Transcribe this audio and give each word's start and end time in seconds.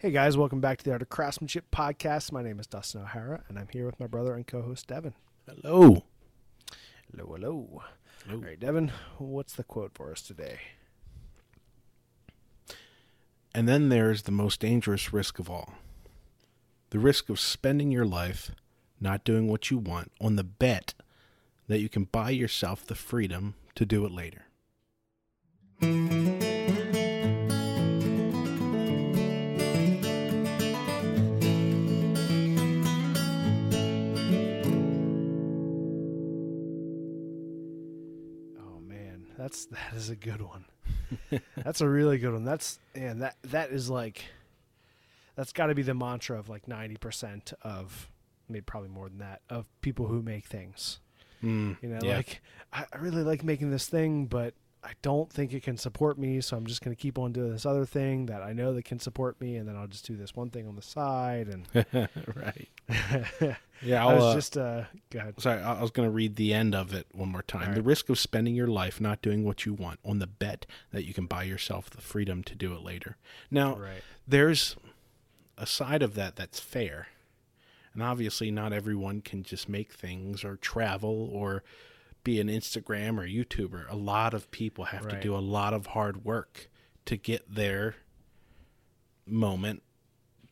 Hey 0.00 0.12
guys, 0.12 0.36
welcome 0.36 0.60
back 0.60 0.78
to 0.78 0.84
the 0.84 0.92
Art 0.92 1.02
of 1.02 1.08
Craftsmanship 1.08 1.72
podcast. 1.72 2.30
My 2.30 2.40
name 2.40 2.60
is 2.60 2.68
Dustin 2.68 3.00
O'Hara, 3.00 3.42
and 3.48 3.58
I'm 3.58 3.66
here 3.72 3.84
with 3.84 3.98
my 3.98 4.06
brother 4.06 4.34
and 4.34 4.46
co-host 4.46 4.86
Devon. 4.86 5.12
Hello. 5.44 6.04
Hello, 7.10 7.34
hello. 7.34 7.82
Hello. 8.24 8.36
All 8.36 8.36
right, 8.36 8.60
Devon, 8.60 8.92
what's 9.16 9.54
the 9.54 9.64
quote 9.64 9.90
for 9.94 10.12
us 10.12 10.22
today? 10.22 10.60
And 13.52 13.68
then 13.68 13.88
there's 13.88 14.22
the 14.22 14.30
most 14.30 14.60
dangerous 14.60 15.12
risk 15.12 15.40
of 15.40 15.50
all 15.50 15.74
the 16.90 17.00
risk 17.00 17.28
of 17.28 17.40
spending 17.40 17.90
your 17.90 18.06
life 18.06 18.52
not 19.00 19.24
doing 19.24 19.48
what 19.48 19.68
you 19.72 19.78
want 19.78 20.12
on 20.20 20.36
the 20.36 20.44
bet 20.44 20.94
that 21.66 21.80
you 21.80 21.88
can 21.88 22.04
buy 22.04 22.30
yourself 22.30 22.86
the 22.86 22.94
freedom 22.94 23.54
to 23.74 23.84
do 23.84 24.06
it 24.06 24.12
later. 24.12 24.44
That's 39.48 39.64
that 39.66 39.94
is 39.94 40.10
a 40.10 40.16
good 40.16 40.42
one. 40.42 40.66
that's 41.56 41.80
a 41.80 41.88
really 41.88 42.18
good 42.18 42.34
one. 42.34 42.44
That's 42.44 42.78
and 42.94 43.22
that 43.22 43.36
that 43.44 43.70
is 43.70 43.88
like 43.88 44.24
that's 45.36 45.52
got 45.54 45.68
to 45.68 45.74
be 45.74 45.80
the 45.82 45.94
mantra 45.94 46.38
of 46.38 46.48
like 46.50 46.66
90% 46.66 47.54
of 47.62 48.10
maybe 48.48 48.60
probably 48.62 48.90
more 48.90 49.08
than 49.08 49.18
that 49.18 49.40
of 49.48 49.64
people 49.80 50.06
who 50.06 50.20
make 50.20 50.44
things. 50.46 51.00
Mm, 51.42 51.76
You 51.82 51.88
know, 51.88 52.00
yeah. 52.02 52.16
like 52.16 52.42
I, 52.74 52.84
I 52.92 52.98
really 52.98 53.22
like 53.22 53.42
making 53.42 53.70
this 53.70 53.86
thing, 53.86 54.26
but 54.26 54.52
I 54.84 54.92
don't 55.00 55.30
think 55.32 55.52
it 55.54 55.62
can 55.62 55.76
support 55.78 56.18
me, 56.18 56.40
so 56.40 56.56
I'm 56.56 56.66
just 56.66 56.82
going 56.82 56.94
to 56.94 57.00
keep 57.00 57.18
on 57.18 57.32
doing 57.32 57.52
this 57.52 57.64
other 57.66 57.84
thing 57.86 58.26
that 58.26 58.42
I 58.42 58.52
know 58.52 58.74
that 58.74 58.84
can 58.84 58.98
support 58.98 59.40
me, 59.40 59.56
and 59.56 59.66
then 59.68 59.76
I'll 59.76 59.86
just 59.86 60.06
do 60.06 60.16
this 60.16 60.34
one 60.36 60.50
thing 60.50 60.66
on 60.68 60.76
the 60.76 60.82
side. 60.82 61.48
And 61.48 61.66
right. 62.34 62.68
I 63.82 63.86
Yeah, 63.86 64.06
I'll, 64.06 64.16
was 64.16 64.24
uh, 64.24 64.34
just 64.34 64.56
uh, 64.56 64.84
go 65.10 65.18
ahead. 65.20 65.40
Sorry, 65.40 65.60
I 65.60 65.78
I 65.78 65.82
was 65.82 65.90
going 65.90 66.08
to 66.08 66.12
read 66.12 66.36
the 66.36 66.52
end 66.52 66.74
of 66.74 66.92
it 66.94 67.06
one 67.12 67.28
more 67.30 67.42
time. 67.42 67.68
All 67.68 67.74
The 67.74 67.82
risk 67.82 68.08
of 68.08 68.18
spending 68.18 68.54
your 68.54 68.66
life 68.66 69.00
not 69.00 69.22
doing 69.22 69.44
what 69.44 69.64
you 69.66 69.72
want 69.74 70.00
on 70.04 70.18
the 70.18 70.26
bet 70.26 70.66
that 70.92 71.04
you 71.04 71.14
can 71.14 71.26
buy 71.26 71.44
yourself 71.44 71.90
the 71.90 72.00
freedom 72.00 72.42
to 72.44 72.54
do 72.54 72.74
it 72.74 72.82
later. 72.82 73.16
Now, 73.50 73.76
Right. 73.76 74.02
there's 74.26 74.76
a 75.56 75.66
side 75.66 76.02
of 76.02 76.14
that 76.14 76.36
that's 76.36 76.60
fair. 76.60 77.08
And 77.94 78.02
obviously, 78.02 78.50
not 78.50 78.72
everyone 78.72 79.20
can 79.22 79.42
just 79.42 79.68
make 79.68 79.92
things 79.92 80.44
or 80.44 80.56
travel 80.56 81.28
or 81.32 81.64
be 82.22 82.40
an 82.40 82.48
Instagram 82.48 83.18
or 83.18 83.26
YouTuber. 83.26 83.90
A 83.90 83.96
lot 83.96 84.34
of 84.34 84.50
people 84.50 84.84
have 84.86 85.08
to 85.08 85.20
do 85.20 85.34
a 85.34 85.38
lot 85.38 85.72
of 85.72 85.86
hard 85.88 86.24
work 86.24 86.68
to 87.06 87.16
get 87.16 87.52
their 87.52 87.96
moment 89.26 89.82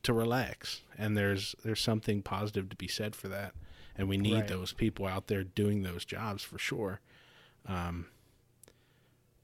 to 0.06 0.12
relax. 0.12 0.82
And 0.98 1.16
there's 1.16 1.54
there's 1.64 1.80
something 1.80 2.22
positive 2.22 2.68
to 2.70 2.76
be 2.76 2.88
said 2.88 3.14
for 3.14 3.28
that. 3.28 3.52
And 3.96 4.08
we 4.08 4.16
need 4.16 4.34
Right. 4.34 4.48
those 4.48 4.72
people 4.72 5.06
out 5.06 5.26
there 5.28 5.42
doing 5.44 5.82
those 5.82 6.04
jobs 6.04 6.42
for 6.42 6.58
sure. 6.58 7.00
Um, 7.66 8.06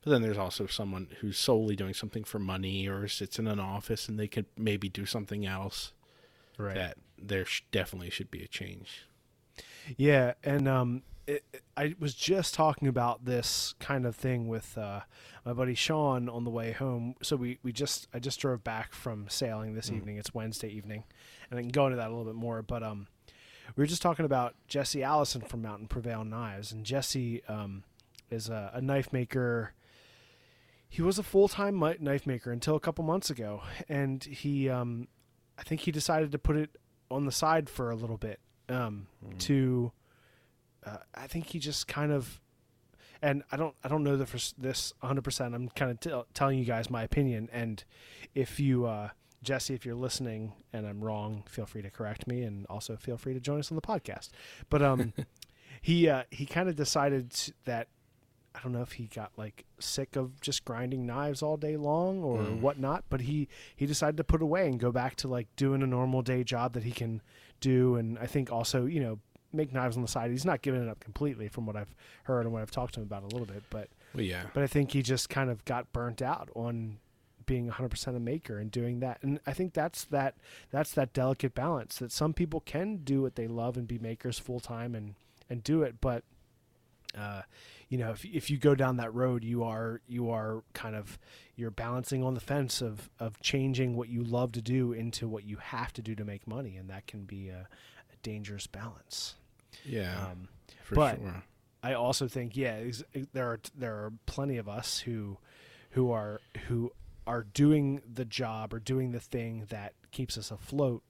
but 0.02 0.10
then 0.10 0.22
there's 0.22 0.38
also 0.38 0.66
someone 0.66 1.08
who's 1.20 1.38
solely 1.38 1.76
doing 1.76 1.94
something 1.94 2.24
for 2.24 2.38
money 2.38 2.88
or 2.88 3.06
sits 3.08 3.38
in 3.38 3.46
an 3.46 3.60
office 3.60 4.08
and 4.08 4.18
they 4.18 4.28
could 4.28 4.46
maybe 4.56 4.88
do 4.88 5.06
something 5.06 5.46
else 5.46 5.92
Right. 6.58 6.74
that 6.74 6.98
there 7.16 7.44
sh- 7.44 7.62
definitely 7.70 8.10
should 8.10 8.30
be 8.30 8.42
a 8.42 8.48
change. 8.48 9.04
Yeah, 9.96 10.34
and 10.42 10.66
um, 10.68 11.02
it, 11.26 11.44
it- 11.52 11.62
I 11.76 11.94
was 11.98 12.14
just 12.14 12.52
talking 12.54 12.86
about 12.88 13.24
this 13.24 13.74
kind 13.80 14.04
of 14.06 14.14
thing 14.14 14.46
with 14.46 14.76
uh, 14.76 15.00
my 15.44 15.52
buddy 15.54 15.74
Sean 15.74 16.28
on 16.28 16.44
the 16.44 16.50
way 16.50 16.72
home. 16.72 17.14
So 17.22 17.34
we, 17.36 17.58
we 17.62 17.72
just 17.72 18.06
I 18.12 18.18
just 18.18 18.38
drove 18.40 18.62
back 18.62 18.92
from 18.92 19.26
sailing 19.30 19.74
this 19.74 19.90
evening. 19.90 20.18
It's 20.18 20.34
Wednesday 20.34 20.68
evening, 20.68 21.04
and 21.50 21.58
I 21.58 21.62
can 21.62 21.70
go 21.70 21.86
into 21.86 21.96
that 21.96 22.08
a 22.08 22.10
little 22.10 22.26
bit 22.26 22.34
more. 22.34 22.60
But 22.62 22.82
um, 22.82 23.06
we 23.74 23.82
were 23.82 23.86
just 23.86 24.02
talking 24.02 24.24
about 24.26 24.54
Jesse 24.68 25.02
Allison 25.02 25.40
from 25.40 25.62
Mountain 25.62 25.86
Prevail 25.88 26.24
Knives, 26.24 26.72
and 26.72 26.84
Jesse 26.84 27.42
um, 27.48 27.84
is 28.30 28.48
a, 28.50 28.70
a 28.74 28.80
knife 28.82 29.12
maker. 29.12 29.72
He 30.88 31.00
was 31.00 31.18
a 31.18 31.22
full 31.22 31.48
time 31.48 31.78
knife 32.00 32.26
maker 32.26 32.52
until 32.52 32.76
a 32.76 32.80
couple 32.80 33.02
months 33.04 33.30
ago, 33.30 33.62
and 33.88 34.22
he 34.22 34.68
um, 34.68 35.08
I 35.58 35.62
think 35.62 35.80
he 35.80 35.90
decided 35.90 36.32
to 36.32 36.38
put 36.38 36.56
it 36.56 36.76
on 37.10 37.24
the 37.24 37.32
side 37.32 37.70
for 37.70 37.90
a 37.90 37.96
little 37.96 38.18
bit 38.18 38.40
um, 38.68 39.06
to 39.38 39.92
uh, 40.86 40.98
I 41.14 41.26
think 41.26 41.46
he 41.46 41.58
just 41.58 41.86
kind 41.88 42.12
of 42.12 42.40
and 43.20 43.44
I 43.52 43.56
don't 43.56 43.74
I 43.84 43.88
don't 43.88 44.02
know 44.02 44.16
that 44.16 44.26
for 44.26 44.38
this 44.60 44.92
100%. 45.02 45.54
I'm 45.54 45.68
kind 45.70 45.90
of 45.90 46.00
tell 46.00 46.26
telling 46.34 46.58
you 46.58 46.64
guys 46.64 46.90
my 46.90 47.02
opinion 47.02 47.48
and 47.52 47.82
if 48.34 48.58
you 48.58 48.86
uh, 48.86 49.10
Jesse 49.42 49.74
if 49.74 49.84
you're 49.86 49.94
listening 49.94 50.52
and 50.72 50.86
I'm 50.86 51.02
wrong, 51.02 51.44
feel 51.48 51.66
free 51.66 51.82
to 51.82 51.90
correct 51.90 52.26
me 52.26 52.42
and 52.42 52.66
also 52.66 52.96
feel 52.96 53.16
free 53.16 53.34
to 53.34 53.40
join 53.40 53.58
us 53.58 53.70
on 53.70 53.76
the 53.76 53.82
podcast. 53.82 54.30
But 54.70 54.82
um 54.82 55.12
he 55.82 56.08
uh, 56.08 56.24
he 56.30 56.46
kind 56.46 56.68
of 56.68 56.76
decided 56.76 57.32
that 57.64 57.88
I 58.54 58.60
don't 58.62 58.72
know 58.72 58.82
if 58.82 58.92
he 58.92 59.06
got 59.06 59.32
like 59.36 59.64
sick 59.78 60.16
of 60.16 60.40
just 60.40 60.64
grinding 60.64 61.06
knives 61.06 61.42
all 61.42 61.56
day 61.56 61.76
long 61.76 62.22
or 62.22 62.42
whatnot, 62.60 63.04
but 63.08 63.22
he 63.22 63.48
he 63.74 63.86
decided 63.86 64.16
to 64.18 64.24
put 64.24 64.42
away 64.42 64.66
and 64.66 64.78
go 64.78 64.92
back 64.92 65.16
to 65.16 65.28
like 65.28 65.48
doing 65.56 65.82
a 65.82 65.86
normal 65.86 66.22
day 66.22 66.44
job 66.44 66.74
that 66.74 66.84
he 66.84 66.92
can 66.92 67.22
do, 67.60 67.96
and 67.96 68.18
I 68.18 68.26
think 68.26 68.52
also 68.52 68.84
you 68.84 69.00
know 69.00 69.18
make 69.52 69.72
knives 69.72 69.96
on 69.96 70.02
the 70.02 70.08
side. 70.08 70.30
He's 70.30 70.44
not 70.44 70.62
giving 70.62 70.82
it 70.82 70.88
up 70.88 71.00
completely 71.00 71.48
from 71.48 71.66
what 71.66 71.76
I've 71.76 71.94
heard 72.24 72.42
and 72.44 72.52
what 72.52 72.62
I've 72.62 72.70
talked 72.70 72.94
to 72.94 73.00
him 73.00 73.06
about 73.06 73.22
a 73.22 73.26
little 73.26 73.46
bit, 73.46 73.62
but 73.70 73.88
Well, 74.14 74.24
yeah. 74.24 74.44
but 74.54 74.62
I 74.62 74.66
think 74.66 74.92
he 74.92 75.02
just 75.02 75.28
kind 75.28 75.50
of 75.50 75.64
got 75.64 75.92
burnt 75.92 76.22
out 76.22 76.48
on 76.54 76.98
being 77.44 77.68
100% 77.68 78.16
a 78.16 78.20
maker 78.20 78.58
and 78.58 78.70
doing 78.70 79.00
that. 79.00 79.18
And 79.22 79.40
I 79.46 79.52
think 79.52 79.74
that's 79.74 80.04
that 80.06 80.36
that's 80.70 80.92
that 80.92 81.12
delicate 81.12 81.54
balance 81.54 81.96
that 81.96 82.12
some 82.12 82.32
people 82.32 82.60
can 82.60 82.98
do 82.98 83.22
what 83.22 83.34
they 83.36 83.46
love 83.46 83.76
and 83.76 83.86
be 83.86 83.98
makers 83.98 84.38
full 84.38 84.60
time 84.60 84.94
and 84.94 85.14
and 85.50 85.62
do 85.62 85.82
it, 85.82 85.96
but 86.00 86.24
uh, 87.18 87.42
you 87.88 87.98
know, 87.98 88.10
if 88.10 88.24
if 88.24 88.48
you 88.50 88.56
go 88.56 88.74
down 88.74 88.96
that 88.96 89.12
road, 89.12 89.44
you 89.44 89.62
are 89.64 90.00
you 90.08 90.30
are 90.30 90.62
kind 90.72 90.96
of 90.96 91.18
you're 91.56 91.70
balancing 91.70 92.22
on 92.22 92.32
the 92.34 92.40
fence 92.40 92.80
of 92.80 93.10
of 93.20 93.38
changing 93.40 93.96
what 93.96 94.08
you 94.08 94.24
love 94.24 94.52
to 94.52 94.62
do 94.62 94.92
into 94.92 95.28
what 95.28 95.44
you 95.44 95.58
have 95.58 95.92
to 95.92 96.02
do 96.02 96.14
to 96.14 96.24
make 96.24 96.46
money, 96.46 96.76
and 96.76 96.88
that 96.88 97.06
can 97.06 97.24
be 97.24 97.48
a, 97.48 97.68
a 98.12 98.16
dangerous 98.22 98.66
balance. 98.66 99.34
Yeah. 99.84 100.28
Um, 100.30 100.48
for 100.84 100.94
but- 100.94 101.18
sure. 101.18 101.42
I 101.84 101.94
also 101.94 102.28
think 102.28 102.56
yeah, 102.56 102.74
ex- 102.74 103.02
there 103.32 103.48
are 103.48 103.60
there 103.76 103.94
are 103.94 104.12
plenty 104.26 104.56
of 104.56 104.68
us 104.68 105.00
who 105.00 105.38
who 105.90 106.12
are 106.12 106.40
who 106.68 106.92
are 107.26 107.42
doing 107.42 108.00
the 108.08 108.24
job 108.24 108.72
or 108.72 108.78
doing 108.78 109.10
the 109.10 109.18
thing 109.18 109.66
that 109.70 109.94
keeps 110.12 110.38
us 110.38 110.52
afloat 110.52 111.02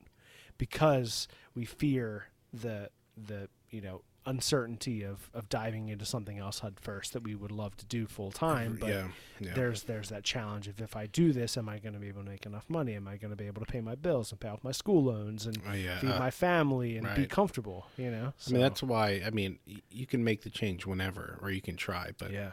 because 0.56 1.28
we 1.54 1.66
fear 1.66 2.28
the 2.54 2.88
the 3.18 3.50
you 3.68 3.82
know 3.82 4.00
uncertainty 4.24 5.02
of 5.04 5.28
of 5.34 5.48
diving 5.48 5.88
into 5.88 6.04
something 6.04 6.38
else 6.38 6.60
head 6.60 6.74
first 6.80 7.12
that 7.12 7.22
we 7.24 7.34
would 7.34 7.50
love 7.50 7.76
to 7.76 7.84
do 7.86 8.06
full 8.06 8.30
time 8.30 8.76
but 8.80 8.88
yeah. 8.88 9.08
Yeah. 9.40 9.52
there's 9.54 9.82
there's 9.84 10.08
that 10.10 10.22
challenge 10.24 10.68
of 10.68 10.80
if 10.80 10.94
I 10.96 11.06
do 11.06 11.32
this 11.32 11.56
am 11.56 11.68
I 11.68 11.78
going 11.78 11.94
to 11.94 11.98
be 11.98 12.08
able 12.08 12.22
to 12.22 12.28
make 12.30 12.46
enough 12.46 12.64
money 12.68 12.94
am 12.94 13.08
I 13.08 13.16
going 13.16 13.30
to 13.30 13.36
be 13.36 13.46
able 13.46 13.64
to 13.64 13.70
pay 13.70 13.80
my 13.80 13.94
bills 13.96 14.30
and 14.30 14.40
pay 14.40 14.48
off 14.48 14.62
my 14.62 14.72
school 14.72 15.02
loans 15.02 15.46
and 15.46 15.58
Oh, 15.68 15.72
yeah. 15.72 15.98
feed 15.98 16.10
Uh, 16.10 16.18
my 16.18 16.30
family 16.30 16.96
and 16.96 17.08
be 17.16 17.26
comfortable 17.26 17.86
you 17.96 18.10
know 18.10 18.32
I 18.48 18.50
mean, 18.52 18.60
that's 18.60 18.82
why, 18.82 19.22
I 19.26 19.30
mean, 19.30 19.58
y- 19.66 19.82
you 19.90 20.06
can 20.06 20.22
make 20.24 20.42
the 20.42 20.50
change 20.50 20.86
whenever, 20.86 21.38
or 21.42 21.50
you 21.50 21.60
can 21.60 21.76
try, 21.76 22.10
but 22.18 22.30
yeah 22.30 22.50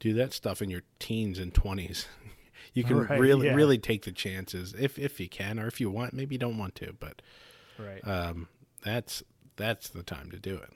do 0.00 0.14
that 0.14 0.32
stuff 0.32 0.60
in 0.60 0.68
your 0.68 0.82
teens 0.98 1.38
and 1.38 1.54
20s. 1.54 2.06
you 2.74 2.82
can 2.82 2.98
Right, 3.06 3.20
really, 3.20 3.46
yeah. 3.46 3.54
really 3.54 3.78
take 3.78 4.02
the 4.04 4.10
chances 4.10 4.74
if, 4.76 4.98
if 4.98 5.20
you 5.20 5.28
can, 5.28 5.60
or 5.60 5.68
if 5.68 5.80
you 5.80 5.90
want, 5.90 6.12
maybe 6.12 6.34
you 6.34 6.38
don't 6.40 6.58
want 6.58 6.74
to, 6.76 6.92
but 6.98 7.22
right 7.78 8.00
um, 8.08 8.48
that's, 8.82 9.22
that's 9.56 9.88
the 9.90 10.02
time 10.02 10.30
to 10.32 10.38
do 10.38 10.56
it. 10.56 10.70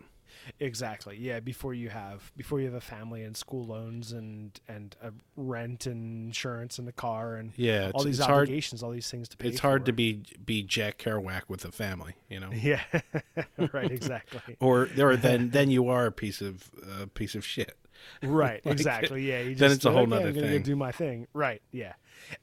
Exactly. 0.61 1.17
Yeah. 1.19 1.41
Before 1.41 1.75
you 1.75 1.89
have 1.89 2.33
before 2.37 2.61
you 2.61 2.67
have 2.67 2.75
a 2.75 2.81
family 2.81 3.23
and 3.25 3.37
school 3.37 3.65
loans 3.65 4.13
and 4.13 4.59
and 4.69 4.95
a 5.03 5.13
rent 5.37 5.87
and 5.87 6.27
insurance 6.27 6.79
and 6.79 6.87
the 6.87 6.93
car 6.93 7.35
and 7.37 7.53
Yeah. 7.57 7.91
all 7.95 8.05
these 8.05 8.19
it's 8.19 8.27
hard. 8.27 8.45
obligations, 8.49 8.83
all 8.83 8.91
these 8.91 9.11
things 9.11 9.29
to 9.31 9.37
pay. 9.37 9.49
It's 9.49 9.61
hard 9.61 9.85
to 9.87 9.93
be, 9.93 10.23
be 10.45 10.63
Jack 10.63 10.99
Kerouac 10.99 11.43
with 11.49 11.65
a 11.65 11.73
family, 11.73 12.15
you 12.29 12.41
know, 12.41 12.51
Yeah. 12.53 12.81
right. 13.73 13.91
Exactly. 13.91 14.57
or, 14.61 14.89
or 14.99 15.17
then, 15.17 15.51
then 15.51 15.71
you 15.71 15.89
are 15.89 16.07
a 16.07 16.13
piece 16.13 16.41
of, 16.41 16.71
a 17.01 17.07
piece 17.07 17.35
of 17.35 17.45
shit. 17.45 17.77
right. 18.23 18.61
Like, 18.65 18.73
Exactly. 18.75 19.29
Yeah. 19.29 19.41
You 19.41 19.51
just 19.51 19.61
then 19.61 19.71
it's 19.73 19.85
a 19.85 19.91
whole 19.91 20.07
nother 20.07 20.29
I'm 20.29 20.35
gonna 20.35 20.47
thing. 20.49 20.63
Do 20.63 20.77
my 20.77 20.93
thing. 20.93 21.27
Right. 21.33 21.63
Yeah. 21.73 21.95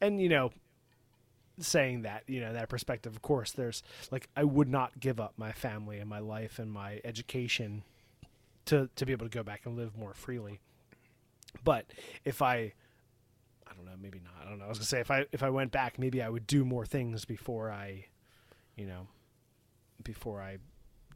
And 0.02 0.22
you 0.22 0.30
know, 0.30 0.52
saying 1.60 2.02
that 2.02 2.24
you 2.28 2.42
know 2.42 2.52
that 2.52 2.68
perspective 2.68 3.14
of 3.16 3.22
course 3.22 3.52
there's 3.52 3.84
like 4.10 4.28
i 4.36 4.44
would 4.44 4.68
not 4.68 5.00
give 5.00 5.20
up 5.20 5.34
my 5.38 5.52
family 5.52 6.00
and 6.00 6.10
my 6.10 6.18
life 6.18 6.58
and 6.58 6.72
my 6.72 7.00
education 7.06 7.84
to 8.66 8.90
to 8.96 9.06
be 9.06 9.12
able 9.12 9.26
to 9.26 9.36
go 9.36 9.44
back 9.44 9.66
and 9.66 9.76
live 9.78 9.98
more 9.98 10.14
freely 10.14 10.60
but 11.64 11.86
if 12.26 12.42
i 12.42 12.56
i 13.68 13.74
don't 13.76 13.86
know 13.86 13.92
maybe 14.02 14.20
not 14.24 14.34
i 14.46 14.50
don't 14.50 14.60
know 14.60 14.66
i 14.66 14.70
was 14.70 14.78
gonna 14.78 14.86
say 14.86 15.00
if 15.00 15.12
i 15.12 15.26
if 15.32 15.44
i 15.44 15.50
went 15.50 15.72
back 15.72 16.00
maybe 16.00 16.22
i 16.22 16.30
would 16.30 16.48
do 16.48 16.64
more 16.66 16.86
things 16.86 17.26
before 17.26 17.70
i 17.72 18.06
you 18.76 18.86
know 18.86 19.08
before 20.04 20.42
i 20.42 20.58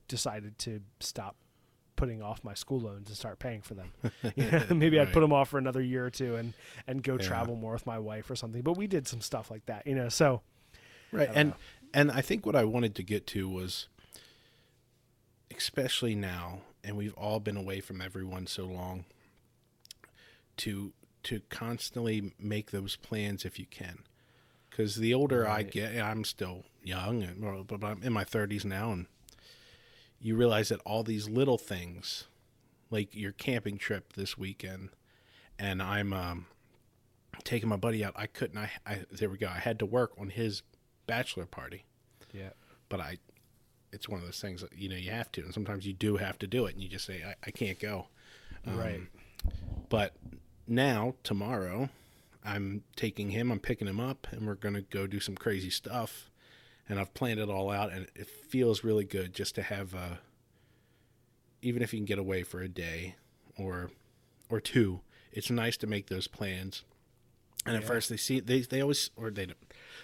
decided 0.07 0.57
to 0.59 0.81
stop 0.99 1.35
putting 1.95 2.21
off 2.21 2.43
my 2.43 2.53
school 2.53 2.79
loans 2.79 3.07
and 3.07 3.17
start 3.17 3.39
paying 3.39 3.59
for 3.59 3.73
them. 3.73 3.91
You 4.35 4.51
know, 4.51 4.63
maybe 4.75 4.99
I'd 4.99 5.11
put 5.11 5.21
them 5.21 5.33
off 5.33 5.49
for 5.49 5.57
another 5.57 5.81
year 5.81 6.05
or 6.05 6.11
two 6.11 6.35
and 6.35 6.53
and 6.85 7.01
go 7.01 7.13
Yeah. 7.13 7.25
travel 7.27 7.55
more 7.55 7.73
with 7.73 7.87
my 7.87 7.97
wife 7.97 8.29
or 8.29 8.35
something. 8.35 8.61
But 8.61 8.77
we 8.77 8.85
did 8.85 9.07
some 9.07 9.19
stuff 9.19 9.49
like 9.49 9.65
that, 9.65 9.87
you 9.87 9.95
know. 9.95 10.07
So 10.07 10.41
right 11.11 11.27
and 11.33 11.49
know. 11.49 11.55
and 11.95 12.11
i 12.11 12.21
think 12.21 12.45
what 12.45 12.55
i 12.55 12.63
wanted 12.63 12.93
to 12.95 13.03
get 13.03 13.25
to 13.27 13.49
was 13.49 13.87
especially 15.55 16.15
now 16.15 16.59
and 16.83 16.95
we've 16.95 17.13
all 17.15 17.39
been 17.39 17.57
away 17.57 17.79
from 17.79 18.01
everyone 18.01 18.47
so 18.47 18.65
long 18.65 19.05
to 20.57 20.93
to 21.23 21.41
constantly 21.49 22.33
make 22.39 22.71
those 22.71 22.95
plans 22.95 23.43
if 23.43 23.59
you 23.59 23.65
can. 23.65 23.99
Because 24.69 24.95
the 24.95 25.13
older 25.13 25.47
i 25.47 25.63
get 25.63 25.99
i'm 25.99 26.23
still 26.23 26.63
young 26.83 27.23
and 27.23 27.43
well, 27.43 27.63
but 27.63 27.83
i'm 27.83 28.03
in 28.03 28.13
my 28.13 28.23
30s 28.23 28.63
now 28.63 28.91
and 28.91 29.07
you 30.19 30.35
realize 30.35 30.69
that 30.69 30.79
all 30.85 31.03
these 31.03 31.27
little 31.27 31.57
things 31.57 32.25
like 32.89 33.15
your 33.15 33.31
camping 33.31 33.77
trip 33.77 34.13
this 34.13 34.37
weekend 34.37 34.89
and 35.57 35.81
i'm 35.81 36.13
um 36.13 36.45
taking 37.43 37.67
my 37.69 37.75
buddy 37.75 38.05
out 38.05 38.13
i 38.15 38.27
couldn't 38.27 38.57
I, 38.57 38.69
I 38.85 39.05
there 39.11 39.29
we 39.29 39.37
go 39.37 39.47
i 39.47 39.59
had 39.59 39.79
to 39.79 39.85
work 39.85 40.11
on 40.19 40.29
his 40.29 40.61
bachelor 41.07 41.45
party. 41.45 41.85
Yeah, 42.31 42.49
but 42.89 42.99
I, 42.99 43.17
it's 43.91 44.09
one 44.09 44.19
of 44.19 44.25
those 44.25 44.39
things 44.39 44.61
that 44.61 44.73
you 44.73 44.89
know 44.89 44.95
you 44.95 45.11
have 45.11 45.31
to, 45.33 45.41
and 45.41 45.53
sometimes 45.53 45.85
you 45.85 45.93
do 45.93 46.17
have 46.17 46.37
to 46.39 46.47
do 46.47 46.65
it, 46.65 46.73
and 46.73 46.83
you 46.83 46.89
just 46.89 47.05
say 47.05 47.23
I, 47.25 47.35
I 47.45 47.51
can't 47.51 47.79
go. 47.79 48.07
Um, 48.65 48.77
right. 48.77 49.01
But 49.89 50.15
now 50.67 51.15
tomorrow, 51.23 51.89
I'm 52.43 52.83
taking 52.95 53.31
him, 53.31 53.51
I'm 53.51 53.59
picking 53.59 53.87
him 53.87 53.99
up, 53.99 54.27
and 54.31 54.45
we're 54.45 54.55
gonna 54.55 54.81
go 54.81 55.07
do 55.07 55.19
some 55.19 55.35
crazy 55.35 55.69
stuff, 55.69 56.29
and 56.89 56.99
I've 56.99 57.13
planned 57.13 57.39
it 57.39 57.49
all 57.49 57.69
out, 57.71 57.91
and 57.91 58.07
it 58.15 58.27
feels 58.27 58.83
really 58.83 59.05
good 59.05 59.33
just 59.33 59.55
to 59.55 59.61
have, 59.61 59.95
uh, 59.95 60.15
even 61.61 61.81
if 61.81 61.93
you 61.93 61.99
can 61.99 62.05
get 62.05 62.19
away 62.19 62.43
for 62.43 62.61
a 62.61 62.69
day 62.69 63.15
or 63.57 63.91
or 64.49 64.59
two, 64.59 65.01
it's 65.31 65.49
nice 65.49 65.77
to 65.77 65.87
make 65.87 66.07
those 66.07 66.27
plans. 66.27 66.83
And 67.65 67.75
at 67.75 67.83
first 67.83 68.09
they 68.09 68.17
see 68.17 68.39
they 68.39 68.61
they 68.61 68.81
always 68.81 69.09
or 69.17 69.29
they 69.29 69.47
don't. 69.47 69.57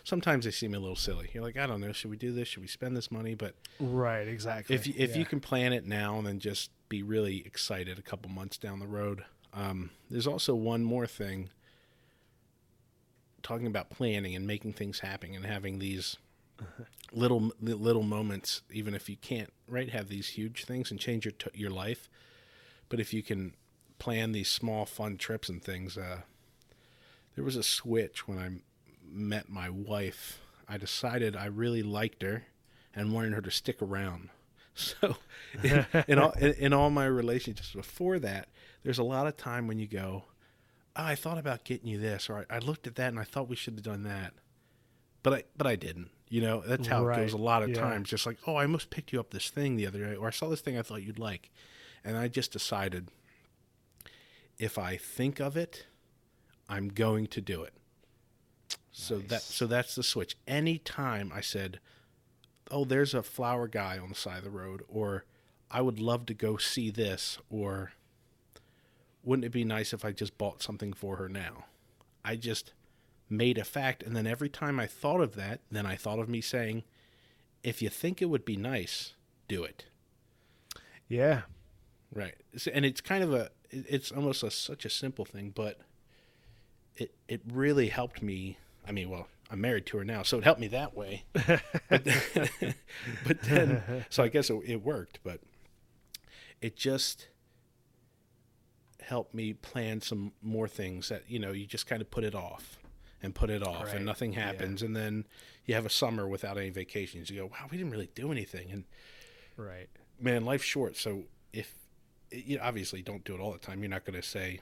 Sometimes 0.04 0.46
they 0.46 0.52
seem 0.52 0.74
a 0.74 0.80
little 0.80 0.96
silly. 0.98 1.30
You're 1.34 1.44
like, 1.44 1.58
I 1.58 1.66
don't 1.66 1.80
know, 1.80 1.94
should 1.94 2.12
we 2.12 2.18
do 2.18 2.34
this? 2.34 2.48
Should 2.50 2.62
we 2.62 2.68
spend 2.68 2.98
this 2.98 3.10
money? 3.10 3.36
But 3.36 3.56
Right, 3.80 4.28
exactly. 4.28 4.76
if 4.76 4.86
you, 4.86 4.94
if 4.98 5.16
you 5.16 5.24
can 5.24 5.40
plan 5.40 5.72
it 5.72 5.86
now 5.86 6.18
and 6.18 6.28
then 6.28 6.40
just 6.40 6.72
be 6.90 7.02
really 7.04 7.44
excited 7.46 7.98
a 7.98 8.02
couple 8.02 8.30
months 8.30 8.58
down 8.58 8.80
the 8.80 8.88
road. 8.88 9.24
Um, 9.54 9.92
there's 10.10 10.28
also 10.28 10.56
one 10.56 10.84
more 10.84 11.08
thing. 11.08 11.50
Talking 13.42 13.68
about 13.68 13.90
planning 13.90 14.36
and 14.36 14.46
making 14.48 14.74
things 14.74 15.00
happen 15.00 15.36
and 15.36 15.46
having 15.46 15.80
these 15.80 16.18
little 17.12 17.52
little 17.62 18.04
moments, 18.04 18.62
even 18.72 18.94
if 18.94 19.10
you 19.10 19.18
can't 19.18 19.52
right 19.68 19.90
have 19.90 20.08
these 20.08 20.30
huge 20.30 20.66
things 20.66 20.92
and 20.92 21.00
change 21.00 21.26
your 21.26 21.34
your 21.54 21.70
life, 21.70 22.10
but 22.90 23.00
if 23.00 23.14
you 23.14 23.22
can 23.22 23.54
plan 24.00 24.34
these 24.34 24.50
small 24.50 24.86
fun 24.86 25.16
trips 25.16 25.48
and 25.48 25.64
things. 25.64 25.98
Uh, 25.98 26.22
there 27.36 27.44
was 27.44 27.56
a 27.56 27.64
switch 27.64 28.28
when 28.28 28.38
I 28.38 28.50
met 29.13 29.50
my 29.50 29.69
wife. 29.69 30.39
I 30.68 30.77
decided 30.77 31.36
I 31.36 31.45
really 31.45 31.83
liked 31.83 32.21
her 32.24 32.44
and 32.95 33.13
wanted 33.13 33.33
her 33.33 33.42
to 33.42 33.51
stick 33.51 33.81
around. 33.81 34.30
So, 34.75 35.18
in, 35.63 35.86
in 36.07 36.18
all 36.18 36.31
in, 36.31 36.54
in 36.54 36.74
all 36.74 36.89
my 36.89 37.06
relationships 37.06 37.74
before 37.74 38.18
that, 38.18 38.48
there's 38.81 38.98
a 38.98 39.04
lot 39.04 39.27
of 39.27 39.38
time 39.38 39.68
when 39.68 39.77
you 39.77 39.86
go, 39.86 40.24
oh, 40.95 41.04
"I 41.04 41.13
thought 41.13 41.38
about 41.38 41.63
getting 41.63 41.88
you 41.88 42.00
this," 42.00 42.27
or 42.27 42.48
I, 42.50 42.56
"I 42.56 42.57
looked 42.57 42.88
at 42.88 42.95
that 42.95 43.10
and 43.10 43.19
I 43.19 43.24
thought 43.24 43.48
we 43.48 43.56
should 43.56 43.75
have 43.75 43.83
done 43.83 44.01
that," 44.01 44.33
but 45.21 45.31
I 45.31 45.44
but 45.56 45.68
I 45.68 45.75
didn't. 45.75 46.10
You 46.27 46.42
know, 46.42 46.63
that's 46.65 46.88
how 46.88 47.07
it 47.07 47.15
goes. 47.15 47.33
A 47.33 47.38
lot 47.38 47.62
of 47.62 47.69
yeah. 47.69 47.81
times, 47.81 48.10
just 48.10 48.25
like, 48.25 48.39
"Oh, 48.48 48.56
I 48.56 48.63
almost 48.63 48.89
picked 48.89 49.13
you 49.13 49.19
up 49.19 49.30
this 49.30 49.51
thing 49.51 49.75
the 49.75 49.86
other 49.86 50.00
day," 50.00 50.15
or 50.15 50.30
"I 50.30 50.31
saw 50.31 50.50
this 50.50 50.62
thing 50.62 50.75
I 50.75 50.81
thought 50.81 51.04
you'd 51.04 51.19
like," 51.19 51.51
and 52.04 52.18
I 52.18 52.27
just 52.27 52.51
decided 52.51 53.10
if 54.57 54.80
I 54.80 54.98
think 54.98 55.39
of 55.39 55.56
it, 55.56 55.86
I'm 56.68 56.89
going 56.89 57.27
to 57.27 57.42
do 57.42 57.62
it. 57.62 57.74
So 58.92 59.20
that 59.20 59.42
so 59.42 59.68
that's 59.68 59.96
the 59.96 60.04
switch. 60.04 60.36
Anytime 60.48 61.31
I 61.34 61.42
said, 61.42 61.80
"Oh, 62.70 62.86
there's 62.86 63.14
a 63.14 63.24
flower 63.24 63.68
guy 63.68 63.98
on 63.98 64.10
the 64.10 64.16
side 64.16 64.40
of 64.40 64.44
the 64.44 64.50
road," 64.50 64.84
or 64.88 65.25
"I 65.72 65.81
would 65.81 66.00
love 66.00 66.25
to 66.28 66.34
go 66.34 66.58
see 66.58 66.90
this," 66.90 67.38
or 67.50 67.94
"Wouldn't 69.24 69.46
it 69.46 69.52
be 69.52 69.64
nice 69.64 69.94
if 69.94 70.06
I 70.06 70.12
just 70.12 70.38
bought 70.38 70.62
something 70.62 70.94
for 70.94 71.18
her 71.18 71.30
now?" 71.30 71.66
I 72.24 72.36
just 72.36 72.74
made 73.30 73.58
a 73.58 73.66
fact, 73.66 74.04
and 74.04 74.16
then 74.16 74.28
every 74.28 74.50
time 74.50 74.80
I 74.80 74.88
thought 74.88 75.22
of 75.22 75.36
that, 75.36 75.62
then 75.72 75.86
I 75.86 75.96
thought 75.96 76.20
of 76.20 76.30
me 76.30 76.42
saying, 76.42 76.84
"If 77.64 77.81
you 77.81 77.90
think 77.90 78.22
it 78.22 78.30
would 78.30 78.46
be 78.46 78.58
nice, 78.58 79.16
do 79.48 79.64
it." 79.64 79.86
yeah, 81.08 81.44
Right. 82.14 82.36
And 82.72 82.86
it's 82.86 83.02
kind 83.02 83.24
of 83.24 83.34
a 83.34 83.50
it's 83.72 84.12
almost 84.12 84.44
a, 84.44 84.52
such 84.52 84.86
a 84.86 84.90
simple 84.90 85.25
thing, 85.25 85.52
but 85.54 85.80
it 86.96 87.16
it 87.28 87.42
really 87.52 87.88
helped 87.88 88.22
me. 88.22 88.58
I 88.88 88.92
mean, 88.92 89.10
well, 89.10 89.28
I'm 89.50 89.62
married 89.62 89.86
to 89.88 89.98
her 89.98 90.04
now, 90.06 90.24
so 90.24 90.38
it 90.38 90.44
helped 90.44 90.60
me 90.60 90.68
that 90.70 90.96
way. 90.96 91.24
but, 91.34 92.04
then, 92.04 92.76
but 93.28 93.42
then 93.44 94.06
so 94.10 94.24
I 94.24 94.28
guess 94.28 94.50
it, 94.50 94.60
it 94.66 94.84
worked, 94.84 95.20
but 95.24 95.40
it 96.62 96.76
just 96.76 97.28
helped 99.02 99.34
me 99.34 99.54
plan 99.54 100.02
some 100.02 100.32
more 100.42 100.68
things 100.68 101.10
that, 101.10 101.24
you 101.28 101.38
know, 101.40 101.52
you 101.52 101.66
just 101.66 101.88
kind 101.88 102.02
of 102.02 102.10
put 102.10 102.24
it 102.24 102.34
off 102.36 102.80
and 103.22 103.36
put 103.36 103.50
it 103.50 103.62
off 103.66 103.88
Right. 103.88 103.96
and 103.98 104.06
nothing 104.06 104.34
Yeah. 104.34 104.42
happens 104.46 104.82
and 104.82 104.96
then 104.96 105.26
you 105.66 105.76
have 105.76 105.86
a 105.86 105.90
summer 105.90 106.28
without 106.28 106.58
any 106.58 106.70
vacations. 106.70 107.30
You 107.30 107.42
go, 107.42 107.46
"Wow, 107.48 107.68
we 107.72 107.78
didn't 107.78 107.92
really 107.92 108.10
do 108.16 108.32
anything." 108.32 108.70
And 108.72 108.84
right. 109.58 109.88
man, 110.20 110.44
life's 110.46 110.66
short. 110.66 110.96
So 110.98 111.24
if 111.54 111.74
you 112.32 112.58
know, 112.58 112.64
obviously 112.64 113.02
don't 113.02 113.24
do 113.24 113.34
it 113.36 113.40
all 113.40 113.52
the 113.52 113.60
time. 113.60 113.80
You're 113.82 113.90
not 113.90 114.06
going 114.06 114.20
to 114.22 114.28
say 114.28 114.60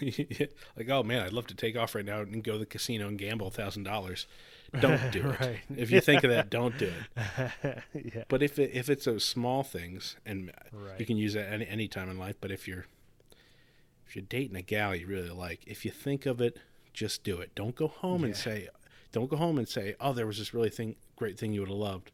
like, 0.76 0.88
"Oh 0.88 1.02
man, 1.02 1.22
I'd 1.22 1.32
love 1.32 1.46
to 1.48 1.54
take 1.54 1.76
off 1.76 1.94
right 1.94 2.04
now 2.04 2.20
and 2.20 2.42
go 2.42 2.52
to 2.52 2.58
the 2.58 2.66
casino 2.66 3.08
and 3.08 3.18
gamble 3.18 3.48
a 3.48 3.50
thousand 3.50 3.84
dollars." 3.84 4.26
Don't 4.80 5.00
do 5.12 5.30
it. 5.30 5.40
Right. 5.40 5.60
If 5.76 5.90
you 5.90 6.00
think 6.00 6.24
of 6.24 6.30
that, 6.30 6.50
don't 6.50 6.76
do 6.76 6.92
it. 7.16 7.82
yeah, 8.14 8.24
But 8.28 8.42
if 8.42 8.58
it, 8.58 8.70
if 8.74 8.90
it's 8.90 9.06
those 9.06 9.24
small 9.24 9.62
things, 9.62 10.16
and 10.26 10.52
you 10.98 11.06
can 11.06 11.16
use 11.16 11.34
that 11.34 11.50
any 11.50 11.66
any 11.66 11.88
time 11.88 12.10
in 12.10 12.18
life. 12.18 12.36
But 12.40 12.50
if 12.50 12.68
you're 12.68 12.86
if 14.06 14.14
you're 14.16 14.24
dating 14.28 14.56
a 14.56 14.62
gal 14.62 14.94
you 14.94 15.06
really 15.06 15.30
like, 15.30 15.60
if 15.66 15.84
you 15.84 15.90
think 15.90 16.26
of 16.26 16.40
it, 16.40 16.58
just 16.92 17.24
do 17.24 17.40
it. 17.40 17.54
Don't 17.54 17.74
go 17.74 17.88
home 17.88 18.24
and 18.24 18.36
say, 18.36 18.68
don't 19.12 19.30
go 19.30 19.36
home 19.36 19.58
and 19.58 19.68
say, 19.68 19.94
"Oh, 20.00 20.12
there 20.12 20.26
was 20.26 20.38
this 20.38 20.52
really 20.52 20.70
thing, 20.70 20.96
great 21.16 21.38
thing 21.38 21.52
you 21.52 21.60
would 21.60 21.68
have 21.70 21.78
loved." 21.78 22.10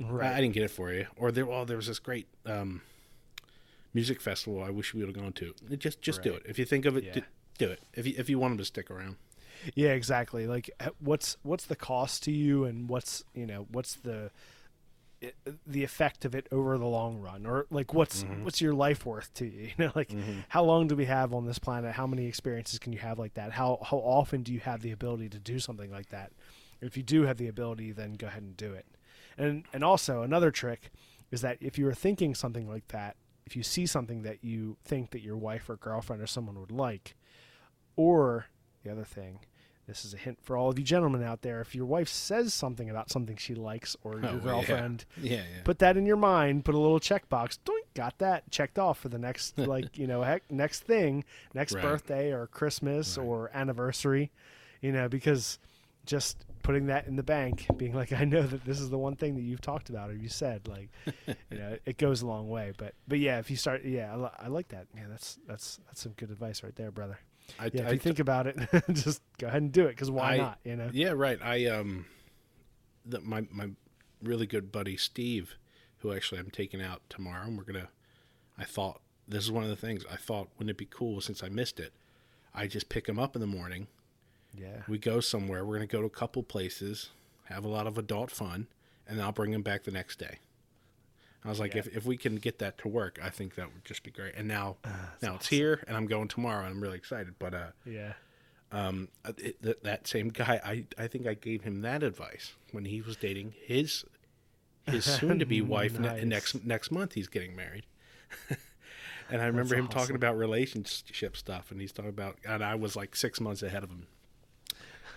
I- 0.00 0.10
right. 0.10 0.32
I, 0.32 0.40
didn't 0.40 0.54
get 0.54 0.64
it 0.64 0.70
for 0.70 0.92
you. 0.92 1.06
Or 1.16 1.30
there, 1.30 1.48
oh, 1.48 1.64
there 1.64 1.76
was 1.76 1.86
this 1.86 1.98
great 1.98 2.26
um, 2.46 2.82
music 3.94 4.20
festival 4.20 4.62
I 4.62 4.70
wish 4.70 4.92
we 4.92 5.00
would 5.04 5.14
have 5.14 5.22
gone 5.24 5.32
to. 5.34 5.54
Just, 5.78 6.02
just 6.02 6.22
do 6.22 6.34
it. 6.34 6.42
If 6.46 6.58
you 6.58 6.64
think 6.66 6.84
of 6.84 6.96
it, 6.96 7.04
Yeah. 7.04 7.12
do, 7.14 7.22
do 7.58 7.68
it. 7.70 7.80
If 7.94 8.06
you, 8.06 8.14
if 8.18 8.28
you 8.28 8.38
want 8.38 8.52
them 8.52 8.58
to 8.58 8.64
stick 8.64 8.90
around. 8.90 9.16
Yeah, 9.74 9.90
exactly. 9.92 10.46
Like, 10.46 10.68
what's 10.98 11.36
what's 11.42 11.64
the 11.66 11.76
cost 11.76 12.22
to 12.24 12.30
you, 12.32 12.64
and 12.64 12.88
what's 12.88 13.24
you 13.34 13.46
know 13.46 13.66
what's 13.70 13.94
the 13.94 14.30
the 15.66 15.82
effect 15.84 16.26
of 16.26 16.34
it 16.34 16.46
over 16.52 16.76
the 16.76 16.84
long 16.84 17.18
run, 17.18 17.46
or 17.46 17.66
like 17.70 17.94
what's 17.94 18.24
Mm-hmm. 18.24 18.44
what's 18.44 18.60
your 18.60 18.74
life 18.74 19.06
worth 19.06 19.32
to 19.34 19.46
you? 19.46 19.68
You 19.78 19.86
know, 19.86 19.92
like 19.94 20.10
how 20.48 20.64
long 20.64 20.86
do 20.86 20.94
we 20.96 21.06
have 21.06 21.32
on 21.32 21.46
this 21.46 21.58
planet? 21.58 21.94
How 21.94 22.06
many 22.06 22.26
experiences 22.26 22.78
can 22.78 22.92
you 22.92 22.98
have 22.98 23.18
like 23.18 23.34
that? 23.34 23.52
How 23.52 23.78
how 23.82 23.96
often 23.98 24.42
do 24.42 24.52
you 24.52 24.60
have 24.60 24.82
the 24.82 24.90
ability 24.90 25.30
to 25.30 25.38
do 25.38 25.58
something 25.58 25.90
like 25.90 26.10
that? 26.10 26.32
If 26.82 26.96
you 26.98 27.02
do 27.02 27.22
have 27.22 27.38
the 27.38 27.48
ability, 27.48 27.92
then 27.92 28.14
go 28.14 28.26
ahead 28.26 28.42
and 28.42 28.56
do 28.56 28.74
it. 28.74 28.84
And 29.38 29.64
and 29.72 29.82
also 29.82 30.20
another 30.22 30.50
trick 30.50 30.90
is 31.30 31.40
that 31.40 31.56
if 31.60 31.78
you 31.78 31.88
are 31.88 31.94
thinking 31.94 32.34
something 32.34 32.68
like 32.68 32.88
that, 32.88 33.16
if 33.46 33.54
you 33.56 33.62
see 33.62 33.86
something 33.86 34.22
that 34.22 34.42
you 34.42 34.76
think 34.84 35.10
that 35.10 35.20
your 35.22 35.36
wife 35.36 35.68
or 35.68 35.76
girlfriend 35.76 36.22
or 36.22 36.26
someone 36.26 36.58
would 36.60 36.70
like, 36.72 37.14
or 37.96 38.46
the 38.82 38.90
other 38.90 39.04
thing, 39.04 39.40
this 39.86 40.04
is 40.04 40.14
a 40.14 40.16
hint 40.16 40.38
for 40.42 40.56
all 40.56 40.70
of 40.70 40.78
you 40.78 40.84
gentlemen 40.84 41.22
out 41.22 41.42
there. 41.42 41.60
If 41.60 41.74
your 41.74 41.84
wife 41.84 42.08
says 42.08 42.54
something 42.54 42.88
about 42.88 43.10
something 43.10 43.36
she 43.36 43.54
likes 43.54 43.96
or 44.02 44.14
Oh, 44.16 44.20
your 44.32 44.36
yeah. 44.36 44.38
girlfriend, 44.40 45.04
Yeah, 45.20 45.36
yeah. 45.54 45.62
put 45.64 45.78
that 45.80 45.96
in 45.98 46.06
your 46.06 46.16
mind, 46.16 46.64
put 46.64 46.74
a 46.74 46.78
little 46.78 47.00
checkbox, 47.00 47.58
doink, 47.66 47.84
got 47.94 48.18
that 48.18 48.50
checked 48.50 48.78
off 48.78 48.98
for 48.98 49.10
the 49.10 49.18
next 49.18 49.58
like, 49.66 49.98
you 49.98 50.06
know, 50.06 50.22
heck, 50.22 50.50
next 50.50 50.84
thing, 50.84 51.22
next 51.52 51.74
Right. 51.74 51.82
birthday 51.82 52.32
or 52.32 52.46
Christmas 52.46 53.18
Right. 53.18 53.24
or 53.24 53.50
anniversary, 53.52 54.30
you 54.80 54.90
know, 54.90 55.06
because 55.08 55.58
just 56.06 56.44
putting 56.62 56.86
that 56.86 57.06
in 57.06 57.16
the 57.16 57.22
bank, 57.22 57.66
being 57.76 57.94
like, 57.94 58.12
I 58.12 58.24
know 58.24 58.42
that 58.42 58.64
this 58.64 58.80
is 58.80 58.90
the 58.90 58.98
one 58.98 59.16
thing 59.16 59.34
that 59.36 59.42
you've 59.42 59.60
talked 59.60 59.90
about 59.90 60.10
or 60.10 60.14
you 60.14 60.28
said, 60.28 60.66
like, 60.68 60.90
you 61.50 61.58
know, 61.58 61.76
it 61.84 61.98
goes 61.98 62.22
a 62.22 62.26
long 62.26 62.48
way. 62.48 62.72
But 62.76 62.94
but 63.06 63.18
yeah, 63.18 63.38
if 63.38 63.50
you 63.50 63.56
start, 63.56 63.84
yeah, 63.84 64.12
I, 64.12 64.16
li- 64.16 64.36
I 64.40 64.48
like 64.48 64.68
that. 64.68 64.92
Man, 64.94 65.08
that's 65.10 65.38
that's 65.46 65.80
that's 65.86 66.00
some 66.02 66.12
good 66.12 66.30
advice 66.30 66.62
right 66.62 66.74
there, 66.76 66.90
brother. 66.90 67.18
I, 67.58 67.66
yeah, 67.72 67.82
if 67.82 67.88
I 67.88 67.90
you 67.92 67.98
think 67.98 68.18
about 68.18 68.46
it, 68.46 68.56
just 68.92 69.22
go 69.38 69.46
ahead 69.46 69.62
and 69.62 69.70
do 69.72 69.84
it 69.86 69.90
because 69.90 70.10
why 70.10 70.34
I- 70.34 70.36
not? 70.38 70.58
You 70.64 70.76
know. 70.76 70.90
Yeah, 70.92 71.12
right. 71.14 71.38
I 71.42 71.66
um, 71.66 72.06
the, 73.04 73.20
my 73.20 73.46
my 73.50 73.70
really 74.22 74.46
good 74.46 74.72
buddy 74.72 74.96
Steve, 74.96 75.56
who 75.98 76.12
actually 76.12 76.40
I'm 76.40 76.50
taking 76.50 76.80
out 76.80 77.02
tomorrow, 77.08 77.44
and 77.46 77.58
we're 77.58 77.64
gonna. 77.64 77.88
I 78.56 78.64
thought 78.64 79.00
this 79.26 79.44
is 79.44 79.50
one 79.50 79.64
of 79.64 79.70
the 79.70 79.76
things 79.76 80.04
I 80.10 80.16
thought 80.16 80.48
wouldn't 80.58 80.70
it 80.70 80.76
be 80.78 80.88
cool 80.88 81.20
since 81.20 81.42
I 81.42 81.48
missed 81.48 81.80
it. 81.80 81.92
I 82.54 82.66
just 82.66 82.88
pick 82.88 83.08
him 83.08 83.18
up 83.18 83.34
in 83.34 83.40
the 83.40 83.46
morning. 83.48 83.88
Yeah. 84.58 84.82
We 84.88 84.98
go 84.98 85.20
somewhere. 85.20 85.64
We're 85.64 85.74
gonna 85.76 85.86
go 85.86 86.00
to 86.00 86.06
a 86.06 86.10
couple 86.10 86.42
places, 86.42 87.10
have 87.44 87.64
a 87.64 87.68
lot 87.68 87.86
of 87.86 87.98
adult 87.98 88.30
fun, 88.30 88.66
and 89.08 89.18
then 89.18 89.24
I'll 89.24 89.32
bring 89.32 89.52
him 89.52 89.62
back 89.62 89.84
the 89.84 89.90
next 89.90 90.18
day. 90.18 90.38
I 91.44 91.48
was 91.50 91.60
like, 91.60 91.74
Yeah. 91.74 91.80
if, 91.80 91.96
if 91.98 92.06
we 92.06 92.16
can 92.16 92.36
get 92.36 92.58
that 92.60 92.78
to 92.78 92.88
work, 92.88 93.18
I 93.22 93.28
think 93.30 93.54
that 93.56 93.66
would 93.72 93.84
just 93.84 94.02
be 94.02 94.10
great. 94.10 94.34
And 94.34 94.48
now, 94.48 94.76
Ah, 94.84 95.10
now 95.20 95.34
it's 95.34 95.48
here, 95.48 95.84
and 95.86 95.96
I'm 95.96 96.06
going 96.06 96.28
tomorrow, 96.28 96.60
and 96.64 96.68
I'm 96.74 96.80
really 96.80 96.96
excited. 96.96 97.34
But 97.38 97.52
uh, 97.54 97.66
Yeah. 97.84 98.14
um, 98.72 99.08
uh, 99.26 99.32
it, 99.38 99.60
that, 99.62 99.82
that 99.84 100.06
same 100.06 100.28
guy, 100.30 100.58
I, 100.64 100.86
I 101.02 101.06
think 101.06 101.26
I 101.26 101.34
gave 101.34 101.62
him 101.64 101.82
that 101.82 102.02
advice 102.02 102.54
when 102.72 102.86
he 102.86 103.02
was 103.02 103.16
dating 103.16 103.54
his 103.62 104.04
his 104.86 105.04
soon 105.04 105.38
to 105.38 105.46
be 105.46 105.60
wife. 105.76 105.98
ne- 105.98 106.24
next 106.24 106.64
next 106.64 106.90
month, 106.90 107.12
he's 107.14 107.28
getting 107.28 107.54
married. 107.56 107.84
and 109.30 109.40
I 109.42 109.46
remember 109.46 109.74
him 109.76 109.88
talking 109.88 110.16
about 110.16 110.36
relationship 110.38 111.36
stuff, 111.36 111.70
and 111.70 111.80
he's 111.80 111.92
talking 111.92 112.08
about, 112.10 112.36
and 112.46 112.62
I 112.64 112.74
was 112.74 112.96
like 112.96 113.16
six 113.16 113.40
months 113.40 113.62
ahead 113.62 113.82
of 113.84 113.90
him. 113.90 114.06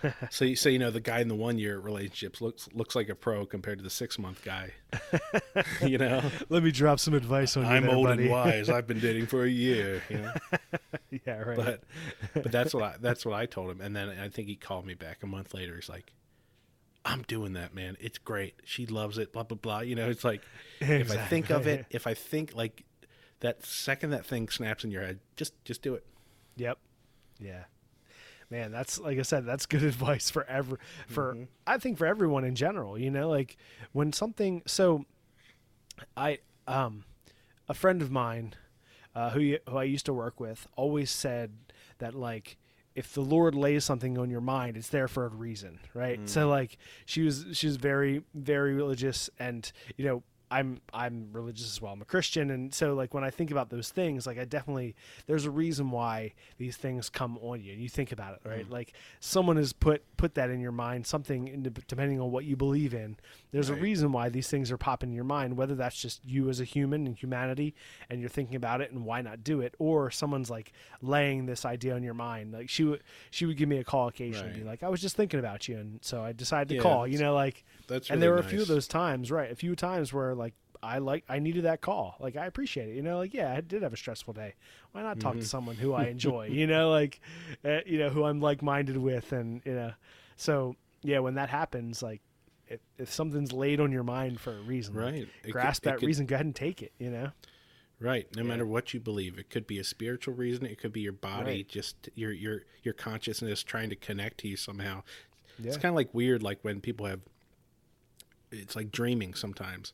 so, 0.30 0.44
you- 0.44 0.56
so 0.56 0.68
you 0.68 0.78
know, 0.78 0.90
the 0.90 1.00
guy 1.00 1.20
in 1.20 1.28
the 1.28 1.34
one 1.34 1.58
year 1.58 1.78
relationships 1.78 2.40
looks 2.40 2.68
looks 2.72 2.94
like 2.96 3.08
a 3.08 3.14
pro 3.14 3.44
compared 3.46 3.78
to 3.78 3.84
the 3.84 3.90
six 3.90 4.18
month 4.18 4.42
guy. 4.44 4.72
you 5.82 5.98
know, 5.98 6.22
Let 6.48 6.62
me 6.62 6.70
drop 6.70 7.00
some 7.00 7.14
advice 7.14 7.56
on 7.56 7.64
you. 7.64 7.68
I'm 7.70 7.82
there, 7.84 7.94
old 7.94 8.06
buddy. 8.06 8.22
and 8.24 8.32
wise. 8.32 8.68
I've 8.70 8.86
been 8.86 9.00
dating 9.00 9.26
for 9.26 9.44
a 9.44 9.48
year. 9.66 10.02
You 10.08 10.18
know. 10.18 10.32
yeah. 11.26 11.38
Right. 11.38 11.56
but 11.56 11.84
but 12.34 12.52
that's 12.52 12.74
what 12.74 12.82
I 12.84 12.94
that's 13.00 13.24
what 13.26 13.34
I 13.34 13.46
told 13.46 13.70
him, 13.70 13.80
and 13.80 13.94
then 13.94 14.08
I 14.08 14.28
think 14.28 14.48
he 14.48 14.56
called 14.56 14.86
me 14.86 14.94
back 14.94 15.22
a 15.22 15.26
month 15.26 15.54
later. 15.54 15.74
He's 15.76 15.88
like, 15.88 16.12
"I'm 17.04 17.22
doing 17.22 17.54
that, 17.54 17.74
man. 17.74 17.96
It's 18.00 18.18
great. 18.18 18.54
She 18.64 18.86
loves 18.86 19.18
it. 19.18 19.32
Blah 19.32 19.44
blah 19.44 19.58
blah. 19.58 19.80
You 19.80 19.94
know, 19.94 20.08
it's 20.08 20.24
like 20.24 20.42
if 20.80 21.10
I 21.10 21.16
think 21.26 21.50
of 21.50 21.66
it, 21.66 21.86
if 21.90 22.06
I 22.06 22.14
think 22.14 22.54
like 22.54 22.84
that 23.40 23.64
second 23.64 24.10
that 24.10 24.26
thing 24.26 24.48
snaps 24.48 24.84
in 24.84 24.90
your 24.90 25.02
head, 25.02 25.20
just 25.36 25.52
just 25.64 25.82
do 25.82 25.94
it. 25.94 26.04
Yep. 26.56 26.78
Yeah. 27.40 27.64
Man, 28.50 28.72
that's 28.72 28.98
like 28.98 29.18
I 29.18 29.22
said, 29.22 29.44
that's 29.44 29.66
good 29.66 29.82
advice 29.92 30.30
for 30.30 30.44
ever 30.44 30.78
for 31.06 31.34
Mm-hmm. 31.34 31.44
I 31.66 31.78
think 31.78 31.98
for 31.98 32.06
everyone 32.06 32.44
in 32.44 32.54
general, 32.54 32.98
you 32.98 33.10
know, 33.10 33.28
like 33.28 33.56
when 33.92 34.12
something 34.12 34.62
so 34.66 35.04
I 36.16 36.38
um 36.66 37.04
a 37.68 37.74
friend 37.74 38.00
of 38.02 38.10
mine 38.10 38.54
uh, 39.14 39.30
who 39.30 39.56
who 39.68 39.76
I 39.76 39.84
used 39.84 40.06
to 40.06 40.12
work 40.12 40.40
with 40.40 40.66
always 40.76 41.10
said 41.10 41.52
that 41.98 42.14
like 42.14 42.56
if 42.94 43.12
the 43.12 43.20
Lord 43.20 43.54
lays 43.54 43.84
something 43.84 44.18
on 44.18 44.28
your 44.30 44.40
mind, 44.40 44.76
it's 44.76 44.88
there 44.88 45.06
for 45.08 45.24
a 45.24 45.28
reason, 45.28 45.78
right? 45.94 46.18
So 46.28 46.48
like 46.48 46.78
she 47.06 47.22
was 47.22 47.46
she 47.52 47.66
was 47.66 47.76
very 47.76 48.22
very 48.34 48.74
religious, 48.74 49.30
and 49.38 49.70
you 49.96 50.04
know 50.04 50.22
I'm 50.50 50.80
I'm 50.94 51.28
religious 51.32 51.66
as 51.66 51.82
well. 51.82 51.92
I'm 51.92 52.02
a 52.02 52.06
Christian, 52.06 52.50
and 52.50 52.72
so 52.72 52.94
like 52.94 53.12
when 53.14 53.24
I 53.24 53.30
think 53.30 53.50
about 53.50 53.70
those 53.70 53.90
things, 53.90 54.26
like 54.26 54.38
I 54.38 54.44
definitely 54.44 54.94
there's 55.26 55.44
a 55.44 55.50
reason 55.50 55.90
why 55.90 56.32
these 56.56 56.76
things 56.76 57.10
come 57.10 57.38
on 57.42 57.62
you, 57.62 57.72
and 57.72 57.82
you 57.82 57.88
think 57.88 58.12
about 58.12 58.34
it, 58.34 58.48
right? 58.48 58.66
Mm. 58.68 58.72
Like 58.72 58.92
someone 59.20 59.56
has 59.56 59.72
put 59.72 60.02
put 60.16 60.34
that 60.34 60.50
in 60.50 60.60
your 60.60 60.72
mind, 60.72 61.06
something 61.06 61.48
in, 61.48 61.62
depending 61.62 62.20
on 62.20 62.30
what 62.30 62.44
you 62.44 62.56
believe 62.56 62.94
in. 62.94 63.16
There's 63.52 63.68
a 63.70 63.74
reason 63.74 64.12
why 64.12 64.28
these 64.28 64.48
things 64.48 64.70
are 64.70 64.76
popping 64.78 65.10
in 65.10 65.14
your 65.14 65.24
mind, 65.24 65.56
whether 65.56 65.74
that's 65.74 66.00
just 66.00 66.24
you 66.24 66.48
as 66.48 66.60
a 66.60 66.64
human 66.64 67.06
and 67.06 67.16
humanity, 67.16 67.74
and 68.08 68.20
you're 68.20 68.28
thinking 68.28 68.56
about 68.56 68.80
it 68.80 68.90
and 68.90 69.04
why 69.04 69.22
not 69.22 69.44
do 69.44 69.60
it, 69.60 69.74
or 69.78 70.10
someone's 70.10 70.50
like 70.50 70.72
laying 71.02 71.46
this 71.46 71.64
idea 71.64 71.94
on 71.94 72.02
your 72.02 72.14
mind. 72.14 72.52
Like 72.52 72.68
she 72.68 72.84
would 72.84 73.02
she 73.30 73.46
would 73.46 73.56
give 73.56 73.68
me 73.68 73.78
a 73.78 73.84
call 73.84 74.08
occasionally, 74.08 74.48
and 74.48 74.58
be 74.58 74.64
like, 74.64 74.82
I 74.82 74.88
was 74.88 75.00
just 75.00 75.16
thinking 75.16 75.40
about 75.40 75.68
you, 75.68 75.76
and 75.78 75.98
so 76.02 76.22
I 76.22 76.32
decided 76.32 76.68
to 76.68 76.74
Yeah, 76.76 76.82
call. 76.82 77.06
You 77.06 77.18
know, 77.18 77.34
like 77.34 77.64
That's 77.88 78.10
and 78.10 78.22
there 78.22 78.30
were 78.30 78.36
really 78.36 78.46
a 78.46 78.50
few 78.50 78.62
of 78.62 78.68
those 78.68 78.86
times, 78.86 79.30
right? 79.32 79.50
A 79.50 79.56
few 79.56 79.74
times 79.74 80.12
where 80.12 80.34
like 80.34 80.54
I 80.82 80.98
like 80.98 81.24
I 81.28 81.40
needed 81.40 81.64
that 81.64 81.80
call. 81.80 82.14
Like 82.20 82.36
I 82.36 82.46
appreciate 82.46 82.88
it. 82.90 82.94
You 82.94 83.02
know, 83.02 83.16
like 83.18 83.34
yeah, 83.34 83.52
I 83.52 83.60
did 83.60 83.82
have 83.82 83.92
a 83.92 83.96
stressful 83.96 84.34
day. 84.34 84.54
Why 84.92 85.02
not 85.02 85.18
Mm-hmm. 85.18 85.28
talk 85.28 85.36
to 85.36 85.44
someone 85.44 85.74
who 85.76 85.92
I 85.94 86.04
enjoy? 86.14 86.46
you 86.46 86.66
know, 86.68 86.90
like 86.90 87.20
uh, 87.64 87.78
you 87.84 87.98
know 87.98 88.10
who 88.10 88.24
I'm 88.24 88.40
like 88.40 88.62
minded 88.62 88.96
with, 88.96 89.32
and 89.32 89.60
you 89.64 89.74
know, 89.74 89.92
so 90.36 90.76
yeah, 91.02 91.18
when 91.18 91.34
that 91.34 91.48
happens, 91.48 92.02
like 92.02 92.20
if, 92.68 92.80
if 92.98 93.12
something's 93.12 93.52
laid 93.52 93.80
on 93.80 93.90
your 93.90 94.02
mind 94.04 94.38
for 94.40 94.56
a 94.56 94.60
reason, 94.60 94.94
Right. 94.94 95.26
Could- 95.42 95.52
grasp 95.52 95.82
it 95.84 95.90
that 95.90 95.98
could- 95.98 96.06
reason. 96.06 96.26
Go 96.26 96.34
ahead 96.36 96.46
and 96.46 96.54
take 96.54 96.82
it. 96.82 96.92
You 96.98 97.10
know, 97.10 97.30
Right. 98.00 98.28
No 98.36 98.44
matter 98.44 98.64
what 98.64 98.94
you 98.94 99.00
believe, 99.00 99.38
it 99.38 99.50
could 99.50 99.66
be 99.66 99.78
a 99.80 99.84
spiritual 99.84 100.34
reason. 100.34 100.64
It 100.66 100.78
could 100.78 100.92
be 100.92 101.00
your 101.00 101.12
body, 101.12 101.50
Right. 101.56 101.68
just 101.68 102.08
your 102.14 102.30
your 102.32 102.62
your 102.84 102.94
consciousness 102.94 103.64
trying 103.64 103.88
to 103.90 103.96
connect 103.96 104.38
to 104.40 104.48
you 104.48 104.56
somehow. 104.56 105.02
Yeah. 105.58 105.68
It's 105.68 105.76
kind 105.76 105.90
of 105.92 105.96
like 105.96 106.14
weird, 106.14 106.42
like 106.42 106.58
when 106.62 106.80
people 106.80 107.06
have. 107.06 107.20
It's 108.50 108.76
like 108.76 108.90
dreaming 108.90 109.34
sometimes. 109.34 109.92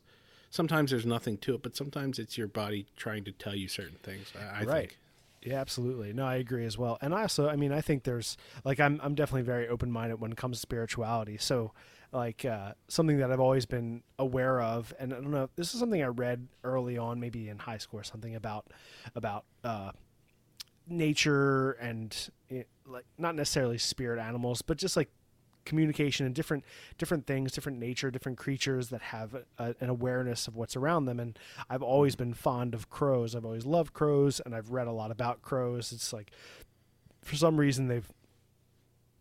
Sometimes 0.49 0.91
there's 0.91 1.05
nothing 1.05 1.37
to 1.39 1.55
it, 1.55 1.63
but 1.63 1.75
sometimes 1.75 2.17
it's 2.19 2.37
your 2.37 2.47
body 2.47 2.85
trying 2.95 3.25
to 3.25 3.31
tell 3.31 3.55
you 3.55 3.67
certain 3.67 3.97
things. 4.03 4.31
I, 4.37 4.61
I 4.61 4.63
right. 4.63 4.79
think. 4.89 4.97
Yeah, 5.45 5.61
absolutely. 5.61 6.11
No, 6.11 6.25
I 6.25 6.35
agree 6.35 6.65
as 6.65 6.77
well. 6.77 6.97
And 7.01 7.13
I 7.13 7.21
also, 7.21 7.47
I 7.47 7.55
mean, 7.55 7.71
I 7.71 7.81
think 7.81 8.03
there's 8.03 8.35
like 8.63 8.79
I'm 8.79 8.99
I'm 9.03 9.13
definitely 9.13 9.43
very 9.43 9.67
open 9.67 9.91
minded 9.91 10.19
when 10.19 10.31
it 10.31 10.37
comes 10.37 10.57
to 10.57 10.61
spirituality. 10.61 11.37
So, 11.37 11.71
like 12.11 12.45
uh, 12.45 12.73
something 12.87 13.19
that 13.19 13.31
I've 13.31 13.39
always 13.39 13.67
been 13.67 14.01
aware 14.17 14.59
of, 14.59 14.91
and 14.97 15.13
I 15.13 15.17
don't 15.17 15.31
know, 15.31 15.49
this 15.55 15.73
is 15.73 15.79
something 15.79 16.01
I 16.01 16.07
read 16.07 16.47
early 16.63 16.97
on, 16.97 17.19
maybe 17.19 17.49
in 17.49 17.59
high 17.59 17.77
school 17.77 17.99
or 17.99 18.03
something 18.03 18.35
about 18.35 18.65
about 19.13 19.45
uh, 19.63 19.91
nature 20.87 21.73
and 21.73 22.29
it, 22.49 22.67
like 22.87 23.05
not 23.19 23.35
necessarily 23.35 23.77
spirit 23.77 24.19
animals, 24.19 24.63
but 24.63 24.77
just 24.77 24.97
like 24.97 25.09
communication 25.65 26.25
and 26.25 26.33
different 26.33 26.63
different 26.97 27.25
things, 27.25 27.51
different 27.51 27.79
nature, 27.79 28.11
different 28.11 28.37
creatures 28.37 28.89
that 28.89 29.01
have 29.01 29.35
a, 29.57 29.75
an 29.79 29.89
awareness 29.89 30.47
of 30.47 30.55
what's 30.55 30.75
around 30.75 31.05
them. 31.05 31.19
And 31.19 31.37
I've 31.69 31.83
always 31.83 32.15
been 32.15 32.33
fond 32.33 32.73
of 32.73 32.89
crows. 32.89 33.35
I've 33.35 33.45
always 33.45 33.65
loved 33.65 33.93
crows, 33.93 34.39
and 34.45 34.55
I've 34.55 34.71
read 34.71 34.87
a 34.87 34.91
lot 34.91 35.11
about 35.11 35.41
crows. 35.41 35.91
It's 35.91 36.13
like 36.13 36.31
for 37.21 37.35
some 37.35 37.57
reason 37.57 37.87
they've 37.87 38.09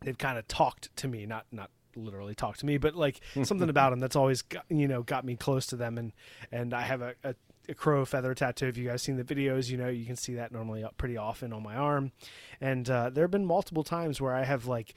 they've 0.03 0.19
kind 0.19 0.39
of 0.39 0.47
talked 0.47 0.95
to 0.97 1.09
me, 1.09 1.27
not 1.27 1.47
not 1.51 1.71
literally 1.97 2.35
talked 2.35 2.61
to 2.61 2.67
me, 2.67 2.79
but 2.79 2.95
like 2.95 3.21
something 3.43 3.69
about 3.69 3.91
them 3.91 4.01
that's 4.01 4.17
always 4.17 4.43
got, 4.43 4.65
you 4.69 4.87
know 4.89 5.03
got 5.03 5.25
me 5.25 5.37
close 5.37 5.67
to 5.67 5.77
them. 5.77 5.99
And 5.99 6.13
and 6.53 6.75
I 6.75 6.83
have 6.83 7.03
a, 7.03 7.15
a 7.25 7.35
a 7.69 7.75
crow 7.75 8.05
feather 8.05 8.35
tattoo. 8.35 8.67
If 8.67 8.77
you 8.77 8.89
guys 8.89 9.03
seen 9.03 9.17
the 9.17 9.25
videos, 9.25 9.71
you 9.71 9.77
know 9.77 9.89
you 9.89 10.05
can 10.05 10.17
see 10.17 10.35
that 10.35 10.53
normally 10.53 10.85
up 10.85 10.97
pretty 10.97 11.17
often 11.17 11.53
on 11.53 11.63
my 11.63 11.75
arm. 11.75 12.13
And 12.61 12.89
uh, 12.89 13.11
there 13.11 13.25
have 13.25 13.31
been 13.31 13.47
multiple 13.47 13.85
times 13.85 14.21
where 14.21 14.35
I 14.35 14.45
have 14.45 14.67
like 14.67 14.95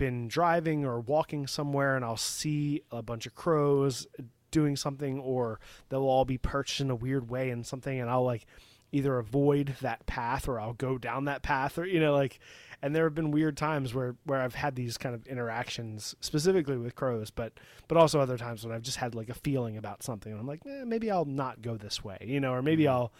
been 0.00 0.28
driving 0.28 0.86
or 0.86 0.98
walking 0.98 1.46
somewhere, 1.46 1.94
and 1.94 2.02
I'll 2.02 2.16
see 2.16 2.82
a 2.90 3.02
bunch 3.02 3.26
of 3.26 3.34
crows 3.34 4.06
doing 4.50 4.74
something, 4.74 5.20
or 5.20 5.60
they'll 5.90 6.00
all 6.00 6.24
be 6.24 6.38
perched 6.38 6.80
in 6.80 6.90
a 6.90 6.94
weird 6.94 7.28
way 7.28 7.50
and 7.50 7.66
something, 7.66 8.00
and 8.00 8.08
I'll 8.08 8.24
like 8.24 8.46
either 8.92 9.18
avoid 9.18 9.76
that 9.82 10.06
path 10.06 10.48
or 10.48 10.58
I'll 10.58 10.72
go 10.72 10.96
down 10.96 11.26
that 11.26 11.42
path, 11.42 11.78
or 11.78 11.84
you 11.84 12.00
know 12.00 12.14
like. 12.14 12.40
And 12.82 12.96
there 12.96 13.04
have 13.04 13.14
been 13.14 13.30
weird 13.30 13.58
times 13.58 13.92
where, 13.92 14.16
where 14.24 14.40
I've 14.40 14.54
had 14.54 14.74
these 14.74 14.96
kind 14.96 15.14
of 15.14 15.26
interactions 15.26 16.16
specifically 16.22 16.78
with 16.78 16.94
crows, 16.94 17.30
but 17.30 17.52
but 17.88 17.98
also 17.98 18.20
other 18.20 18.38
times 18.38 18.64
when 18.64 18.74
I've 18.74 18.80
just 18.80 18.96
had 18.96 19.14
like 19.14 19.28
a 19.28 19.34
feeling 19.34 19.76
about 19.76 20.02
something. 20.02 20.32
And 20.32 20.40
I'm 20.40 20.46
like, 20.46 20.62
eh, 20.66 20.84
maybe 20.86 21.10
I'll 21.10 21.26
not 21.26 21.60
go 21.60 21.76
this 21.76 22.02
way, 22.02 22.16
you 22.22 22.40
know, 22.40 22.54
or 22.54 22.62
maybe 22.62 22.88
I'll 22.88 23.12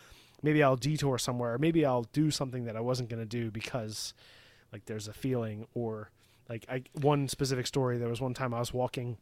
maybe 0.43 0.63
I'll 0.63 0.77
detour 0.77 1.19
somewhere, 1.19 1.53
or 1.53 1.59
maybe 1.59 1.85
I'll 1.85 2.05
do 2.05 2.31
something 2.31 2.65
that 2.65 2.75
I 2.75 2.81
wasn't 2.81 3.11
going 3.11 3.21
to 3.21 3.29
do 3.29 3.51
because 3.51 4.15
like 4.73 4.87
there's 4.87 5.09
a 5.09 5.13
feeling 5.13 5.67
or 5.75 6.11
like 6.51 6.67
I 6.69 6.83
one 7.01 7.29
specific 7.29 7.67
story. 7.67 7.97
There 7.97 8.09
was 8.09 8.21
one 8.21 8.35
time 8.35 8.53
I 8.53 8.59
was 8.59 8.75
walking. 8.75 9.17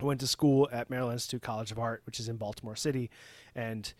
I 0.00 0.04
went 0.04 0.20
to 0.20 0.26
school 0.26 0.68
at 0.72 0.90
Maryland 0.90 1.14
Institute 1.14 1.42
College 1.42 1.70
of 1.70 1.78
Art, 1.78 2.02
which 2.06 2.18
is 2.18 2.28
in 2.28 2.36
Baltimore 2.36 2.76
City, 2.76 3.10
and 3.54 3.92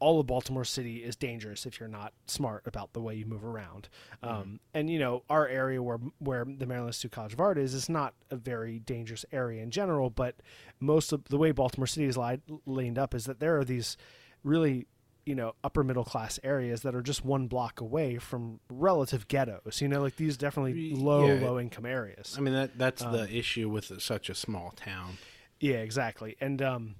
all 0.00 0.20
of 0.20 0.26
Baltimore 0.26 0.64
City 0.64 1.04
is 1.04 1.16
dangerous 1.16 1.66
if 1.66 1.78
you're 1.80 1.88
not 1.88 2.12
smart 2.26 2.62
about 2.66 2.92
the 2.92 3.00
way 3.00 3.14
you 3.14 3.26
move 3.26 3.44
around. 3.44 3.88
Um, 4.22 4.60
and 4.74 4.90
you 4.90 4.98
know, 4.98 5.22
our 5.30 5.46
area 5.46 5.82
where 5.82 5.98
where 6.18 6.44
the 6.44 6.66
Maryland 6.66 6.90
Institute 6.90 7.12
College 7.12 7.32
of 7.32 7.40
Art 7.40 7.58
is 7.58 7.74
is 7.74 7.88
not 7.88 8.14
a 8.30 8.36
very 8.36 8.80
dangerous 8.80 9.24
area 9.32 9.62
in 9.62 9.70
general. 9.70 10.10
But 10.10 10.34
most 10.80 11.12
of 11.12 11.24
the 11.26 11.38
way 11.38 11.52
Baltimore 11.52 11.86
City 11.86 12.06
is 12.06 12.18
li- 12.18 12.42
laid 12.66 12.98
up 12.98 13.14
is 13.14 13.24
that 13.26 13.38
there 13.38 13.56
are 13.56 13.64
these 13.64 13.96
really 14.42 14.88
you 15.26 15.34
know 15.34 15.54
upper 15.62 15.82
middle 15.84 16.04
class 16.04 16.38
areas 16.44 16.82
that 16.82 16.94
are 16.94 17.02
just 17.02 17.24
one 17.24 17.46
block 17.46 17.80
away 17.80 18.18
from 18.18 18.60
relative 18.68 19.28
ghettos. 19.28 19.80
You 19.80 19.88
know, 19.88 20.02
like 20.02 20.16
these 20.16 20.36
definitely 20.36 20.94
low 20.94 21.26
yeah. 21.26 21.46
low 21.46 21.58
income 21.58 21.86
areas. 21.86 22.34
I 22.36 22.40
mean 22.40 22.54
that 22.54 22.76
that's 22.78 23.02
Um, 23.02 23.12
the 23.12 23.30
issue 23.30 23.68
with 23.68 24.00
such 24.00 24.28
a 24.28 24.34
small 24.34 24.72
town. 24.76 25.18
Yeah, 25.60 25.76
exactly. 25.76 26.36
And 26.40 26.60
um 26.62 26.94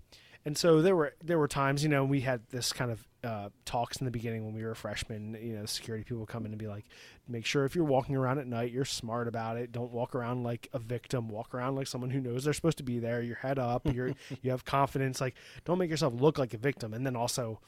and 0.45 0.59
so 0.59 0.83
there 0.83 0.95
were 0.95 1.15
there 1.23 1.39
were 1.39 1.49
times, 1.49 1.83
you 1.83 1.89
know, 1.89 2.05
we 2.05 2.21
had 2.21 2.43
this 2.51 2.73
kind 2.73 2.91
of 2.91 3.07
uh, 3.25 3.49
talks 3.65 3.97
in 3.97 4.05
the 4.05 4.11
beginning 4.11 4.45
when 4.45 4.55
we 4.55 4.63
were 4.63 4.75
freshmen. 4.75 5.39
You 5.41 5.55
know, 5.57 5.65
security 5.65 6.05
people 6.05 6.27
come 6.27 6.45
in 6.45 6.53
and 6.53 6.59
be 6.59 6.67
like, 6.67 6.85
"Make 7.27 7.47
sure 7.47 7.65
if 7.65 7.75
you're 7.75 7.87
walking 7.87 8.15
around 8.15 8.39
at 8.39 8.47
night, 8.47 8.71
you're 8.71 8.85
smart 8.85 9.27
about 9.27 9.57
it. 9.57 9.73
Don't 9.73 9.91
walk 9.91 10.15
around 10.15 10.43
like 10.43 10.69
a 10.75 10.79
victim. 10.79 11.29
Walk 11.31 11.55
around 11.55 11.77
like 11.77 11.87
someone 11.87 12.11
who 12.11 12.21
knows 12.21 12.45
they're 12.45 12.53
supposed 12.53 12.77
to 12.77 12.85
be 12.85 12.99
there. 12.99 13.23
Your 13.23 13.37
head 13.37 13.59
up. 13.59 13.91
You're 13.91 14.13
you 14.43 14.51
have 14.51 14.67
confidence. 14.67 15.23
Like, 15.23 15.35
don't 15.65 15.79
make 15.79 15.89
yourself 15.89 16.13
look 16.13 16.39
like 16.39 16.53
a 16.53 16.59
victim. 16.59 16.93
And 16.93 17.07
then 17.07 17.17
also, 17.17 17.61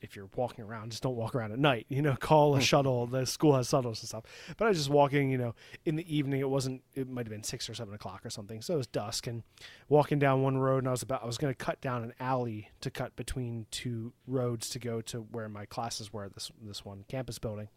if 0.00 0.14
you're 0.14 0.28
walking 0.36 0.64
around, 0.64 0.90
just 0.90 1.02
don't 1.02 1.16
walk 1.16 1.34
around 1.34 1.52
at 1.52 1.58
night. 1.58 1.86
You 1.88 2.02
know, 2.02 2.16
call 2.20 2.54
a 2.54 2.58
hmm. 2.58 2.62
shuttle. 2.62 3.06
The 3.06 3.26
school 3.26 3.56
has 3.56 3.68
shuttles 3.68 4.00
and 4.00 4.08
stuff. 4.08 4.24
But 4.56 4.66
I 4.66 4.68
was 4.68 4.78
just 4.78 4.90
walking. 4.90 5.30
You 5.30 5.38
know, 5.38 5.54
in 5.84 5.96
the 5.96 6.14
evening. 6.14 6.40
It 6.40 6.48
wasn't. 6.48 6.82
It 6.94 7.08
might 7.08 7.26
have 7.26 7.32
been 7.32 7.42
six 7.42 7.68
or 7.68 7.74
seven 7.74 7.94
o'clock 7.94 8.24
or 8.24 8.30
something. 8.30 8.62
So 8.62 8.74
it 8.74 8.78
was 8.78 8.86
dusk 8.86 9.26
and 9.26 9.42
walking 9.88 10.18
down 10.18 10.42
one 10.42 10.58
road, 10.58 10.78
and 10.78 10.88
I 10.88 10.92
was 10.92 11.02
about. 11.02 11.22
I 11.22 11.26
was 11.26 11.38
going 11.38 11.52
to 11.52 11.64
cut 11.64 11.80
down 11.80 12.02
an 12.02 12.14
alley 12.20 12.70
to 12.80 12.90
cut 12.90 13.16
between 13.16 13.66
two 13.70 14.12
roads 14.26 14.70
to 14.70 14.78
go 14.78 15.00
to 15.02 15.18
where 15.20 15.48
my 15.48 15.66
classes 15.66 16.12
were. 16.12 16.28
This 16.28 16.50
this 16.62 16.84
one 16.84 17.04
campus 17.08 17.38
building, 17.38 17.68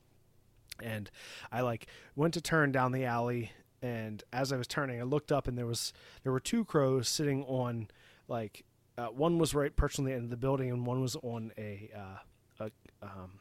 and 0.81 1.09
I 1.51 1.61
like 1.61 1.87
went 2.15 2.33
to 2.35 2.41
turn 2.41 2.71
down 2.71 2.91
the 2.91 3.05
alley. 3.05 3.51
And 3.83 4.23
as 4.31 4.53
I 4.53 4.57
was 4.57 4.67
turning, 4.67 4.99
I 4.99 5.03
looked 5.03 5.31
up, 5.31 5.47
and 5.47 5.57
there 5.57 5.65
was 5.65 5.91
there 6.23 6.31
were 6.31 6.39
two 6.39 6.63
crows 6.65 7.09
sitting 7.09 7.43
on 7.45 7.87
like 8.27 8.63
uh, 9.01 9.07
one 9.07 9.39
was 9.39 9.55
right 9.55 9.71
end 9.81 10.23
of 10.23 10.29
the 10.29 10.37
building, 10.37 10.69
and 10.69 10.85
one 10.85 11.01
was 11.01 11.15
on 11.17 11.51
a, 11.57 11.89
uh, 11.95 12.65
a 12.65 12.71
um, 13.01 13.39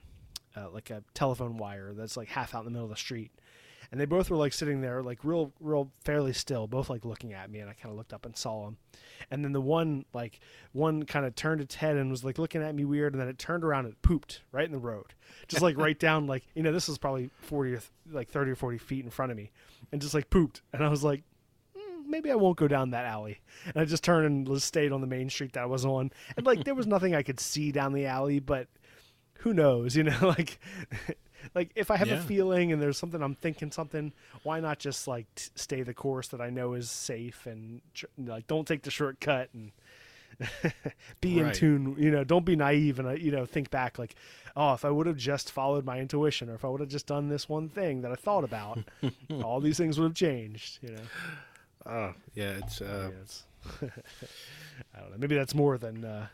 uh, 0.56 0.70
like 0.70 0.90
a 0.90 1.02
telephone 1.12 1.58
wire 1.58 1.92
that's 1.92 2.16
like 2.16 2.28
half 2.28 2.54
out 2.54 2.60
in 2.60 2.64
the 2.64 2.70
middle 2.70 2.86
of 2.86 2.90
the 2.90 2.96
street. 2.96 3.30
And 3.92 4.00
they 4.00 4.04
both 4.04 4.30
were 4.30 4.36
like 4.36 4.52
sitting 4.52 4.80
there, 4.80 5.02
like 5.02 5.24
real, 5.24 5.52
real, 5.58 5.90
fairly 6.04 6.32
still, 6.32 6.68
both 6.68 6.88
like 6.88 7.04
looking 7.04 7.32
at 7.32 7.50
me. 7.50 7.58
And 7.58 7.68
I 7.68 7.72
kind 7.72 7.90
of 7.90 7.98
looked 7.98 8.12
up 8.12 8.24
and 8.24 8.36
saw 8.36 8.64
them. 8.64 8.76
And 9.32 9.44
then 9.44 9.52
the 9.52 9.60
one, 9.60 10.04
like, 10.14 10.38
one 10.72 11.02
kind 11.02 11.26
of 11.26 11.34
turned 11.34 11.60
its 11.60 11.74
head 11.74 11.96
and 11.96 12.08
was 12.08 12.22
like 12.22 12.38
looking 12.38 12.62
at 12.62 12.74
me 12.74 12.84
weird. 12.84 13.14
And 13.14 13.20
then 13.20 13.28
it 13.28 13.36
turned 13.36 13.64
around 13.64 13.86
and 13.86 14.00
pooped 14.00 14.42
right 14.52 14.64
in 14.64 14.70
the 14.70 14.78
road, 14.78 15.14
just 15.48 15.60
like 15.60 15.76
right 15.76 15.98
down, 15.98 16.28
like, 16.28 16.44
you 16.54 16.62
know, 16.62 16.70
this 16.70 16.86
was 16.86 16.98
probably 16.98 17.30
40 17.40 17.70
or 17.72 17.76
th- 17.78 17.90
like 18.12 18.28
30 18.28 18.52
or 18.52 18.56
40 18.56 18.78
feet 18.78 19.04
in 19.04 19.10
front 19.10 19.32
of 19.32 19.36
me 19.36 19.50
and 19.90 20.00
just 20.00 20.14
like 20.14 20.30
pooped. 20.30 20.62
And 20.72 20.84
I 20.84 20.88
was 20.88 21.02
like, 21.02 21.24
maybe 22.10 22.30
I 22.30 22.34
won't 22.34 22.56
go 22.56 22.68
down 22.68 22.90
that 22.90 23.04
alley. 23.06 23.38
And 23.66 23.76
I 23.76 23.84
just 23.84 24.04
turned 24.04 24.26
and 24.26 24.46
just 24.46 24.66
stayed 24.66 24.92
on 24.92 25.00
the 25.00 25.06
main 25.06 25.30
street 25.30 25.52
that 25.54 25.62
I 25.62 25.66
was 25.66 25.84
on. 25.84 26.10
And 26.36 26.44
like 26.46 26.64
there 26.64 26.74
was 26.74 26.86
nothing 26.94 27.14
I 27.14 27.22
could 27.22 27.40
see 27.40 27.72
down 27.72 27.92
the 27.92 28.06
alley, 28.06 28.40
but 28.40 28.68
who 29.38 29.54
knows, 29.54 29.96
you 29.96 30.02
know, 30.02 30.16
like 30.22 30.58
like 31.54 31.70
if 31.74 31.90
I 31.90 31.96
have 31.96 32.08
Yeah. 32.08 32.18
a 32.18 32.22
feeling 32.22 32.72
and 32.72 32.82
there's 32.82 32.98
something 32.98 33.22
I'm 33.22 33.34
thinking 33.34 33.70
something, 33.70 34.12
why 34.42 34.60
not 34.60 34.78
just 34.78 35.08
like 35.08 35.26
t- 35.34 35.48
stay 35.54 35.82
the 35.82 35.94
course 35.94 36.28
that 36.28 36.40
I 36.40 36.50
know 36.50 36.74
is 36.74 36.90
safe 36.90 37.46
and 37.46 37.80
tr- 37.94 38.06
like 38.18 38.46
don't 38.46 38.68
take 38.68 38.82
the 38.82 38.90
shortcut 38.90 39.48
and 39.54 39.72
be 41.20 41.38
in 41.38 41.52
tune, 41.52 41.96
you 41.98 42.10
know, 42.10 42.24
don't 42.24 42.44
be 42.46 42.56
naive 42.56 42.98
and 42.98 43.08
uh, 43.08 43.12
you 43.12 43.30
know 43.30 43.44
think 43.46 43.70
back 43.70 43.98
like 43.98 44.14
oh, 44.56 44.72
if 44.74 44.84
I 44.84 44.90
would 44.90 45.06
have 45.06 45.16
just 45.16 45.52
followed 45.52 45.84
my 45.84 46.00
intuition 46.00 46.48
or 46.50 46.54
if 46.54 46.64
I 46.64 46.68
would 46.68 46.80
have 46.80 46.88
just 46.90 47.06
done 47.06 47.28
this 47.28 47.48
one 47.48 47.68
thing 47.68 48.02
that 48.02 48.10
I 48.10 48.16
thought 48.16 48.42
about, 48.42 48.78
all 49.44 49.60
these 49.60 49.76
things 49.76 49.96
would 49.98 50.06
have 50.06 50.14
changed, 50.14 50.80
you 50.82 50.90
know. 50.90 51.02
Oh, 51.86 52.12
yeah, 52.34 52.58
it's 52.62 52.80
uh, 52.80 53.10
I 53.82 55.00
don't 55.00 55.10
know. 55.10 55.16
Maybe 55.18 55.34
that's 55.34 55.54
more 55.54 55.78
than 55.78 56.04
uh, 56.04 56.26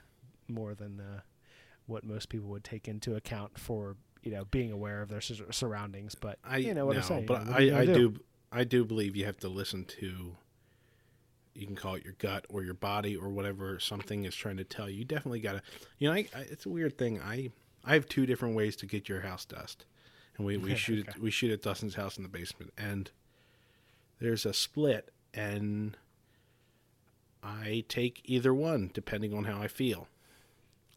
more 0.48 0.74
than 0.74 1.00
uh, 1.00 1.20
what 1.86 2.04
most 2.04 2.28
people 2.28 2.48
would 2.48 2.64
take 2.64 2.88
into 2.88 3.14
account 3.16 3.58
for 3.58 3.96
you 4.22 4.32
know 4.32 4.44
being 4.46 4.72
aware 4.72 5.02
of 5.02 5.08
their 5.08 5.20
surroundings. 5.20 6.14
But 6.14 6.38
I 6.44 6.58
you 6.58 6.74
know 6.74 6.86
what 6.86 6.94
no, 6.94 7.00
I'm 7.00 7.06
saying. 7.06 7.26
but 7.26 7.40
you 7.40 7.44
know, 7.44 7.50
what 7.52 7.60
are 7.60 7.64
you 7.64 7.74
I, 7.74 7.80
I 7.80 7.86
do 7.86 8.20
I 8.52 8.64
do 8.64 8.84
believe 8.84 9.16
you 9.16 9.24
have 9.26 9.38
to 9.38 9.48
listen 9.48 9.84
to 10.00 10.36
you 11.54 11.66
can 11.66 11.76
call 11.76 11.94
it 11.94 12.04
your 12.04 12.14
gut 12.18 12.44
or 12.50 12.62
your 12.62 12.74
body 12.74 13.16
or 13.16 13.30
whatever 13.30 13.78
something 13.80 14.24
is 14.24 14.34
trying 14.34 14.58
to 14.58 14.64
tell 14.64 14.90
you. 14.90 14.98
You 14.98 15.04
definitely 15.04 15.40
got 15.40 15.52
to 15.52 15.62
you 15.98 16.08
know 16.08 16.14
I, 16.14 16.26
I, 16.34 16.40
it's 16.40 16.66
a 16.66 16.68
weird 16.68 16.98
thing. 16.98 17.20
I 17.20 17.50
I 17.84 17.94
have 17.94 18.08
two 18.08 18.26
different 18.26 18.56
ways 18.56 18.76
to 18.76 18.86
get 18.86 19.08
your 19.08 19.20
house 19.20 19.44
dust. 19.44 19.86
And 20.36 20.44
we, 20.44 20.56
we 20.56 20.74
shoot 20.76 21.06
it 21.06 21.18
we 21.20 21.30
shoot 21.30 21.50
at 21.52 21.62
Dustin's 21.62 21.94
house 21.94 22.16
in 22.16 22.22
the 22.22 22.28
basement 22.28 22.72
and 22.76 23.10
there's 24.18 24.46
a 24.46 24.52
split 24.52 25.12
and 25.36 25.96
I 27.42 27.84
take 27.88 28.22
either 28.24 28.52
one 28.52 28.90
depending 28.92 29.32
on 29.32 29.44
how 29.44 29.60
I 29.60 29.68
feel. 29.68 30.08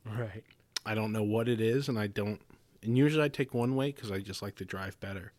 Right. 0.05 0.43
I 0.85 0.95
don't 0.95 1.11
know 1.11 1.23
what 1.23 1.47
it 1.47 1.61
is, 1.61 1.87
and 1.87 1.99
I 1.99 2.07
don't. 2.07 2.41
And 2.81 2.97
usually 2.97 3.23
I 3.23 3.27
take 3.27 3.53
one 3.53 3.75
way 3.75 3.91
because 3.91 4.11
I 4.11 4.19
just 4.19 4.41
like 4.41 4.55
to 4.55 4.65
drive 4.65 4.99
better. 4.99 5.33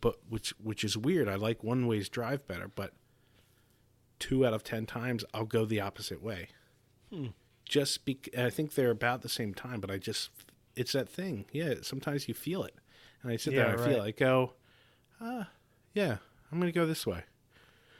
But 0.00 0.16
which 0.28 0.50
which 0.62 0.84
is 0.84 0.96
weird. 0.96 1.28
I 1.28 1.34
like 1.34 1.64
one 1.64 1.86
ways 1.86 2.08
drive 2.08 2.46
better, 2.46 2.68
but 2.68 2.92
two 4.18 4.46
out 4.46 4.52
of 4.52 4.62
ten 4.62 4.86
times 4.86 5.24
I'll 5.32 5.44
go 5.44 5.64
the 5.64 5.80
opposite 5.80 6.22
way. 6.22 6.48
Just 7.64 8.04
be, 8.04 8.18
I 8.36 8.50
think 8.50 8.74
they're 8.74 8.90
about 8.90 9.22
the 9.22 9.28
same 9.28 9.54
time, 9.54 9.80
but 9.80 9.90
I 9.90 9.98
just 9.98 10.30
it's 10.76 10.92
that 10.92 11.08
thing. 11.08 11.46
Yeah, 11.52 11.74
sometimes 11.82 12.28
you 12.28 12.34
feel 12.34 12.62
it, 12.64 12.74
and 13.22 13.32
I 13.32 13.36
sit 13.36 13.54
there 13.54 13.66
and 13.66 13.80
I 13.80 13.84
feel 13.84 13.98
right. 13.98 14.08
it. 14.08 14.16
I 14.16 14.24
go, 14.24 14.52
ah, 15.20 15.48
yeah, 15.94 16.16
I'm 16.50 16.58
gonna 16.58 16.72
go 16.72 16.86
this 16.86 17.06
way. 17.06 17.24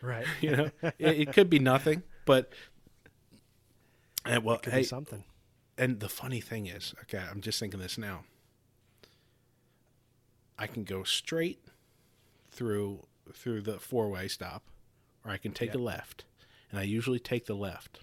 Right. 0.03 0.27
You 0.41 0.57
know, 0.57 0.71
it, 0.83 0.95
it 1.29 1.33
could 1.33 1.51
be 1.51 1.59
nothing, 1.59 2.03
but. 2.25 2.53
uh, 4.25 4.41
well, 4.43 4.59
Could 4.59 4.73
hey, 4.73 4.81
be 4.81 4.85
something. 4.85 5.25
and 5.79 6.01
the 6.01 6.09
funny 6.09 6.41
thing 6.41 6.67
is, 6.67 6.95
okay, 7.03 7.23
I'm 7.31 7.41
just 7.41 7.59
thinking 7.61 7.81
this 7.81 7.99
now. 7.99 8.25
I 10.59 10.67
can 10.67 10.85
go 10.85 11.03
straight 11.05 11.61
through 12.51 13.07
through 13.33 13.63
the 13.63 13.79
four 13.79 14.09
way 14.11 14.29
stop, 14.29 14.63
or 15.25 15.31
I 15.31 15.37
can 15.37 15.53
take 15.53 15.73
Yeah. 15.75 15.81
a 15.81 15.83
left, 15.83 16.25
and 16.71 16.79
I 16.81 16.83
usually 16.83 17.19
take 17.19 17.47
the 17.47 17.55
left. 17.55 18.01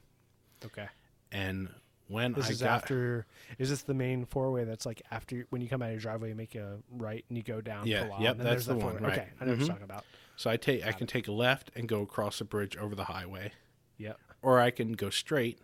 Okay. 0.65 0.87
And 1.31 1.69
when 2.07 2.33
This 2.33 2.47
I 2.47 2.49
is 2.51 2.61
got 2.61 2.69
after. 2.83 3.25
Is 3.59 3.69
this 3.69 3.81
the 3.83 3.93
main 3.93 4.25
four 4.25 4.51
way? 4.51 4.63
That's 4.63 4.85
like 4.85 5.01
after 5.11 5.45
when 5.49 5.61
you 5.61 5.67
come 5.67 5.81
out 5.81 5.87
of 5.87 5.91
your 5.93 5.99
driveway, 6.01 6.29
you 6.29 6.35
make 6.35 6.55
a 6.55 6.77
right 6.89 7.23
and 7.27 7.37
you 7.37 7.43
go 7.43 7.59
down. 7.61 7.85
Yeah, 7.85 8.07
yep, 8.19 8.31
and 8.37 8.39
that's 8.41 8.65
there's 8.65 8.65
the 8.67 8.73
that 8.75 8.85
one, 8.85 9.03
right. 9.03 9.11
Okay, 9.19 9.27
I 9.41 9.45
know 9.45 9.51
what 9.51 9.57
Mhm. 9.57 9.59
you're 9.59 9.67
talking 9.67 9.83
about. 9.83 10.05
So 10.37 10.49
I 10.49 10.55
take 10.55 10.85
I 10.85 10.93
can 10.93 11.05
take 11.07 11.27
a 11.27 11.33
left 11.33 11.69
and 11.75 11.85
go 11.89 12.01
across 12.01 12.39
the 12.39 12.45
bridge 12.45 12.77
over 12.77 12.95
the 12.95 13.03
highway, 13.05 13.51
Yep. 13.97 14.17
or 14.41 14.61
I 14.61 14.71
can 14.71 14.93
go 14.93 15.09
straight 15.09 15.59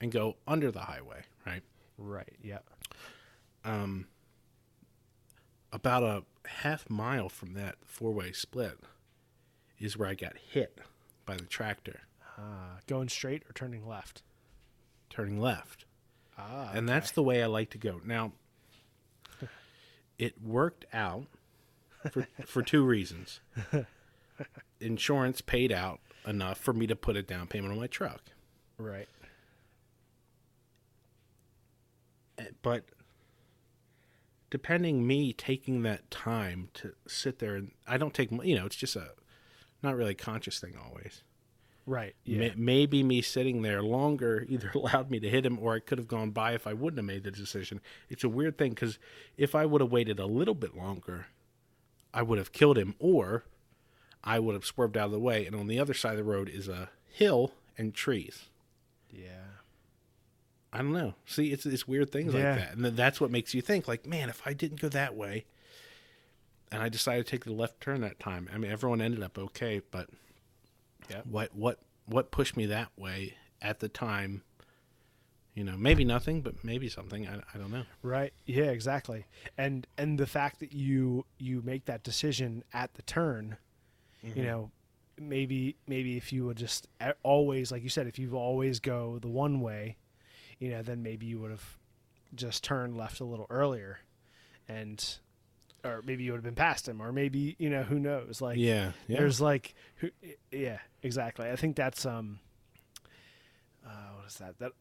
and 0.00 0.10
go 0.10 0.36
under 0.46 0.70
the 0.70 0.80
highway. 0.80 1.24
Right. 1.46 1.62
Right. 1.98 2.32
Yep. 2.42 2.64
Um. 3.64 4.06
About 5.72 6.02
a 6.02 6.24
half 6.48 6.88
mile 6.88 7.28
from 7.28 7.52
that 7.54 7.74
four 7.84 8.12
way 8.12 8.32
split 8.32 8.78
is 9.78 9.96
where 9.98 10.08
I 10.08 10.14
got 10.14 10.36
hit 10.38 10.78
by 11.26 11.36
the 11.36 11.44
tractor. 11.44 12.00
Uh, 12.38 12.78
going 12.86 13.08
straight 13.08 13.42
or 13.48 13.52
turning 13.52 13.86
left. 13.86 14.22
turning 15.10 15.38
left. 15.40 15.84
Ah. 16.38 16.70
And 16.72 16.88
that's 16.88 17.10
the 17.10 17.22
way 17.22 17.42
I 17.42 17.46
like 17.46 17.70
to 17.70 17.78
go. 17.78 18.00
Now, 18.04 18.32
it 20.18 20.40
worked 20.42 20.84
out 20.92 21.26
for, 22.10 22.26
for 22.46 22.62
two 22.62 22.84
reasons. 22.84 23.40
Insurance 24.80 25.40
paid 25.40 25.72
out 25.72 26.00
enough 26.26 26.58
for 26.58 26.72
me 26.72 26.86
to 26.86 26.96
put 26.96 27.16
a 27.16 27.22
down 27.22 27.46
payment 27.46 27.72
on 27.72 27.78
my 27.78 27.86
truck. 27.86 28.22
right. 28.78 29.08
Eh, 32.38 32.44
But 32.62 32.84
depending 34.50 35.06
me 35.06 35.32
taking 35.32 35.82
that 35.82 36.10
time 36.10 36.68
to 36.74 36.92
sit 37.06 37.38
there 37.38 37.56
and 37.56 37.72
I 37.86 37.96
don't 37.96 38.14
take, 38.14 38.30
you 38.30 38.54
know, 38.56 38.66
it's 38.66 38.76
just 38.76 38.96
a 38.96 39.10
not 39.82 39.96
really 39.96 40.14
conscious 40.14 40.60
thing 40.60 40.74
always. 40.76 41.22
Right. 41.86 42.14
Ma- 42.26 42.44
Yeah. 42.44 42.52
maybe 42.56 43.02
me 43.02 43.22
sitting 43.22 43.62
there 43.62 43.82
longer 43.82 44.44
either 44.48 44.70
allowed 44.74 45.10
me 45.10 45.20
to 45.20 45.28
hit 45.30 45.46
him 45.46 45.58
or 45.58 45.74
I 45.74 45.80
could 45.80 45.98
have 45.98 46.08
gone 46.08 46.30
by 46.30 46.52
if 46.52 46.66
I 46.66 46.72
wouldn't 46.74 46.98
have 46.98 47.06
made 47.06 47.24
the 47.24 47.30
decision. 47.30 47.80
It's 48.08 48.24
a 48.24 48.28
weird 48.28 48.58
thing 48.58 48.70
because 48.70 48.98
if 49.36 49.54
I 49.54 49.64
would 49.66 49.80
have 49.80 49.92
waited 49.92 50.18
a 50.18 50.26
little 50.26 50.54
bit 50.54 50.76
longer, 50.76 51.26
I 52.12 52.22
would 52.22 52.38
have 52.38 52.52
killed 52.52 52.78
him 52.78 52.94
or 52.98 53.44
I 54.26 54.38
would 54.40 54.54
have 54.54 54.66
swerved 54.66 54.96
out 54.96 55.06
of 55.06 55.12
the 55.12 55.18
way. 55.20 55.46
And 55.46 55.54
on 55.56 55.68
the 55.68 55.78
other 55.78 55.94
side 55.94 56.12
of 56.12 56.16
the 56.18 56.24
road 56.24 56.48
is 56.48 56.68
a 56.68 56.90
hill 57.08 57.52
and 57.78 57.94
trees. 57.94 58.46
yeah. 59.10 59.30
I 60.72 60.78
don't 60.78 60.92
know. 60.92 61.14
See, 61.24 61.52
it's 61.52 61.64
it's 61.64 61.88
weird 61.88 62.10
things 62.12 62.34
Yeah. 62.34 62.50
like 62.50 62.58
that, 62.58 62.76
and 62.76 62.84
that's 62.96 63.18
what 63.20 63.30
makes 63.30 63.54
you 63.54 63.62
think, 63.62 63.88
like, 63.88 64.04
man, 64.04 64.28
if 64.28 64.42
I 64.44 64.52
didn't 64.52 64.80
go 64.80 64.90
that 64.90 65.14
way, 65.14 65.46
and 66.70 66.82
I 66.82 66.90
decided 66.90 67.24
to 67.24 67.30
take 67.30 67.44
the 67.44 67.52
left 67.52 67.80
turn 67.80 68.02
that 68.02 68.18
time. 68.18 68.50
I 68.52 68.58
mean, 68.58 68.70
everyone 68.70 69.00
ended 69.00 69.22
up 69.22 69.38
okay, 69.38 69.80
but 69.90 70.10
Yeah. 71.08 71.22
what 71.24 71.54
what 71.54 71.78
what 72.04 72.30
pushed 72.30 72.58
me 72.58 72.66
that 72.66 72.90
way 72.96 73.36
at 73.62 73.78
the 73.80 73.88
time? 73.88 74.42
You 75.54 75.64
know, 75.64 75.78
maybe 75.78 76.04
nothing, 76.04 76.42
but 76.42 76.62
maybe 76.62 76.90
something. 76.90 77.26
I, 77.26 77.36
I 77.54 77.58
don't 77.58 77.70
know. 77.72 77.84
Right. 78.02 78.34
Yeah, 78.44 78.64
exactly. 78.64 79.24
And 79.56 79.86
and 79.96 80.18
the 80.18 80.26
fact 80.26 80.60
that 80.60 80.72
you 80.72 81.24
you 81.38 81.62
make 81.62 81.86
that 81.86 82.02
decision 82.02 82.64
at 82.74 82.94
the 82.94 83.02
turn, 83.02 83.56
you 84.34 84.42
know, 84.42 84.70
maybe 85.18 85.76
maybe 85.86 86.16
if 86.16 86.32
you 86.32 86.44
would 86.46 86.56
just 86.56 86.88
always 87.22 87.70
like 87.72 87.82
you 87.82 87.88
said 87.88 88.06
if 88.06 88.18
you 88.18 88.34
always 88.36 88.80
go 88.80 89.18
the 89.20 89.28
one 89.28 89.60
way, 89.60 89.96
you 90.58 90.70
know, 90.70 90.82
then 90.82 91.02
maybe 91.02 91.26
you 91.26 91.38
would 91.40 91.50
have 91.50 91.78
just 92.34 92.64
turned 92.64 92.96
left 92.96 93.20
a 93.20 93.24
little 93.24 93.46
earlier 93.50 94.00
and 94.68 95.18
or 95.84 96.02
maybe 96.04 96.24
you 96.24 96.32
would 96.32 96.38
have 96.38 96.44
been 96.44 96.54
past 96.54 96.88
him 96.88 97.00
or 97.00 97.12
maybe, 97.12 97.54
you 97.58 97.70
know, 97.70 97.82
who 97.82 97.98
knows 97.98 98.40
like 98.40 98.58
Yeah, 98.58 98.92
yeah. 99.06 99.18
there's 99.18 99.40
like 99.40 99.74
who 99.96 100.10
yeah, 100.50 100.78
exactly. 101.02 101.48
I 101.48 101.56
think 101.56 101.76
that's 101.76 102.04
um 102.04 102.40
uh, 103.86 103.90
what 104.16 104.26
is 104.26 104.36
that? 104.38 104.58
That 104.58 104.72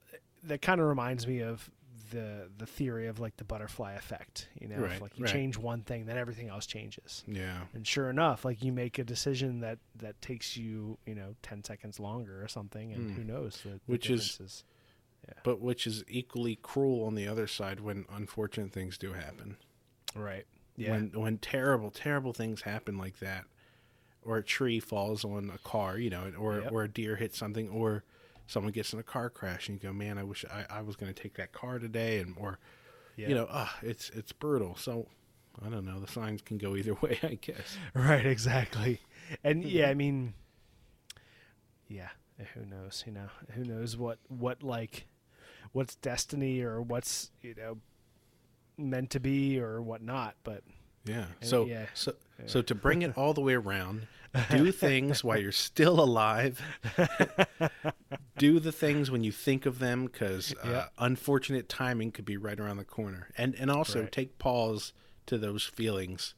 that 0.43 0.61
kind 0.61 0.81
of 0.81 0.87
reminds 0.87 1.27
me 1.27 1.41
of 1.41 1.69
the 2.15 2.49
the 2.57 2.65
theory 2.65 3.07
of 3.07 3.19
like 3.19 3.37
the 3.37 3.43
butterfly 3.43 3.93
effect. 3.93 4.47
You 4.59 4.67
know, 4.69 4.77
Right, 4.77 5.01
like 5.01 5.17
you 5.19 5.25
right. 5.25 5.33
change 5.33 5.57
one 5.57 5.81
thing, 5.83 6.05
then 6.05 6.17
everything 6.17 6.47
else 6.49 6.65
changes. 6.65 7.23
yeah, 7.27 7.65
And 7.73 7.85
sure 7.85 8.09
enough, 8.09 8.43
like 8.45 8.63
you 8.63 8.71
make 8.71 8.97
a 8.97 9.03
decision 9.03 9.59
that 9.59 9.77
that 9.97 10.21
takes 10.21 10.57
you, 10.57 10.97
you 11.05 11.15
know, 11.15 11.35
ten 11.41 11.63
seconds 11.63 11.99
longer 11.99 12.43
or 12.43 12.47
something, 12.47 12.91
and 12.93 13.11
Hmm. 13.11 13.15
who 13.15 13.23
knows? 13.23 13.61
The, 13.63 13.69
the 13.69 13.79
Which 13.85 14.09
is- 14.09 14.27
differences. 14.31 14.63
but 15.43 15.59
which 15.59 15.85
is 15.87 16.03
equally 16.07 16.55
cruel 16.61 17.05
on 17.05 17.15
the 17.15 17.27
other 17.27 17.47
side 17.47 17.79
when 17.79 18.05
unfortunate 18.09 18.71
things 18.71 18.97
do 18.97 19.13
happen. 19.13 19.57
Right. 20.15 20.45
Yeah. 20.77 20.91
When 20.91 21.11
when 21.13 21.37
terrible 21.39 21.91
terrible 21.91 22.33
things 22.33 22.61
happen 22.63 22.97
like 22.97 23.19
that, 23.19 23.45
or 24.21 24.37
a 24.37 24.43
tree 24.43 24.79
falls 24.79 25.23
on 25.25 25.49
a 25.49 25.57
car, 25.59 25.97
you 25.97 26.09
know, 26.09 26.31
or 26.37 26.61
Yep. 26.61 26.71
or 26.71 26.83
a 26.83 26.87
deer 26.89 27.15
hits 27.15 27.37
something, 27.37 27.69
or 27.69 28.03
someone 28.47 28.71
gets 28.71 28.93
in 28.93 28.99
a 28.99 29.03
car 29.03 29.29
crash, 29.29 29.67
and 29.69 29.81
you 29.81 29.89
go, 29.89 29.93
man, 29.93 30.17
I 30.17 30.23
wish 30.23 30.45
I, 30.51 30.65
I 30.69 30.81
was 30.81 30.95
going 30.95 31.13
to 31.13 31.21
take 31.21 31.35
that 31.35 31.51
car 31.51 31.79
today, 31.79 32.19
and 32.19 32.35
or 32.37 32.59
Yeah. 33.15 33.29
you 33.29 33.35
know, 33.35 33.47
ah, 33.49 33.77
it's 33.81 34.09
it's 34.11 34.31
brutal. 34.31 34.75
So 34.75 35.07
I 35.65 35.69
don't 35.69 35.85
know. 35.85 35.99
The 35.99 36.11
signs 36.11 36.41
can 36.41 36.57
go 36.57 36.75
either 36.75 36.93
way, 37.01 37.19
I 37.23 37.37
guess. 37.41 37.77
Right, 37.93 38.25
exactly. 38.25 39.01
And 39.43 39.63
yeah, 39.63 39.83
mm-hmm. 39.83 39.91
I 39.91 39.93
mean 39.95 40.33
yeah, 41.87 42.09
eh, 42.39 42.45
who 42.55 42.65
knows, 42.65 43.03
you 43.05 43.11
know. 43.13 43.27
Who 43.51 43.63
knows 43.63 43.97
what 43.97 44.17
what 44.27 44.63
like 44.63 45.07
what's 45.71 45.95
destiny 45.95 46.61
or 46.61 46.81
what's, 46.81 47.31
you 47.41 47.53
know, 47.55 47.77
meant 48.77 49.09
to 49.11 49.19
be 49.19 49.59
or 49.59 49.81
whatnot, 49.81 50.35
but 50.43 50.63
Yeah. 51.05 51.25
Eh, 51.41 51.45
so 51.45 51.65
yeah. 51.65 51.85
so 51.93 52.15
eh. 52.39 52.43
so 52.47 52.61
to 52.61 52.75
bring 52.75 53.01
it 53.01 53.17
all 53.17 53.33
the 53.33 53.41
way 53.41 53.53
around, 53.53 54.07
do 54.49 54.71
things 54.71 55.23
while 55.23 55.39
you're 55.39 55.51
still 55.51 55.99
alive. 55.99 56.61
do 58.37 58.59
the 58.59 58.71
things 58.71 59.09
when 59.09 59.23
you 59.23 59.31
think 59.31 59.65
of 59.65 59.79
them 59.79 60.05
because 60.05 60.53
uh, 60.63 60.69
Yeah. 60.69 60.85
unfortunate 60.97 61.69
timing 61.69 62.11
could 62.11 62.25
be 62.25 62.37
right 62.37 62.59
around 62.59 62.77
the 62.77 62.83
corner. 62.85 63.29
And 63.37 63.55
and 63.55 63.69
also 63.71 64.01
Right. 64.01 64.11
take 64.11 64.37
pause 64.37 64.93
to 65.27 65.37
those 65.37 65.63
feelings. 65.63 66.33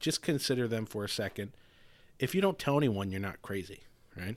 Just 0.00 0.22
consider 0.22 0.68
them 0.68 0.86
for 0.86 1.04
a 1.04 1.08
second. 1.08 1.52
If 2.18 2.34
you 2.34 2.40
don't 2.40 2.58
tell 2.58 2.76
anyone, 2.76 3.10
you're 3.10 3.20
not 3.20 3.40
crazy, 3.42 3.80
right? 4.16 4.36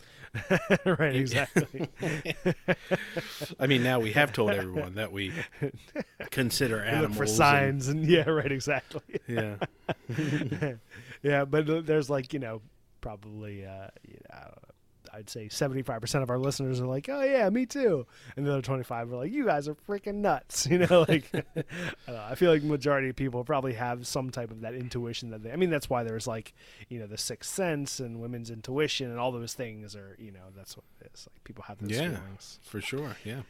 right, 0.85 1.15
exactly. 1.15 1.89
I 3.59 3.67
mean, 3.67 3.83
now 3.83 3.99
we 3.99 4.11
have 4.13 4.31
told 4.31 4.51
everyone 4.51 4.95
that 4.95 5.11
we 5.11 5.33
consider 6.29 6.77
Look 6.77 6.85
animals 6.85 7.17
for 7.17 7.25
signs 7.25 7.87
and 7.87 8.05
yeah, 8.05 8.29
right, 8.29 8.51
exactly. 8.51 9.01
yeah. 9.27 9.55
yeah, 11.23 11.45
but 11.45 11.69
uh, 11.69 11.81
there's 11.81 12.09
like 12.09 12.33
you 12.33 12.39
know 12.39 12.61
probably 13.01 13.65
uh, 13.65 13.87
you 14.07 14.17
know, 14.31 14.53
I'd 15.13 15.29
say 15.29 15.49
75 15.49 15.99
percent 15.99 16.23
of 16.23 16.29
our 16.29 16.37
listeners 16.37 16.79
are 16.79 16.85
like, 16.85 17.09
oh 17.09 17.21
yeah, 17.23 17.49
me 17.49 17.65
too, 17.65 18.05
and 18.37 18.45
the 18.45 18.51
other 18.51 18.61
25 18.61 19.11
are 19.11 19.15
like, 19.17 19.31
you 19.33 19.45
guys 19.45 19.67
are 19.67 19.75
freaking 19.75 20.15
nuts, 20.15 20.65
you 20.71 20.77
know. 20.77 21.05
Like, 21.07 21.29
I, 21.35 22.11
know, 22.11 22.25
I 22.29 22.35
feel 22.35 22.51
like 22.51 22.63
majority 22.63 23.09
of 23.09 23.15
people 23.15 23.43
probably 23.43 23.73
have 23.73 24.07
some 24.07 24.29
type 24.29 24.51
of 24.51 24.61
that 24.61 24.73
intuition 24.75 25.31
that 25.31 25.43
they. 25.43 25.51
I 25.51 25.55
mean, 25.57 25.69
that's 25.69 25.89
why 25.89 26.03
there's 26.03 26.27
like 26.27 26.53
you 26.87 26.99
know 26.99 27.07
the 27.07 27.17
sixth 27.17 27.51
sense 27.53 27.99
and 27.99 28.21
women's 28.21 28.49
intuition 28.51 29.09
and 29.09 29.19
all 29.19 29.31
those 29.31 29.53
things 29.53 29.95
are 29.95 30.15
you 30.19 30.31
know 30.31 30.47
that's 30.55 30.77
what 30.77 30.85
it 31.01 31.11
is. 31.13 31.27
Like 31.33 31.43
people 31.43 31.63
have 31.65 31.79
those 31.79 31.91
Yeah, 31.91 32.09
feelings. 32.15 32.59
for 32.63 32.79
sure. 32.79 33.17
Yeah. 33.25 33.41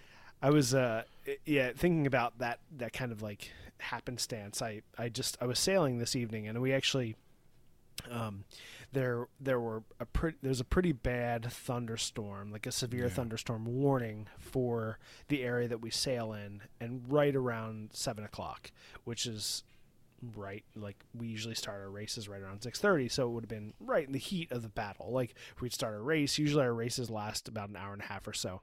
I 0.42 0.50
was 0.50 0.74
uh 0.74 1.04
yeah 1.46 1.72
thinking 1.76 2.08
about 2.08 2.40
that 2.40 2.60
that 2.78 2.94
kind 2.94 3.12
of 3.12 3.22
like 3.22 3.52
happenstance. 3.78 4.62
I 4.62 4.82
I 4.98 5.10
just 5.10 5.38
I 5.42 5.46
was 5.46 5.60
sailing 5.60 6.00
this 6.00 6.16
evening 6.16 6.48
and 6.48 6.60
we 6.62 6.74
actually 6.74 7.16
um 8.10 8.44
there 8.94 9.28
there 9.40 9.60
were 9.60 9.84
a 10.00 10.06
pretty 10.06 10.38
there's 10.42 10.60
a 10.60 10.64
pretty 10.66 10.92
bad 10.92 11.46
thunderstorm 11.52 12.52
like 12.52 12.66
a 12.66 12.72
severe 12.72 13.04
Yeah. 13.06 13.10
thunderstorm 13.14 13.66
warning 13.66 14.28
for 14.40 14.98
the 15.28 15.44
area 15.44 15.68
that 15.68 15.82
we 15.82 15.90
sail 15.92 16.34
in 16.34 16.62
and 16.80 17.04
right 17.08 17.36
around 17.36 17.90
seven 17.94 18.24
o'clock 18.24 18.72
which 19.04 19.26
is 19.26 19.64
right 20.36 20.64
like 20.76 20.98
we 21.18 21.28
usually 21.28 21.56
start 21.56 21.82
our 21.82 21.90
races 21.90 22.28
right 22.30 22.42
around 22.42 22.62
6.30 22.62 23.12
so 23.12 23.28
it 23.28 23.32
would 23.32 23.44
have 23.44 23.50
been 23.50 23.74
right 23.80 24.06
in 24.06 24.14
the 24.14 24.20
heat 24.20 24.52
of 24.52 24.62
the 24.62 24.70
battle 24.70 25.12
like 25.12 25.34
if 25.56 25.62
we'd 25.62 25.74
start 25.74 25.96
a 25.96 26.00
race 26.00 26.38
usually 26.38 26.64
our 26.64 26.74
races 26.74 27.10
last 27.10 27.48
about 27.48 27.70
an 27.70 27.76
hour 27.76 27.94
and 27.94 28.02
a 28.04 28.06
half 28.06 28.28
or 28.28 28.34
so 28.34 28.62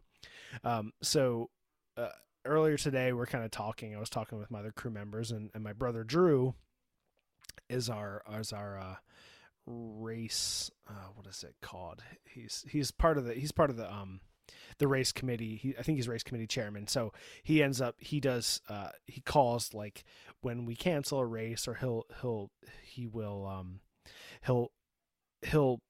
um, 0.65 0.93
so 1.03 1.51
uh, 1.97 2.09
earlier 2.45 2.77
today 2.77 3.13
we're 3.13 3.27
kind 3.27 3.45
of 3.45 3.51
talking 3.51 3.95
i 3.95 3.99
was 3.99 4.09
talking 4.11 4.39
with 4.39 4.51
my 4.53 4.61
other 4.61 4.71
crew 4.73 4.91
members 4.91 5.31
and, 5.33 5.51
and 5.53 5.65
my 5.65 5.73
brother 5.73 6.05
drew 6.05 6.55
is 7.69 7.89
our 7.89 8.23
is 8.39 8.53
our 8.53 8.79
uh, 8.79 8.97
race 9.67 10.71
uh, 10.89 11.09
what 11.15 11.27
is 11.27 11.45
it 11.45 11.55
called? 11.61 12.03
He's 12.25 12.65
he's 12.69 12.91
part 12.91 13.19
of 13.19 13.25
the 13.25 13.35
he's 13.35 13.53
part 13.53 13.71
of 13.71 13.77
the 13.77 13.93
um 13.93 14.21
the 14.79 14.89
race 14.89 15.13
committee. 15.13 15.57
He, 15.57 15.75
i 15.79 15.83
think 15.83 15.97
he's 15.97 16.09
race 16.09 16.23
committee 16.23 16.47
chairman. 16.47 16.87
So 16.87 17.13
he 17.43 17.63
ends 17.63 17.81
up 17.81 17.97
he 17.99 18.21
does 18.21 18.61
uh 18.69 18.91
he 19.07 19.21
calls 19.21 19.75
like 19.75 20.05
when 20.41 20.65
we 20.65 20.75
cancel 20.75 21.19
a 21.19 21.27
race 21.27 21.69
or 21.69 21.75
he'll 21.75 22.07
he'll 22.21 22.51
he 22.83 23.07
will 23.07 23.47
um 23.47 23.81
he'll 24.45 24.73
he'll 25.43 25.81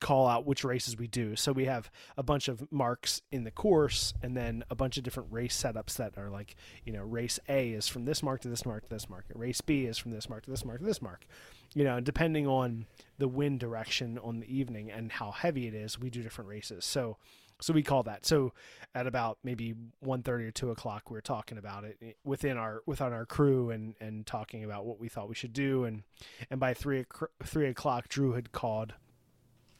call 0.00 0.26
out 0.26 0.46
which 0.46 0.64
races 0.64 0.96
we 0.96 1.06
do. 1.06 1.36
So 1.36 1.52
we 1.52 1.66
have 1.66 1.90
a 2.16 2.22
bunch 2.22 2.48
of 2.48 2.70
marks 2.72 3.22
in 3.30 3.44
the 3.44 3.50
course 3.50 4.14
and 4.22 4.36
then 4.36 4.64
a 4.70 4.74
bunch 4.74 4.96
of 4.96 5.04
different 5.04 5.32
race 5.32 5.60
setups 5.60 5.96
that 5.96 6.16
are 6.16 6.30
like, 6.30 6.56
you 6.84 6.92
know, 6.92 7.02
race 7.02 7.38
A 7.48 7.70
is 7.70 7.86
from 7.86 8.04
this 8.04 8.22
mark 8.22 8.40
to 8.42 8.48
this 8.48 8.64
mark 8.64 8.84
to 8.84 8.90
this 8.90 9.08
mark. 9.08 9.26
Race 9.34 9.60
B 9.60 9.84
is 9.84 9.98
from 9.98 10.10
this 10.10 10.28
mark 10.28 10.44
to 10.44 10.50
this 10.50 10.64
mark 10.64 10.80
to 10.80 10.86
this 10.86 11.02
mark. 11.02 11.26
You 11.74 11.84
know, 11.84 12.00
depending 12.00 12.48
on 12.48 12.86
the 13.18 13.28
wind 13.28 13.60
direction 13.60 14.18
on 14.18 14.40
the 14.40 14.54
evening 14.54 14.90
and 14.90 15.12
how 15.12 15.30
heavy 15.30 15.68
it 15.68 15.74
is, 15.74 15.98
we 15.98 16.10
do 16.10 16.22
different 16.22 16.50
races. 16.50 16.84
So 16.84 17.18
so 17.60 17.72
we 17.72 17.82
call 17.82 18.02
that. 18.04 18.26
So 18.26 18.52
at 18.94 19.06
about 19.06 19.38
maybe 19.44 19.74
1.30 20.04 20.28
or 20.28 20.50
2 20.50 20.70
o'clock, 20.70 21.10
we 21.10 21.14
were 21.14 21.20
talking 21.20 21.58
about 21.58 21.84
it 21.84 21.98
eh, 22.02 22.12
within 22.24 22.56
our 22.56 22.82
within 22.86 23.12
our 23.12 23.26
crew 23.26 23.70
and 23.70 23.94
and 24.00 24.26
talking 24.26 24.64
about 24.64 24.86
what 24.86 24.98
we 24.98 25.08
thought 25.08 25.28
we 25.28 25.34
should 25.34 25.52
do. 25.52 25.84
And 25.84 26.02
and 26.50 26.58
by 26.58 26.74
3, 26.74 27.00
o'c- 27.00 27.30
3 27.44 27.68
o'clock, 27.68 28.08
Drew 28.08 28.32
had 28.32 28.52
called 28.52 28.94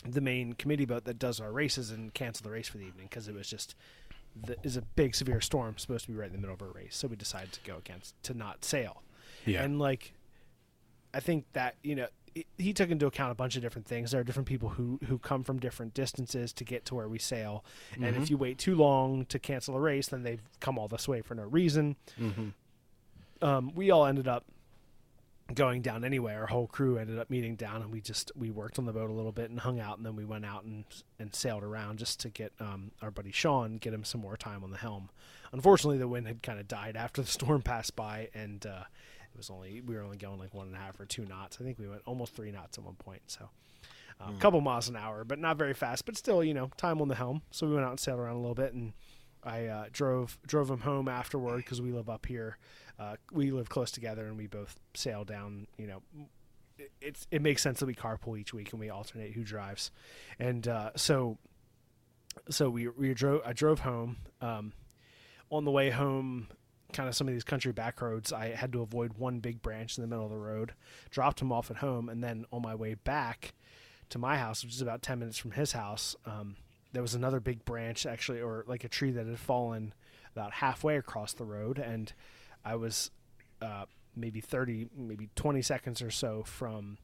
the 0.08 0.20
main 0.20 0.54
committee 0.54 0.84
boat 0.86 1.04
that 1.04 1.18
does 1.18 1.40
our 1.40 1.52
races 1.52 1.90
and 1.90 2.12
cancel 2.14 2.44
the 2.44 2.50
race 2.50 2.68
for 2.68 2.78
the 2.78 2.84
evening 2.84 3.06
because 3.10 3.28
it 3.28 3.34
was 3.34 3.48
just 3.48 3.74
the, 4.46 4.56
is 4.62 4.76
a 4.76 4.82
big 4.82 5.14
severe 5.14 5.40
storm 5.40 5.76
supposed 5.76 6.06
to 6.06 6.10
be 6.12 6.16
right 6.16 6.28
in 6.28 6.32
the 6.32 6.38
middle 6.38 6.54
of 6.54 6.62
our 6.62 6.68
race. 6.70 6.96
So 6.96 7.08
we 7.08 7.16
decided 7.16 7.52
to 7.52 7.60
go 7.64 7.76
against 7.76 8.14
to 8.24 8.34
not 8.34 8.64
sail. 8.64 9.02
Yeah. 9.46 9.62
and 9.62 9.78
like 9.78 10.12
i 11.14 11.18
think 11.20 11.46
that 11.54 11.74
you 11.82 11.94
know 11.94 12.06
he- 12.34 12.46
he 12.58 12.72
took 12.72 12.90
into 12.90 13.06
account 13.06 13.32
a 13.32 13.34
bunch 13.34 13.56
of 13.56 13.62
different 13.62 13.88
things. 13.88 14.12
There 14.12 14.20
are 14.20 14.24
different 14.24 14.46
people 14.48 14.68
who 14.70 15.00
who 15.08 15.18
come 15.18 15.42
from 15.42 15.58
different 15.58 15.94
distances 15.94 16.52
to 16.54 16.64
get 16.64 16.84
to 16.86 16.94
where 16.94 17.08
we 17.08 17.18
sail. 17.18 17.64
And 17.94 18.16
if 18.16 18.30
you 18.30 18.36
wait 18.38 18.56
too 18.58 18.76
long 18.76 19.24
to 19.26 19.38
cancel 19.40 19.74
a 19.76 19.80
race 19.80 20.06
then 20.08 20.22
they've 20.22 20.40
come 20.60 20.78
all 20.78 20.86
this 20.88 21.08
way 21.08 21.20
for 21.22 21.34
no 21.34 21.42
reason. 21.42 21.96
Um, 23.42 23.72
we 23.74 23.90
all 23.90 24.06
ended 24.06 24.28
up 24.28 24.44
going 25.54 25.82
down 25.82 26.04
anyway. 26.04 26.34
Our 26.34 26.46
whole 26.46 26.66
crew 26.66 26.98
ended 26.98 27.18
up 27.18 27.30
meeting 27.30 27.56
down, 27.56 27.82
and 27.82 27.92
we 27.92 28.00
just 28.00 28.32
we 28.36 28.50
worked 28.50 28.78
on 28.78 28.86
the 28.86 28.92
boat 28.92 29.10
a 29.10 29.12
little 29.12 29.32
bit 29.32 29.50
and 29.50 29.60
hung 29.60 29.80
out, 29.80 29.96
and 29.96 30.06
then 30.06 30.16
we 30.16 30.24
went 30.24 30.44
out 30.44 30.64
and 30.64 30.84
and 31.18 31.34
sailed 31.34 31.62
around 31.62 31.98
just 31.98 32.20
to 32.20 32.30
get 32.30 32.52
um, 32.60 32.92
our 33.02 33.10
buddy 33.10 33.32
Sean 33.32 33.76
get 33.76 33.92
him 33.92 34.04
some 34.04 34.20
more 34.20 34.36
time 34.36 34.64
on 34.64 34.70
the 34.70 34.76
helm. 34.78 35.10
Unfortunately, 35.52 35.98
the 35.98 36.08
wind 36.08 36.26
had 36.26 36.42
kind 36.42 36.60
of 36.60 36.68
died 36.68 36.96
after 36.96 37.22
the 37.22 37.28
storm 37.30 37.62
passed 37.62 37.96
by, 37.96 38.28
and 38.34 38.64
uh, 38.66 38.84
it 39.32 39.36
was 39.36 39.50
only 39.50 39.80
we 39.80 39.94
were 39.94 40.02
only 40.02 40.16
going 40.16 40.38
like 40.38 40.54
one 40.54 40.66
and 40.68 40.76
a 40.76 40.78
half 40.78 40.98
or 41.00 41.06
two 41.06 41.24
knots. 41.24 41.58
I 41.60 41.64
think 41.64 41.78
we 41.78 41.88
went 41.88 42.02
almost 42.06 42.34
three 42.34 42.50
knots 42.50 42.78
at 42.78 42.84
one 42.84 42.96
point, 42.96 43.22
so. 43.26 43.50
A 44.22 44.38
couple 44.38 44.60
miles 44.60 44.86
an 44.86 44.96
hour, 44.96 45.24
but 45.24 45.38
not 45.38 45.56
very 45.56 45.72
fast. 45.72 46.04
But 46.04 46.14
still, 46.14 46.44
you 46.44 46.52
know, 46.52 46.70
time 46.76 47.00
on 47.00 47.08
the 47.08 47.14
helm. 47.14 47.40
So 47.50 47.66
we 47.66 47.72
went 47.72 47.86
out 47.86 47.92
and 47.92 47.98
sailed 47.98 48.20
around 48.20 48.36
a 48.36 48.40
little 48.40 48.54
bit, 48.54 48.74
and 48.74 48.92
I 49.42 49.66
uh, 49.66 49.84
drove 49.92 50.38
drove 50.46 50.70
him 50.70 50.80
home 50.80 51.08
afterward 51.08 51.56
because 51.64 51.80
we 51.80 51.92
live 51.92 52.08
up 52.08 52.26
here. 52.26 52.58
Uh, 53.00 53.16
we 53.32 53.50
live 53.50 53.70
close 53.70 53.90
together, 53.90 54.26
and 54.26 54.36
we 54.36 54.46
both 54.46 54.78
sail 54.92 55.24
down. 55.24 55.66
You 55.78 55.86
know, 55.86 56.02
it, 56.78 56.92
it's 57.00 57.26
it 57.30 57.40
makes 57.40 57.62
sense 57.62 57.80
that 57.80 57.86
we 57.86 57.94
carpool 57.94 58.38
each 58.38 58.52
week 58.52 58.72
and 58.72 58.80
we 58.80 58.90
alternate 58.90 59.32
who 59.32 59.42
drives, 59.42 59.90
and 60.38 60.68
uh, 60.68 60.90
so 60.96 61.38
so 62.50 62.68
we 62.68 62.88
we 62.88 63.14
drove. 63.14 63.40
I 63.44 63.54
drove 63.54 63.80
home. 63.80 64.16
Um, 64.42 64.74
on 65.50 65.64
the 65.64 65.70
way 65.70 65.90
home, 65.90 66.48
kind 66.92 67.08
of 67.08 67.16
some 67.16 67.26
of 67.26 67.34
these 67.34 67.42
country 67.42 67.72
back 67.72 68.00
roads, 68.00 68.32
I 68.32 68.50
had 68.50 68.72
to 68.72 68.82
avoid 68.82 69.14
one 69.14 69.40
big 69.40 69.62
branch 69.62 69.96
in 69.98 70.02
the 70.02 70.08
middle 70.08 70.24
of 70.24 70.30
the 70.30 70.38
road. 70.38 70.74
Dropped 71.10 71.40
him 71.40 71.50
off 71.52 71.70
at 71.70 71.78
home, 71.78 72.08
and 72.08 72.22
then 72.22 72.44
on 72.52 72.60
my 72.62 72.74
way 72.74 72.94
back 72.94 73.54
to 74.10 74.18
my 74.18 74.36
house, 74.36 74.62
which 74.62 74.74
is 74.74 74.82
about 74.82 75.00
ten 75.00 75.20
minutes 75.20 75.38
from 75.38 75.52
his 75.52 75.72
house, 75.72 76.16
um, 76.26 76.56
there 76.92 77.02
was 77.02 77.14
another 77.14 77.40
big 77.40 77.64
branch 77.64 78.04
actually, 78.04 78.42
or 78.42 78.64
like 78.66 78.84
a 78.84 78.88
tree 78.88 79.10
that 79.12 79.26
had 79.26 79.38
fallen 79.38 79.94
about 80.34 80.52
halfway 80.52 80.96
across 80.96 81.32
the 81.32 81.44
road, 81.44 81.78
and 81.78 82.12
I 82.64 82.76
was 82.76 83.10
uh, 83.62 83.84
maybe 84.16 84.40
thirty, 84.40 84.88
maybe 84.96 85.28
twenty 85.34 85.62
seconds 85.62 86.02
or 86.02 86.10
so 86.10 86.42
from 86.44 86.98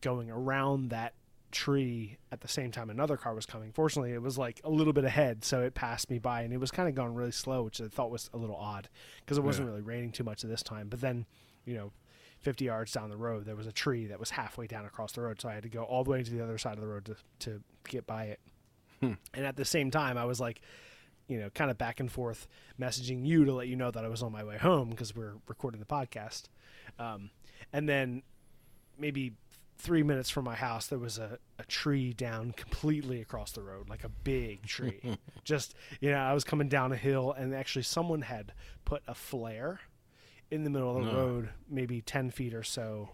going 0.00 0.30
around 0.30 0.90
that 0.90 1.14
tree 1.50 2.18
at 2.30 2.42
the 2.42 2.48
same 2.48 2.70
time 2.70 2.90
another 2.90 3.16
car 3.16 3.34
was 3.34 3.46
coming. 3.46 3.72
Fortunately, 3.72 4.12
it 4.12 4.20
was 4.22 4.36
like 4.36 4.60
a 4.64 4.70
little 4.70 4.92
bit 4.92 5.04
ahead, 5.04 5.44
so 5.44 5.60
it 5.62 5.74
passed 5.74 6.10
me 6.10 6.18
by, 6.18 6.42
and 6.42 6.52
it 6.52 6.58
was 6.58 6.70
kind 6.70 6.88
of 6.88 6.94
going 6.94 7.14
really 7.14 7.30
slow, 7.32 7.62
which 7.62 7.80
I 7.80 7.88
thought 7.88 8.10
was 8.10 8.28
a 8.34 8.36
little 8.36 8.56
odd 8.56 8.88
because 9.20 9.38
it 9.38 9.44
wasn't 9.44 9.66
Yeah. 9.66 9.70
really 9.70 9.82
raining 9.82 10.12
too 10.12 10.24
much 10.24 10.44
at 10.44 10.50
this 10.50 10.62
time. 10.62 10.88
But 10.88 11.00
then, 11.00 11.24
you 11.64 11.74
know, 11.74 11.92
50 12.40 12.66
yards 12.66 12.92
down 12.92 13.08
the 13.08 13.16
road, 13.16 13.46
there 13.46 13.56
was 13.56 13.66
a 13.66 13.72
tree 13.72 14.06
that 14.06 14.20
was 14.20 14.30
halfway 14.30 14.66
down 14.66 14.84
across 14.84 15.12
the 15.12 15.22
road, 15.22 15.40
so 15.40 15.48
I 15.48 15.54
had 15.54 15.62
to 15.62 15.68
go 15.70 15.82
all 15.84 16.04
the 16.04 16.10
way 16.10 16.22
to 16.22 16.30
the 16.30 16.42
other 16.44 16.58
side 16.58 16.74
of 16.74 16.80
the 16.80 16.86
road 16.86 17.06
to, 17.06 17.16
to 17.50 17.62
get 17.88 18.06
by 18.06 18.24
it. 18.26 18.40
And 19.00 19.16
at 19.34 19.56
the 19.56 19.64
same 19.64 19.90
time, 19.90 20.18
I 20.18 20.24
was 20.26 20.40
like, 20.40 20.60
you 21.28 21.38
know, 21.38 21.50
kind 21.50 21.70
of 21.70 21.78
back 21.78 22.00
and 22.00 22.10
forth 22.10 22.48
messaging 22.80 23.24
you 23.26 23.44
to 23.44 23.52
let 23.52 23.68
you 23.68 23.76
know 23.76 23.90
that 23.90 24.04
I 24.04 24.08
was 24.08 24.22
on 24.22 24.32
my 24.32 24.42
way 24.44 24.56
home 24.58 24.90
because 24.90 25.14
we're 25.14 25.34
recording 25.46 25.78
the 25.80 25.86
podcast. 25.86 26.44
Um, 26.98 27.30
and 27.72 27.88
then 27.88 28.22
maybe 28.98 29.34
three 29.76 30.02
minutes 30.02 30.30
from 30.30 30.44
my 30.44 30.56
house, 30.56 30.86
there 30.88 30.98
was 30.98 31.18
a, 31.18 31.38
a 31.58 31.64
tree 31.64 32.12
down 32.12 32.52
completely 32.52 33.20
across 33.20 33.52
the 33.52 33.62
road, 33.62 33.88
like 33.88 34.02
a 34.04 34.08
big 34.08 34.66
tree. 34.66 35.00
Just, 35.44 35.74
you 36.00 36.10
know, 36.10 36.16
I 36.16 36.32
was 36.34 36.42
coming 36.44 36.68
down 36.68 36.90
a 36.92 36.96
hill, 36.96 37.32
and 37.32 37.54
actually 37.54 37.82
someone 37.82 38.22
had 38.22 38.52
put 38.84 39.02
a 39.06 39.14
flare 39.14 39.80
in 40.50 40.64
the 40.64 40.70
middle 40.70 40.96
of 40.96 41.04
the 41.04 41.12
No. 41.12 41.16
road, 41.18 41.50
maybe 41.68 42.00
10 42.00 42.30
feet 42.30 42.54
or 42.54 42.62
so 42.64 43.10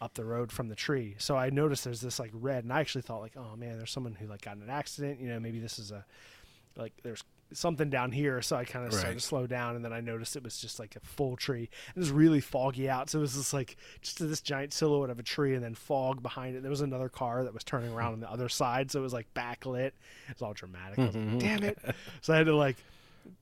up 0.00 0.14
the 0.14 0.24
road 0.24 0.50
from 0.52 0.68
the 0.68 0.74
tree. 0.74 1.16
So 1.18 1.36
I 1.36 1.50
noticed 1.50 1.84
there's 1.84 2.00
this 2.00 2.18
like 2.18 2.30
red, 2.32 2.64
and 2.64 2.72
I 2.72 2.80
actually 2.80 3.02
thought, 3.02 3.20
like, 3.20 3.36
oh 3.36 3.56
man, 3.56 3.76
there's 3.76 3.90
someone 3.90 4.14
who 4.14 4.26
like 4.26 4.40
got 4.40 4.56
in 4.56 4.62
an 4.62 4.70
accident. 4.70 5.20
You 5.20 5.28
know, 5.28 5.38
maybe 5.40 5.58
this 5.58 5.78
is 5.78 5.90
a, 5.90 6.06
like, 6.76 6.94
there's 7.02 7.22
something 7.52 7.90
down 7.90 8.12
here. 8.12 8.42
So 8.42 8.56
I 8.56 8.64
kind 8.64 8.86
of 8.86 8.92
started 8.92 9.14
to 9.14 9.24
slow 9.24 9.46
down, 9.46 9.76
and 9.76 9.84
then 9.84 9.92
I 9.92 10.00
noticed 10.00 10.36
it 10.36 10.44
was 10.44 10.58
just 10.58 10.78
like 10.78 10.96
a 10.96 11.00
full 11.00 11.36
tree. 11.36 11.68
It 11.94 11.98
was 11.98 12.10
really 12.10 12.40
foggy 12.40 12.88
out, 12.88 13.10
so 13.10 13.18
it 13.18 13.22
was 13.22 13.34
just 13.34 13.52
like 13.52 13.76
just 14.00 14.18
this 14.18 14.40
giant 14.40 14.72
silhouette 14.72 15.10
of 15.10 15.18
a 15.18 15.22
tree, 15.22 15.54
and 15.54 15.62
then 15.62 15.74
fog 15.74 16.22
behind 16.22 16.56
it. 16.56 16.62
There 16.62 16.70
was 16.70 16.80
another 16.80 17.08
car 17.08 17.44
that 17.44 17.54
was 17.54 17.64
turning 17.64 17.92
around 17.92 18.14
on 18.14 18.20
the 18.20 18.30
other 18.30 18.48
side, 18.48 18.90
so 18.90 19.00
it 19.00 19.02
was 19.02 19.12
like 19.12 19.32
backlit. 19.34 19.88
It 19.88 20.34
was 20.34 20.42
all 20.42 20.54
dramatic. 20.54 20.98
Was 20.98 21.14
like, 21.14 21.24
mm-hmm. 21.24 21.38
damn 21.38 21.62
it! 21.62 21.78
So 22.22 22.34
I 22.34 22.38
had 22.38 22.46
to 22.46 22.56
like, 22.56 22.76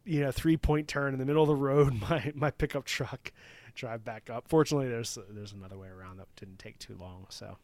you 0.04 0.20
know, 0.20 0.30
three 0.30 0.56
point 0.56 0.88
turn 0.88 1.12
in 1.12 1.18
the 1.18 1.26
middle 1.26 1.42
of 1.42 1.48
the 1.48 1.54
road. 1.54 1.94
My 2.08 2.32
my 2.34 2.50
pickup 2.50 2.84
truck 2.84 3.32
drive 3.74 4.04
back 4.04 4.30
up. 4.30 4.48
Fortunately, 4.48 4.88
there's 4.88 5.18
there's 5.30 5.52
another 5.52 5.78
way 5.78 5.88
around 5.88 6.18
that 6.18 6.26
didn't 6.36 6.58
take 6.58 6.78
too 6.78 6.96
long. 6.98 7.26
So. 7.30 7.56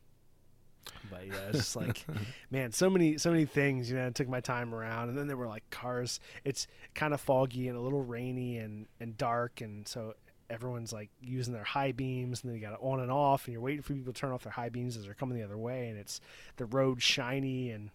But 1.11 1.27
yeah, 1.27 1.35
it's 1.49 1.59
just 1.59 1.77
like, 1.77 2.05
man, 2.51 2.73
so 2.73 2.89
many, 2.91 3.19
so 3.19 3.31
many 3.31 3.45
things. 3.45 3.91
You 3.91 3.97
know, 3.97 4.07
I 4.07 4.11
took 4.11 4.29
my 4.29 4.41
time 4.41 4.75
around, 4.75 5.09
and 5.11 5.19
then 5.19 5.27
there 5.27 5.37
were 5.37 5.47
like 5.47 5.69
cars. 5.71 6.21
It's 6.45 6.67
kind 6.95 7.15
of 7.15 7.21
foggy 7.21 7.69
and 7.69 7.77
a 7.77 7.81
little 7.81 8.03
rainy 8.03 8.59
and 8.59 8.87
and 9.01 9.17
dark, 9.17 9.61
and 9.61 9.87
so 9.89 10.15
everyone's 10.51 10.93
like 10.93 11.11
using 11.23 11.55
their 11.55 11.65
high 11.65 11.93
beams, 11.93 12.43
and 12.43 12.51
then 12.51 12.57
you 12.61 12.65
got 12.67 12.75
it 12.75 12.79
on 12.83 13.01
and 13.01 13.11
off, 13.11 13.47
and 13.47 13.53
you're 13.53 13.63
waiting 13.63 13.83
for 13.83 13.95
people 13.95 14.13
to 14.13 14.19
turn 14.21 14.31
off 14.33 14.43
their 14.43 14.53
high 14.53 14.69
beams 14.69 14.97
as 14.97 15.05
they're 15.05 15.15
coming 15.15 15.37
the 15.39 15.45
other 15.45 15.59
way, 15.59 15.89
and 15.89 15.99
it's 15.99 16.21
the 16.57 16.67
road 16.67 17.03
shiny, 17.03 17.71
and 17.71 17.91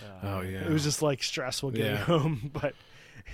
uh, 0.00 0.26
Oh, 0.26 0.40
yeah. 0.42 0.60
it 0.64 0.70
was 0.70 0.84
just 0.84 1.02
like 1.02 1.22
stressful 1.22 1.72
getting 1.72 1.86
Yeah. 1.92 1.96
home, 2.04 2.50
but. 2.52 2.74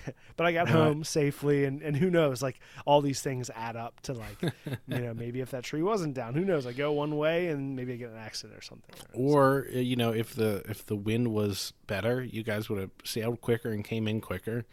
But 0.36 0.46
I 0.46 0.52
got 0.52 0.68
No, 0.68 0.72
I- 0.80 0.84
home 0.84 1.04
safely, 1.04 1.64
and, 1.64 1.82
and 1.82 1.96
who 1.96 2.10
knows? 2.10 2.42
Like 2.42 2.60
all 2.86 3.00
these 3.00 3.20
things 3.20 3.50
add 3.54 3.76
up 3.76 4.00
to 4.02 4.12
like, 4.12 4.40
you 4.42 4.98
know, 5.00 5.12
maybe 5.14 5.40
if 5.40 5.50
that 5.50 5.64
tree 5.64 5.82
wasn't 5.82 6.14
down, 6.14 6.34
who 6.34 6.44
knows? 6.44 6.66
I 6.66 6.72
go 6.72 6.92
one 6.92 7.16
way 7.16 7.48
and 7.48 7.74
maybe 7.74 7.92
I 7.92 7.96
get 7.96 8.10
an 8.10 8.16
accident 8.18 8.58
or 8.58 8.62
something. 8.62 8.94
Or 9.14 9.66
uh, 9.74 9.78
you 9.78 9.96
know, 9.96 10.12
if 10.12 10.34
the 10.34 10.62
if 10.68 10.86
the 10.86 10.96
wind 10.96 11.28
was 11.32 11.72
better, 11.86 12.22
you 12.22 12.42
guys 12.42 12.68
would 12.68 12.80
have 12.80 12.90
sailed 13.04 13.40
quicker 13.40 13.70
and 13.70 13.84
came 13.84 14.06
in 14.06 14.20
quicker, 14.20 14.64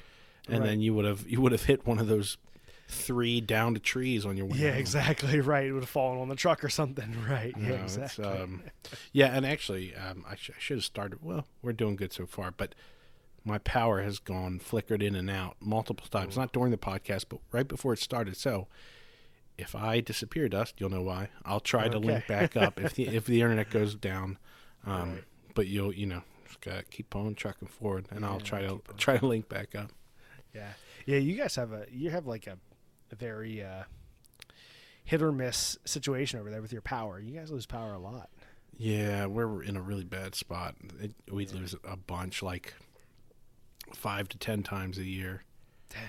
and 0.47 0.59
Right. 0.59 0.67
then 0.69 0.81
you 0.81 0.93
would 0.93 1.05
have 1.05 1.27
you 1.27 1.41
would 1.41 1.51
have 1.51 1.63
hit 1.63 1.85
one 1.87 1.97
of 1.99 2.07
those 2.07 2.37
three 2.87 3.41
downed 3.41 3.81
trees 3.83 4.27
on 4.27 4.37
your 4.37 4.45
way. 4.45 4.59
Yeah, 4.59 4.69
exactly 4.75 5.39
right. 5.41 5.65
It 5.65 5.71
would 5.73 5.81
have 5.81 5.89
fallen 5.89 6.19
on 6.19 6.29
the 6.29 6.35
truck 6.35 6.63
or 6.63 6.69
something, 6.69 7.15
right? 7.27 7.55
Yeah, 7.59 7.69
it's, 7.83 7.97
exactly. 7.97 8.25
um, 8.25 8.61
yeah, 9.11 9.35
and 9.35 9.43
actually, 9.43 9.95
um, 9.95 10.23
I, 10.29 10.35
sh- 10.35 10.51
I 10.55 10.59
should 10.59 10.77
have 10.77 10.83
started. 10.85 11.23
Well, 11.23 11.47
we're 11.63 11.73
doing 11.73 11.95
good 11.95 12.13
so 12.13 12.27
far, 12.27 12.51
but 12.51 12.75
my 13.45 13.59
power 13.59 14.01
has 14.01 14.19
gone 14.19 14.59
flickered 14.59 15.01
in 15.03 15.15
and 15.15 15.29
out 15.29 15.55
multiple 15.61 16.07
times. 16.09 16.35
Not 16.35 16.51
during 16.51 16.71
the 16.71 16.77
podcast, 16.77 17.25
but 17.29 17.39
right 17.51 17.67
before 17.67 17.93
it 17.93 17.99
started. 17.99 18.35
So, 18.35 18.67
if 19.57 19.73
I 19.75 20.01
disappear, 20.01 20.49
Dust, 20.49 20.75
you'll 20.79 20.89
know 20.89 21.03
why. 21.03 21.29
I'll 21.45 21.59
try 21.61 21.87
to 21.87 21.97
link 21.99 22.27
back 22.27 22.57
up 22.57 22.79
if 22.79 22.93
the 22.95 23.07
if 23.07 23.25
the 23.25 23.41
internet 23.41 23.69
goes 23.69 23.95
down. 23.95 24.37
Um, 24.87 25.21
But 25.55 25.65
you'll 25.65 25.91
you 25.93 26.05
know 26.05 26.21
just 26.45 26.61
gotta 26.61 26.83
keep 26.83 27.15
on 27.15 27.33
trucking 27.33 27.69
forward, 27.69 28.05
and 28.11 28.23
I'll 28.23 28.39
try 28.39 28.61
to 28.61 28.81
try 28.97 29.17
to 29.17 29.25
link 29.25 29.49
back 29.49 29.73
up. 29.73 29.91
yeah, 30.53 30.73
yeah. 31.07 31.17
You 31.17 31.35
guys 31.35 31.55
have 31.55 31.71
a 31.71 31.85
you 31.91 32.11
have 32.11 32.27
like 32.27 32.45
a, 32.45 32.59
a 33.11 33.15
very 33.15 33.63
uh, 33.63 33.85
hit 35.03 35.23
or 35.23 35.31
miss 35.31 35.77
situation 35.85 36.39
over 36.39 36.51
there 36.51 36.61
with 36.61 36.71
your 36.71 36.83
power. 36.83 37.19
You 37.19 37.33
guys 37.33 37.49
lose 37.49 37.65
power 37.65 37.93
a 37.93 37.97
lot. 37.99 38.29
Yeah, 38.77 39.25
we're 39.25 39.63
in 39.63 39.75
a 39.75 39.81
really 39.81 40.03
bad 40.03 40.35
spot. 40.35 40.75
It, 41.01 41.15
we 41.31 41.47
lose 41.47 41.73
a 41.83 41.97
bunch, 41.97 42.43
like 42.43 42.75
five 43.95 44.27
to 44.29 44.37
ten 44.37 44.63
times 44.63 44.97
a 44.97 45.03
year. 45.03 45.43
Dang. 45.89 46.01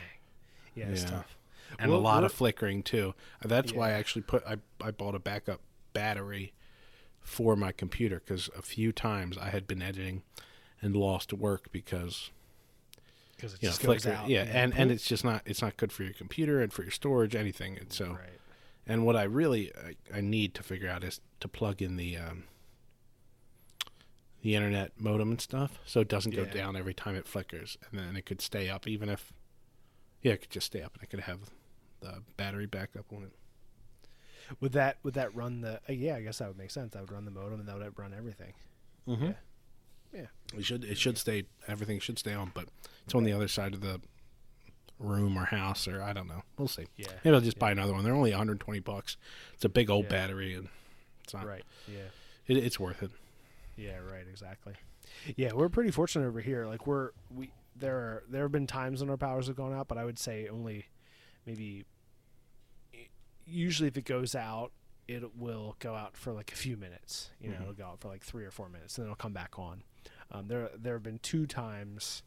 Yeah, 0.75 0.87
it's 0.89 1.03
Yeah. 1.05 1.11
tough. 1.11 1.37
and 1.79 1.91
Well, 1.91 2.01
a 2.01 2.03
lot 2.03 2.25
of 2.25 2.33
flickering 2.33 2.83
too. 2.83 3.15
That's 3.45 3.73
why 3.73 3.89
I 3.91 3.93
actually 3.93 4.23
put 4.23 4.45
I 4.47 4.57
I 4.81 4.91
bought 4.91 5.15
a 5.15 5.19
backup 5.19 5.61
battery 5.93 6.53
for 7.21 7.57
my 7.57 7.73
computer 7.73 8.21
because 8.21 8.49
a 8.57 8.63
few 8.63 8.93
times 8.93 9.37
I 9.37 9.51
had 9.51 9.67
been 9.67 9.83
editing 9.83 10.23
and 10.81 10.95
lost 10.95 11.33
work 11.33 11.73
because 11.73 12.31
Because 13.35 13.55
it 13.55 13.63
you 13.63 13.69
know 13.69 13.71
just 13.73 13.83
goes 13.83 14.03
flicker. 14.03 14.17
out. 14.17 14.29
Yeah, 14.29 14.43
and 14.45 14.73
and 14.75 14.91
it's 14.93 15.07
just 15.07 15.25
not 15.25 15.43
it's 15.45 15.61
not 15.63 15.77
good 15.77 15.93
for 15.93 16.05
your 16.05 16.13
computer 16.13 16.61
and 16.63 16.73
for 16.73 16.83
your 16.83 16.93
storage 16.93 17.35
anything. 17.35 17.77
And 17.79 17.93
so 17.93 18.11
right. 18.13 18.39
and 18.87 19.05
what 19.05 19.17
I 19.17 19.25
really 19.25 19.73
I, 19.75 20.19
I 20.19 20.21
need 20.21 20.55
to 20.55 20.63
figure 20.63 20.89
out 20.89 21.03
is 21.03 21.21
to 21.41 21.49
plug 21.49 21.83
in 21.83 21.97
the 21.97 22.17
um, 22.17 22.45
the 24.47 24.55
internet 24.55 24.93
modem 25.01 25.31
and 25.33 25.41
stuff 25.41 25.81
so 25.85 25.99
it 26.01 26.07
doesn't 26.09 26.33
go 26.37 26.43
Yeah. 26.45 26.53
down 26.53 26.77
every 26.77 26.95
time 26.95 27.17
it 27.17 27.27
flickers 27.27 27.77
and 27.91 27.99
then 27.99 28.15
it 28.17 28.25
could 28.27 28.41
stay 28.41 28.71
up 28.71 28.87
even 28.87 29.09
if 29.09 29.33
yeah 30.23 30.35
it 30.35 30.43
could 30.43 30.51
just 30.51 30.67
stay 30.67 30.83
up 30.83 30.95
and 30.95 31.03
it 31.03 31.11
could 31.11 31.21
have 31.21 31.41
the 32.01 32.23
battery 32.37 32.67
backup 32.67 33.07
on 33.13 33.25
it. 33.25 33.33
Would 34.61 34.71
that 34.73 34.99
would 35.03 35.15
that 35.15 35.35
run 35.35 35.63
the? 35.63 35.81
Uh, 35.89 35.93
yeah, 35.93 36.15
I 36.15 36.21
guess 36.23 36.39
that 36.39 36.47
would 36.47 36.59
make 36.59 36.71
sense. 36.71 36.93
That 36.93 37.01
would 37.01 37.11
run 37.11 37.25
the 37.25 37.33
modem 37.33 37.59
and 37.59 37.69
that 37.69 37.77
would 37.77 37.99
run 37.99 38.15
everything. 38.17 38.53
Mm-hmm. 39.09 39.25
Yeah. 39.25 39.33
Yeah. 40.13 40.27
It 40.59 40.65
should 40.65 40.85
it 40.85 40.97
should 40.99 41.19
stay 41.19 41.45
everything 41.67 41.99
should 41.99 42.19
stay 42.19 42.33
on, 42.35 42.53
but 42.55 42.69
it's 43.05 43.15
on 43.17 43.25
the 43.25 43.33
other 43.33 43.49
side 43.49 43.75
of 43.75 43.81
the 43.81 44.01
room 45.01 45.37
or 45.37 45.47
house 45.47 45.89
or 45.89 46.01
I 46.03 46.13
don't 46.13 46.29
know. 46.29 46.43
We'll 46.57 46.69
see. 46.69 46.87
Yeah. 46.97 47.09
Maybe 47.25 47.35
I'll 47.35 47.41
just 47.41 47.59
buy 47.59 47.73
another 47.73 47.93
one. 47.95 48.05
They're 48.05 48.15
only 48.15 48.31
120 48.31 48.79
bucks. 48.81 49.17
It's 49.55 49.65
a 49.65 49.69
big 49.69 49.91
old 49.91 50.05
Yeah. 50.05 50.11
battery 50.11 50.55
and 50.55 50.69
it's 51.25 51.35
not 51.35 51.45
Right. 51.45 51.65
Yeah. 51.89 52.11
it, 52.47 52.59
it's 52.59 52.79
worth 52.79 53.03
it. 53.03 53.11
Yeah, 53.77 53.99
right, 53.99 54.27
exactly. 54.29 54.75
Yeah, 55.37 55.53
we're 55.53 55.69
pretty 55.69 55.91
fortunate 55.91 56.27
over 56.27 56.41
here. 56.41 56.67
Like 56.67 56.87
we're 56.87 57.11
we 57.31 57.51
there 57.77 57.97
are 57.97 58.23
there 58.29 58.43
have 58.43 58.53
been 58.53 58.67
times 58.67 59.01
when 59.01 59.11
our 59.11 59.17
powers 59.17 59.47
have 59.49 59.57
gone 59.57 59.73
out, 59.75 59.87
but 59.89 59.99
I 59.99 60.05
would 60.05 60.19
say 60.19 60.49
only 60.49 60.87
maybe 61.45 61.85
usually 63.47 63.89
if 63.89 63.97
it 63.97 64.05
goes 64.05 64.35
out, 64.35 64.73
it 65.09 65.37
will 65.37 65.77
go 65.79 65.95
out 65.95 66.17
for 66.17 66.33
like 66.33 66.53
a 66.53 66.57
few 66.57 66.77
minutes. 66.77 67.31
You 67.41 67.51
know, 67.51 67.57
Mhm. 67.59 67.63
it'll 67.63 67.75
go 67.75 67.87
out 67.87 68.01
for 68.01 68.09
like 68.09 68.23
3 68.25 68.45
or 68.45 68.51
4 68.51 68.69
minutes 68.69 68.99
and 68.99 69.05
then 69.05 69.13
it'll 69.13 69.17
come 69.23 69.33
back 69.33 69.59
on. 69.59 69.85
Um, 70.31 70.49
there 70.49 70.71
there 70.77 70.95
have 70.95 71.03
been 71.05 71.21
two 71.21 71.47
times 71.47 72.23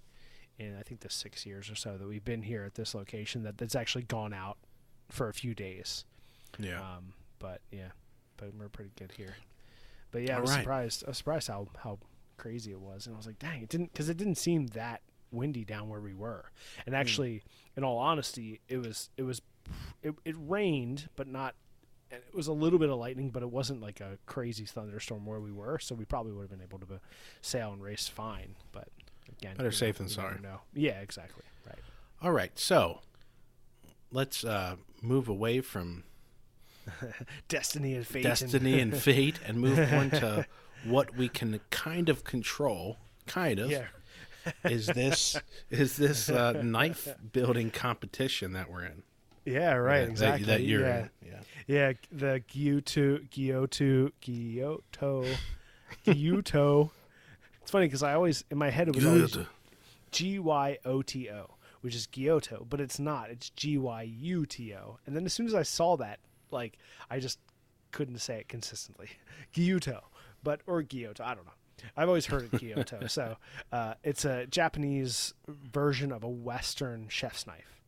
in 0.58 0.76
I 0.78 0.84
think 0.84 1.02
the 1.02 1.10
6 1.10 1.46
years 1.46 1.70
or 1.70 1.76
so 1.76 1.98
that 1.98 2.08
we've 2.08 2.24
been 2.24 2.44
here 2.44 2.64
at 2.64 2.76
this 2.76 2.94
location 2.96 3.44
that 3.44 3.58
that's 3.58 3.76
actually 3.76 4.04
gone 4.04 4.34
out 4.34 4.58
for 5.10 5.28
a 5.28 5.34
few 5.34 5.54
days. 5.56 6.06
Yeah. 6.58 6.80
Um, 6.98 7.14
but 7.40 7.62
yeah, 7.72 7.92
but 8.38 8.54
we're 8.54 8.70
pretty 8.70 8.92
good 8.96 9.12
here. 9.14 9.36
But 10.12 10.24
yeah, 10.24 10.38
I 10.38 10.42
was 10.42 10.52
right. 10.52 10.60
surprised. 10.60 11.04
I 11.06 11.10
was 11.10 11.18
surprised 11.18 11.48
how 11.48 11.68
how 11.84 12.00
crazy 12.38 12.72
it 12.72 12.80
was, 12.80 13.06
and 13.06 13.16
I 13.16 13.18
was 13.18 13.28
like, 13.28 13.40
dang, 13.40 13.62
it 13.62 13.70
didn't 13.70 13.94
because 13.94 14.10
it 14.10 14.18
didn't 14.18 14.36
seem 14.36 14.68
that 14.68 15.02
windy 15.32 15.64
down 15.66 15.90
where 15.90 16.02
we 16.02 16.14
were. 16.14 16.46
Hmm. 16.76 16.82
And 16.88 16.96
actually, 16.96 17.44
in 17.76 17.84
all 17.84 17.98
honesty, 17.98 18.62
it 18.68 18.78
was 18.78 19.10
it 19.18 19.24
was 19.24 19.42
it, 20.02 20.14
it 20.26 20.36
rained, 20.38 21.10
but 21.16 21.28
not. 21.28 21.56
And 22.12 22.22
it 22.28 22.36
was 22.36 22.48
a 22.48 22.54
little 22.54 22.80
bit 22.80 22.90
of 22.90 22.98
lightning, 22.98 23.30
but 23.30 23.44
it 23.44 23.52
wasn't 23.52 23.82
like 23.82 24.02
a 24.02 24.18
crazy 24.26 24.66
thunderstorm 24.66 25.28
where 25.28 25.40
we 25.40 25.52
were. 25.52 25.78
So 25.78 25.94
we 25.94 26.06
probably 26.06 26.32
would 26.32 26.42
have 26.42 26.50
been 26.50 26.62
able 26.62 26.80
to 26.80 26.96
uh, 26.96 26.98
sail 27.42 27.72
and 27.72 27.84
race 27.84 28.08
fine. 28.08 28.56
But 28.72 28.88
again, 29.32 29.56
Better 29.58 29.72
safe 29.72 30.00
than 30.00 30.10
sorry. 30.10 30.38
No, 30.42 30.62
Yeah, 30.74 31.02
exactly. 31.02 31.44
Right. 31.68 31.78
All 32.20 32.32
right. 32.32 32.58
So 32.58 33.02
let's 34.12 34.44
uh, 34.44 34.78
move 35.04 35.30
away 35.30 35.62
from 35.62 36.04
Destiny 37.48 37.96
and 37.96 38.06
fate. 38.06 38.24
destiny 38.24 38.80
and 38.80 38.96
fate 39.02 39.40
and 39.46 39.60
move 39.60 39.80
on 39.94 40.10
to 40.12 40.46
what 40.86 41.16
we 41.16 41.30
can 41.30 41.60
kind 41.70 42.10
of 42.10 42.24
control. 42.24 42.98
Kind 43.28 43.60
of. 43.60 43.70
yeah. 43.70 43.86
Is 44.64 44.88
this 44.88 45.38
is 45.70 45.98
this 45.98 46.30
uh, 46.30 46.54
knife 46.64 47.08
building 47.32 47.70
competition 47.72 48.54
that 48.54 48.72
we're 48.72 48.86
in? 48.86 49.04
Yeah. 49.46 49.74
Right. 49.74 50.02
That- 50.02 50.10
exactly. 50.10 50.46
That, 50.46 50.62
you're 50.64 50.82
yeah. 50.82 51.00
in. 51.00 51.10
Yeah. 51.26 51.40
Yeah, 51.68 51.94
the 52.12 52.42
Gyoto, 52.52 53.30
Gyoto, 53.30 54.12
Gyoto, 54.24 55.36
Gyoto. 56.04 56.90
It's 57.62 57.70
funny 57.72 57.86
because 57.86 58.02
I 58.02 58.16
always 58.16 58.44
in 58.50 58.58
my 58.58 58.72
head 58.72 58.88
it 58.88 58.96
was 58.96 59.06
always 59.06 59.38
G 60.12 60.40
Y 60.40 60.78
O 60.86 61.04
T 61.04 61.30
O, 61.30 61.52
which 61.82 61.94
is 61.94 62.08
Gyoto, 62.08 62.66
but 62.68 62.82
it's 62.82 62.98
not. 62.98 63.30
It's 63.30 63.52
G 63.52 63.78
Y 63.78 64.02
U 64.02 64.48
T 64.48 64.74
O. 64.74 64.98
And 65.06 65.16
then 65.16 65.26
as 65.26 65.34
soon 65.34 65.46
as 65.46 65.54
I 65.54 65.62
saw 65.62 65.96
that, 65.98 66.20
like 66.52 66.78
I 67.10 67.20
just 67.20 67.40
couldn't 67.92 68.20
say 68.20 68.40
it 68.40 68.48
consistently. 68.50 69.10
Gyuto, 69.54 70.02
but 70.44 70.62
or 70.68 70.84
Gyoto. 70.84 71.22
I 71.22 71.36
don't 71.36 71.46
know. 71.46 71.52
I've 71.96 72.08
always 72.10 72.26
heard 72.26 72.44
it 72.44 72.52
Gyoto. 72.52 73.10
so 73.12 73.38
uh, 73.72 73.94
it's 74.04 74.26
a 74.26 74.46
Japanese 74.48 75.34
version 75.48 76.12
of 76.12 76.24
a 76.24 76.30
Western 76.30 77.08
chef's 77.10 77.48
knife. 77.48 77.82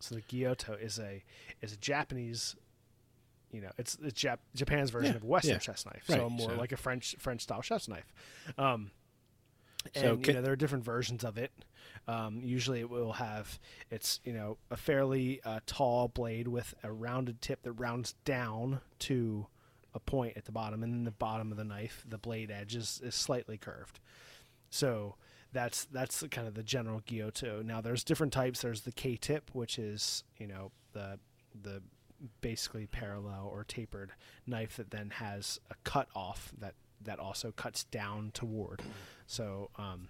So 0.00 0.14
the 0.14 0.22
Gyoto 0.22 0.80
is 0.80 0.98
a 0.98 1.22
is 1.62 1.72
a 1.72 1.76
Japanese 1.76 2.54
you 3.50 3.62
know, 3.62 3.70
it's 3.78 3.96
it's 4.02 4.22
Jap- 4.22 4.38
Japan's 4.54 4.90
version 4.90 5.12
Yeah, 5.12 5.16
of 5.16 5.24
Western 5.24 5.52
yeah. 5.54 5.58
chef's 5.60 5.86
knife, 5.86 6.04
Right, 6.08 6.18
so 6.18 6.28
more 6.28 6.50
so- 6.50 6.56
like 6.56 6.72
a 6.72 6.76
French 6.76 7.16
French 7.18 7.40
style 7.42 7.62
chef's 7.62 7.88
knife. 7.88 8.12
Um, 8.58 8.90
and 9.84 9.94
So 9.94 10.20
you 10.24 10.34
know, 10.34 10.42
there 10.42 10.52
are 10.52 10.56
different 10.56 10.84
versions 10.84 11.24
of 11.24 11.38
it. 11.38 11.52
Um, 12.06 12.40
usually, 12.42 12.80
it 12.80 12.90
will 12.90 13.12
have 13.12 13.58
it's 13.90 14.20
you 14.24 14.32
know 14.32 14.56
a 14.70 14.76
fairly 14.76 15.40
uh, 15.44 15.60
tall 15.66 16.08
blade 16.08 16.48
with 16.48 16.74
a 16.82 16.92
rounded 16.92 17.40
tip 17.40 17.62
that 17.62 17.72
rounds 17.72 18.14
down 18.24 18.80
to 19.00 19.46
a 19.94 20.00
point 20.00 20.36
at 20.36 20.44
the 20.44 20.52
bottom, 20.52 20.82
and 20.82 20.92
then 20.92 21.04
the 21.04 21.10
bottom 21.10 21.50
of 21.50 21.58
the 21.58 21.64
knife, 21.64 22.04
the 22.08 22.18
blade 22.18 22.50
edge 22.50 22.74
is, 22.74 23.00
is 23.02 23.14
slightly 23.14 23.56
curved. 23.56 24.00
So 24.70 25.16
that's 25.52 25.84
that's 25.86 26.20
the, 26.20 26.28
kind 26.28 26.46
of 26.46 26.54
the 26.54 26.62
general 26.62 27.02
Giotto. 27.06 27.62
Now 27.62 27.80
there's 27.80 28.04
different 28.04 28.32
types. 28.32 28.62
There's 28.62 28.82
the 28.82 28.92
K-tip, 28.92 29.50
which 29.52 29.78
is 29.78 30.24
you 30.38 30.46
know 30.46 30.72
the 30.92 31.18
the 31.60 31.82
basically 32.40 32.86
parallel 32.86 33.48
or 33.52 33.64
tapered 33.64 34.12
knife 34.46 34.76
that 34.76 34.90
then 34.90 35.10
has 35.10 35.60
a 35.70 35.74
cut 35.84 36.08
off 36.14 36.52
that 36.58 36.74
that 37.04 37.18
also 37.18 37.52
cuts 37.52 37.84
down 37.84 38.30
toward. 38.34 38.82
So 39.26 39.70
um, 39.76 40.08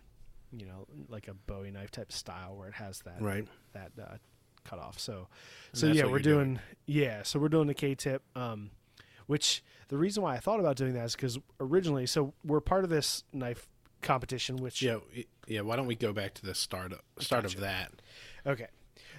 you 0.53 0.67
know, 0.67 0.87
like 1.09 1.29
a 1.29 1.35
Bowie 1.35 1.71
knife 1.71 1.91
type 1.91 2.11
style 2.13 2.57
where 2.57 2.69
it 2.69 2.75
has 2.75 3.01
that 3.01 3.21
Right. 3.21 3.47
that 3.73 3.93
uh, 4.01 4.17
cut 4.65 4.79
off. 4.79 4.99
So 4.99 5.29
so 5.73 5.87
yeah, 5.89 6.05
we're 6.05 6.11
you're 6.11 6.19
doing, 6.21 6.61
yeah, 6.87 7.23
so 7.23 7.39
we're 7.39 7.49
doing 7.49 7.67
the 7.67 7.75
K-tip. 7.75 8.23
Um, 8.37 8.71
which 9.27 9.63
the 9.89 9.99
reason 9.99 10.23
why 10.23 10.35
I 10.37 10.39
thought 10.39 10.59
about 10.59 10.77
doing 10.77 10.95
that 10.95 11.05
is 11.05 11.15
because 11.15 11.39
originally, 11.61 12.07
so 12.07 12.33
we're 12.45 12.61
part 12.61 12.85
of 12.85 12.89
this 12.91 13.25
knife 13.33 13.69
competition, 14.01 14.57
which 14.57 14.81
Yeah, 14.81 14.99
yeah. 15.47 15.61
Why 15.61 15.77
don't 15.77 15.87
we 15.87 15.97
go 15.97 16.13
back 16.15 16.33
to 16.35 16.47
the 16.47 16.55
start 16.55 16.93
of, 16.93 17.01
start 17.19 17.43
Gotcha. 17.43 17.57
of 17.57 17.61
that? 17.61 17.93
Okay. 18.47 18.69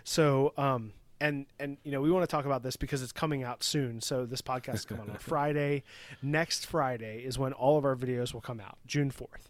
So, 0.03 0.53
um, 0.57 0.93
and 1.21 1.45
and 1.59 1.77
you 1.83 1.91
know 1.91 2.01
we 2.01 2.11
want 2.11 2.23
to 2.23 2.27
talk 2.33 2.45
about 2.45 2.63
this 2.63 2.75
because 2.75 3.01
it's 3.01 3.11
coming 3.11 3.43
out 3.43 3.63
soon. 3.63 4.01
So 4.01 4.25
this 4.25 4.41
podcast 4.41 4.75
is 4.75 4.85
coming 4.85 5.03
out 5.03 5.09
on 5.09 5.15
Friday. 5.19 5.83
Next 6.21 6.65
Friday 6.65 7.19
is 7.25 7.37
when 7.37 7.53
all 7.53 7.77
of 7.77 7.85
our 7.85 7.95
videos 7.95 8.33
will 8.33 8.41
come 8.41 8.59
out, 8.59 8.77
June 8.85 9.11
fourth. 9.11 9.49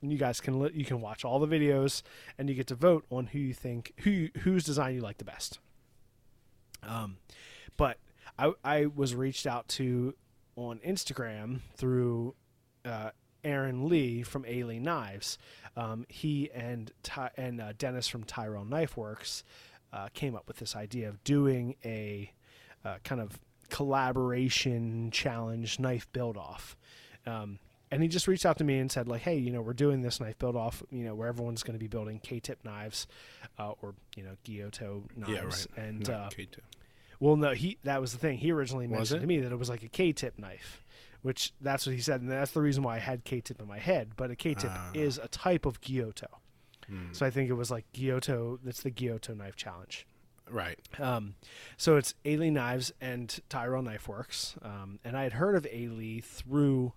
And 0.00 0.12
you 0.12 0.18
guys 0.18 0.40
can 0.40 0.60
li- 0.60 0.72
you 0.74 0.84
can 0.84 1.00
watch 1.00 1.24
all 1.24 1.38
the 1.38 1.46
videos 1.46 2.02
and 2.36 2.48
you 2.48 2.54
get 2.54 2.66
to 2.68 2.74
vote 2.74 3.04
on 3.10 3.26
who 3.26 3.38
you 3.38 3.54
think 3.54 3.92
who 3.98 4.10
you, 4.10 4.30
whose 4.40 4.64
design 4.64 4.94
you 4.94 5.00
like 5.00 5.18
the 5.18 5.24
best. 5.24 5.58
Um, 6.82 7.18
but 7.76 7.98
I 8.38 8.52
I 8.64 8.86
was 8.86 9.14
reached 9.14 9.46
out 9.46 9.68
to 9.68 10.14
on 10.56 10.78
Instagram 10.80 11.60
through 11.76 12.34
uh, 12.84 13.10
Aaron 13.44 13.88
Lee 13.88 14.22
from 14.22 14.44
A 14.46 14.64
Lee 14.64 14.78
Knives. 14.78 15.38
Um, 15.76 16.04
he 16.08 16.50
and 16.52 16.90
Ty- 17.02 17.30
and 17.36 17.60
uh, 17.60 17.72
Dennis 17.78 18.08
from 18.08 18.24
Tyrell 18.24 18.64
Knife 18.64 18.96
Works 18.96 19.44
uh, 19.92 20.08
came 20.14 20.34
up 20.34 20.48
with 20.48 20.56
this 20.58 20.74
idea 20.76 21.08
of 21.08 21.22
doing 21.24 21.76
a 21.84 22.32
uh, 22.84 22.96
kind 23.04 23.20
of 23.20 23.38
collaboration 23.68 25.10
challenge 25.10 25.78
knife 25.78 26.10
build 26.12 26.36
off. 26.36 26.76
Um, 27.26 27.58
and 27.90 28.02
he 28.02 28.08
just 28.08 28.26
reached 28.26 28.46
out 28.46 28.56
to 28.58 28.64
me 28.64 28.78
and 28.78 28.90
said 28.90 29.06
like, 29.06 29.20
hey, 29.22 29.36
you 29.36 29.52
know, 29.52 29.60
we're 29.60 29.74
doing 29.74 30.00
this 30.02 30.18
knife 30.18 30.38
build 30.38 30.56
off, 30.56 30.82
you 30.90 31.04
know, 31.04 31.14
where 31.14 31.28
everyone's 31.28 31.62
going 31.62 31.74
to 31.74 31.78
be 31.78 31.88
building 31.88 32.18
K-tip 32.20 32.64
knives, 32.64 33.06
uh, 33.58 33.72
or 33.82 33.94
you 34.16 34.22
know, 34.24 34.32
Gyuto 34.46 35.02
knives, 35.16 35.32
Yeah, 35.32 35.44
right. 35.44 35.66
and 35.88 36.08
uh, 36.10 36.28
K2. 36.30 36.56
well, 37.20 37.36
no, 37.36 37.50
he 37.52 37.76
that 37.84 38.00
was 38.00 38.12
the 38.12 38.18
thing. 38.18 38.38
He 38.38 38.50
originally 38.50 38.86
mentioned 38.86 39.20
to 39.20 39.26
me 39.26 39.40
that 39.40 39.52
it 39.52 39.58
was 39.58 39.68
like 39.68 39.82
a 39.82 39.88
K-tip 39.88 40.38
knife, 40.38 40.82
which 41.20 41.52
that's 41.60 41.86
what 41.86 41.94
he 41.94 42.00
said, 42.00 42.22
and 42.22 42.30
that's 42.30 42.52
the 42.52 42.62
reason 42.62 42.82
why 42.82 42.96
I 42.96 43.00
had 43.00 43.24
K-tip 43.24 43.60
in 43.60 43.68
my 43.68 43.78
head. 43.78 44.12
But 44.16 44.30
a 44.30 44.36
K-tip 44.36 44.70
Ah. 44.72 44.90
is 44.94 45.18
a 45.18 45.28
type 45.28 45.66
of 45.66 45.80
Gyuto, 45.82 46.28
Hmm. 46.88 47.12
so 47.12 47.24
I 47.26 47.30
think 47.30 47.50
it 47.50 47.54
was 47.54 47.70
like 47.70 47.84
Gyuto. 47.92 48.58
That's 48.62 48.82
the 48.82 48.90
Gyuto 48.90 49.36
knife 49.36 49.56
challenge. 49.56 50.06
Right. 50.50 50.78
Um, 50.98 51.34
so 51.76 51.96
it's 51.96 52.14
Ailey 52.24 52.52
Knives 52.52 52.92
and 53.00 53.40
Tyrell 53.48 53.82
Knife 53.82 54.08
Works, 54.08 54.56
um, 54.62 54.98
and 55.04 55.16
I 55.16 55.22
had 55.22 55.34
heard 55.34 55.54
of 55.54 55.64
Ailey 55.64 56.22
through 56.22 56.92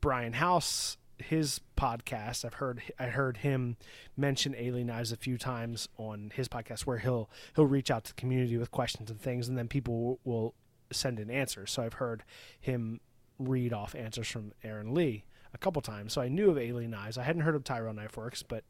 Brian 0.00 0.34
House, 0.34 0.96
his 1.16 1.60
podcast. 1.76 2.44
I've 2.44 2.54
heard 2.54 2.82
I 2.98 3.06
heard 3.06 3.38
him 3.38 3.76
mention 4.16 4.52
Ailey 4.54 4.84
Knives 4.84 5.10
a 5.10 5.16
few 5.16 5.38
times 5.38 5.88
on 5.96 6.30
his 6.34 6.48
podcast, 6.48 6.80
where 6.82 6.98
he'll 6.98 7.28
he'll 7.56 7.66
reach 7.66 7.90
out 7.90 8.04
to 8.04 8.14
the 8.14 8.20
community 8.20 8.56
with 8.56 8.70
questions 8.70 9.10
and 9.10 9.20
things, 9.20 9.48
and 9.48 9.58
then 9.58 9.66
people 9.66 10.00
will, 10.00 10.20
will 10.24 10.54
send 10.92 11.18
in 11.18 11.30
answers. 11.30 11.72
So 11.72 11.82
I've 11.82 11.94
heard 11.94 12.22
him 12.60 13.00
read 13.38 13.72
off 13.72 13.94
answers 13.94 14.28
from 14.28 14.52
Aaron 14.62 14.94
Lee 14.94 15.24
a 15.52 15.58
couple 15.58 15.82
times. 15.82 16.12
So 16.12 16.20
I 16.20 16.28
knew 16.28 16.50
of 16.50 16.56
Ailey 16.56 16.88
Knives. 16.88 17.18
I 17.18 17.22
hadn't 17.24 17.42
heard 17.42 17.54
of 17.54 17.64
Tyrell 17.64 17.94
Knife 17.94 18.16
Works, 18.16 18.42
but 18.42 18.64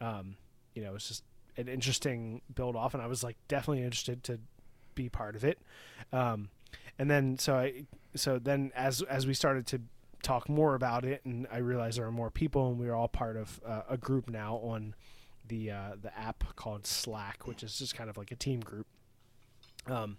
um, 0.00 0.36
you 0.74 0.82
know, 0.82 0.94
it's 0.94 1.08
just 1.08 1.24
an 1.56 1.68
interesting 1.68 2.40
build 2.54 2.76
off, 2.76 2.94
and 2.94 3.02
I 3.02 3.06
was 3.06 3.22
like 3.22 3.36
definitely 3.48 3.82
interested 3.82 4.22
to 4.24 4.38
be 4.94 5.08
part 5.08 5.36
of 5.36 5.44
it. 5.44 5.58
Um, 6.12 6.50
and 6.98 7.10
then 7.10 7.38
so 7.38 7.56
I 7.56 7.84
so 8.14 8.38
then 8.38 8.72
as 8.74 9.02
as 9.02 9.26
we 9.26 9.34
started 9.34 9.66
to 9.68 9.80
talk 10.22 10.48
more 10.48 10.74
about 10.74 11.04
it, 11.04 11.24
and 11.24 11.46
I 11.52 11.58
realized 11.58 11.98
there 11.98 12.06
are 12.06 12.12
more 12.12 12.30
people, 12.30 12.70
and 12.70 12.78
we 12.78 12.88
are 12.88 12.94
all 12.94 13.08
part 13.08 13.36
of 13.36 13.60
uh, 13.66 13.82
a 13.88 13.96
group 13.96 14.28
now 14.28 14.56
on 14.56 14.94
the 15.46 15.70
uh, 15.70 15.90
the 16.00 16.16
app 16.18 16.56
called 16.56 16.86
Slack, 16.86 17.46
which 17.46 17.62
is 17.62 17.78
just 17.78 17.94
kind 17.94 18.10
of 18.10 18.16
like 18.16 18.30
a 18.30 18.36
team 18.36 18.60
group. 18.60 18.86
Um, 19.86 20.18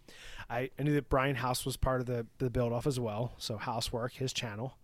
I, 0.50 0.72
I 0.80 0.84
knew 0.84 0.94
that 0.96 1.10
Brian 1.10 1.36
House 1.36 1.65
was 1.65 1.78
part 1.78 2.02
of 2.02 2.08
the 2.08 2.26
the 2.38 2.50
build 2.50 2.74
off 2.74 2.88
as 2.88 3.00
well, 3.00 3.34
so 3.38 3.58
Housework, 3.58 4.13
his 4.13 4.34
channel. 4.34 4.78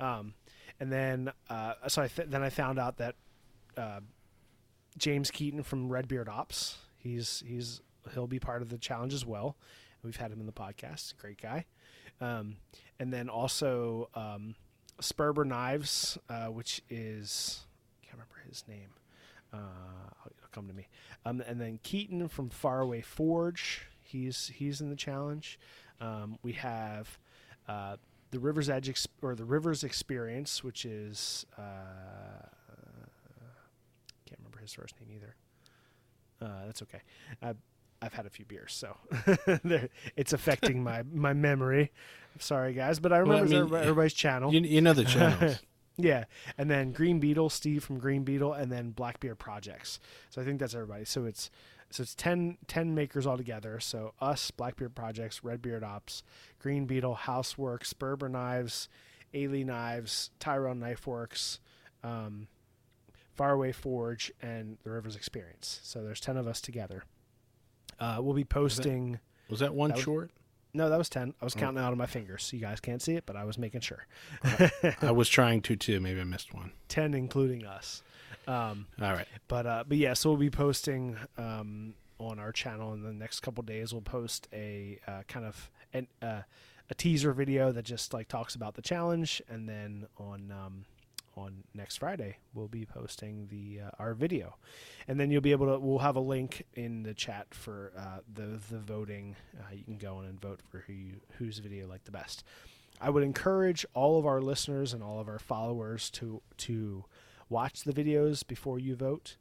Um, 0.00 0.34
and 0.80 0.92
then 0.92 1.32
uh, 1.50 1.74
so 1.88 2.02
I 2.02 2.08
th- 2.08 2.28
then 2.28 2.42
I 2.42 2.50
found 2.50 2.78
out 2.78 2.98
that 2.98 3.16
uh, 3.76 4.00
James 4.96 5.30
Keaton 5.30 5.62
from 5.62 5.88
Redbeard 5.88 6.28
Ops. 6.28 6.78
He's 6.96 7.42
he's 7.46 7.80
he'll 8.14 8.26
be 8.26 8.38
part 8.38 8.62
of 8.62 8.70
the 8.70 8.78
challenge 8.78 9.14
as 9.14 9.24
well. 9.24 9.56
We've 10.02 10.16
had 10.16 10.30
him 10.32 10.40
in 10.40 10.46
the 10.46 10.52
podcast. 10.52 11.16
Great 11.18 11.40
guy. 11.40 11.66
Um, 12.20 12.56
and 12.98 13.12
then 13.12 13.28
also 13.28 14.08
um, 14.14 14.54
Sperber 15.00 15.46
Knives, 15.46 16.18
uh, 16.28 16.46
which 16.46 16.82
is 16.88 17.60
I 18.02 18.06
can't 18.06 18.14
remember 18.14 18.48
his 18.48 18.64
name. 18.68 18.90
Uh, 19.52 19.56
it'll 20.26 20.48
come 20.52 20.68
to 20.68 20.74
me. 20.74 20.88
Um, 21.24 21.42
and 21.46 21.60
then 21.60 21.78
Keaton 21.82 22.28
from 22.28 22.50
Faraway 22.50 23.00
Forge. 23.00 23.86
He's 24.02 24.52
he's 24.54 24.80
in 24.80 24.90
the 24.90 24.96
challenge. 24.96 25.58
Um, 26.00 26.38
we 26.42 26.52
have 26.52 27.18
uh, 27.66 27.96
the 28.30 28.38
River's 28.38 28.68
Edge 28.68 29.06
or 29.22 29.34
the 29.34 29.44
Rivers 29.44 29.84
Experience, 29.84 30.62
which 30.62 30.84
is 30.84 31.46
uh, 31.56 32.46
his 34.68 34.74
first 34.74 34.94
name 35.00 35.10
either. 35.16 35.34
Uh, 36.40 36.66
that's 36.66 36.82
okay. 36.82 37.00
I've, 37.42 37.56
I've 38.00 38.12
had 38.14 38.26
a 38.26 38.30
few 38.30 38.44
beers, 38.44 38.72
so 38.72 38.96
it's 40.16 40.32
affecting 40.32 40.82
my, 40.82 41.02
my 41.12 41.32
memory. 41.32 41.90
Sorry, 42.38 42.72
guys, 42.72 43.00
but 43.00 43.12
I 43.12 43.22
Well, 43.22 43.38
I 43.38 43.40
remember 43.40 43.50
mean, 43.50 43.58
everybody- 43.62 43.82
everybody's 43.82 44.14
channel. 44.14 44.52
You, 44.54 44.60
you 44.60 44.80
know 44.80 44.92
the 44.92 45.04
channels. 45.06 45.58
Yeah, 45.96 46.24
and 46.56 46.70
then 46.70 46.92
Green 46.92 47.18
Beetle, 47.18 47.50
Steve 47.50 47.82
from 47.82 47.98
Green 47.98 48.22
Beetle, 48.22 48.52
and 48.52 48.70
then 48.70 48.90
Blackbeard 48.90 49.40
Projects. 49.40 49.98
So 50.30 50.40
I 50.40 50.44
think 50.44 50.60
that's 50.60 50.74
everybody. 50.74 51.04
So 51.04 51.24
it's 51.24 51.50
so 51.90 52.02
it's 52.04 52.14
10, 52.14 52.58
10 52.68 52.94
makers 52.94 53.26
altogether. 53.26 53.80
So 53.80 54.12
us, 54.20 54.50
Blackbeard 54.52 54.94
Projects, 54.94 55.42
Redbeard 55.42 55.82
Ops, 55.82 56.22
Green 56.60 56.84
Beetle, 56.86 57.18
Houseworks, 57.22 57.92
Sperber 57.92 58.30
Knives, 58.30 58.88
Ailey 59.34 59.64
Knives, 59.64 60.30
Tyrone 60.38 60.78
Knife 60.78 61.04
Works, 61.06 61.58
um, 62.04 62.46
Faraway 63.38 63.72
Forge, 63.72 64.30
and 64.42 64.76
the 64.84 64.90
Rivers 64.90 65.16
Experience. 65.16 65.80
So 65.82 66.02
there's 66.02 66.20
ten 66.20 66.36
of 66.36 66.46
us 66.46 66.60
together. 66.60 67.04
Uh, 67.98 68.18
we'll 68.20 68.34
be 68.34 68.44
posting. 68.44 69.18
Was 69.48 69.60
that 69.60 69.74
one 69.74 69.88
That 69.90 69.96
was- 69.96 70.04
short? 70.04 70.30
No, 70.74 70.90
that 70.90 70.98
was 70.98 71.08
ten. 71.08 71.32
I 71.40 71.44
was 71.46 71.54
counting 71.54 71.82
out 71.82 71.92
on 71.92 71.98
my 71.98 72.04
fingers, 72.06 72.52
you 72.52 72.60
guys 72.60 72.78
can't 72.78 73.00
see 73.00 73.14
it, 73.14 73.24
but 73.24 73.36
I 73.36 73.44
was 73.44 73.56
making 73.56 73.80
sure. 73.80 74.06
I 75.00 75.10
was 75.12 75.28
trying 75.28 75.62
to 75.62 75.76
too. 75.76 75.98
Maybe 75.98 76.20
I 76.20 76.24
missed 76.24 76.52
one. 76.52 76.72
ten, 76.88 77.14
including 77.14 77.64
us. 77.64 78.02
Um, 78.46 78.86
All 79.00 79.12
right. 79.14 79.26
But 79.48 79.66
uh, 79.66 79.84
but 79.88 79.96
yeah, 79.96 80.12
so 80.12 80.28
we'll 80.30 80.38
be 80.38 80.50
posting 80.50 81.16
um, 81.38 81.94
on 82.18 82.38
our 82.38 82.52
channel 82.52 82.92
in 82.92 83.02
the 83.02 83.12
next 83.14 83.40
couple 83.40 83.62
days. 83.64 83.92
We'll 83.94 84.02
post 84.02 84.46
a 84.52 84.98
uh, 85.08 85.22
kind 85.26 85.46
of 85.46 85.70
an, 85.94 86.06
uh, 86.20 86.42
a 86.90 86.94
teaser 86.94 87.32
video 87.32 87.72
that 87.72 87.84
just 87.84 88.12
like 88.12 88.28
talks 88.28 88.54
about 88.54 88.74
the 88.74 88.82
challenge, 88.82 89.40
and 89.48 89.66
then 89.68 90.06
on 90.18 90.52
um, 90.52 90.84
on 91.38 91.64
next 91.74 91.98
Friday 91.98 92.36
we'll 92.54 92.68
be 92.68 92.84
posting 92.84 93.46
the 93.48 93.80
uh, 93.86 93.90
our 93.98 94.14
video, 94.14 94.56
and 95.06 95.18
then 95.18 95.30
you'll 95.30 95.40
be 95.40 95.52
able 95.52 95.66
to. 95.66 95.78
We'll 95.78 95.98
have 95.98 96.16
a 96.16 96.20
link 96.20 96.64
in 96.74 97.02
the 97.02 97.14
chat 97.14 97.46
for 97.50 97.92
uh, 97.98 98.20
the 98.32 98.60
the 98.70 98.78
voting. 98.78 99.36
Uh, 99.58 99.72
you 99.74 99.84
can 99.84 99.98
go 99.98 100.20
in 100.20 100.26
and 100.26 100.40
vote 100.40 100.60
for 100.68 100.78
who 100.86 100.92
you, 100.92 101.20
whose 101.38 101.58
video 101.58 101.84
you 101.84 101.86
like 101.86 102.04
the 102.04 102.10
best. 102.10 102.44
I 103.00 103.10
would 103.10 103.22
encourage 103.22 103.86
all 103.94 104.18
of 104.18 104.26
our 104.26 104.40
listeners 104.40 104.92
and 104.92 105.02
all 105.02 105.20
of 105.20 105.28
our 105.28 105.38
followers 105.38 106.10
to 106.10 106.42
to 106.58 107.04
watch 107.48 107.84
the 107.84 107.92
videos 107.92 108.46
before 108.46 108.78
you 108.78 108.96
vote, 108.96 109.36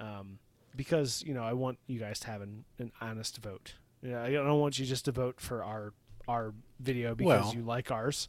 um, 0.00 0.38
because 0.74 1.22
you 1.26 1.32
know 1.34 1.42
I 1.42 1.52
want 1.52 1.78
you 1.86 1.98
guys 1.98 2.20
to 2.20 2.26
have 2.28 2.42
an, 2.42 2.64
an 2.78 2.92
honest 3.00 3.38
vote. 3.38 3.74
You 4.02 4.10
know, 4.10 4.22
I 4.22 4.30
don't 4.30 4.60
want 4.60 4.78
you 4.78 4.86
just 4.86 5.04
to 5.06 5.12
vote 5.12 5.40
for 5.40 5.62
our 5.62 5.92
our 6.28 6.52
video 6.80 7.14
because 7.14 7.44
Well- 7.44 7.54
you 7.54 7.62
like 7.62 7.90
ours, 7.90 8.28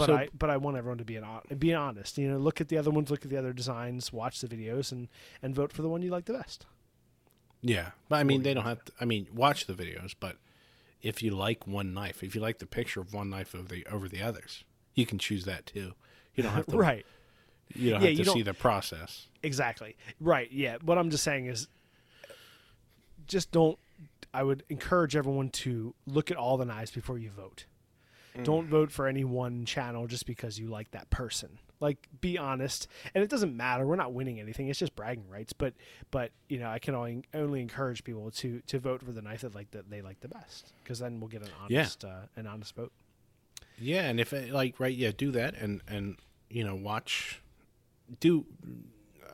but 0.00 0.06
So- 0.06 0.16
I 0.16 0.28
but 0.36 0.50
I 0.50 0.56
want 0.56 0.76
everyone 0.76 0.98
to 0.98 1.04
be 1.04 1.16
an 1.16 1.24
be 1.58 1.74
honest. 1.74 2.18
You 2.18 2.30
know, 2.30 2.38
look 2.38 2.60
at 2.60 2.68
the 2.68 2.78
other 2.78 2.90
ones, 2.90 3.10
look 3.10 3.22
at 3.24 3.30
the 3.30 3.36
other 3.36 3.52
designs, 3.52 4.12
watch 4.12 4.40
the 4.40 4.48
videos, 4.48 4.90
and 4.92 5.08
and 5.42 5.54
vote 5.54 5.72
for 5.72 5.82
the 5.82 5.88
one 5.88 6.02
you 6.02 6.10
like 6.10 6.24
the 6.24 6.32
best. 6.32 6.66
Yeah, 7.62 7.90
but 8.08 8.16
I 8.16 8.24
mean, 8.24 8.42
they 8.42 8.54
don't 8.54 8.64
have 8.64 8.82
to. 8.86 8.92
I 9.00 9.04
mean, 9.04 9.26
watch 9.34 9.66
the 9.66 9.74
videos, 9.74 10.14
but 10.18 10.36
if 11.02 11.22
you 11.22 11.30
like 11.32 11.66
one 11.66 11.92
knife, 11.92 12.22
if 12.22 12.34
you 12.34 12.40
like 12.40 12.58
the 12.58 12.66
picture 12.66 13.00
of 13.00 13.12
one 13.12 13.28
knife 13.30 13.54
over 13.54 13.68
the 13.68 13.86
over 13.86 14.08
the 14.08 14.22
others, 14.22 14.64
you 14.94 15.04
can 15.06 15.18
choose 15.18 15.44
that 15.44 15.66
too. 15.66 15.92
You 16.34 16.42
don't 16.42 16.52
have 16.52 16.66
to. 16.66 16.76
right. 16.78 17.04
You 17.74 17.90
don't 17.90 18.02
Yeah, 18.02 18.08
have 18.08 18.16
to 18.26 18.32
see 18.32 18.42
the 18.42 18.54
process. 18.54 19.28
Exactly. 19.42 19.96
Right. 20.20 20.50
Yeah. 20.50 20.78
What 20.82 20.98
I'm 20.98 21.10
just 21.10 21.22
saying 21.22 21.46
is 21.46 21.68
just 23.26 23.52
don't 23.52 23.78
I 24.32 24.42
would 24.42 24.64
encourage 24.68 25.14
everyone 25.16 25.50
to 25.50 25.94
look 26.06 26.30
at 26.30 26.36
all 26.36 26.56
the 26.56 26.64
knives 26.64 26.90
before 26.90 27.18
you 27.18 27.30
vote. 27.30 27.64
Don't 28.44 28.68
vote 28.68 28.90
for 28.90 29.06
any 29.06 29.24
one 29.24 29.64
channel 29.64 30.06
just 30.06 30.26
because 30.26 30.58
you 30.58 30.68
like 30.68 30.90
that 30.92 31.10
person. 31.10 31.58
Like, 31.80 32.08
be 32.20 32.36
honest, 32.36 32.88
and 33.14 33.24
it 33.24 33.30
doesn't 33.30 33.56
matter. 33.56 33.86
We're 33.86 33.96
not 33.96 34.12
winning 34.12 34.38
anything. 34.38 34.68
It's 34.68 34.78
just 34.78 34.94
bragging 34.94 35.28
rights. 35.30 35.52
But, 35.54 35.72
but 36.10 36.30
you 36.48 36.58
know, 36.58 36.68
I 36.68 36.78
can 36.78 36.94
only 36.94 37.22
only 37.32 37.60
encourage 37.62 38.04
people 38.04 38.30
to 38.32 38.60
to 38.66 38.78
vote 38.78 39.02
for 39.02 39.12
the 39.12 39.22
knife 39.22 39.40
that 39.40 39.54
like 39.54 39.70
that 39.70 39.88
they 39.90 40.02
like 40.02 40.20
the 40.20 40.28
best, 40.28 40.72
because 40.84 40.98
then 40.98 41.20
we'll 41.20 41.28
get 41.28 41.40
an 41.42 41.48
Yeah. 41.68 41.78
honest 41.80 42.04
uh, 42.04 42.26
an 42.36 42.46
honest 42.46 42.74
vote. 42.76 42.92
Yeah, 43.78 44.02
and 44.02 44.20
if 44.20 44.32
it, 44.34 44.52
like 44.52 44.78
right, 44.78 44.94
yeah, 44.94 45.10
do 45.16 45.30
that 45.32 45.54
and 45.54 45.80
and 45.88 46.16
you 46.50 46.64
know 46.64 46.74
watch, 46.74 47.40
do. 48.20 48.44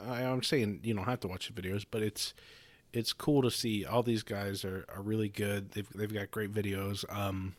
I, 0.07 0.23
I'm 0.25 0.43
saying 0.45 0.81
you 0.85 0.95
don't 0.95 1.05
have 1.05 1.21
to 1.21 1.29
watch 1.29 1.51
the 1.53 1.61
videos, 1.61 1.85
but 1.91 2.01
it's 2.03 2.33
it's 2.93 3.13
cool 3.13 3.43
to 3.43 3.51
see 3.51 3.85
all 3.85 4.03
these 4.05 4.23
guys 4.23 4.65
are, 4.65 4.85
are 4.95 5.03
really 5.03 5.29
good. 5.29 5.73
They've 5.73 5.89
they've 5.95 6.13
got 6.15 6.31
great 6.31 6.53
videos. 6.53 7.05
Um, 7.13 7.57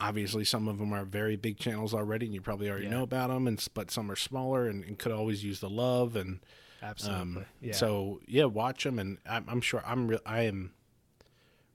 obviously 0.00 0.44
some 0.44 0.68
of 0.68 0.78
them 0.78 0.92
are 0.92 1.04
very 1.04 1.36
big 1.36 1.58
channels 1.58 1.94
already, 1.94 2.26
and 2.26 2.34
you 2.34 2.40
probably 2.40 2.68
already 2.68 2.84
Yeah. 2.86 2.90
know 2.92 3.02
about 3.02 3.28
them. 3.28 3.46
And 3.46 3.64
but 3.74 3.90
some 3.90 4.10
are 4.10 4.16
smaller 4.16 4.68
and, 4.68 4.84
and 4.84 4.98
could 4.98 5.12
always 5.12 5.42
use 5.44 5.60
the 5.60 5.70
love 5.70 6.16
and 6.16 6.40
Absolutely. 6.82 7.20
um, 7.22 7.46
yeah. 7.60 7.72
So 7.74 8.20
yeah, 8.26 8.44
watch 8.44 8.84
them, 8.84 8.98
and 8.98 9.18
I'm, 9.28 9.44
I'm 9.48 9.60
sure 9.60 9.82
I'm 9.86 10.08
re- 10.08 10.18
I 10.26 10.42
am 10.42 10.72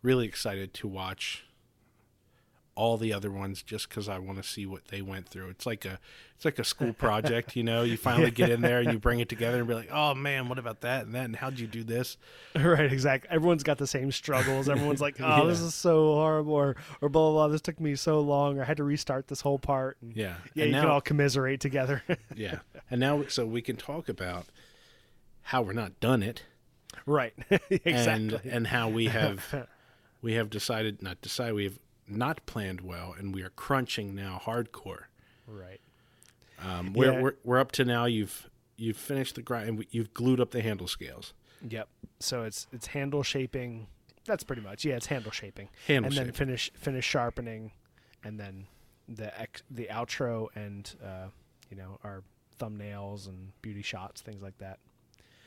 really 0.03 0.27
excited 0.27 0.73
to 0.75 0.87
watch 0.87 1.45
all 2.75 2.97
the 2.97 3.11
other 3.11 3.29
ones 3.29 3.61
just 3.61 3.89
because 3.89 4.07
I 4.07 4.17
want 4.19 4.41
to 4.41 4.47
see 4.47 4.65
what 4.65 4.85
they 4.87 5.01
went 5.01 5.27
through. 5.27 5.49
It's 5.49 5.65
like 5.65 5.83
a 5.85 5.99
it's 6.35 6.45
like 6.45 6.57
a 6.57 6.63
school 6.63 6.93
project, 6.93 7.55
you 7.55 7.63
know. 7.63 7.83
You 7.83 7.97
finally 7.97 8.31
get 8.31 8.49
in 8.49 8.61
there 8.61 8.79
and 8.79 8.91
you 8.91 8.97
bring 8.97 9.19
it 9.19 9.29
together 9.29 9.59
and 9.59 9.67
be 9.67 9.73
like, 9.73 9.89
oh 9.91 10.15
man, 10.15 10.47
what 10.47 10.57
about 10.57 10.81
that 10.81 11.05
and 11.05 11.13
that 11.13 11.25
and 11.25 11.35
how'd 11.35 11.59
you 11.59 11.67
do 11.67 11.83
this? 11.83 12.17
right, 12.55 12.91
exactly. 12.91 13.29
Everyone's 13.29 13.63
got 13.63 13.77
the 13.77 13.87
same 13.87 14.11
struggles. 14.11 14.69
Everyone's 14.69 15.01
like, 15.01 15.17
"Oh, 15.19 15.47
this 15.47 15.59
is 15.59 15.75
so 15.75 16.13
horrible," 16.13 16.53
or, 16.53 16.75
or 17.01 17.09
blah 17.09 17.29
blah 17.29 17.31
blah. 17.31 17.47
This 17.49 17.61
took 17.61 17.79
me 17.79 17.95
so 17.95 18.21
long. 18.21 18.57
Or 18.57 18.63
I 18.63 18.65
had 18.65 18.77
to 18.77 18.83
restart 18.83 19.27
this 19.27 19.41
whole 19.41 19.59
part. 19.59 19.97
And, 20.01 20.15
Yeah, 20.15 20.35
yeah. 20.53 20.63
And 20.63 20.73
You 20.73 20.81
can 20.81 20.89
all 20.89 21.01
commiserate 21.01 21.59
together. 21.59 22.03
yeah, 22.35 22.59
and 22.89 22.99
now 22.99 23.25
so 23.27 23.45
we 23.45 23.61
can 23.61 23.75
talk 23.75 24.09
about 24.09 24.45
how 25.43 25.61
we're 25.61 25.73
not 25.73 25.99
done 25.99 26.23
it 26.23 26.43
right, 27.05 27.33
exactly. 27.69 28.39
and 28.43 28.45
and 28.45 28.67
how 28.67 28.87
we 28.89 29.05
have 29.07 29.67
we 30.21 30.33
have 30.33 30.49
decided 30.49 31.01
not 31.01 31.21
decided 31.21 31.53
we 31.53 31.63
have 31.65 31.79
not 32.11 32.45
planned 32.45 32.81
well 32.81 33.15
and 33.17 33.33
we 33.33 33.41
are 33.43 33.49
crunching 33.51 34.13
now 34.15 34.41
hardcore. 34.43 35.03
right. 35.47 35.79
Um, 36.63 36.93
we're, 36.93 37.11
Yeah. 37.13 37.21
we're 37.21 37.33
we're 37.43 37.59
up 37.59 37.71
to 37.73 37.85
now. 37.85 38.05
You've 38.05 38.49
you've 38.77 38.97
finished 38.97 39.33
the 39.35 39.41
grind 39.41 39.67
and 39.69 39.85
you've 39.89 40.13
glued 40.13 40.39
up 40.39 40.51
the 40.51 40.61
handle 40.61 40.87
scales. 40.87 41.33
Yep. 41.67 41.87
So 42.19 42.43
it's 42.43 42.67
it's 42.71 42.87
handle 42.87 43.23
shaping. 43.23 43.87
That's 44.25 44.43
pretty 44.43 44.61
much 44.61 44.85
yeah. 44.85 44.95
It's 44.95 45.07
handle 45.07 45.31
shaping, 45.31 45.69
Handle 45.87 46.09
and 46.09 46.17
then 46.17 46.31
finish 46.33 46.71
finish 46.75 47.03
sharpening, 47.05 47.71
and 48.23 48.39
then 48.39 48.67
the 49.09 49.37
ex, 49.41 49.63
the 49.71 49.87
outro 49.87 50.49
and 50.55 50.93
uh, 51.03 51.27
you 51.71 51.77
know 51.77 51.97
our 52.03 52.21
thumbnails 52.59 53.27
and 53.27 53.51
beauty 53.63 53.81
shots, 53.81 54.21
things 54.21 54.43
like 54.43 54.57
that. 54.59 54.77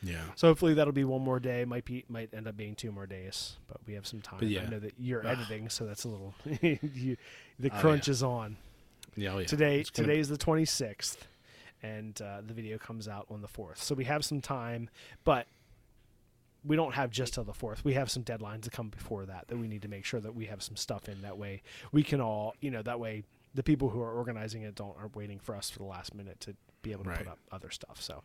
Yeah. 0.04 0.20
So 0.36 0.48
hopefully 0.48 0.74
that'll 0.74 0.92
be 0.92 1.04
one 1.04 1.22
more 1.22 1.40
day. 1.40 1.64
Might 1.64 1.84
be 1.84 2.04
might 2.08 2.32
end 2.34 2.46
up 2.46 2.56
being 2.56 2.74
two 2.74 2.92
more 2.92 3.06
days, 3.06 3.56
but 3.68 3.78
we 3.86 3.94
have 3.94 4.06
some 4.06 4.20
time. 4.20 4.38
But 4.40 4.48
yeah. 4.48 4.62
I 4.62 4.66
know 4.66 4.78
that 4.80 4.94
you're 4.98 5.26
editing, 5.26 5.68
so 5.70 5.86
that's 5.86 6.04
a 6.04 6.08
little. 6.08 6.34
you, 6.60 7.16
the 7.58 7.70
Oh, 7.72 7.80
crunch 7.80 8.08
yeah. 8.08 8.12
is 8.12 8.22
on 8.22 8.56
Yeah. 9.16 9.34
Oh, 9.34 9.38
yeah. 9.38 9.46
today. 9.46 9.80
It's 9.80 9.90
gonna- 9.90 10.08
Today's 10.08 10.28
the 10.28 10.36
26th, 10.38 11.16
and 11.82 12.20
uh, 12.20 12.42
the 12.46 12.52
video 12.54 12.76
comes 12.78 13.08
out 13.08 13.26
on 13.30 13.40
the 13.40 13.48
4th. 13.48 13.78
So 13.78 13.94
we 13.94 14.04
have 14.04 14.24
some 14.24 14.40
time, 14.40 14.90
but 15.24 15.46
we 16.64 16.76
don't 16.76 16.94
have 16.94 17.10
just 17.10 17.34
till 17.34 17.44
the 17.44 17.52
4th. 17.52 17.84
We 17.84 17.94
have 17.94 18.10
some 18.10 18.22
deadlines 18.24 18.62
to 18.62 18.70
come 18.70 18.88
before 18.88 19.26
that 19.26 19.48
that 19.48 19.56
we 19.58 19.68
need 19.68 19.82
to 19.82 19.88
make 19.88 20.04
sure 20.04 20.20
that 20.20 20.34
we 20.34 20.46
have 20.46 20.62
some 20.62 20.76
stuff 20.76 21.08
in. 21.08 21.20
That 21.22 21.36
way 21.38 21.62
we 21.92 22.02
can 22.02 22.20
all, 22.20 22.54
you 22.60 22.70
know, 22.70 22.82
that 22.82 22.98
way 23.00 23.22
the 23.54 23.62
people 23.62 23.90
who 23.90 24.00
are 24.00 24.10
organizing 24.12 24.62
it 24.62 24.74
don't 24.74 24.96
aren't 24.98 25.14
waiting 25.14 25.38
for 25.38 25.54
us 25.54 25.70
for 25.70 25.78
the 25.78 25.84
last 25.84 26.14
minute 26.14 26.40
to 26.40 26.56
be 26.82 26.92
able 26.92 27.04
to 27.04 27.10
Right. 27.10 27.18
put 27.18 27.28
up 27.28 27.38
other 27.52 27.70
stuff. 27.70 28.00
So 28.00 28.22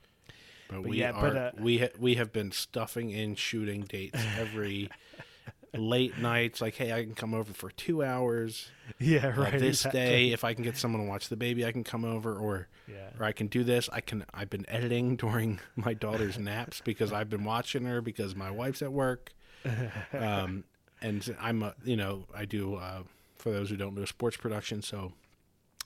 But, 0.70 0.84
but 0.84 0.90
we 0.90 1.00
yeah, 1.00 1.12
are 1.12 1.22
but, 1.22 1.36
uh, 1.38 1.52
we 1.60 1.80
ha- 1.80 1.90
we 2.00 2.16
have 2.16 2.32
been 2.32 2.52
stuffing 2.52 3.10
in 3.10 3.36
shooting 3.36 3.82
dates 3.82 4.20
every 4.38 4.90
late 5.74 6.18
nights. 6.18 6.62
Like, 6.62 6.76
hey, 6.76 6.94
I 6.94 7.04
can 7.04 7.16
come 7.16 7.34
over 7.34 7.52
for 7.54 7.70
two 7.72 8.04
hours. 8.04 8.70
yeah, 9.00 9.28
Uh, 9.36 9.42
right. 9.42 9.52
this 9.60 9.80
exactly. 9.82 10.00
day, 10.02 10.32
if 10.32 10.44
I 10.44 10.54
can 10.54 10.64
get 10.64 10.78
someone 10.78 11.02
to 11.02 11.08
watch 11.08 11.30
the 11.30 11.36
baby, 11.38 11.66
I 11.66 11.72
can 11.72 11.84
come 11.84 12.06
over, 12.06 12.36
or 12.36 12.68
Yeah. 12.88 13.10
or 13.20 13.26
I 13.26 13.32
can 13.32 13.48
do 13.48 13.64
this. 13.64 13.90
I 13.92 14.02
can. 14.02 14.26
I've 14.34 14.50
been 14.50 14.68
editing 14.70 15.16
during 15.16 15.60
my 15.76 15.94
daughter's 15.94 16.38
naps 16.40 16.82
because 16.84 17.12
I've 17.12 17.30
been 17.30 17.44
watching 17.44 17.84
her 17.86 18.02
because 18.02 18.36
my 18.36 18.52
wife's 18.52 18.82
at 18.82 18.92
work. 18.94 19.34
Um, 20.14 20.64
and 21.02 21.36
I'm 21.40 21.64
a, 21.64 21.74
you 21.84 21.96
know, 21.96 22.26
I 22.36 22.46
do. 22.46 22.76
Uh, 22.76 23.04
for 23.38 23.52
those 23.52 23.70
who 23.70 23.78
don't 23.78 23.96
know, 23.96 24.04
sports 24.06 24.36
production. 24.38 24.82
So 24.82 25.14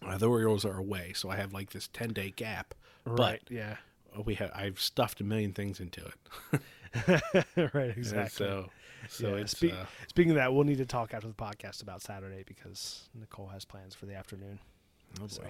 uh, 0.05 0.17
the 0.17 0.27
Orioles 0.27 0.65
are 0.65 0.77
away, 0.77 1.13
so 1.13 1.29
I 1.29 1.35
have 1.35 1.53
like 1.53 1.69
this 1.71 1.87
ten 1.93 2.09
day 2.13 2.31
gap. 2.35 2.73
Right. 3.05 3.41
Yeah. 3.49 3.75
We 4.25 4.35
have 4.35 4.51
I've 4.53 4.79
stuffed 4.79 5.21
a 5.21 5.23
million 5.23 5.53
things 5.53 5.79
into 5.79 6.05
it. 6.05 6.61
right. 7.73 7.89
And 7.89 7.97
Exactly. 7.97 8.45
So 8.45 8.69
so 9.09 9.35
Yeah, 9.35 9.41
it's 9.41 9.51
spe- 9.57 9.73
uh, 9.73 9.85
Speaking 10.07 10.31
of 10.31 10.35
that, 10.37 10.53
we'll 10.53 10.63
need 10.63 10.77
to 10.77 10.85
talk 10.85 11.13
after 11.13 11.27
the 11.27 11.33
podcast 11.33 11.81
about 11.81 12.01
Saturday 12.01 12.43
because 12.45 13.09
Nicole 13.13 13.47
has 13.47 13.65
plans 13.65 13.95
for 13.95 14.05
the 14.05 14.15
afternoon. 14.15 14.59
oh 15.21 15.27
So 15.27 15.41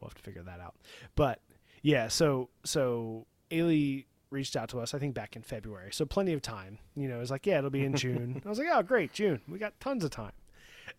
we'll 0.00 0.08
have 0.08 0.14
to 0.14 0.22
figure 0.22 0.42
that 0.42 0.60
out. 0.60 0.74
But 1.14 1.40
yeah, 1.82 2.08
so 2.08 2.48
so 2.64 3.26
Ailey 3.50 4.06
reached 4.30 4.56
out 4.56 4.68
to 4.70 4.80
us, 4.80 4.92
I 4.94 4.98
think 4.98 5.14
back 5.14 5.36
in 5.36 5.42
February. 5.42 5.90
So 5.92 6.04
plenty 6.04 6.32
of 6.32 6.42
time. 6.42 6.78
You 6.96 7.08
know, 7.08 7.16
it 7.16 7.20
was 7.20 7.30
like, 7.30 7.46
yeah, 7.46 7.58
it'll 7.58 7.70
be 7.70 7.84
in 7.84 7.94
June. 7.94 8.42
I 8.46 8.48
was 8.48 8.58
like, 8.58 8.68
oh 8.72 8.82
great, 8.82 9.12
June. 9.12 9.40
We 9.48 9.58
got 9.58 9.78
tons 9.80 10.04
of 10.04 10.10
time. 10.10 10.32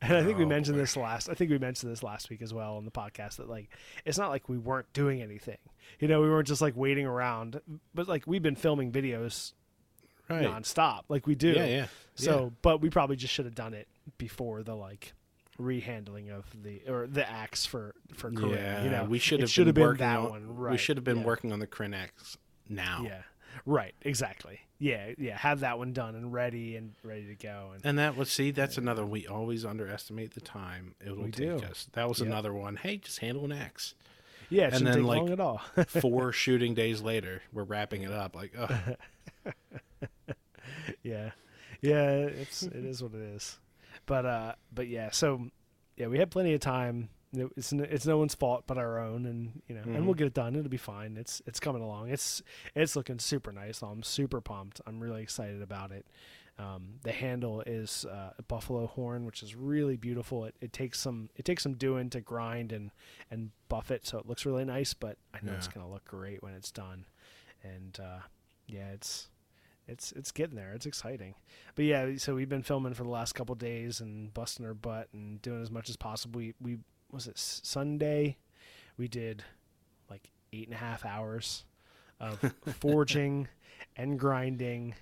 And 0.01 0.15
I 0.15 0.23
think 0.23 0.37
we 0.37 0.45
Oh, 0.45 0.47
mentioned 0.47 0.77
boy. 0.77 0.81
this 0.81 0.95
last 0.95 1.29
I 1.29 1.33
think 1.33 1.51
we 1.51 1.57
mentioned 1.57 1.91
this 1.91 2.03
last 2.03 2.29
week 2.29 2.41
as 2.41 2.53
well 2.53 2.77
on 2.77 2.85
the 2.85 2.91
podcast 2.91 3.37
that 3.37 3.49
like 3.49 3.69
it's 4.05 4.17
not 4.17 4.29
like 4.29 4.47
we 4.47 4.57
weren't 4.57 4.91
doing 4.93 5.21
anything. 5.21 5.57
You 5.99 6.07
know, 6.07 6.21
we 6.21 6.29
weren't 6.29 6.47
just 6.47 6.61
like 6.61 6.75
waiting 6.77 7.05
around. 7.05 7.59
But 7.93 8.07
like 8.07 8.25
we've 8.25 8.41
been 8.43 8.55
filming 8.55 8.91
videos 8.91 9.53
right. 10.29 10.45
nonstop. 10.45 11.01
Like 11.09 11.27
we 11.27 11.35
do. 11.35 11.49
Yeah, 11.49 11.65
yeah. 11.65 11.87
So, 12.15 12.53
but 12.61 12.81
we 12.81 12.89
probably 12.89 13.15
just 13.15 13.33
should 13.33 13.45
have 13.45 13.55
done 13.55 13.73
it 13.73 13.87
before 14.17 14.63
the 14.63 14.75
like 14.75 15.13
rehandling 15.59 16.31
of 16.31 16.45
the 16.63 16.81
or 16.87 17.05
the 17.07 17.29
axe 17.29 17.65
for 17.65 17.93
for 18.13 18.31
Corinne. 18.31 18.53
yeah, 18.53 18.83
you 18.83 18.89
know, 18.89 19.03
we 19.03 19.19
should 19.19 19.41
have 19.41 19.49
should 19.49 19.61
been, 19.61 19.67
have 19.67 19.75
been 19.75 19.83
working 19.83 19.99
that 19.99 20.19
on, 20.19 20.29
one. 20.29 20.55
Right. 20.55 20.71
We 20.71 20.77
should 20.77 20.97
have 20.97 21.03
been 21.03 21.19
yeah. 21.19 21.25
working 21.25 21.51
on 21.51 21.59
the 21.59 21.67
Krenex 21.67 22.37
now. 22.69 23.01
Yeah. 23.03 23.21
Right. 23.65 23.93
Exactly. 24.03 24.61
Yeah. 24.80 25.11
Yeah. 25.17 25.38
Have 25.38 25.59
that 25.59 25.77
one 25.77 25.91
done 25.93 26.15
and 26.15 26.32
ready 26.34 26.75
and 26.77 26.93
ready 27.03 27.25
to 27.27 27.36
go. 27.36 27.71
And 27.73 27.86
And 27.86 27.99
that 27.99 28.15
was 28.15 28.32
see, 28.32 28.51
that's 28.51 28.77
another 28.77 29.05
we 29.05 29.27
always 29.27 29.65
underestimate 29.65 30.34
the 30.34 30.41
time 30.41 30.95
it 31.05 31.11
will 31.15 31.25
We 31.25 31.32
take 31.32 31.59
do. 31.59 31.65
us. 31.65 31.88
That 31.93 32.07
was 32.07 32.19
Yep. 32.19 32.27
another 32.27 32.53
one. 32.53 32.77
Hey, 32.77 32.97
just 32.97 33.19
handle 33.19 33.43
an 33.45 33.51
axe. 33.51 33.93
yeah, 34.49 34.69
and 34.73 34.88
then, 34.88 34.95
take 34.95 35.03
like, 35.03 35.17
long 35.19 35.30
at 35.32 35.39
all. 35.39 35.61
Four 35.88 36.32
shooting 36.43 36.73
days 36.73 37.01
later, 37.01 37.41
we're 37.53 37.63
wrapping 37.63 38.03
it 38.03 38.11
up. 38.11 38.36
Like, 38.36 38.53
oh, 38.57 39.51
yeah. 41.03 41.32
Yeah. 41.82 42.11
It's 42.11 42.63
it 42.63 42.86
is 42.86 43.01
what 43.03 43.13
it 43.13 43.21
is. 43.21 43.59
But 44.05 44.25
uh. 44.25 44.55
But 44.73 44.88
yeah. 44.88 45.11
So 45.11 45.47
yeah, 45.97 46.07
we 46.07 46.17
had 46.17 46.32
plenty 46.32 46.53
of 46.53 46.61
time. 46.61 47.09
It- 47.34 47.51
It's 47.55 47.71
it's 47.71 48.05
no 48.07 48.17
one's 48.17 48.34
fault 48.36 48.63
but 48.67 48.77
our 48.77 48.99
own, 48.99 49.25
and 49.25 49.61
you 49.67 49.75
know, 49.75 49.82
and 49.95 50.05
we'll 50.05 50.15
get 50.15 50.27
it 50.27 50.34
done. 50.34 50.55
It'll 50.55 50.69
be 50.69 50.77
fine. 50.77 51.15
It's 51.17 51.41
it's 51.45 51.59
coming 51.59 51.82
along. 51.84 52.09
It's 52.09 52.41
it's 52.75 52.95
looking 52.95 53.19
super 53.19 53.51
nice. 53.51 53.82
I'm 53.84 54.01
super 54.03 54.41
pumped. 54.41 54.82
I'm 54.88 54.99
really 54.99 55.21
excited 55.21 55.61
about 55.61 55.91
it. 55.91 56.05
Um, 56.57 56.95
the 57.03 57.13
handle 57.13 57.61
is 57.61 58.03
uh, 58.05 58.32
a 58.38 58.41
buffalo 58.43 58.88
horn, 58.88 59.25
which 59.25 59.43
is 59.43 59.55
really 59.55 59.95
beautiful. 59.95 60.43
It, 60.45 60.55
it 60.59 60.73
takes 60.73 60.99
some 60.99 61.30
it 61.38 61.45
takes 61.45 61.63
some 61.63 61.75
doing 61.75 62.09
to 62.09 62.19
grind 62.19 62.71
and 62.73 62.91
and 63.32 63.51
buff 63.69 63.91
it, 63.91 64.05
so 64.05 64.17
it 64.17 64.25
looks 64.27 64.45
really 64.45 64.65
nice. 64.65 64.93
But 64.93 65.17
I 65.34 65.39
know 65.41 65.53
it's 65.53 65.67
gonna 65.69 65.89
look 65.89 66.05
great 66.05 66.41
when 66.43 66.53
it's 66.53 66.71
done. 66.71 67.05
And 67.63 67.97
uh, 68.01 68.19
yeah, 68.67 68.89
it's 68.89 69.30
it's 69.88 70.11
it's 70.13 70.32
getting 70.32 70.55
there. 70.57 70.73
It's 70.73 70.86
exciting. 70.86 71.36
But 71.75 71.86
yeah, 71.86 72.17
so 72.17 72.36
we've 72.36 72.49
been 72.49 72.63
filming 72.63 72.93
for 72.93 73.03
the 73.03 73.09
last 73.09 73.34
couple 73.36 73.55
days 73.55 74.01
and 74.01 74.34
busting 74.34 74.65
our 74.65 74.73
butt 74.73 75.07
and 75.13 75.41
doing 75.41 75.61
as 75.61 75.71
much 75.71 75.89
as 75.89 75.95
possible. 75.95 76.39
We 76.39 76.55
we 76.59 76.80
was 77.12 77.28
it 77.28 77.38
Sunday? 77.38 78.38
We 78.97 79.07
did 79.07 79.43
like 80.10 80.30
eight 80.53 80.68
and 80.68 80.74
a 80.76 80.78
half 80.80 81.05
hours 81.05 81.64
of 82.20 82.53
forging 82.80 83.47
and 83.95 84.20
grinding, 84.20 84.95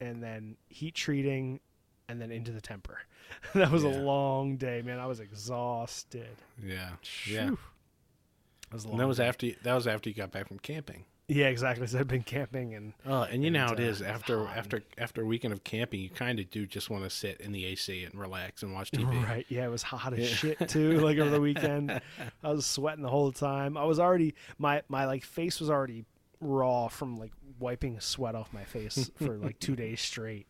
and 0.00 0.22
then 0.22 0.56
heat 0.68 0.94
treating, 0.94 1.60
and 2.08 2.20
then 2.20 2.30
into 2.30 2.52
the 2.52 2.60
temper. 2.60 2.98
that 3.54 3.70
was 3.70 3.84
Yeah. 3.84 3.90
a 3.90 4.02
long 4.02 4.56
day, 4.56 4.82
man. 4.82 4.98
I 4.98 5.06
was 5.06 5.20
exhausted. 5.20 6.36
yeah, 6.62 6.90
yeah. 7.28 7.50
That 7.50 8.72
was 8.72 8.84
a 8.84 8.88
And 8.88 8.92
long 8.92 8.98
that 8.98 9.08
was 9.08 9.20
after 9.20 9.46
you, 9.46 9.56
that 9.62 9.74
was 9.74 9.86
after 9.86 10.08
you 10.08 10.14
got 10.14 10.30
back 10.30 10.48
from 10.48 10.58
camping. 10.58 11.04
Yeah, 11.30 11.46
exactly. 11.46 11.86
So 11.90 11.98
I've 11.98 12.08
been 12.08 12.22
camping 12.22 12.74
and 12.74 12.92
Oh, 13.06 13.22
and 13.22 13.42
you 13.44 13.50
know 13.50 13.66
how 13.66 13.72
it 13.72 13.80
uh, 13.80 13.84
is 13.84 14.02
after 14.02 14.46
after 14.56 14.82
after 14.98 15.22
a 15.22 15.24
weekend 15.24 15.52
of 15.52 15.64
camping, 15.64 16.00
you 16.00 16.10
kind 16.10 16.38
of 16.40 16.50
do 16.50 16.66
just 16.66 16.90
want 16.90 17.04
to 17.04 17.10
sit 17.10 17.40
in 17.40 17.52
the 17.52 17.64
AC 17.66 18.04
and 18.04 18.14
relax 18.14 18.62
and 18.62 18.72
watch 18.72 18.90
TV. 18.90 19.24
Right. 19.24 19.46
Yeah, 19.48 19.64
it 19.66 19.70
was 19.70 19.82
hot 19.82 20.12
as 20.18 20.28
shit 20.28 20.68
too. 20.68 21.00
Like 21.10 21.18
over 21.18 21.30
the 21.30 21.40
weekend, 21.40 22.00
I 22.42 22.50
was 22.52 22.66
sweating 22.66 23.02
the 23.02 23.08
whole 23.08 23.32
time. 23.32 23.76
I 23.76 23.84
was 23.84 23.98
already 23.98 24.34
my 24.58 24.82
my 24.88 25.06
like 25.06 25.24
face 25.24 25.60
was 25.60 25.70
already 25.70 26.04
raw 26.40 26.88
from 26.88 27.16
like 27.16 27.32
wiping 27.58 28.00
sweat 28.00 28.34
off 28.34 28.52
my 28.52 28.64
face 28.64 29.10
for 29.16 29.36
like 29.36 29.58
two 29.60 29.76
days 29.76 30.00
straight, 30.00 30.46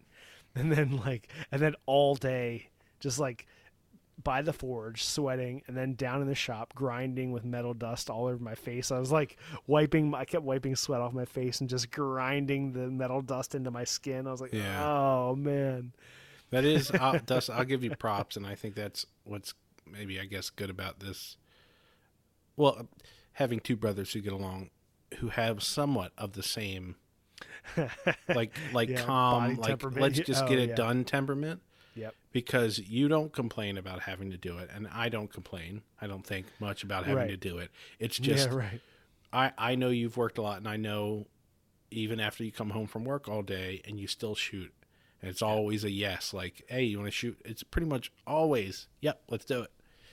and 0.54 0.72
then 0.72 0.96
like 1.04 1.28
and 1.52 1.60
then 1.60 1.74
all 1.86 2.14
day 2.14 2.68
just 3.00 3.18
like 3.18 3.46
by 4.22 4.42
the 4.42 4.52
forge, 4.52 5.04
sweating, 5.04 5.62
and 5.66 5.76
then 5.76 5.94
down 5.94 6.20
in 6.22 6.26
the 6.28 6.34
shop, 6.34 6.74
grinding 6.74 7.32
with 7.32 7.44
metal 7.44 7.74
dust 7.74 8.10
all 8.10 8.26
over 8.26 8.42
my 8.42 8.54
face. 8.54 8.90
I 8.90 8.98
was 8.98 9.10
like 9.12 9.36
wiping, 9.66 10.14
I 10.14 10.24
kept 10.24 10.44
wiping 10.44 10.76
sweat 10.76 11.00
off 11.00 11.12
my 11.12 11.24
face 11.24 11.60
and 11.60 11.70
just 11.70 11.90
grinding 11.90 12.72
the 12.72 12.88
metal 12.90 13.22
dust 13.22 13.54
into 13.54 13.70
my 13.70 13.84
skin. 13.84 14.26
I 14.26 14.30
was 14.30 14.40
like, 14.40 14.52
Yeah. 14.52 14.84
oh 14.86 15.34
man, 15.36 15.92
That 16.50 16.64
is, 16.64 16.90
I'll, 16.94 17.18
Dust, 17.20 17.50
I'll 17.50 17.64
give 17.64 17.82
you 17.84 17.94
props, 17.96 18.36
and 18.36 18.46
I 18.46 18.54
think 18.54 18.74
that's 18.74 19.06
what's 19.24 19.54
maybe, 19.90 20.20
I 20.20 20.24
guess, 20.24 20.50
good 20.50 20.70
about 20.70 21.00
this. 21.00 21.36
Well, 22.56 22.88
having 23.34 23.60
two 23.60 23.76
brothers 23.76 24.12
who 24.12 24.20
get 24.20 24.32
along, 24.32 24.70
who 25.18 25.28
have 25.28 25.62
somewhat 25.62 26.12
of 26.18 26.32
the 26.32 26.42
same, 26.42 26.96
like, 28.28 28.52
like 28.72 28.88
Yeah, 28.90 29.02
calm, 29.02 29.56
like 29.56 29.82
let's 29.96 30.18
just 30.20 30.44
Oh, 30.44 30.48
get 30.48 30.58
it 30.58 30.70
yeah. 30.70 30.74
done 30.74 31.04
temperament. 31.04 31.62
Yep, 31.94 32.14
Because 32.32 32.78
you 32.78 33.08
don't 33.08 33.32
complain 33.32 33.76
about 33.78 34.00
having 34.02 34.30
to 34.30 34.36
do 34.36 34.58
it, 34.58 34.70
and 34.74 34.88
I 34.92 35.08
don't 35.08 35.32
complain. 35.32 35.82
I 36.00 36.06
don't 36.06 36.24
think 36.26 36.46
much 36.60 36.82
about 36.82 37.04
having 37.04 37.16
Right. 37.24 37.28
to 37.30 37.36
do 37.36 37.58
it. 37.58 37.70
It's 37.98 38.18
just 38.18 38.48
yeah, 38.50 38.54
right, 38.56 38.80
I, 39.32 39.52
I 39.58 39.74
know 39.74 39.88
you've 39.90 40.16
worked 40.16 40.38
a 40.38 40.42
lot, 40.42 40.58
and 40.58 40.68
I 40.68 40.76
know 40.76 41.26
even 41.90 42.20
after 42.20 42.44
you 42.44 42.52
come 42.52 42.70
home 42.70 42.86
from 42.86 43.04
work 43.04 43.28
all 43.28 43.42
day 43.42 43.82
and 43.86 43.98
you 43.98 44.06
still 44.06 44.34
shoot, 44.34 44.72
and 45.20 45.30
it's 45.30 45.42
always 45.42 45.84
a 45.84 45.90
yes. 45.90 46.32
Like, 46.32 46.62
hey, 46.68 46.84
you 46.84 46.98
want 46.98 47.08
to 47.08 47.12
shoot? 47.12 47.40
It's 47.44 47.62
pretty 47.62 47.86
much 47.88 48.10
always, 48.26 48.86
yep, 49.00 49.22
let's 49.28 49.44
do 49.44 49.62
it. 49.62 49.70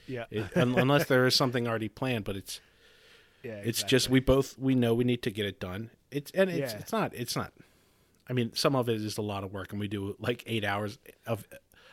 yeah, 0.07 0.25
it 0.31 0.55
un- 0.57 0.77
unless 0.77 1.05
there 1.07 1.25
is 1.27 1.35
something 1.35 1.67
already 1.67 1.89
planned, 1.89 2.25
but 2.25 2.35
it's 2.35 2.59
yeah. 3.43 3.61
it's 3.63 3.83
just 3.83 4.09
we 4.09 4.19
both 4.19 4.57
we 4.57 4.73
know 4.75 4.93
we 4.93 5.03
need 5.03 5.21
to 5.23 5.31
get 5.31 5.45
it 5.45 5.59
done. 5.59 5.91
It's 6.11 6.31
and 6.31 6.49
it's 6.49 6.73
Yeah. 6.73 6.79
it's 6.79 6.91
not 6.91 7.13
it's 7.13 7.35
not. 7.35 7.53
I 8.29 8.33
mean, 8.33 8.53
some 8.55 8.75
of 8.75 8.89
it 8.89 8.95
is 9.01 9.17
a 9.17 9.21
lot 9.21 9.43
of 9.45 9.53
work, 9.53 9.71
and 9.71 9.79
we 9.79 9.87
do 9.87 10.15
like 10.19 10.43
eight 10.47 10.65
hours 10.65 10.97
of 11.25 11.47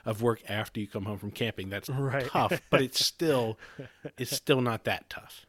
of 0.05 0.23
work 0.23 0.41
after 0.49 0.81
you 0.81 0.87
come 0.87 1.05
home 1.05 1.19
from 1.19 1.31
camping. 1.31 1.69
That's 1.71 1.89
Right. 1.89 2.27
tough, 2.27 2.61
but 2.71 2.83
it's 2.83 3.05
still 3.07 3.59
it's 4.19 4.35
still 4.37 4.61
not 4.61 4.85
that 4.85 5.09
tough. 5.11 5.47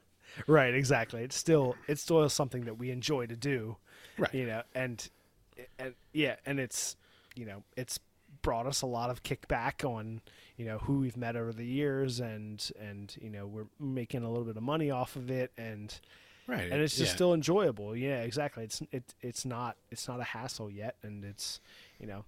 right, 0.48 0.74
exactly. 0.74 1.24
It's 1.24 1.36
still 1.36 1.76
it's 1.88 2.02
still 2.02 2.28
something 2.30 2.66
that 2.66 2.78
we 2.78 2.92
enjoy 2.92 3.26
to 3.28 3.36
do, 3.36 3.78
Right. 4.18 4.34
you 4.34 4.46
know, 4.46 4.64
and 4.74 5.08
and 5.80 5.94
yeah, 6.14 6.36
and 6.46 6.60
it's 6.60 6.96
you 7.36 7.46
know 7.46 7.64
it's 7.78 8.00
brought 8.42 8.68
us 8.68 8.82
a 8.82 8.86
lot 8.86 9.10
of 9.10 9.24
kickback 9.24 9.84
on 9.90 10.22
you 10.58 10.66
know 10.66 10.78
who 10.80 11.00
we've 11.00 11.18
met 11.18 11.36
over 11.36 11.52
the 11.52 11.66
years 11.66 12.20
and 12.20 12.70
and 12.80 13.16
you 13.20 13.30
know 13.30 13.48
we're 13.48 13.66
making 13.80 14.24
a 14.24 14.30
little 14.30 14.46
bit 14.46 14.56
of 14.56 14.62
money 14.64 14.92
off 14.92 15.16
of 15.16 15.32
it 15.32 15.52
and 15.58 16.00
Right. 16.48 16.70
and 16.72 16.80
it's 16.80 16.96
just 16.96 17.10
yeah. 17.12 17.16
still 17.16 17.34
enjoyable 17.34 17.96
yeah 17.96 18.22
exactly 18.22 18.64
it's 18.66 18.84
it, 18.92 19.16
it's 19.22 19.46
not 19.46 19.78
it's 19.90 20.08
not 20.08 20.20
a 20.20 20.24
hassle 20.24 20.70
yet 20.70 20.96
and 21.02 21.26
it's 21.26 21.60
you 22.00 22.06
know 22.06 22.24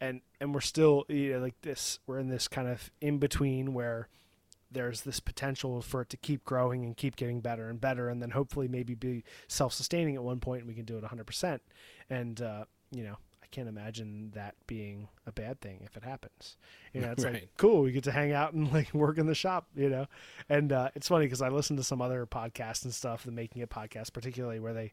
and 0.00 0.20
and 0.40 0.54
we're 0.54 0.60
still 0.60 1.04
you 1.08 1.32
know 1.34 1.38
like 1.40 1.60
this 1.62 1.98
we're 2.06 2.18
in 2.18 2.28
this 2.28 2.48
kind 2.48 2.68
of 2.68 2.90
in 3.00 3.18
between 3.18 3.74
where 3.74 4.08
there's 4.72 5.00
this 5.02 5.18
potential 5.20 5.82
for 5.82 6.02
it 6.02 6.08
to 6.10 6.16
keep 6.16 6.44
growing 6.44 6.84
and 6.84 6.96
keep 6.96 7.16
getting 7.16 7.40
better 7.40 7.68
and 7.68 7.80
better 7.80 8.08
and 8.08 8.22
then 8.22 8.30
hopefully 8.30 8.68
maybe 8.68 8.94
be 8.94 9.24
self-sustaining 9.48 10.14
at 10.14 10.22
one 10.22 10.38
point 10.40 10.60
and 10.60 10.68
we 10.68 10.74
can 10.74 10.84
do 10.84 10.96
it 10.96 11.04
100% 11.04 11.58
and 12.08 12.40
uh, 12.40 12.64
you 12.92 13.02
know 13.02 13.16
i 13.42 13.46
can't 13.50 13.68
imagine 13.68 14.30
that 14.32 14.54
being 14.68 15.08
a 15.26 15.32
bad 15.32 15.60
thing 15.60 15.80
if 15.84 15.96
it 15.96 16.04
happens. 16.04 16.56
You 16.94 17.00
know 17.00 17.10
it's 17.10 17.24
Right. 17.24 17.34
like 17.34 17.48
cool 17.56 17.82
we 17.82 17.90
get 17.90 18.04
to 18.04 18.12
hang 18.12 18.32
out 18.32 18.52
and 18.52 18.72
like 18.72 18.94
work 18.94 19.18
in 19.18 19.26
the 19.26 19.34
shop 19.34 19.66
you 19.74 19.90
know? 19.90 20.06
And 20.48 20.72
uh, 20.72 20.90
it's 20.94 21.08
funny 21.08 21.26
because 21.26 21.42
i 21.42 21.48
listen 21.48 21.76
to 21.76 21.82
some 21.84 22.00
other 22.00 22.24
podcasts 22.26 22.84
and 22.84 22.94
stuff 22.94 23.24
the 23.24 23.32
making 23.32 23.62
it 23.62 23.70
podcast 23.70 24.12
particularly 24.12 24.60
where 24.60 24.72
they 24.72 24.92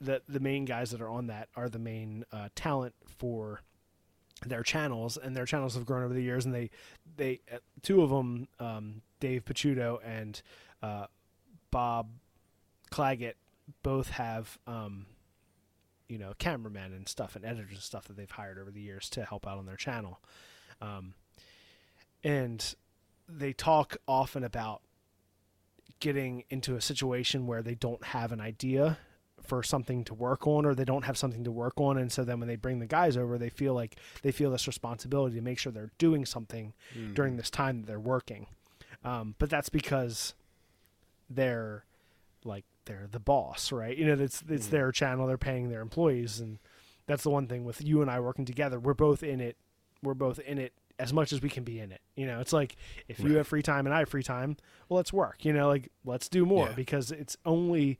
the 0.00 0.22
the 0.28 0.38
main 0.40 0.64
guys 0.66 0.92
that 0.92 1.00
are 1.00 1.08
on 1.08 1.26
that 1.26 1.48
are 1.56 1.68
the 1.68 1.78
main 1.80 2.24
uh, 2.32 2.48
talent 2.54 2.94
for 3.18 3.62
their 4.46 4.62
channels 4.62 5.16
and 5.16 5.36
their 5.36 5.46
channels 5.46 5.74
have 5.74 5.84
grown 5.84 6.02
over 6.02 6.14
the 6.14 6.22
years 6.22 6.44
and 6.44 6.54
they 6.54 6.70
they 7.16 7.40
uh, 7.52 7.58
two 7.82 8.02
of 8.02 8.10
them 8.10 8.48
um, 8.58 9.02
dave 9.20 9.44
picciuto 9.44 9.98
and 10.04 10.42
uh, 10.82 11.06
bob 11.70 12.08
claggett 12.90 13.34
both 13.82 14.10
have 14.10 14.58
um, 14.66 15.06
you 16.10 16.18
know 16.18 16.32
cameramen 16.38 16.92
and 16.92 17.08
stuff 17.08 17.36
and 17.36 17.44
editors 17.44 17.70
and 17.72 17.82
stuff 17.82 18.06
that 18.08 18.16
they've 18.16 18.30
hired 18.30 18.58
over 18.58 18.70
the 18.70 18.80
years 18.80 19.08
to 19.10 19.24
help 19.24 19.46
out 19.46 19.58
on 19.58 19.66
their 19.66 19.76
channel. 19.76 20.20
Um, 20.82 21.14
and 22.24 22.74
they 23.28 23.52
talk 23.52 23.96
often 24.08 24.42
about 24.44 24.82
getting 26.00 26.44
into 26.50 26.74
a 26.74 26.80
situation 26.80 27.46
where 27.46 27.62
they 27.62 27.74
don't 27.74 28.02
have 28.04 28.32
an 28.32 28.40
idea 28.40 28.98
for 29.50 29.62
something 29.64 30.04
to 30.04 30.14
work 30.14 30.46
on 30.46 30.64
or 30.64 30.74
they 30.74 30.84
don't 30.84 31.04
have 31.04 31.18
something 31.18 31.44
to 31.44 31.50
work 31.50 31.74
on. 31.78 31.98
And 31.98 32.10
so 32.10 32.22
then 32.24 32.38
when 32.40 32.48
they 32.48 32.56
bring 32.56 32.78
the 32.78 32.86
guys 32.86 33.16
over 33.16 33.36
they 33.36 33.50
feel 33.50 33.74
like 33.74 33.96
they 34.22 34.30
feel 34.32 34.50
this 34.50 34.66
responsibility 34.66 35.34
to 35.36 35.42
make 35.42 35.58
sure 35.58 35.72
they're 35.72 35.90
doing 35.98 36.24
something 36.24 36.72
during 37.14 37.36
this 37.36 37.50
time 37.50 37.80
that 37.80 37.86
they're 37.88 37.98
working. 38.00 38.46
Um, 39.04 39.34
but 39.38 39.50
that's 39.50 39.68
because 39.68 40.34
they're 41.28 41.84
like 42.44 42.64
they're 42.86 43.06
the 43.10 43.20
boss 43.20 43.72
right? 43.72 43.96
You 43.96 44.06
know 44.06 44.22
it's 44.22 44.42
it's 44.48 44.68
their 44.68 44.92
channel 44.92 45.26
they're 45.26 45.36
paying 45.38 45.68
their 45.68 45.80
employees 45.82 46.40
and 46.40 46.58
that's 47.06 47.22
the 47.24 47.30
one 47.30 47.46
thing 47.48 47.64
with 47.64 47.82
you 47.82 48.02
and 48.02 48.10
I 48.10 48.20
working 48.20 48.44
together. 48.44 48.78
We're 48.78 48.94
both 48.94 49.22
in 49.22 49.40
it 49.40 49.56
we're 50.02 50.14
both 50.14 50.38
in 50.38 50.58
it 50.58 50.72
as 50.98 51.12
much 51.12 51.32
as 51.32 51.40
we 51.42 51.48
can 51.48 51.64
be 51.64 51.80
in 51.80 51.90
it 51.92 52.00
you 52.14 52.26
know? 52.26 52.40
It's 52.40 52.52
like 52.52 52.76
if 53.08 53.20
you 53.20 53.36
have 53.38 53.46
free 53.48 53.62
time 53.62 53.86
and 53.86 53.94
I 53.94 54.00
have 54.00 54.08
free 54.08 54.22
time 54.22 54.56
well 54.88 54.96
let's 54.98 55.12
work 55.12 55.44
you 55.44 55.52
know? 55.52 55.66
Like 55.68 55.90
let's 56.04 56.28
do 56.28 56.44
more 56.46 56.68
Yeah. 56.68 56.74
because 56.74 57.10
it's 57.10 57.36
only 57.44 57.98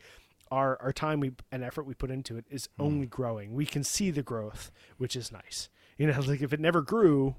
our 0.51 0.81
our 0.83 0.93
time 0.93 1.21
we 1.21 1.33
and 1.53 1.63
effort 1.63 1.85
we 1.85 1.95
put 1.95 2.11
into 2.11 2.37
it 2.37 2.45
is 2.51 2.69
Hmm. 2.77 2.83
only 2.85 3.07
growing. 3.07 3.55
We 3.55 3.67
can 3.67 3.85
see 3.85 4.11
the 4.11 4.23
growth 4.23 4.71
which 4.99 5.15
is 5.17 5.31
nice. 5.33 5.69
You 5.99 6.07
know 6.07 6.21
like 6.27 6.43
if 6.43 6.53
it 6.53 6.61
never 6.61 6.83
grew 6.83 7.37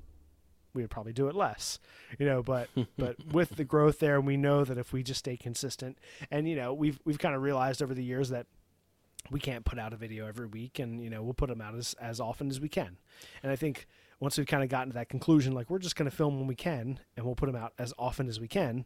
we 0.73 0.81
would 0.83 0.89
probably 0.91 1.11
do 1.11 1.27
it 1.27 1.35
less 1.35 1.79
you 2.17 2.25
know 2.25 2.41
but 2.41 2.69
but 2.97 3.17
with 3.25 3.57
the 3.57 3.65
growth 3.65 3.99
there 3.99 4.21
we 4.21 4.37
know 4.37 4.63
that 4.63 4.77
if 4.77 4.93
we 4.93 5.03
just 5.03 5.19
stay 5.19 5.35
consistent 5.35 5.97
and 6.31 6.47
you 6.47 6.55
know 6.55 6.73
we've 6.73 6.97
we've 7.03 7.19
kind 7.19 7.35
of 7.35 7.41
realized 7.41 7.81
over 7.83 7.93
the 7.93 8.03
years 8.03 8.29
that 8.29 8.47
we 9.29 9.39
can't 9.39 9.65
put 9.65 9.77
out 9.77 9.91
a 9.93 9.97
video 9.97 10.27
every 10.27 10.47
week 10.47 10.79
and 10.79 11.03
you 11.03 11.09
know 11.09 11.21
we'll 11.23 11.33
put 11.33 11.49
them 11.49 11.59
out 11.59 11.75
as, 11.75 11.93
as 12.01 12.19
often 12.21 12.49
as 12.49 12.61
we 12.61 12.69
can. 12.69 12.97
And 13.43 13.51
i 13.51 13.55
think 13.57 13.85
once 14.21 14.37
we've 14.37 14.47
kind 14.47 14.63
of 14.63 14.69
gotten 14.69 14.89
to 14.89 14.93
that 14.93 15.09
conclusion 15.09 15.51
like 15.53 15.69
we're 15.69 15.77
just 15.79 15.95
going 15.97 16.09
to 16.09 16.15
film 16.15 16.37
when 16.37 16.47
we 16.47 16.55
can 16.55 16.99
and 17.17 17.25
we'll 17.25 17.35
put 17.35 17.47
them 17.47 17.55
out 17.55 17.73
as 17.77 17.93
often 17.99 18.27
as 18.29 18.39
we 18.39 18.47
can 18.47 18.85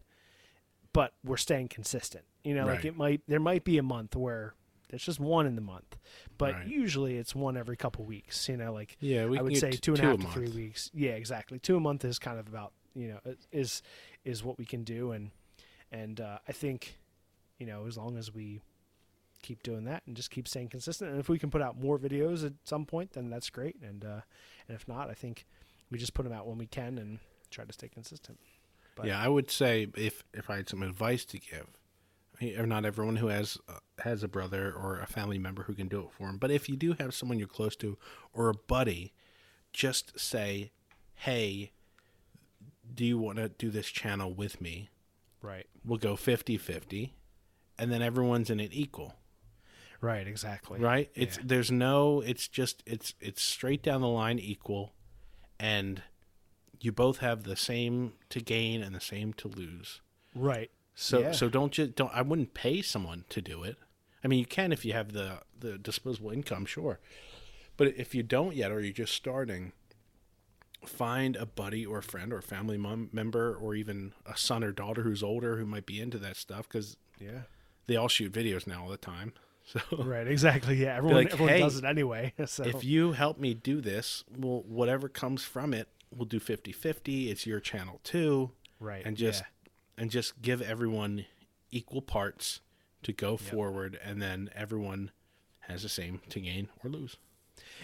but 0.93 1.13
we're 1.23 1.38
staying 1.38 1.67
consistent 1.67 2.26
you 2.46 2.54
know 2.56 2.66
like 2.66 2.86
it 2.86 2.96
might 2.96 3.22
there 3.28 3.39
might 3.39 3.64
be 3.64 3.78
a 3.78 3.84
month 3.84 4.16
where 4.16 4.54
there's 4.89 5.04
just 5.04 5.20
one 5.20 5.46
in 5.48 5.56
the 5.56 5.62
month 5.62 5.98
but 6.38 6.54
Right. 6.54 6.68
usually 6.68 7.18
it's 7.18 7.34
one 7.36 7.58
every 7.58 7.76
couple 7.76 8.06
weeks 8.06 8.48
you 8.48 8.56
know 8.58 8.72
like 8.72 8.96
Yeah, 9.00 9.26
we 9.26 9.38
I 9.39 9.41
would 9.41 9.58
say 9.58 9.72
two 9.72 9.93
and 9.93 10.02
two 10.02 10.08
a 10.08 10.12
half 10.12 10.20
to 10.22 10.28
three 10.28 10.50
weeks. 10.50 10.91
Yeah, 10.93 11.12
exactly. 11.12 11.60
Two 11.60 11.76
a 11.78 11.80
month 11.80 12.06
is 12.06 12.20
kind 12.20 12.39
of 12.39 12.48
about 12.48 12.72
you 12.93 13.08
know 13.10 13.20
is 13.52 13.82
is 14.24 14.43
what 14.43 14.58
we 14.58 14.66
can 14.66 14.84
do, 14.84 15.12
and 15.12 15.32
and 15.91 16.22
uh, 16.22 16.38
I 16.48 16.52
think 16.52 16.98
you 17.60 17.66
know 17.66 17.86
as 17.88 17.98
long 17.98 18.18
as 18.18 18.34
we 18.34 18.62
keep 19.41 19.62
doing 19.64 19.86
that 19.86 20.02
and 20.08 20.16
just 20.16 20.30
keep 20.32 20.48
staying 20.48 20.70
consistent, 20.70 21.12
and 21.12 21.20
if 21.20 21.30
we 21.30 21.38
can 21.39 21.50
put 21.52 21.62
out 21.62 21.80
more 21.80 21.98
videos 22.00 22.46
at 22.46 22.54
some 22.64 22.86
point, 22.86 23.12
then 23.14 23.30
that's 23.30 23.50
great. 23.50 23.76
And 23.82 24.04
uh, 24.06 24.22
and 24.68 24.76
if 24.76 24.88
not, 24.88 25.10
I 25.10 25.14
think 25.14 25.46
we 25.91 25.98
just 25.98 26.14
put 26.14 26.24
them 26.24 26.34
out 26.34 26.48
when 26.48 26.58
we 26.58 26.68
can 26.68 26.98
and 26.98 27.20
try 27.52 27.66
to 27.66 27.74
stay 27.74 27.88
consistent. 27.89 28.39
But- 28.96 29.08
yeah, 29.08 29.20
I 29.20 29.28
would 29.28 29.50
say 29.52 29.88
if 29.98 30.24
if 30.34 30.50
I 30.50 30.58
had 30.58 30.70
some 30.70 30.84
advice 30.84 31.26
to 31.26 31.39
give, 31.39 31.68
or 32.58 32.66
not 32.66 32.86
everyone 32.86 33.18
who 33.18 33.28
has 33.28 33.58
uh, 33.68 33.80
has 34.00 34.24
a 34.24 34.28
brother 34.28 34.72
or 34.74 35.00
a 35.00 35.08
family 35.08 35.38
member 35.38 35.64
who 35.64 35.74
can 35.74 35.88
do 35.88 36.00
it 36.02 36.12
for 36.12 36.28
him, 36.30 36.38
but 36.38 36.52
if 36.52 36.68
you 36.70 36.76
do 36.76 36.94
have 37.00 37.14
someone 37.14 37.40
you're 37.40 37.48
close 37.48 37.76
to 37.78 37.98
or 38.34 38.50
a 38.50 38.54
buddy, 38.54 39.14
just 39.74 40.20
say, 40.20 40.72
"Hey, 41.16 41.72
do 42.94 43.06
you 43.06 43.18
want 43.18 43.38
to 43.38 43.50
do 43.50 43.70
this 43.70 43.88
channel 43.88 44.34
with 44.34 44.62
me?" 44.62 44.90
Right. 45.42 45.68
We'll 45.86 46.00
go 46.00 46.16
50-50, 46.16 47.12
and 47.78 47.92
then 47.92 48.02
everyone's 48.02 48.50
in 48.50 48.60
it 48.60 48.72
equal. 48.74 49.14
Right. 50.02 50.28
Exactly. 50.28 50.80
right 50.80 51.10
it's 51.16 51.38
Yeah. 51.38 51.44
there's 51.48 51.72
no 51.72 52.22
it's 52.22 52.48
just 52.48 52.84
it's 52.86 53.14
it's 53.20 53.42
straight 53.42 53.82
down 53.82 54.02
the 54.02 54.08
line 54.08 54.38
equal 54.38 54.94
and 55.60 56.04
you 56.80 56.92
both 56.92 57.20
have 57.20 57.44
the 57.44 57.56
same 57.56 58.14
to 58.30 58.40
gain 58.42 58.84
and 58.84 58.94
the 58.94 59.00
same 59.02 59.34
to 59.34 59.48
lose 59.48 60.02
Right. 60.36 60.70
So 60.96 61.20
Yeah. 61.20 61.32
so 61.34 61.50
don't 61.50 61.72
just 61.74 61.96
don't 61.96 62.12
i 62.14 62.22
wouldn't 62.22 62.54
pay 62.54 62.82
someone 62.82 63.26
to 63.30 63.41
do 63.41 63.64
it 63.64 63.78
i 64.24 64.28
mean 64.28 64.39
you 64.39 64.46
can 64.46 64.72
if 64.72 64.84
you 64.86 64.93
have 64.93 65.12
the 65.14 65.41
the 65.60 65.78
disposable 65.78 66.32
income 66.32 66.66
sure 66.66 67.00
but 67.78 67.88
if 67.98 68.16
you 68.16 68.24
don't 68.24 68.56
yet 68.56 68.72
or 68.72 68.80
you're 68.82 68.93
just 68.93 69.14
starting 69.14 69.74
find 70.86 71.36
a 71.36 71.46
buddy 71.46 71.86
or 71.86 71.98
a 72.00 72.04
friend 72.04 72.32
or 72.32 72.38
a 72.38 72.43
family 72.43 72.78
mom, 72.78 73.10
member 73.12 73.56
or 73.56 73.74
even 73.74 74.14
a 74.26 74.38
son 74.38 74.64
or 74.64 74.72
daughter 74.72 75.02
who's 75.02 75.24
older 75.24 75.58
who 75.58 75.66
might 75.66 75.86
be 75.86 76.00
into 76.00 76.18
that 76.20 76.36
stuff 76.38 76.68
because 76.68 76.96
Yeah. 77.20 77.41
they 77.88 77.96
all 77.96 78.08
shoot 78.08 78.32
videos 78.32 78.68
now 78.68 78.84
all 78.84 78.89
the 78.89 78.98
time 78.98 79.34
so 79.66 79.80
Right. 79.98 80.28
Exactly. 80.28 80.76
Yeah. 80.76 80.96
Everyone 80.98 81.24
like, 81.24 81.34
everyone 81.34 81.54
"Hey, 81.56 81.60
does 81.60 81.78
it 81.78 81.86
anyway. 81.86 82.34
So 82.46 82.64
if 82.64 82.84
you 82.84 83.14
help 83.14 83.39
me 83.39 83.56
do 83.56 83.82
this, 83.82 84.24
well, 84.38 84.62
whatever 84.68 85.10
comes 85.10 85.43
from 85.43 85.74
it, 85.74 85.88
we'll 86.16 86.28
do 86.28 86.39
50-50. 86.39 87.30
It's 87.32 87.48
your 87.48 87.60
channel 87.60 88.00
too. 88.04 88.52
right 88.80 89.04
And 89.04 89.18
just 89.18 89.41
yeah. 89.41 89.48
And 89.98 90.10
just 90.12 90.41
give 90.41 90.62
everyone 90.62 91.26
equal 91.72 92.02
parts 92.02 92.62
to 93.04 93.14
go 93.14 93.38
forward 93.38 94.00
and 94.04 94.22
then 94.22 94.50
everyone 94.56 95.12
has 95.62 95.84
the 95.84 95.89
same 95.89 96.22
to 96.30 96.39
gain 96.39 96.70
or 96.84 96.89
lose. 96.89 97.18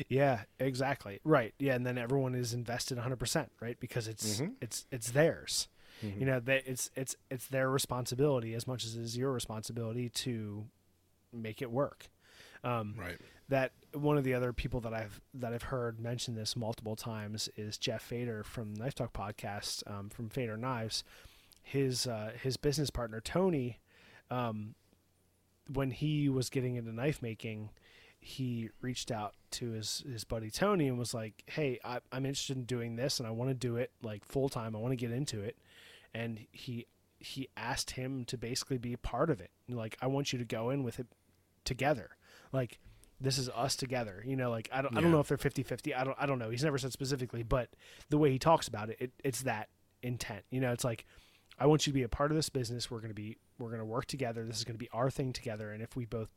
Yeah, 0.07 0.41
exactly. 0.59 1.19
Right. 1.23 1.53
Yeah, 1.59 1.75
and 1.75 1.85
then 1.85 1.97
everyone 1.97 2.35
is 2.35 2.53
invested 2.53 2.97
100%, 2.97 3.47
right? 3.61 3.79
Because 3.79 4.07
it's 4.07 4.41
Mm-hmm. 4.41 4.51
it's 4.61 4.85
it's 4.91 5.11
theirs. 5.11 5.67
You 6.01 6.25
know 6.25 6.39
that 6.39 6.63
it's 6.65 6.89
it's 6.95 7.15
it's 7.29 7.45
their 7.47 7.69
responsibility 7.69 8.55
as 8.55 8.65
much 8.65 8.85
as 8.85 8.95
it 8.95 9.01
is 9.01 9.15
your 9.15 9.31
responsibility 9.31 10.09
to 10.09 10.65
make 11.31 11.61
it 11.61 11.69
work. 11.69 12.09
Um, 12.63 12.95
Right. 12.97 13.19
that 13.49 13.71
one 13.93 14.17
of 14.17 14.23
the 14.23 14.33
other 14.33 14.51
people 14.51 14.79
that 14.81 14.93
I've 14.95 15.21
that 15.35 15.53
I've 15.53 15.63
heard 15.63 15.99
mention 15.99 16.33
this 16.33 16.55
multiple 16.55 16.95
times 16.95 17.49
is 17.55 17.77
Jeff 17.77 18.01
Fader 18.01 18.43
from 18.43 18.73
Knife 18.73 18.95
Talk 18.95 19.13
podcast 19.13 19.83
um, 19.89 20.09
from 20.09 20.29
Fader 20.29 20.57
Knives. 20.57 21.03
His 21.61 22.07
uh, 22.07 22.31
his 22.41 22.57
business 22.57 22.89
partner 22.89 23.21
Tony, 23.21 23.79
um, 24.29 24.75
when 25.71 25.91
he 25.91 26.29
was 26.29 26.49
getting 26.49 26.75
into 26.75 26.93
knife 26.93 27.21
making, 27.21 27.69
he 28.19 28.69
reached 28.81 29.11
out 29.11 29.35
to 29.51 29.71
his 29.71 30.03
his 30.11 30.23
buddy 30.23 30.49
Tony 30.49 30.87
and 30.87 30.97
was 30.97 31.13
like, 31.13 31.43
"Hey, 31.47 31.79
I, 31.83 31.99
I'm 32.11 32.25
interested 32.25 32.57
in 32.57 32.63
doing 32.63 32.95
this, 32.95 33.19
and 33.19 33.27
I 33.27 33.31
want 33.31 33.49
to 33.49 33.55
do 33.55 33.77
it 33.77 33.91
like 34.01 34.25
full 34.25 34.49
time. 34.49 34.75
I 34.75 34.79
want 34.79 34.91
to 34.91 34.97
get 34.97 35.11
into 35.11 35.41
it." 35.41 35.57
And 36.13 36.45
he 36.51 36.87
he 37.19 37.47
asked 37.55 37.91
him 37.91 38.25
to 38.25 38.37
basically 38.37 38.77
be 38.77 38.93
a 38.93 38.97
part 38.97 39.29
of 39.29 39.39
it. 39.39 39.51
Like, 39.69 39.95
I 40.01 40.07
want 40.07 40.33
you 40.33 40.39
to 40.39 40.45
go 40.45 40.71
in 40.71 40.83
with 40.83 40.99
it 40.99 41.07
together. 41.63 42.17
Like, 42.51 42.79
this 43.21 43.37
is 43.37 43.47
us 43.49 43.75
together. 43.75 44.23
You 44.25 44.35
know, 44.35 44.49
like 44.49 44.69
I 44.73 44.81
don't 44.81 44.97
I 44.97 45.01
don't 45.01 45.11
know 45.11 45.19
if 45.19 45.27
they're 45.27 45.37
50-50. 45.37 45.95
I 45.95 46.03
don't 46.03 46.17
I 46.19 46.25
don't 46.25 46.39
know. 46.39 46.49
He's 46.49 46.63
never 46.63 46.77
said 46.77 46.91
specifically, 46.91 47.43
but 47.43 47.69
the 48.09 48.17
way 48.17 48.31
he 48.31 48.39
talks 48.39 48.67
about 48.67 48.89
it, 48.89 48.97
it 48.99 49.11
it's 49.23 49.43
that 49.43 49.69
intent. 50.01 50.43
You 50.49 50.59
know, 50.59 50.71
it's 50.71 50.83
like 50.83 51.05
I 51.61 51.67
want 51.67 51.85
you 51.85 51.91
to 51.91 51.95
be 51.95 52.01
a 52.01 52.09
part 52.09 52.31
of 52.31 52.35
this 52.35 52.49
business. 52.49 52.89
We're 52.89 53.01
going 53.01 53.11
to 53.11 53.15
be 53.15 53.37
we're 53.59 53.67
going 53.69 53.79
to 53.79 53.85
work 53.85 54.05
together. 54.07 54.43
This 54.45 54.57
is 54.57 54.63
going 54.63 54.73
to 54.75 54.79
be 54.83 54.89
our 54.91 55.11
thing 55.11 55.31
together. 55.31 55.71
And 55.71 55.83
if 55.83 55.95
we 55.95 56.05
both 56.05 56.29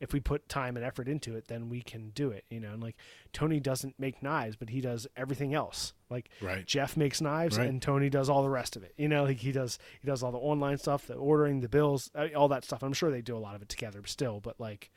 if 0.00 0.12
we 0.12 0.18
put 0.18 0.48
time 0.48 0.76
and 0.76 0.84
effort 0.84 1.08
into 1.08 1.36
it, 1.36 1.46
then 1.46 1.68
we 1.68 1.82
can 1.82 2.10
do 2.10 2.30
it. 2.30 2.44
You 2.50 2.58
know, 2.58 2.72
and 2.72 2.82
like 2.82 2.96
Tony 3.32 3.60
doesn't 3.60 3.94
make 4.00 4.22
knives, 4.24 4.56
but 4.56 4.70
he 4.70 4.80
does 4.80 5.06
everything 5.16 5.54
else. 5.54 5.94
Like 6.10 6.30
Right. 6.40 6.66
Jeff 6.66 6.96
makes 6.96 7.20
knives, 7.20 7.56
Right. 7.58 7.68
and 7.68 7.80
Tony 7.80 8.10
does 8.10 8.28
all 8.28 8.42
the 8.42 8.50
rest 8.50 8.74
of 8.74 8.82
it. 8.82 8.92
You 8.96 9.08
know, 9.08 9.22
like 9.22 9.38
he 9.38 9.52
does 9.52 9.78
he 10.00 10.06
does 10.08 10.22
all 10.24 10.32
the 10.32 10.38
online 10.38 10.78
stuff, 10.78 11.06
the 11.06 11.14
ordering, 11.14 11.60
the 11.60 11.68
bills, 11.68 12.10
uh, 12.16 12.28
all 12.36 12.48
that 12.48 12.64
stuff. 12.64 12.82
I'm 12.82 12.92
sure 12.92 13.10
they 13.10 13.22
do 13.22 13.36
a 13.36 13.38
lot 13.38 13.54
of 13.54 13.62
it 13.62 13.68
together 13.68 14.02
still, 14.06 14.40
but 14.40 14.58
like 14.58 14.90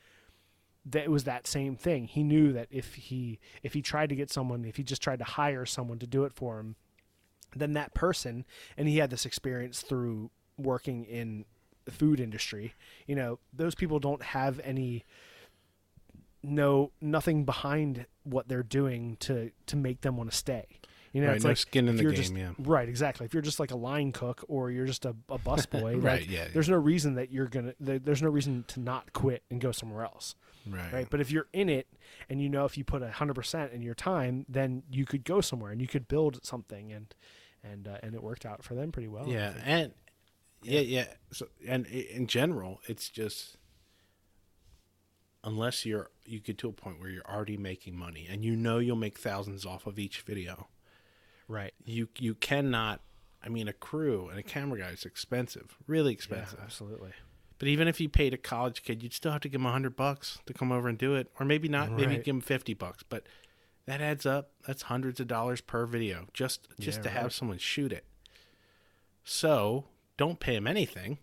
that 0.84 1.04
it 1.04 1.10
was 1.10 1.24
that 1.24 1.46
same 1.46 1.76
thing. 1.76 2.06
He 2.06 2.22
knew 2.24 2.52
that 2.52 2.68
if 2.70 2.94
he 2.94 3.38
if 3.62 3.72
he 3.74 3.82
tried 3.82 4.08
to 4.08 4.16
get 4.16 4.30
someone, 4.32 4.64
if 4.64 4.76
he 4.76 4.82
just 4.82 5.02
tried 5.02 5.18
to 5.20 5.24
hire 5.24 5.64
someone 5.64 5.98
to 6.00 6.06
do 6.06 6.24
it 6.24 6.32
for 6.32 6.58
him, 6.58 6.74
then 7.58 7.72
that 7.74 7.94
person, 7.94 8.44
and 8.76 8.88
he 8.88 8.98
had 8.98 9.10
this 9.10 9.26
experience 9.26 9.82
through 9.82 10.30
working 10.58 11.04
in 11.04 11.44
the 11.84 11.90
food 11.92 12.20
industry. 12.20 12.74
You 13.06 13.14
know, 13.16 13.38
those 13.52 13.74
people 13.74 13.98
don't 13.98 14.22
have 14.22 14.60
any 14.64 15.04
no 16.42 16.92
nothing 17.00 17.44
behind 17.44 18.06
what 18.24 18.48
they're 18.48 18.62
doing 18.62 19.16
to 19.20 19.50
to 19.66 19.76
make 19.76 20.02
them 20.02 20.16
want 20.16 20.30
to 20.30 20.36
stay. 20.36 20.66
You 21.12 21.22
know, 21.22 21.28
Right, 21.28 21.36
it's 21.36 21.44
no 21.44 21.50
like 21.52 21.56
skin 21.56 21.88
in 21.88 21.96
the 21.96 22.02
game, 22.04 22.14
just- 22.14 22.34
yeah. 22.34 22.50
Right, 22.58 22.88
exactly. 22.90 23.24
If 23.24 23.32
you're 23.32 23.42
just 23.42 23.58
like 23.58 23.70
a 23.70 23.76
line 23.76 24.12
cook 24.12 24.44
or 24.48 24.70
you're 24.70 24.84
just 24.84 25.06
a, 25.06 25.16
a 25.30 25.38
busboy, 25.38 25.94
Right, 26.02 26.20
like, 26.20 26.30
yeah, 26.30 26.48
there's 26.52 26.68
no 26.68 26.76
reason 26.76 27.14
that 27.14 27.32
you're 27.32 27.46
gonna. 27.46 27.74
There's 27.80 28.20
no 28.22 28.28
reason 28.28 28.64
to 28.68 28.80
not 28.80 29.12
quit 29.14 29.42
and 29.50 29.58
go 29.60 29.72
somewhere 29.72 30.04
else 30.04 30.34
Right. 30.68 30.92
right? 30.92 31.06
But 31.08 31.20
if 31.20 31.30
you're 31.30 31.46
in 31.54 31.68
it 31.70 31.86
and 32.28 32.42
you 32.42 32.48
know 32.50 32.64
if 32.66 32.76
you 32.76 32.84
put 32.84 33.02
hundred 33.02 33.34
percent 33.34 33.72
in 33.72 33.80
your 33.82 33.94
time, 33.94 34.44
then 34.48 34.82
you 34.90 35.06
could 35.06 35.24
go 35.24 35.40
somewhere 35.40 35.72
and 35.72 35.80
you 35.80 35.88
could 35.88 36.06
build 36.06 36.44
something, 36.44 36.92
and 36.92 37.14
and 37.72 37.88
uh, 37.88 37.98
and 38.02 38.14
it 38.14 38.22
worked 38.22 38.46
out 38.46 38.62
for 38.62 38.74
them 38.74 38.92
pretty 38.92 39.08
well. 39.08 39.26
Yeah, 39.28 39.54
and 39.64 39.92
yeah, 40.62 40.80
yeah. 40.80 41.06
So, 41.32 41.46
and 41.66 41.86
in 41.86 42.26
general, 42.26 42.80
it's 42.86 43.08
just 43.08 43.56
unless 45.44 45.86
you're 45.86 46.10
you 46.24 46.40
get 46.40 46.58
to 46.58 46.68
a 46.68 46.72
point 46.72 47.00
where 47.00 47.08
you're 47.08 47.26
already 47.26 47.56
making 47.56 47.96
money 47.96 48.26
and 48.28 48.44
you 48.44 48.56
know 48.56 48.78
you'll 48.78 48.96
make 48.96 49.18
thousands 49.18 49.64
off 49.64 49.86
of 49.86 49.98
each 49.98 50.22
video. 50.22 50.68
right. 51.48 51.72
You 51.84 52.08
you 52.18 52.34
cannot. 52.34 53.00
I 53.44 53.48
mean, 53.48 53.68
a 53.68 53.72
crew 53.72 54.28
and 54.28 54.38
a 54.38 54.42
camera 54.42 54.80
guy 54.80 54.88
is 54.88 55.04
expensive, 55.04 55.76
really 55.86 56.12
expensive. 56.12 56.58
Yeah, 56.58 56.64
absolutely. 56.64 57.10
But 57.58 57.68
even 57.68 57.86
if 57.86 58.00
you 58.00 58.08
paid 58.08 58.34
a 58.34 58.36
college 58.36 58.82
kid, 58.82 59.02
you'd 59.02 59.14
still 59.14 59.30
have 59.32 59.40
to 59.42 59.48
give 59.48 59.60
him 59.60 59.66
a 59.66 59.72
hundred 59.72 59.94
bucks 59.94 60.40
to 60.46 60.52
come 60.52 60.72
over 60.72 60.88
and 60.88 60.98
do 60.98 61.14
it, 61.14 61.28
or 61.38 61.46
maybe 61.46 61.68
not. 61.68 61.92
Maybe 61.92 62.16
give 62.16 62.34
him 62.34 62.40
fifty 62.40 62.74
bucks, 62.74 63.04
but 63.08 63.24
that 63.86 64.00
adds 64.00 64.26
up. 64.26 64.50
That's 64.66 64.82
hundreds 64.82 65.20
of 65.20 65.28
dollars 65.28 65.60
per 65.60 65.86
video 65.86 66.26
just 66.32 66.68
just 66.80 66.98
Yeah, 66.98 67.02
to 67.04 67.08
have 67.10 67.32
someone 67.32 67.58
shoot 67.58 67.92
it. 67.92 68.04
So 69.24 69.86
don't 70.16 70.40
pay 70.40 70.54
him 70.56 70.66
anything, 70.66 71.18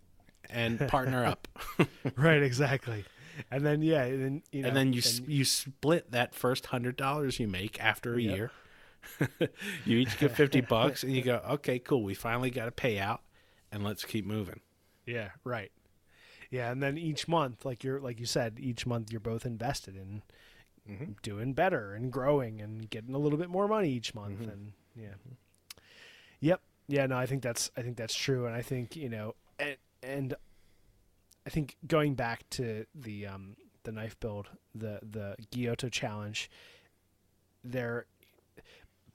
and 0.49 0.79
partner 0.87 1.25
up, 1.25 1.47
right, 2.15 2.41
exactly. 2.43 3.05
And 3.49 3.65
then 3.65 3.81
yeah, 3.81 4.03
and 4.03 4.23
then 4.23 4.43
you 4.51 4.61
know, 4.63 4.67
and 4.69 4.77
then 4.77 4.93
you 4.93 4.99
s 4.99 5.21
you 5.27 5.45
split 5.45 6.11
that 6.11 6.35
first 6.35 6.67
hundred 6.67 6.95
dollars 6.97 7.39
you 7.39 7.47
make 7.47 7.81
after 7.83 8.15
a 8.15 8.21
Yep. 8.21 8.33
year. 8.33 8.51
you 9.85 9.97
each 9.97 10.17
get 10.19 10.31
fifty 10.31 10.61
bucks, 10.61 11.03
and 11.03 11.13
you 11.13 11.21
go, 11.23 11.41
okay, 11.51 11.79
cool. 11.79 12.03
We 12.03 12.13
finally 12.13 12.49
got 12.49 12.67
a 12.67 12.71
payout, 12.71 13.19
and 13.71 13.83
let's 13.83 14.05
keep 14.05 14.25
moving. 14.25 14.61
yeah, 15.05 15.29
right. 15.43 15.71
Yeah, 16.51 16.71
and 16.71 16.83
then 16.83 16.97
each 16.97 17.27
month, 17.27 17.65
like 17.65 17.83
you're 17.83 17.99
like 17.99 18.19
you 18.19 18.25
said, 18.25 18.57
each 18.59 18.85
month 18.85 19.11
you're 19.11 19.19
both 19.19 19.45
invested 19.45 19.95
in 19.95 20.21
Mm-hmm. 20.89 21.13
doing 21.21 21.53
better 21.53 21.93
and 21.93 22.11
growing 22.11 22.59
and 22.61 22.89
getting 22.89 23.15
a 23.15 23.17
little 23.17 23.37
bit 23.39 23.49
more 23.49 23.69
money 23.69 23.89
each 23.89 24.13
month 24.13 24.41
Mm-hmm. 24.41 24.49
and 24.49 24.71
yeah 24.95 25.13
yep 26.41 26.61
yeah 26.89 27.05
no 27.05 27.17
i 27.17 27.25
think 27.25 27.41
that's 27.41 27.71
i 27.77 27.81
think 27.81 27.95
that's 27.95 28.13
true 28.13 28.45
and 28.47 28.53
i 28.55 28.61
think 28.61 28.97
you 28.97 29.07
know 29.07 29.33
and, 29.57 29.77
and 30.03 30.33
i 31.47 31.49
think 31.49 31.77
going 31.87 32.15
back 32.15 32.43
to 32.49 32.85
the 32.93 33.25
um 33.27 33.55
the 33.83 33.93
knife 33.93 34.19
build 34.19 34.49
the 34.75 34.99
the 35.09 35.35
Gyuto 35.51 35.89
challenge 35.89 36.49
they're 37.63 38.05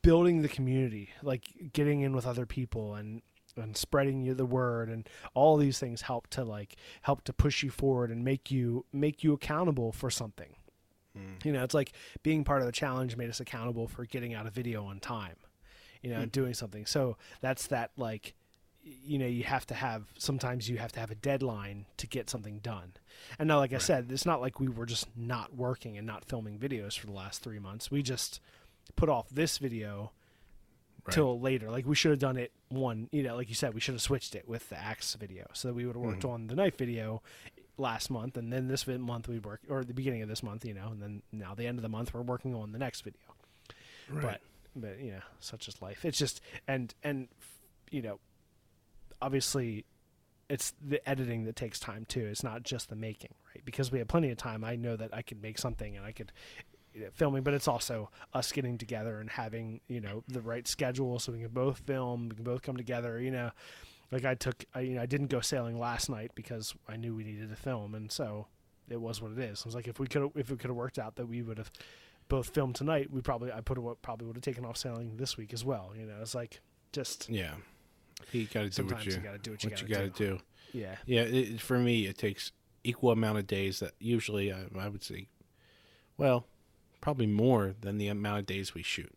building 0.02 0.40
the 0.42 0.48
community 0.48 1.10
like 1.22 1.72
getting 1.74 2.00
in 2.00 2.14
with 2.14 2.26
other 2.26 2.46
people 2.46 2.94
and 2.94 3.20
and 3.56 3.76
spreading 3.76 4.22
you 4.22 4.34
the 4.34 4.46
word 4.46 4.88
and 4.88 5.08
all 5.34 5.56
these 5.56 5.78
things 5.78 6.02
help 6.02 6.28
to 6.28 6.44
like 6.44 6.76
help 7.02 7.24
to 7.24 7.32
push 7.32 7.62
you 7.62 7.70
forward 7.70 8.10
and 8.10 8.24
make 8.24 8.50
you 8.50 8.84
make 8.92 9.22
you 9.24 9.32
accountable 9.32 9.90
for 9.92 10.10
something 10.10 10.54
you 11.44 11.52
know, 11.52 11.62
it's 11.64 11.74
like 11.74 11.92
being 12.22 12.44
part 12.44 12.60
of 12.60 12.66
the 12.66 12.72
challenge 12.72 13.16
made 13.16 13.30
us 13.30 13.40
accountable 13.40 13.88
for 13.88 14.04
getting 14.04 14.34
out 14.34 14.46
a 14.46 14.50
video 14.50 14.84
on 14.84 15.00
time, 15.00 15.36
you 16.02 16.10
know, 16.10 16.24
doing 16.26 16.54
something. 16.54 16.86
So 16.86 17.16
that's 17.40 17.66
that, 17.68 17.90
like, 17.96 18.34
you 18.82 19.18
know, 19.18 19.26
you 19.26 19.44
have 19.44 19.66
to 19.66 19.74
have, 19.74 20.04
sometimes 20.18 20.68
you 20.68 20.78
have 20.78 20.92
to 20.92 21.00
have 21.00 21.10
a 21.10 21.14
deadline 21.14 21.86
to 21.98 22.06
get 22.06 22.30
something 22.30 22.58
done. 22.60 22.92
And 23.38 23.48
now, 23.48 23.58
like 23.58 23.72
I 23.72 23.78
said, 23.78 24.08
it's 24.10 24.24
not 24.24 24.40
like 24.40 24.60
we 24.60 24.68
were 24.68 24.86
just 24.86 25.08
not 25.16 25.54
working 25.54 25.98
and 25.98 26.06
not 26.06 26.24
filming 26.24 26.58
videos 26.58 26.98
for 26.98 27.06
the 27.06 27.12
last 27.12 27.42
three 27.42 27.58
months. 27.58 27.90
We 27.90 28.02
just 28.02 28.40
put 28.96 29.08
off 29.08 29.28
this 29.30 29.58
video 29.58 30.12
Right. 31.06 31.14
till 31.14 31.40
later. 31.40 31.70
Like 31.70 31.86
we 31.86 31.94
should 31.94 32.10
have 32.10 32.18
done 32.18 32.36
it 32.36 32.52
one, 32.68 33.08
you 33.12 33.22
know, 33.22 33.34
like 33.36 33.48
you 33.48 33.54
said, 33.54 33.72
we 33.72 33.80
should 33.80 33.94
have 33.94 34.02
switched 34.02 34.34
it 34.34 34.46
with 34.46 34.68
the 34.68 34.76
axe 34.78 35.14
video 35.14 35.46
so 35.54 35.68
that 35.68 35.74
we 35.74 35.86
would 35.86 35.94
have 35.96 36.02
worked 36.04 36.18
Mm-hmm. 36.20 36.28
on 36.30 36.46
the 36.48 36.54
knife 36.54 36.76
video 36.76 37.22
last 37.78 38.10
month, 38.10 38.36
and 38.36 38.52
then 38.52 38.68
this 38.68 38.86
month 38.86 39.28
we 39.28 39.38
work, 39.38 39.60
or 39.68 39.84
the 39.84 39.94
beginning 39.94 40.22
of 40.22 40.28
this 40.28 40.42
month, 40.42 40.64
you 40.64 40.74
know, 40.74 40.88
and 40.88 41.00
then 41.00 41.22
now 41.32 41.54
the 41.54 41.66
end 41.66 41.78
of 41.78 41.82
the 41.82 41.88
month 41.88 42.12
we're 42.12 42.22
working 42.22 42.54
on 42.54 42.72
the 42.72 42.78
next 42.78 43.02
video. 43.02 43.20
But 44.22 44.40
but 44.74 45.00
you 45.00 45.12
know, 45.12 45.20
such 45.40 45.68
is 45.68 45.80
life. 45.82 46.04
It's 46.04 46.18
just 46.18 46.40
and 46.66 46.94
and 47.02 47.28
you 47.90 48.02
know, 48.02 48.18
obviously, 49.20 49.84
it's 50.48 50.72
the 50.84 51.06
editing 51.08 51.44
that 51.44 51.56
takes 51.56 51.78
time 51.78 52.06
too. 52.06 52.26
It's 52.26 52.42
not 52.42 52.62
just 52.62 52.88
the 52.88 52.96
making, 52.96 53.34
right? 53.54 53.64
Because 53.64 53.92
we 53.92 53.98
have 53.98 54.08
plenty 54.08 54.30
of 54.30 54.38
time. 54.38 54.64
I 54.64 54.76
know 54.76 54.96
that 54.96 55.14
I 55.14 55.22
could 55.22 55.42
make 55.42 55.58
something 55.58 55.96
and 55.96 56.04
I 56.04 56.12
could 56.12 56.32
you 56.94 57.02
know, 57.02 57.10
filming, 57.12 57.42
but 57.42 57.54
it's 57.54 57.68
also 57.68 58.10
us 58.32 58.50
getting 58.52 58.78
together 58.78 59.18
and 59.18 59.30
having 59.30 59.80
you 59.88 60.00
know 60.00 60.24
the 60.28 60.40
right 60.40 60.66
schedule 60.66 61.18
so 61.18 61.32
we 61.32 61.40
can 61.40 61.48
both 61.48 61.78
film, 61.80 62.28
we 62.28 62.36
can 62.36 62.44
both 62.44 62.62
come 62.62 62.76
together. 62.76 63.20
You 63.20 63.30
know, 63.30 63.50
like 64.10 64.24
I 64.24 64.34
took, 64.34 64.64
I, 64.74 64.80
you 64.80 64.94
know, 64.94 65.02
I 65.02 65.06
didn't 65.06 65.26
go 65.28 65.40
sailing 65.40 65.78
last 65.78 66.08
night 66.08 66.32
because 66.34 66.74
I 66.88 66.96
knew 66.96 67.14
we 67.14 67.24
needed 67.24 67.50
to 67.50 67.56
film, 67.56 67.94
and 67.94 68.10
so 68.10 68.46
it 68.88 69.00
was 69.00 69.20
what 69.20 69.32
it 69.32 69.38
is. 69.38 69.62
I 69.64 69.68
was 69.68 69.74
like, 69.74 69.88
if 69.88 69.98
we 69.98 70.06
could, 70.06 70.30
if 70.34 70.50
it 70.50 70.58
could 70.58 70.70
have 70.70 70.76
worked 70.76 70.98
out 70.98 71.16
that 71.16 71.26
we 71.26 71.42
would 71.42 71.58
have 71.58 71.70
both 72.28 72.50
filmed 72.50 72.74
tonight, 72.74 73.10
we 73.10 73.20
probably, 73.20 73.52
I 73.52 73.60
put, 73.60 73.78
probably 74.02 74.26
would 74.26 74.36
have 74.36 74.42
taken 74.42 74.64
off 74.64 74.76
sailing 74.76 75.16
this 75.16 75.36
week 75.36 75.52
as 75.52 75.64
well. 75.64 75.92
You 75.98 76.06
know, 76.06 76.16
it's 76.20 76.34
like 76.34 76.60
just 76.92 77.28
Yeah, 77.28 77.52
you 78.32 78.46
got 78.46 78.62
to 78.62 78.70
do 78.70 78.84
what 78.86 79.04
you, 79.04 79.12
you 79.12 79.18
gotta 79.18 79.38
do 79.38 79.50
what 79.50 79.64
you 79.64 79.70
what 79.70 79.78
gotta 79.78 79.88
you 79.88 79.94
got 80.08 80.16
to 80.16 80.26
do. 80.26 80.38
yeah, 80.72 80.96
Yeah, 81.06 81.22
it, 81.22 81.60
for 81.60 81.78
me, 81.78 82.06
it 82.06 82.16
takes 82.18 82.52
equal 82.84 83.10
amount 83.10 83.38
of 83.38 83.46
days. 83.46 83.80
That 83.80 83.92
usually, 83.98 84.52
I, 84.52 84.64
I 84.78 84.88
would 84.88 85.02
say, 85.02 85.28
well, 86.16 86.46
probably 87.00 87.26
more 87.26 87.74
than 87.80 87.98
the 87.98 88.08
amount 88.08 88.40
of 88.40 88.46
days 88.46 88.74
we 88.74 88.82
shoot. 88.82 89.12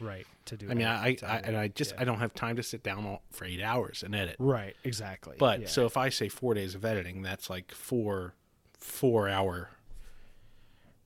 Right 0.00 0.26
to 0.46 0.56
do. 0.56 0.70
I 0.70 0.74
mean, 0.74 0.86
I, 0.86 1.16
I, 1.22 1.36
and. 1.38 1.56
I 1.56 1.68
just 1.68 1.92
Yeah. 1.92 2.02
I 2.02 2.04
don't 2.04 2.18
have 2.18 2.34
time 2.34 2.56
to 2.56 2.62
sit 2.62 2.82
down 2.82 3.04
all, 3.06 3.22
for 3.30 3.44
eight 3.44 3.62
hours 3.62 4.02
and 4.02 4.14
edit. 4.14 4.36
right 4.38 4.74
exactly. 4.84 5.36
But 5.38 5.60
yeah. 5.62 5.66
so 5.66 5.86
if 5.86 5.96
I 5.96 6.08
say 6.08 6.28
four 6.28 6.54
days 6.54 6.74
of 6.74 6.84
editing, 6.84 7.22
that's 7.22 7.50
like 7.50 7.72
four 7.72 8.34
four 8.78 9.28
hour 9.28 9.70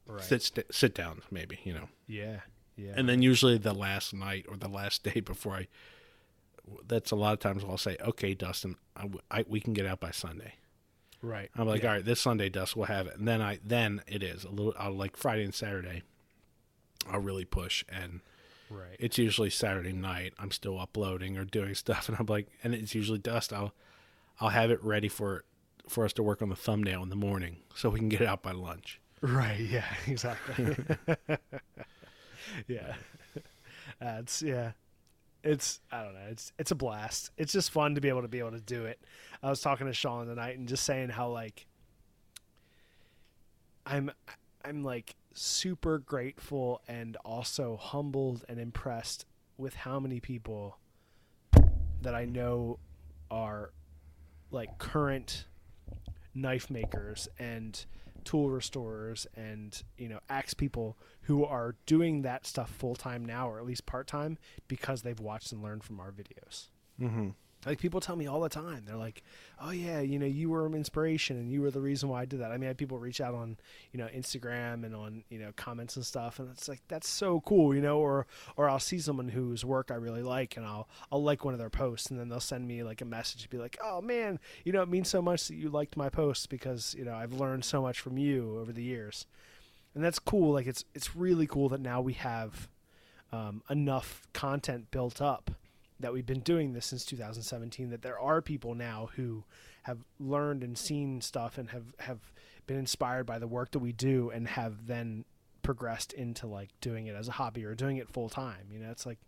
right. 0.06 0.22
sit 0.22 0.42
st- 0.42 0.74
sit 0.74 0.94
downs, 0.94 1.24
maybe 1.30 1.60
you 1.64 1.72
know. 1.72 1.88
yeah, 2.06 2.40
yeah, 2.76 2.92
And 2.96 3.08
then 3.08 3.22
usually 3.22 3.58
the 3.58 3.74
last 3.74 4.14
night 4.14 4.46
or 4.48 4.56
the 4.56 4.68
last 4.68 5.02
day 5.04 5.20
before 5.20 5.54
I. 5.54 5.66
That's 6.86 7.10
a 7.10 7.16
lot 7.16 7.32
of 7.32 7.40
times 7.40 7.64
I'll 7.64 7.76
say, 7.76 7.96
okay, 8.00 8.34
Dustin, 8.34 8.76
I, 8.96 9.10
I, 9.30 9.44
we 9.48 9.58
can 9.58 9.72
get 9.72 9.84
out 9.84 9.98
by 9.98 10.12
Sunday. 10.12 10.54
right. 11.20 11.50
I'm 11.56 11.66
like, 11.66 11.82
yeah. 11.82 11.88
all 11.88 11.94
right, 11.96 12.04
this 12.04 12.20
Sunday, 12.20 12.48
Dust, 12.50 12.76
we'll 12.76 12.86
have 12.86 13.08
it, 13.08 13.16
and 13.18 13.26
then 13.26 13.42
I 13.42 13.58
then 13.64 14.02
it 14.06 14.22
is 14.22 14.44
a 14.44 14.50
little. 14.50 14.74
I'll 14.78 14.92
like 14.92 15.16
Friday 15.16 15.44
and 15.44 15.54
Saturday. 15.54 16.02
I'll 17.10 17.20
really 17.20 17.44
push 17.44 17.84
and 17.88 18.20
Right. 18.72 18.96
It's 18.98 19.18
usually 19.18 19.50
Saturday 19.50 19.92
night. 19.92 20.32
I'm 20.38 20.50
still 20.50 20.80
uploading 20.80 21.36
or 21.36 21.44
doing 21.44 21.74
stuff, 21.84 22.08
and 22.08 22.16
I'm 22.18 22.26
like, 22.26 22.48
and 22.64 22.74
it's 22.74 22.94
usually 22.94 23.18
dust. 23.18 23.52
I'll 23.52 23.74
I'll 24.40 24.48
have 24.48 24.70
it 24.70 24.82
ready 24.82 25.08
for 25.08 25.44
for 25.88 26.04
us 26.04 26.12
to 26.14 26.22
work 26.22 26.40
on 26.40 26.48
the 26.48 26.56
thumbnail 26.56 27.02
in 27.02 27.08
the 27.10 27.16
morning, 27.16 27.58
so 27.74 27.90
we 27.90 27.98
can 27.98 28.08
get 28.08 28.20
it 28.22 28.26
out 28.26 28.42
by 28.42 28.52
lunch. 28.52 29.00
Right. 29.20 29.60
Yeah. 29.70 29.84
Exactly. 30.06 30.76
yeah. 32.66 32.94
Uh, 34.00 34.16
it's 34.20 34.42
yeah. 34.42 34.72
It's 35.44 35.80
I 35.90 36.02
don't 36.02 36.14
know. 36.14 36.28
It's 36.30 36.52
it's 36.58 36.70
a 36.70 36.74
blast. 36.74 37.30
It's 37.36 37.52
just 37.52 37.70
fun 37.70 37.94
to 37.94 38.00
be 38.00 38.08
able 38.08 38.22
to 38.22 38.28
be 38.28 38.38
able 38.38 38.52
to 38.52 38.60
do 38.60 38.84
it. 38.86 39.00
I 39.42 39.50
was 39.50 39.60
talking 39.60 39.86
to 39.86 39.92
Sean 39.92 40.26
tonight 40.26 40.56
and 40.58 40.66
just 40.68 40.84
saying 40.84 41.10
how 41.10 41.28
like 41.28 41.66
I'm 43.84 44.10
I'm 44.64 44.82
like 44.82 45.14
super 45.34 45.98
grateful 45.98 46.80
and 46.88 47.16
also 47.24 47.76
humbled 47.76 48.44
and 48.48 48.58
impressed 48.58 49.26
with 49.56 49.74
how 49.74 50.00
many 50.00 50.20
people 50.20 50.78
that 52.02 52.14
I 52.14 52.24
know 52.24 52.78
are 53.30 53.72
like 54.50 54.78
current 54.78 55.46
knife 56.34 56.70
makers 56.70 57.28
and 57.38 57.84
tool 58.24 58.50
restorers 58.50 59.26
and 59.34 59.82
you 59.98 60.08
know 60.08 60.20
axe 60.28 60.54
people 60.54 60.96
who 61.22 61.44
are 61.44 61.74
doing 61.86 62.22
that 62.22 62.46
stuff 62.46 62.70
full 62.70 62.94
time 62.94 63.24
now 63.24 63.48
or 63.48 63.58
at 63.58 63.66
least 63.66 63.84
part 63.86 64.06
time 64.06 64.38
because 64.68 65.02
they've 65.02 65.20
watched 65.20 65.52
and 65.52 65.62
learned 65.62 65.84
from 65.84 66.00
our 66.00 66.12
videos. 66.12 66.68
Mm-hmm. 67.00 67.30
Like 67.64 67.78
people 67.78 68.00
tell 68.00 68.16
me 68.16 68.26
all 68.26 68.40
the 68.40 68.48
time, 68.48 68.84
they're 68.86 68.96
like, 68.96 69.22
"Oh 69.60 69.70
yeah, 69.70 70.00
you 70.00 70.18
know, 70.18 70.26
you 70.26 70.50
were 70.50 70.66
an 70.66 70.74
inspiration, 70.74 71.36
and 71.36 71.52
you 71.52 71.62
were 71.62 71.70
the 71.70 71.80
reason 71.80 72.08
why 72.08 72.22
I 72.22 72.24
did 72.24 72.40
that." 72.40 72.50
I 72.50 72.56
mean, 72.56 72.64
I 72.64 72.68
had 72.68 72.78
people 72.78 72.98
reach 72.98 73.20
out 73.20 73.34
on, 73.34 73.56
you 73.92 73.98
know, 73.98 74.08
Instagram 74.08 74.84
and 74.84 74.96
on, 74.96 75.22
you 75.28 75.38
know, 75.38 75.52
comments 75.54 75.94
and 75.94 76.04
stuff, 76.04 76.40
and 76.40 76.50
it's 76.50 76.68
like 76.68 76.80
that's 76.88 77.08
so 77.08 77.40
cool, 77.40 77.72
you 77.72 77.80
know. 77.80 77.98
Or, 78.00 78.26
or 78.56 78.68
I'll 78.68 78.80
see 78.80 78.98
someone 78.98 79.28
whose 79.28 79.64
work 79.64 79.92
I 79.92 79.94
really 79.94 80.22
like, 80.22 80.56
and 80.56 80.66
I'll, 80.66 80.88
I'll 81.12 81.22
like 81.22 81.44
one 81.44 81.54
of 81.54 81.60
their 81.60 81.70
posts, 81.70 82.10
and 82.10 82.18
then 82.18 82.28
they'll 82.28 82.40
send 82.40 82.66
me 82.66 82.82
like 82.82 83.00
a 83.00 83.04
message, 83.04 83.42
to 83.42 83.48
be 83.48 83.58
like, 83.58 83.78
"Oh 83.82 84.00
man, 84.00 84.40
you 84.64 84.72
know, 84.72 84.82
it 84.82 84.88
means 84.88 85.08
so 85.08 85.22
much 85.22 85.46
that 85.46 85.54
you 85.54 85.68
liked 85.68 85.96
my 85.96 86.08
posts 86.08 86.46
because 86.46 86.96
you 86.98 87.04
know 87.04 87.14
I've 87.14 87.32
learned 87.32 87.64
so 87.64 87.80
much 87.80 88.00
from 88.00 88.18
you 88.18 88.58
over 88.58 88.72
the 88.72 88.82
years," 88.82 89.26
and 89.94 90.02
that's 90.02 90.18
cool. 90.18 90.52
Like 90.52 90.66
it's, 90.66 90.84
it's 90.94 91.14
really 91.14 91.46
cool 91.46 91.68
that 91.68 91.80
now 91.80 92.00
we 92.00 92.14
have 92.14 92.68
um, 93.30 93.62
enough 93.70 94.26
content 94.32 94.90
built 94.90 95.22
up 95.22 95.52
that 96.02 96.12
we've 96.12 96.26
been 96.26 96.40
doing 96.40 96.72
this 96.72 96.86
since 96.86 97.04
2017 97.04 97.90
that 97.90 98.02
there 98.02 98.18
are 98.18 98.42
people 98.42 98.74
now 98.74 99.08
who 99.16 99.44
have 99.82 99.98
learned 100.20 100.62
and 100.62 100.78
seen 100.78 101.20
stuff 101.20 101.58
and 101.58 101.70
have 101.70 101.94
have 101.98 102.32
been 102.66 102.76
inspired 102.76 103.24
by 103.24 103.38
the 103.38 103.48
work 103.48 103.72
that 103.72 103.80
we 103.80 103.92
do 103.92 104.30
and 104.30 104.46
have 104.46 104.86
then 104.86 105.24
progressed 105.62 106.12
into 106.12 106.46
like 106.46 106.70
doing 106.80 107.06
it 107.06 107.14
as 107.14 107.28
a 107.28 107.32
hobby 107.32 107.64
or 107.64 107.74
doing 107.74 107.96
it 107.96 108.08
full 108.08 108.28
time 108.28 108.66
you 108.70 108.78
know 108.78 108.90
it's 108.90 109.06
like 109.06 109.18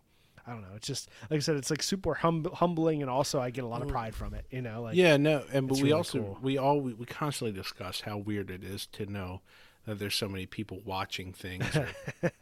I 0.47 0.53
don't 0.53 0.61
know. 0.61 0.75
It's 0.77 0.87
just 0.87 1.09
like 1.31 1.39
I 1.39 1.41
said. 1.41 1.57
It's 1.57 1.71
like 1.71 1.83
super 1.83 2.13
hum- 2.15 2.47
humbling, 2.53 3.01
and 3.01 3.11
also 3.11 3.41
I 3.41 3.49
get 3.49 3.65
a 3.65 3.67
lot 3.67 3.81
of 3.81 3.89
mm. 3.89 3.93
pride 3.93 4.15
from 4.15 4.35
it. 4.35 4.45
You 4.51 4.61
know, 4.61 4.83
like 4.83 4.95
yeah, 4.95 5.17
no, 5.17 5.43
and 5.53 5.67
but 5.69 5.77
we 5.77 5.85
really 5.85 5.95
also 5.95 6.19
cool. 6.19 6.39
we 6.43 6.59
all 6.59 6.81
we, 6.81 6.93
we 6.93 7.07
constantly 7.07 7.59
discuss 7.59 8.03
how 8.03 8.19
weird 8.19 8.51
it 8.51 8.63
is 8.63 8.87
to 8.89 9.07
know 9.07 9.41
that 9.87 9.99
there's 9.99 10.15
so 10.15 10.29
many 10.29 10.47
people 10.47 10.81
watching 10.85 11.33
things. 11.33 11.65
or- 11.77 11.89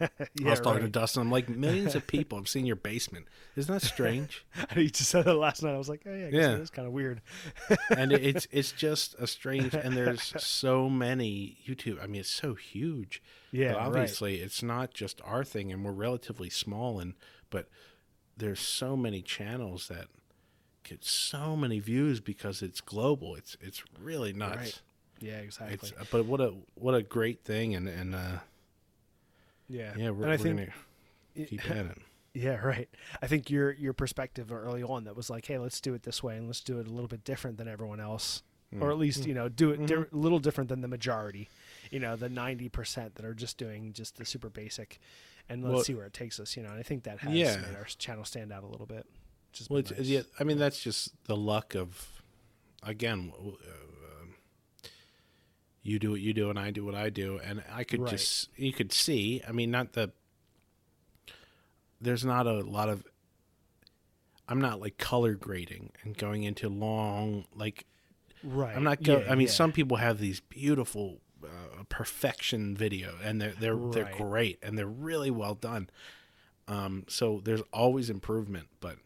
yeah, 0.01 0.47
I 0.47 0.51
was 0.51 0.61
talking 0.61 0.83
to. 0.83 0.89
Dustin. 0.89 1.23
I'm 1.23 1.31
like, 1.31 1.49
millions 1.49 1.95
of 1.95 2.07
people 2.07 2.39
have 2.39 2.49
seen 2.49 2.67
your 2.67 2.77
basement. 2.77 3.27
Isn't 3.57 3.73
that 3.73 3.83
strange? 3.83 4.45
you 4.77 4.89
just 4.91 5.11
said 5.11 5.27
it 5.27 5.33
last 5.35 5.63
night. 5.63 5.75
I 5.75 5.79
was 5.79 5.89
like, 5.89 6.03
oh 6.07 6.15
yeah, 6.15 6.29
Yeah. 6.31 6.53
it 6.55 6.61
is 6.61 6.71
kind 6.71 6.87
of 6.87 6.93
weird. 6.95 7.21
and 7.97 8.13
it- 8.13 8.23
it's 8.25 8.47
it's 8.51 8.73
just 8.73 9.15
a 9.19 9.27
strange. 9.27 9.75
And 9.75 9.97
there's 9.97 10.33
so 10.43 10.89
many 10.89 11.59
YouTube. 11.67 12.03
I 12.03 12.07
mean, 12.07 12.21
it's 12.21 12.31
so 12.31 12.55
huge. 12.55 13.23
Yeah, 13.51 13.73
but 13.73 13.79
right. 13.79 13.87
obviously 13.87 14.37
it's 14.37 14.63
not 14.63 14.95
just 14.95 15.21
our 15.25 15.45
thing, 15.45 15.71
and 15.73 15.85
we're 15.85 15.93
relatively 15.93 16.49
small. 16.51 17.01
And 17.01 17.15
but 17.51 17.69
there's 18.37 18.61
so 18.61 18.97
many 18.97 19.21
channels 19.21 19.89
that 19.89 20.07
get 20.85 21.05
so 21.05 21.55
many 21.55 21.79
views 21.79 22.19
because 22.21 22.63
it's 22.63 22.81
global. 22.81 23.35
It's 23.37 23.57
it's 23.61 23.83
really 24.01 24.33
nuts. 24.33 24.57
Right. 24.57 24.81
Yeah, 25.23 25.39
exactly. 25.39 25.75
It's 26.01 26.11
but 26.11 26.27
what 26.27 26.41
a 26.41 26.53
what 26.75 26.95
a 26.95 27.03
great 27.03 27.45
thing, 27.45 27.75
and 27.75 27.89
and 27.89 28.15
uh, 28.15 28.39
yeah, 29.69 29.93
yeah, 29.97 30.11
we're, 30.11 30.25
and 30.25 30.33
I 30.33 30.37
we're 30.37 30.39
think 30.39 30.57
gonna 31.37 31.47
keep 31.47 31.71
at 31.71 31.87
it. 31.87 31.99
Yeah, 32.35 32.57
right. 32.57 32.89
I 33.21 33.27
think 33.27 33.51
your 33.51 33.73
your 33.73 33.93
perspective 33.93 34.53
early 34.53 34.83
on 34.83 35.05
that 35.05 35.17
was 35.17 35.31
like, 35.31 35.47
hey, 35.47 35.59
let's 35.59 35.81
do 35.81 35.95
it 35.95 36.03
this 36.03 36.23
way 36.23 36.37
and 36.37 36.47
let's 36.47 36.61
do 36.61 36.79
it 36.81 36.87
a 36.87 36.91
little 36.91 37.09
bit 37.09 37.25
different 37.25 37.59
than 37.59 37.69
everyone 37.69 38.01
else, 38.01 38.43
or 38.81 38.89
Mm. 38.89 38.93
at 38.93 38.99
least 38.99 39.27
you 39.27 39.35
know 39.35 39.49
do 39.49 39.71
it 39.71 39.87
di- 39.87 39.95
Mm-hmm. 39.95 40.17
a 40.17 40.19
little 40.19 40.39
different 40.39 40.69
than 40.69 40.81
the 40.81 40.89
majority. 40.89 41.49
You 41.91 42.01
know, 42.01 42.17
the 42.17 42.29
ninety 42.29 42.69
percent 42.69 43.15
that 43.17 43.25
are 43.25 43.35
just 43.35 43.59
doing 43.59 43.93
just 43.93 44.17
the 44.17 44.25
super 44.25 44.49
basic, 44.49 44.99
and 45.49 45.63
let's 45.63 45.75
Well- 45.75 45.85
see 45.85 45.95
where 45.95 46.07
it 46.07 46.15
takes 46.15 46.41
us. 46.41 46.57
You 46.57 46.63
know, 46.63 46.71
and 46.71 46.79
I 46.79 46.83
think 46.83 47.05
that 47.05 47.19
has 47.21 47.33
Yeah. 47.35 47.57
made 47.57 47.77
our 47.77 47.85
channel 47.85 48.25
stand 48.25 48.51
out 48.53 48.65
a 48.65 48.67
little 48.67 48.87
bit. 48.87 49.07
Which 49.51 49.59
has 49.59 49.69
Well, 49.71 49.83
nice. 49.83 50.01
yeah, 50.01 50.23
I 50.41 50.45
mean 50.45 50.57
that's 50.59 50.83
just 50.83 51.13
the 51.27 51.37
luck 51.37 51.75
of, 51.75 52.23
again, 52.83 53.33
uh, 53.39 53.51
you 55.83 55.99
do 55.99 56.11
what 56.13 56.21
you 56.21 56.33
do 56.33 56.49
and 56.51 56.59
I 56.59 56.71
do 56.71 56.85
what 56.85 56.95
I 56.95 57.11
do, 57.11 57.41
and 57.43 57.63
I 57.73 57.85
could 57.85 58.01
Right. 58.03 58.11
just 58.11 58.49
you 58.57 58.73
could 58.73 58.93
see. 58.93 59.43
I 59.47 59.53
mean, 59.53 59.71
not 59.71 59.93
the. 59.95 60.13
There's 62.01 62.25
not 62.25 62.47
a 62.47 62.61
lot 62.61 62.89
of. 62.89 63.05
I'm 64.49 64.61
not 64.61 64.81
like 64.81 64.99
color 64.99 65.35
grading 65.35 65.93
and 66.03 66.17
going 66.17 66.43
into 66.43 66.69
long 66.69 67.47
like. 67.55 67.87
right. 68.43 68.77
I'm 68.77 68.85
not. 68.85 69.03
Go, 69.03 69.19
Yeah, 69.21 69.31
I 69.31 69.35
mean, 69.35 69.47
yeah. 69.47 69.53
some 69.53 69.73
people 69.73 69.97
have 69.99 70.19
these 70.19 70.41
beautiful 70.41 71.21
uh, 71.45 71.85
perfection 71.89 72.77
video, 72.77 73.15
and 73.23 73.41
they're 73.41 73.55
they're 73.59 73.77
they're 73.93 74.13
great 74.17 74.59
and 74.63 74.77
they're 74.77 74.87
really 74.87 75.31
well 75.31 75.55
done. 75.55 75.89
Um, 76.69 77.05
so 77.09 77.41
there's 77.45 77.63
always 77.73 78.09
improvement, 78.11 78.69
but 78.81 78.97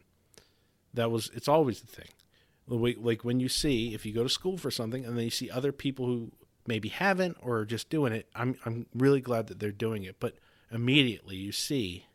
that 0.93 1.11
was 1.11 1.29
it's 1.33 1.47
always 1.47 1.81
the 1.81 1.87
thing. 1.87 2.09
Like 2.69 3.23
when 3.23 3.39
you 3.39 3.47
see 3.47 3.93
if 3.93 4.05
you 4.05 4.13
go 4.13 4.23
to 4.23 4.29
school 4.29 4.57
for 4.57 4.69
something 4.69 5.05
and 5.05 5.15
then 5.17 5.23
you 5.23 5.29
see 5.29 5.49
other 5.49 5.71
people 5.71 6.05
who 6.05 6.31
maybe 6.67 6.89
haven't 6.89 7.37
or 7.41 7.59
are 7.59 7.65
just 7.65 7.89
doing 7.89 8.13
it, 8.13 8.27
I'm 8.35 8.57
I'm 8.65 8.85
really 8.93 9.21
glad 9.21 9.47
that 9.47 9.59
they're 9.59 9.71
doing 9.71 10.03
it. 10.03 10.17
But 10.19 10.35
immediately 10.71 11.35
you 11.35 11.51
see, 11.51 12.05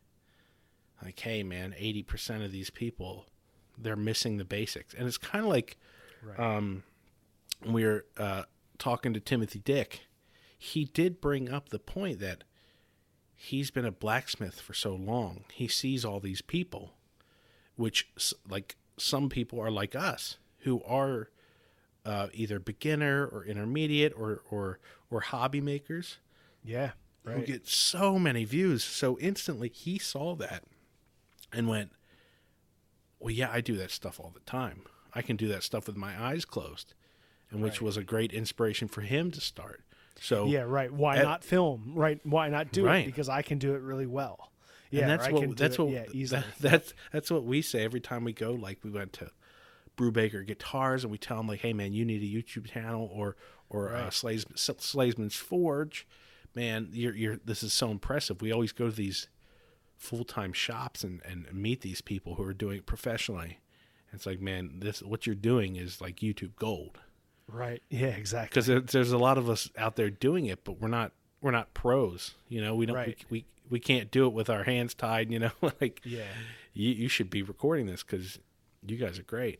like, 1.03 1.19
hey 1.19 1.43
man, 1.43 1.73
eighty 1.77 2.03
percent 2.03 2.43
of 2.43 2.51
these 2.51 2.69
people, 2.69 3.25
they're 3.77 3.95
missing 3.95 4.37
the 4.37 4.45
basics, 4.45 4.93
and 4.93 5.07
it's 5.07 5.17
kind 5.17 5.43
of 5.43 5.49
like 5.49 5.77
Right. 6.25 6.39
um, 6.39 6.83
we 7.65 7.83
are 7.83 8.05
uh, 8.17 8.43
talking 8.77 9.13
to 9.13 9.19
Timothy 9.19 9.59
Dick, 9.59 10.01
he 10.57 10.85
did 10.85 11.19
bring 11.19 11.49
up 11.51 11.67
the 11.69 11.79
point 11.79 12.19
that 12.19 12.45
he's 13.35 13.71
been 13.71 13.83
a 13.83 13.91
blacksmith 13.91 14.61
for 14.61 14.73
so 14.73 14.95
long. 14.95 15.43
He 15.51 15.67
sees 15.67 16.05
all 16.05 16.21
these 16.21 16.41
people, 16.41 16.93
which, 17.75 18.07
like, 18.49 18.77
some 18.97 19.27
people 19.27 19.59
are 19.59 19.71
like 19.71 19.95
us 19.95 20.37
who 20.59 20.81
are 20.83 21.29
uh, 22.05 22.27
either 22.33 22.59
beginner 22.59 23.25
or 23.25 23.45
intermediate 23.45 24.13
or, 24.15 24.41
or, 24.49 24.79
or 25.09 25.21
hobby 25.21 25.61
makers 25.61 26.17
yeah, 26.63 26.91
right. 27.23 27.37
who 27.37 27.45
get 27.45 27.67
so 27.67 28.17
many 28.17 28.45
views. 28.45 28.83
So 28.83 29.17
instantly 29.19 29.69
he 29.69 29.97
saw 29.97 30.35
that 30.35 30.63
and 31.51 31.67
went, 31.67 31.91
Well, 33.19 33.31
yeah, 33.31 33.49
I 33.51 33.61
do 33.61 33.75
that 33.77 33.91
stuff 33.91 34.19
all 34.19 34.31
the 34.33 34.41
time. 34.41 34.83
I 35.13 35.21
can 35.21 35.35
do 35.35 35.47
that 35.49 35.63
stuff 35.63 35.87
with 35.87 35.95
my 35.95 36.19
eyes 36.21 36.45
closed. 36.45 36.93
And 37.51 37.61
which 37.61 37.81
was 37.81 37.97
a 37.97 38.03
great 38.03 38.33
inspiration 38.33 38.87
for 38.87 39.01
him 39.01 39.29
to 39.29 39.39
start. 39.39 39.83
So 40.19 40.45
yeah, 40.45 40.61
right. 40.61 40.91
Why 40.91 41.17
at- 41.17 41.23
not 41.23 41.43
film? 41.43 41.91
Right. 41.93 42.19
Why 42.23 42.49
not 42.49 42.71
do 42.71 42.85
Right. 42.85 43.03
it? 43.03 43.05
Because 43.05 43.29
I 43.29 43.43
can 43.43 43.59
do 43.59 43.75
it 43.75 43.81
really 43.81 44.07
well. 44.07 44.51
Yeah, 44.89 45.01
and 45.01 45.09
that's 45.09 45.29
what 45.29 45.57
that's 45.57 45.75
it, 45.75 45.81
what 45.81 46.15
yeah, 46.15 46.25
that, 46.29 46.45
that's 46.59 46.93
that's 47.11 47.31
what 47.31 47.43
we 47.43 47.61
say 47.61 47.83
every 47.83 47.99
time 47.99 48.23
we 48.23 48.33
go. 48.33 48.53
Like 48.53 48.79
we 48.83 48.91
went 48.91 49.13
to 49.13 49.31
Brubaker 49.97 50.45
Guitars, 50.45 51.03
and 51.03 51.11
we 51.11 51.17
tell 51.17 51.37
them 51.37 51.47
like, 51.47 51.61
"Hey, 51.61 51.73
man, 51.73 51.93
you 51.93 52.05
need 52.05 52.21
a 52.23 52.25
YouTube 52.25 52.65
channel 52.71 53.09
or 53.13 53.35
or 53.69 53.93
uh, 53.95 54.09
Slays, 54.09 54.45
Slazeman's 54.55 55.35
Forge." 55.35 56.07
Man, 56.55 56.89
you're 56.91 57.15
you're 57.15 57.37
this 57.43 57.63
is 57.63 57.73
so 57.73 57.89
impressive. 57.91 58.41
We 58.41 58.51
always 58.51 58.71
go 58.71 58.85
to 58.89 58.95
these 58.95 59.27
full 59.97 60.23
time 60.25 60.53
shops 60.53 61.03
and 61.03 61.21
and 61.25 61.51
meet 61.53 61.81
these 61.81 62.01
people 62.01 62.35
who 62.35 62.43
are 62.43 62.53
doing 62.53 62.77
it 62.77 62.85
professionally. 62.85 63.59
And 64.11 64.17
It's 64.19 64.25
like, 64.25 64.39
man, 64.41 64.79
this 64.79 65.01
what 65.01 65.25
you're 65.25 65.35
doing 65.35 65.75
is 65.75 65.99
like 66.01 66.17
YouTube 66.17 66.55
gold 66.57 66.99
right. 67.47 67.81
Yeah, 67.89 68.07
exactly. 68.07 68.49
because 68.49 68.65
there, 68.67 68.79
there's 68.79 69.11
a 69.11 69.17
lot 69.17 69.37
of 69.37 69.49
us 69.49 69.69
out 69.77 69.95
there 69.95 70.09
doing 70.09 70.45
it, 70.45 70.63
but 70.63 70.79
we're 70.79 70.87
not 70.87 71.11
we're 71.41 71.51
not 71.51 71.73
pros. 71.73 72.35
You 72.49 72.61
know, 72.61 72.75
we 72.75 72.85
don't 72.85 72.95
Right. 72.95 73.17
we, 73.29 73.39
we 73.39 73.45
we 73.69 73.79
can't 73.79 74.11
do 74.11 74.25
it 74.27 74.33
with 74.33 74.49
our 74.49 74.63
hands 74.63 74.93
tied. 74.93 75.31
You 75.31 75.39
know, 75.39 75.51
like 75.81 76.01
Yeah. 76.05 76.25
you 76.73 76.89
you 76.91 77.07
should 77.07 77.29
be 77.29 77.41
recording 77.41 77.85
this 77.87 78.03
because 78.03 78.37
you 78.85 78.97
guys 78.97 79.17
are 79.17 79.23
great. 79.23 79.59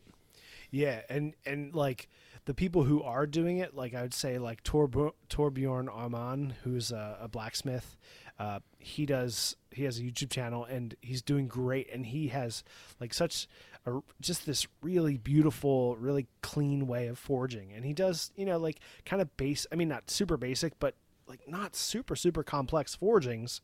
Yeah, 0.74 1.02
and 1.08 1.34
and 1.46 1.72
like 1.72 2.08
the 2.46 2.52
people 2.52 2.82
who 2.82 3.00
are 3.00 3.28
doing 3.28 3.58
it, 3.58 3.76
like 3.76 3.94
I 3.94 4.02
would 4.02 4.12
say, 4.12 4.38
like 4.38 4.64
Torb- 4.64 5.12
Torbjorn 5.30 5.88
Ahman, 5.88 6.54
who's 6.64 6.90
a, 6.90 7.16
a 7.20 7.28
blacksmith. 7.28 7.96
Uh, 8.40 8.58
he 8.80 9.06
does. 9.06 9.54
He 9.70 9.84
has 9.84 10.00
a 10.00 10.02
YouTube 10.02 10.30
channel, 10.30 10.64
and 10.64 10.96
he's 11.00 11.22
doing 11.22 11.46
great. 11.46 11.88
And 11.92 12.04
he 12.06 12.26
has 12.28 12.64
like 12.98 13.14
such 13.14 13.46
a 13.86 14.00
just 14.20 14.46
this 14.46 14.66
really 14.82 15.16
beautiful, 15.16 15.96
really 15.96 16.26
clean 16.42 16.88
way 16.88 17.06
of 17.06 17.20
forging. 17.20 17.72
And 17.72 17.84
he 17.84 17.92
does, 17.92 18.32
you 18.34 18.44
know, 18.44 18.58
like 18.58 18.80
kind 19.04 19.22
of 19.22 19.36
base. 19.36 19.68
I 19.70 19.76
mean, 19.76 19.88
not 19.88 20.10
super 20.10 20.36
basic, 20.36 20.80
but 20.80 20.96
like 21.28 21.46
not 21.46 21.76
super 21.76 22.16
super 22.16 22.42
complex 22.42 22.96
forgings. 22.96 23.60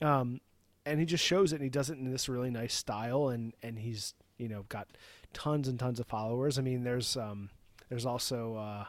Um, 0.00 0.40
and 0.86 1.00
he 1.00 1.06
just 1.06 1.24
shows 1.24 1.52
it 1.52 1.56
and 1.56 1.64
he 1.64 1.70
does 1.70 1.90
it 1.90 1.98
in 1.98 2.12
this 2.12 2.28
really 2.28 2.50
nice 2.50 2.74
style 2.74 3.28
and 3.28 3.54
and 3.60 3.78
he's 3.78 4.14
you 4.38 4.48
know 4.48 4.66
got 4.68 4.86
tons 5.34 5.68
and 5.68 5.78
tons 5.78 6.00
of 6.00 6.06
followers 6.06 6.58
i 6.58 6.62
mean 6.62 6.84
there's 6.84 7.16
um 7.16 7.50
there's 7.88 8.06
also 8.06 8.56
uh 8.56 8.84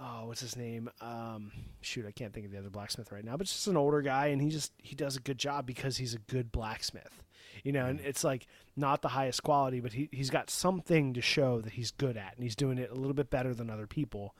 oh 0.00 0.26
what's 0.26 0.40
his 0.40 0.56
name 0.56 0.88
um 1.00 1.52
shoot 1.80 2.06
i 2.06 2.10
can't 2.10 2.32
think 2.32 2.46
of 2.46 2.52
the 2.52 2.58
other 2.58 2.70
blacksmith 2.70 3.12
right 3.12 3.24
now 3.24 3.36
but 3.36 3.46
just 3.46 3.66
an 3.66 3.76
older 3.76 4.00
guy 4.00 4.28
and 4.28 4.40
he 4.40 4.48
just 4.48 4.72
he 4.78 4.94
does 4.94 5.16
a 5.16 5.20
good 5.20 5.38
job 5.38 5.66
because 5.66 5.96
he's 5.98 6.14
a 6.14 6.18
good 6.18 6.50
blacksmith 6.52 7.22
you 7.64 7.72
know 7.72 7.86
and 7.86 8.00
it's 8.00 8.24
like 8.24 8.46
not 8.76 9.02
the 9.02 9.08
highest 9.08 9.42
quality 9.42 9.80
but 9.80 9.92
he, 9.92 10.08
he's 10.12 10.30
got 10.30 10.48
something 10.48 11.12
to 11.12 11.20
show 11.20 11.60
that 11.60 11.72
he's 11.74 11.90
good 11.90 12.16
at 12.16 12.34
and 12.34 12.44
he's 12.44 12.56
doing 12.56 12.78
it 12.78 12.90
a 12.90 12.94
little 12.94 13.14
bit 13.14 13.30
better 13.30 13.52
than 13.52 13.68
other 13.68 13.86
people 13.86 14.34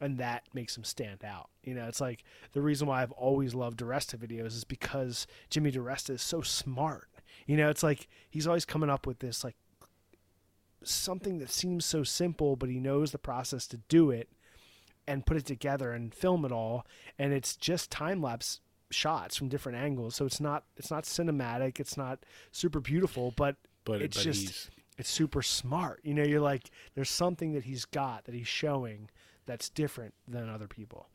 and 0.00 0.18
that 0.18 0.44
makes 0.52 0.76
him 0.76 0.84
stand 0.84 1.24
out. 1.24 1.48
You 1.62 1.74
know, 1.74 1.86
it's 1.86 2.00
like 2.00 2.24
the 2.52 2.60
reason 2.60 2.86
why 2.86 3.02
I've 3.02 3.12
always 3.12 3.54
loved 3.54 3.78
DiResta 3.80 4.16
videos 4.16 4.48
is 4.48 4.64
because 4.64 5.26
Jimmy 5.50 5.72
DiResta 5.72 6.10
is 6.10 6.22
so 6.22 6.42
smart. 6.42 7.08
You 7.46 7.56
know, 7.56 7.68
it's 7.70 7.82
like 7.82 8.08
he's 8.30 8.46
always 8.46 8.64
coming 8.64 8.90
up 8.90 9.06
with 9.06 9.18
this 9.18 9.44
like 9.44 9.56
something 10.82 11.38
that 11.38 11.50
seems 11.50 11.84
so 11.84 12.02
simple, 12.04 12.56
but 12.56 12.68
he 12.68 12.78
knows 12.78 13.12
the 13.12 13.18
process 13.18 13.66
to 13.68 13.78
do 13.88 14.10
it 14.10 14.28
and 15.06 15.26
put 15.26 15.36
it 15.36 15.46
together 15.46 15.92
and 15.92 16.14
film 16.14 16.44
it 16.44 16.52
all. 16.52 16.86
And 17.18 17.32
it's 17.32 17.56
just 17.56 17.90
time 17.90 18.22
lapse 18.22 18.60
shots 18.90 19.36
from 19.36 19.48
different 19.48 19.78
angles. 19.78 20.14
So 20.14 20.24
it's 20.26 20.40
not 20.40 20.64
it's 20.76 20.90
not 20.90 21.04
cinematic, 21.04 21.80
it's 21.80 21.96
not 21.96 22.24
super 22.52 22.80
beautiful, 22.80 23.32
but, 23.36 23.56
But- 23.84 24.02
it's 24.02 24.16
but 24.16 24.22
just 24.24 24.40
he's- 24.40 24.70
it's 24.96 25.10
super 25.10 25.42
smart. 25.42 26.00
You 26.04 26.14
know, 26.14 26.22
you're 26.22 26.40
like 26.40 26.70
there's 26.94 27.10
something 27.10 27.52
that 27.54 27.64
he's 27.64 27.84
got 27.84 28.24
that 28.26 28.34
he's 28.34 28.46
showing 28.46 29.10
that's 29.46 29.68
different 29.68 30.14
than 30.28 30.48
other 30.48 30.68
people. 30.68 31.08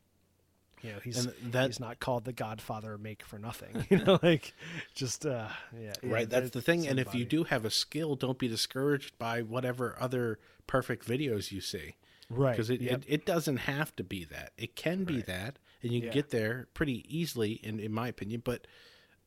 You 0.82 0.92
know, 0.92 0.98
he's 1.04 1.26
that- 1.52 1.66
he's 1.66 1.80
not 1.80 2.00
called 2.00 2.24
the 2.24 2.32
Godfather 2.32 2.96
make 2.98 3.22
for 3.22 3.38
nothing. 3.38 3.86
You 3.90 3.98
know, 3.98 4.18
like 4.22 4.54
just 4.94 5.26
uh 5.26 5.48
yeah. 5.78 5.92
right 6.02 6.28
that's 6.28 6.50
the 6.50 6.62
thing 6.62 6.86
and 6.86 6.98
if 6.98 7.14
you 7.14 7.24
do 7.24 7.44
have 7.44 7.64
a 7.64 7.70
skill 7.70 8.16
don't 8.16 8.38
be 8.38 8.48
discouraged 8.48 9.18
by 9.18 9.42
whatever 9.42 9.96
other 10.00 10.38
perfect 10.66 11.06
videos 11.06 11.50
you 11.52 11.60
see 11.60 11.96
right 12.28 12.52
because 12.52 12.70
it, 12.70 12.80
yep. 12.80 13.02
it, 13.06 13.14
it 13.14 13.26
doesn't 13.26 13.56
have 13.58 13.94
to 13.96 14.04
be 14.04 14.24
that 14.24 14.52
it 14.56 14.76
can 14.76 15.04
be 15.04 15.20
that 15.22 15.58
and 15.82 15.92
you 15.92 16.00
can 16.00 16.08
Yeah. 16.08 16.14
get 16.14 16.30
there 16.30 16.68
pretty 16.74 17.04
easily 17.08 17.52
in, 17.54 17.80
in 17.80 17.92
my 17.92 18.08
opinion 18.08 18.40
but 18.44 18.66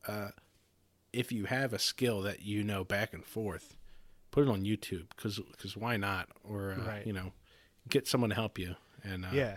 uh, 0.08 0.28
if 1.12 1.30
you 1.32 1.44
have 1.44 1.72
a 1.72 1.78
skill 1.78 2.22
that 2.22 2.42
you 2.42 2.62
know 2.64 2.82
back 2.84 3.12
and 3.12 3.24
forth 3.24 3.76
put 4.30 4.44
it 4.46 4.50
on 4.50 4.64
youtube 4.64 5.06
because 5.16 5.76
why 5.76 5.96
not 5.96 6.28
or 6.42 6.72
uh, 6.80 6.86
Right. 6.88 7.06
you 7.06 7.12
know 7.12 7.32
get 7.88 8.08
someone 8.08 8.30
to 8.30 8.36
help 8.36 8.58
you 8.58 8.74
and 9.02 9.24
uh, 9.26 9.28
Yeah. 9.32 9.56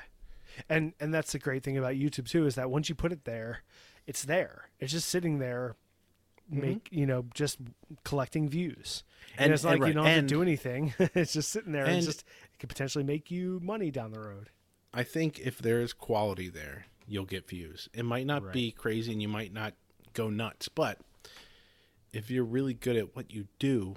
And 0.70 0.93
and 0.99 1.14
that's 1.14 1.32
the 1.32 1.39
great 1.39 1.64
thing 1.64 1.78
about 1.78 1.95
YouTube 1.95 2.28
too 2.30 2.45
is 2.45 2.55
that 2.55 2.70
once 2.70 2.89
you 2.89 2.95
put 2.95 3.12
it 3.12 3.26
there, 3.26 3.64
it's 4.05 4.24
there. 4.24 4.70
It's 4.80 4.91
just 4.91 5.10
sitting 5.10 5.39
there 5.39 5.76
mm-hmm. 6.51 6.62
make 6.62 6.89
you 6.91 7.05
know, 7.05 7.26
just 7.34 7.60
collecting 8.03 8.49
views. 8.49 9.03
And, 9.38 9.45
And- 9.45 9.53
it's 9.53 9.64
not 9.64 9.74
and 9.74 9.82
like 9.82 9.88
you 9.89 9.93
don't 9.93 10.05
have 10.05 10.18
and- 10.18 10.30
to 10.30 10.36
do 10.36 10.41
anything. 10.41 10.93
it's 10.99 11.34
just 11.34 11.49
sitting 11.49 11.72
there 11.72 11.86
and, 11.86 11.95
and- 11.97 12.05
just 12.05 12.22
it 12.53 12.60
could 12.60 12.70
potentially 12.70 13.03
make 13.03 13.32
you 13.32 13.60
money 13.64 13.91
down 13.91 14.12
the 14.12 14.20
road. 14.20 14.49
I 14.93 15.03
think 15.03 15.39
if 15.39 15.60
there 15.60 15.82
is 15.82 15.93
quality 15.93 16.49
there, 16.49 16.86
you'll 17.08 17.26
get 17.26 17.47
views. 17.47 17.88
It 17.93 18.03
might 18.03 18.26
not 18.26 18.51
be 18.51 18.72
crazy 18.72 19.12
and 19.12 19.22
you 19.22 19.28
might 19.28 19.53
not 19.53 19.74
go 20.14 20.30
nuts, 20.30 20.68
but 20.70 20.99
if 22.12 22.32
you're 22.32 22.43
really 22.43 22.74
good 22.74 22.95
at 22.95 23.16
what 23.16 23.32
you 23.32 23.47
do, 23.60 23.95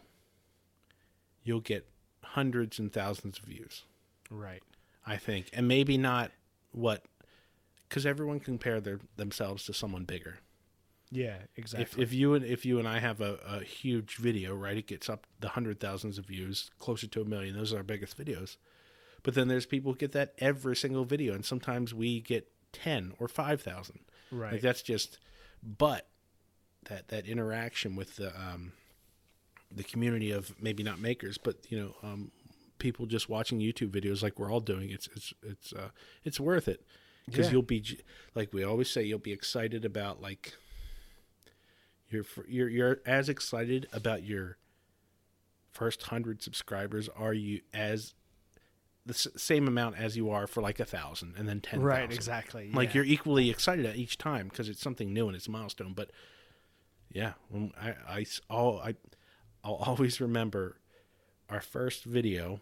you'll 1.43 1.61
get 1.61 1.89
hundreds 2.23 2.79
and 2.79 2.93
thousands 2.93 3.39
of 3.39 3.45
views, 3.45 3.85
Right. 4.31 4.63
I 5.07 5.17
think. 5.17 5.49
And 5.53 5.67
maybe 5.67 5.97
not 5.97 6.31
what 6.73 7.05
cuz 7.89 8.07
everyone 8.07 8.41
compare 8.41 8.81
their 8.81 9.01
themselves 9.17 9.65
to 9.65 9.73
someone 9.73 10.05
bigger. 10.05 10.39
Yeah, 11.13 11.39
If 11.43 11.59
exactly. 11.59 12.03
if 12.05 12.13
you 12.13 12.35
and 12.35 12.45
if 12.45 12.65
you 12.65 12.79
and 12.79 12.87
I 12.87 13.01
have 13.01 13.21
a, 13.21 13.35
a 13.45 13.65
huge 13.65 14.17
video, 14.17 14.55
right, 14.55 14.77
it 14.77 14.87
gets 14.87 15.09
up 15.09 15.27
the 15.41 15.49
hundred 15.51 15.81
thousands 15.81 16.19
of 16.19 16.27
views, 16.27 16.71
closer 16.79 17.09
to 17.09 17.21
a 17.21 17.25
million. 17.25 17.57
Those 17.57 17.73
are 17.73 17.79
our 17.79 17.83
biggest 17.83 18.17
videos. 18.17 18.57
But 19.23 19.35
then 19.35 19.49
there's 19.49 19.67
people 19.67 19.93
who 19.93 19.99
get 19.99 20.13
that 20.13 20.35
every 20.39 20.77
single 20.77 21.05
video, 21.05 21.35
and 21.35 21.45
sometimes 21.45 21.93
we 21.93 22.21
get 22.21 22.49
ten 22.73 23.13
or 23.19 23.27
five 23.27 23.61
thousand. 23.61 24.01
Right. 24.31 24.53
Like 24.53 24.61
that's 24.61 24.83
just, 24.83 25.19
but 25.63 26.07
that 26.85 27.09
that 27.09 27.27
interaction 27.27 27.97
with 27.97 28.15
the 28.17 28.29
um, 28.41 28.73
the 29.75 29.83
community 29.83 30.31
of 30.31 30.55
maybe 30.63 30.85
not 30.85 31.01
makers, 31.01 31.39
but 31.39 31.57
you 31.71 31.79
know, 31.79 31.95
um, 32.05 32.31
people 32.81 33.07
just 33.07 33.29
watching 33.29 33.61
YouTube 33.61 33.91
videos 33.91 34.23
like 34.23 34.39
we're 34.39 34.51
all 34.51 34.61
doing. 34.61 34.91
It's 34.91 35.09
it's 35.15 35.33
it's 35.43 35.73
uh, 35.73 35.91
it's 36.25 36.41
worth 36.41 36.67
it 36.67 36.83
because 37.27 37.47
Yeah. 37.47 37.53
you'll 37.53 37.63
be 37.63 37.99
like 38.35 38.53
we 38.53 38.65
always 38.65 38.91
say, 38.91 39.05
you'll 39.05 39.19
be 39.21 39.33
excited 39.33 39.85
about 39.85 40.21
like 40.21 40.55
you're 42.09 42.25
you're 42.49 42.69
you're 42.69 43.01
as 43.07 43.29
excited 43.29 43.87
about 43.93 44.25
your 44.25 44.57
first 45.71 46.03
hundred 46.05 46.43
subscribers 46.43 47.09
are 47.17 47.33
you 47.33 47.61
as 47.73 48.15
the 49.07 49.15
s- 49.15 49.29
same 49.37 49.69
amount 49.69 49.97
as 49.97 50.17
you 50.17 50.29
are 50.31 50.47
for 50.49 50.61
like 50.61 50.81
a 50.81 50.85
thousand 50.85 51.35
and 51.39 51.49
then 51.49 51.61
ten 51.61 51.81
Right, 51.81 52.11
exactly, 52.13 52.71
like 52.73 52.89
yeah. 52.89 52.95
you're 52.97 53.05
equally 53.05 53.49
excited 53.49 53.87
at 53.87 53.97
each 53.97 54.19
time 54.19 54.49
because 54.49 54.69
it's 54.69 54.81
something 54.81 55.13
new 55.13 55.29
and 55.29 55.37
it's 55.37 55.47
a 55.47 55.51
milestone 55.51 55.93
but 55.95 56.11
yeah 57.13 57.35
when 57.49 57.73
I, 57.81 57.95
I 58.09 58.27
all 58.49 58.81
I 58.81 58.97
I'll 59.63 59.75
always 59.75 60.21
remember 60.21 60.79
our 61.49 61.61
first 61.61 62.05
video 62.05 62.61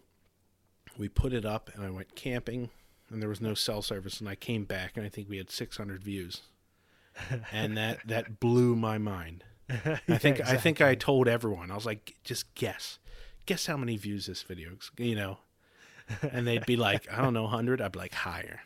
we 0.97 1.07
put 1.07 1.33
it 1.33 1.45
up 1.45 1.69
and 1.73 1.83
I 1.85 1.89
went 1.89 2.15
camping 2.15 2.69
and 3.09 3.21
there 3.21 3.29
was 3.29 3.41
no 3.41 3.53
cell 3.53 3.81
service 3.81 4.19
and 4.19 4.29
I 4.29 4.35
came 4.35 4.65
back 4.65 4.95
and 4.95 5.05
I 5.05 5.09
think 5.09 5.29
we 5.29 5.37
had 5.37 5.49
600 5.49 6.03
views. 6.03 6.41
And 7.51 7.77
that 7.77 7.99
that 8.07 8.39
blew 8.39 8.75
my 8.75 8.97
mind. 8.97 9.43
I 9.69 10.17
think 10.17 10.41
I 10.41 10.57
think 10.57 10.81
I 10.81 10.95
told 10.95 11.27
everyone. 11.27 11.69
I 11.69 11.75
was 11.75 11.85
like, 11.85 12.15
just 12.23 12.53
guess, 12.55 12.97
guess 13.45 13.65
how 13.67 13.77
many 13.77 13.97
views 13.97 14.25
this 14.25 14.41
video, 14.41 14.71
you 14.97 15.15
know, 15.15 15.37
and 16.31 16.47
they'd 16.47 16.65
be 16.65 16.75
like, 16.75 17.11
I 17.11 17.21
don't 17.21 17.33
know, 17.33 17.47
hundred. 17.47 17.81
I'd 17.81 17.91
be 17.91 17.99
like 17.99 18.13
higher, 18.13 18.61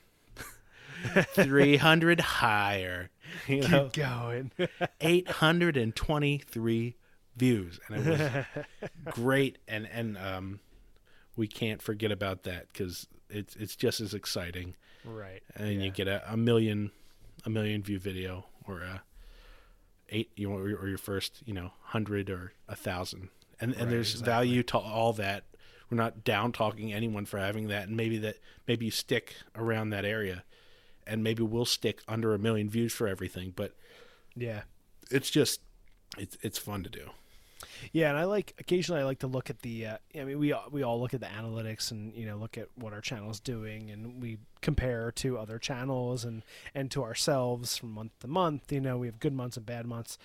three 1.34 1.78
hundred 1.78 2.22
higher, 2.22 3.10
you 3.48 3.68
know, 3.68 3.90
Keep 3.90 3.94
going. 3.94 4.52
eight 5.02 5.28
hundred 5.28 5.76
and 5.76 5.94
twenty-three 5.96 6.96
views, 7.36 7.80
and 7.88 8.08
it 8.08 8.10
was 8.10 8.64
great. 9.14 9.58
And 9.68 9.88
and 9.92 10.18
um, 10.18 10.60
we 11.36 11.48
can't 11.48 11.82
forget 11.82 12.12
about 12.12 12.44
that 12.44 12.68
because 12.72 13.08
it's 13.30 13.56
it's 13.56 13.76
just 13.76 14.00
as 14.02 14.14
exciting 14.14 14.76
right. 15.06 15.42
and 15.56 15.82
you 15.84 15.90
get 15.92 16.08
a, 16.08 16.22
a 16.32 16.38
million 16.38 16.92
a 17.46 17.50
million 17.50 17.82
view 17.82 18.00
video 18.00 18.46
or 18.68 18.82
a 18.82 19.02
eight 20.10 20.30
you 20.36 20.48
know, 20.50 20.56
or, 20.58 20.64
or 20.76 20.88
your 20.88 20.98
first 20.98 21.42
you 21.46 21.54
know 21.54 21.72
hundred 21.82 22.30
or 22.30 22.54
a 22.68 22.76
thousand 22.76 23.30
and 23.60 23.72
and 23.74 23.82
Right, 23.84 23.90
there's 23.90 24.12
exactly. 24.12 24.32
value 24.32 24.64
to 24.64 24.78
all 24.78 25.14
that 25.14 25.44
we're 25.90 25.98
not 25.98 26.24
down 26.24 26.52
talking 26.52 26.94
anyone 26.94 27.26
for 27.26 27.38
having 27.40 27.68
that 27.70 27.88
and 27.88 27.98
maybe 27.98 28.18
that 28.20 28.38
maybe 28.68 28.86
you 28.86 28.92
stick 28.92 29.36
around 29.56 29.90
that 29.90 30.06
area 30.06 30.44
and 31.06 31.24
maybe 31.24 31.44
we'll 31.44 31.66
stick 31.66 32.02
under 32.08 32.34
a 32.34 32.40
million 32.40 32.70
views 32.70 32.94
for 32.94 33.08
everything 33.08 33.52
but 33.56 33.76
Yeah. 34.36 34.62
it's 35.12 35.30
just 35.30 35.62
it's 36.18 36.38
it's 36.42 36.58
fun 36.60 36.84
to 36.84 36.90
do 36.90 37.10
Yeah, 37.92 38.10
and 38.10 38.18
I 38.18 38.24
like 38.26 38.54
occasionally 38.60 39.02
I 39.02 39.06
like 39.06 39.20
to 39.20 39.28
look 39.28 39.50
at 39.50 39.60
the. 39.60 39.88
Uh, 39.88 39.98
I 40.16 40.24
mean, 40.24 40.40
we 40.40 40.54
we 40.72 40.84
all 40.84 41.00
look 41.00 41.14
at 41.14 41.20
the 41.20 41.28
analytics 41.28 41.92
and 41.92 42.14
you 42.16 42.26
know 42.26 42.38
look 42.38 42.58
at 42.58 42.68
what 42.76 42.94
our 42.94 43.02
channel's 43.02 43.40
doing, 43.40 43.92
and 43.92 44.22
we 44.22 44.40
compare 44.62 45.12
to 45.12 45.38
other 45.38 45.60
channels 45.60 46.24
and 46.24 46.44
and 46.74 46.90
to 46.92 47.04
ourselves 47.04 47.78
from 47.78 47.92
month 47.92 48.12
to 48.20 48.28
month. 48.28 48.72
You 48.72 48.82
know, 48.82 48.98
we 48.98 49.08
have 49.08 49.20
good 49.20 49.34
months 49.34 49.58
and 49.58 49.66
bad 49.66 49.86
months. 49.86 50.18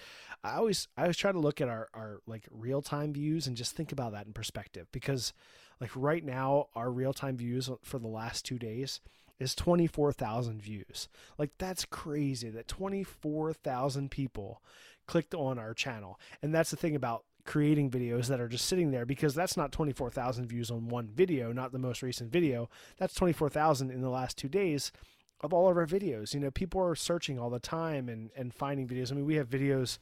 I 0.45 0.57
always 0.57 0.89
I 0.97 1.03
always 1.03 1.17
try 1.17 1.33
to 1.33 1.39
look 1.39 1.61
at 1.61 1.69
our 1.69 1.89
our 1.95 2.21
like 2.27 2.45
real 2.51 2.83
time 2.83 3.13
views 3.13 3.47
and 3.47 3.57
just 3.57 3.75
think 3.75 3.93
about 3.93 4.13
that 4.13 4.27
in 4.27 4.33
perspective 4.33 4.87
because 4.93 5.33
like 5.81 5.91
right 5.95 6.25
now 6.25 6.69
our 6.75 6.91
real 6.91 7.13
time 7.13 7.37
views 7.37 7.71
for 7.83 7.99
the 7.99 8.09
last 8.09 8.45
two 8.45 8.59
days 8.59 9.01
is 9.39 9.55
24,000 9.55 10.61
views. 10.61 11.09
Like 11.37 11.53
that's 11.59 11.85
crazy 11.85 12.51
that 12.51 12.69
24,000 12.69 14.11
people 14.11 14.63
clicked 15.07 15.35
on 15.35 15.59
our 15.59 15.75
channel. 15.75 16.19
And 16.43 16.55
that's 16.55 16.71
the 16.71 16.77
thing 16.77 16.97
about 16.97 17.25
creating 17.49 17.91
videos 17.91 18.27
that 18.27 18.41
are 18.41 18.47
just 18.47 18.67
sitting 18.67 18.91
there 18.91 19.07
because 19.07 19.35
that's 19.35 19.57
not 19.57 19.73
24,000 19.73 20.47
views 20.47 20.71
on 20.71 20.87
one 20.89 21.09
video, 21.09 21.51
not 21.51 21.73
the 21.73 21.79
most 21.79 22.03
recent 22.03 22.31
video. 22.31 22.69
That's 22.99 23.15
24,000 23.15 23.91
in 23.91 24.03
the 24.03 24.11
last 24.11 24.37
2 24.37 24.49
days 24.49 24.93
of 25.41 25.55
all 25.55 25.71
of 25.71 25.79
our 25.79 25.87
videos. 25.87 26.35
You 26.35 26.41
know, 26.41 26.51
people 26.51 26.79
are 26.83 26.95
searching 26.95 27.39
all 27.39 27.49
the 27.49 27.59
time 27.59 28.11
and 28.11 28.31
and 28.37 28.53
finding 28.53 28.87
videos. 28.87 29.11
I 29.11 29.15
mean, 29.15 29.25
we 29.25 29.37
have 29.37 29.49
videos 29.49 29.97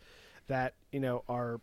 that, 0.48 0.74
you 0.90 0.98
know, 0.98 1.22
are 1.28 1.60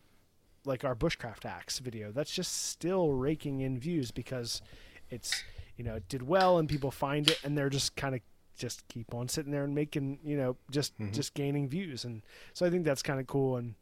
like 0.63 0.86
our 0.86 0.95
bushcraft 0.95 1.43
axe 1.43 1.79
video 1.79 2.13
that's 2.13 2.31
just 2.31 2.69
still 2.69 3.11
raking 3.11 3.59
in 3.59 3.77
views 3.77 4.11
because 4.11 4.61
it's 5.09 5.43
you 5.75 5.84
know 5.84 5.95
it 5.95 6.07
did 6.07 6.21
well 6.21 6.57
and 6.57 6.69
people 6.69 6.91
find 6.91 7.29
it 7.29 7.38
and 7.43 7.57
they're 7.57 7.69
just 7.69 7.97
kind 7.97 8.15
of 8.15 8.21
just 8.55 8.88
keep 8.88 9.13
on 9.13 9.27
sitting 9.27 9.51
there 9.51 9.65
and 9.65 9.75
making 9.75 10.19
you 10.23 10.38
know 10.38 10.55
just 10.71 10.97
mm-hmm. 10.97 11.11
just 11.11 11.34
gaining 11.34 11.67
views 11.67 12.05
and 12.05 12.21
so 12.53 12.65
i 12.65 12.69
think 12.69 12.86
that's 12.86 13.01
kind 13.01 13.19
of 13.19 13.27
cool 13.27 13.57
and 13.57 13.75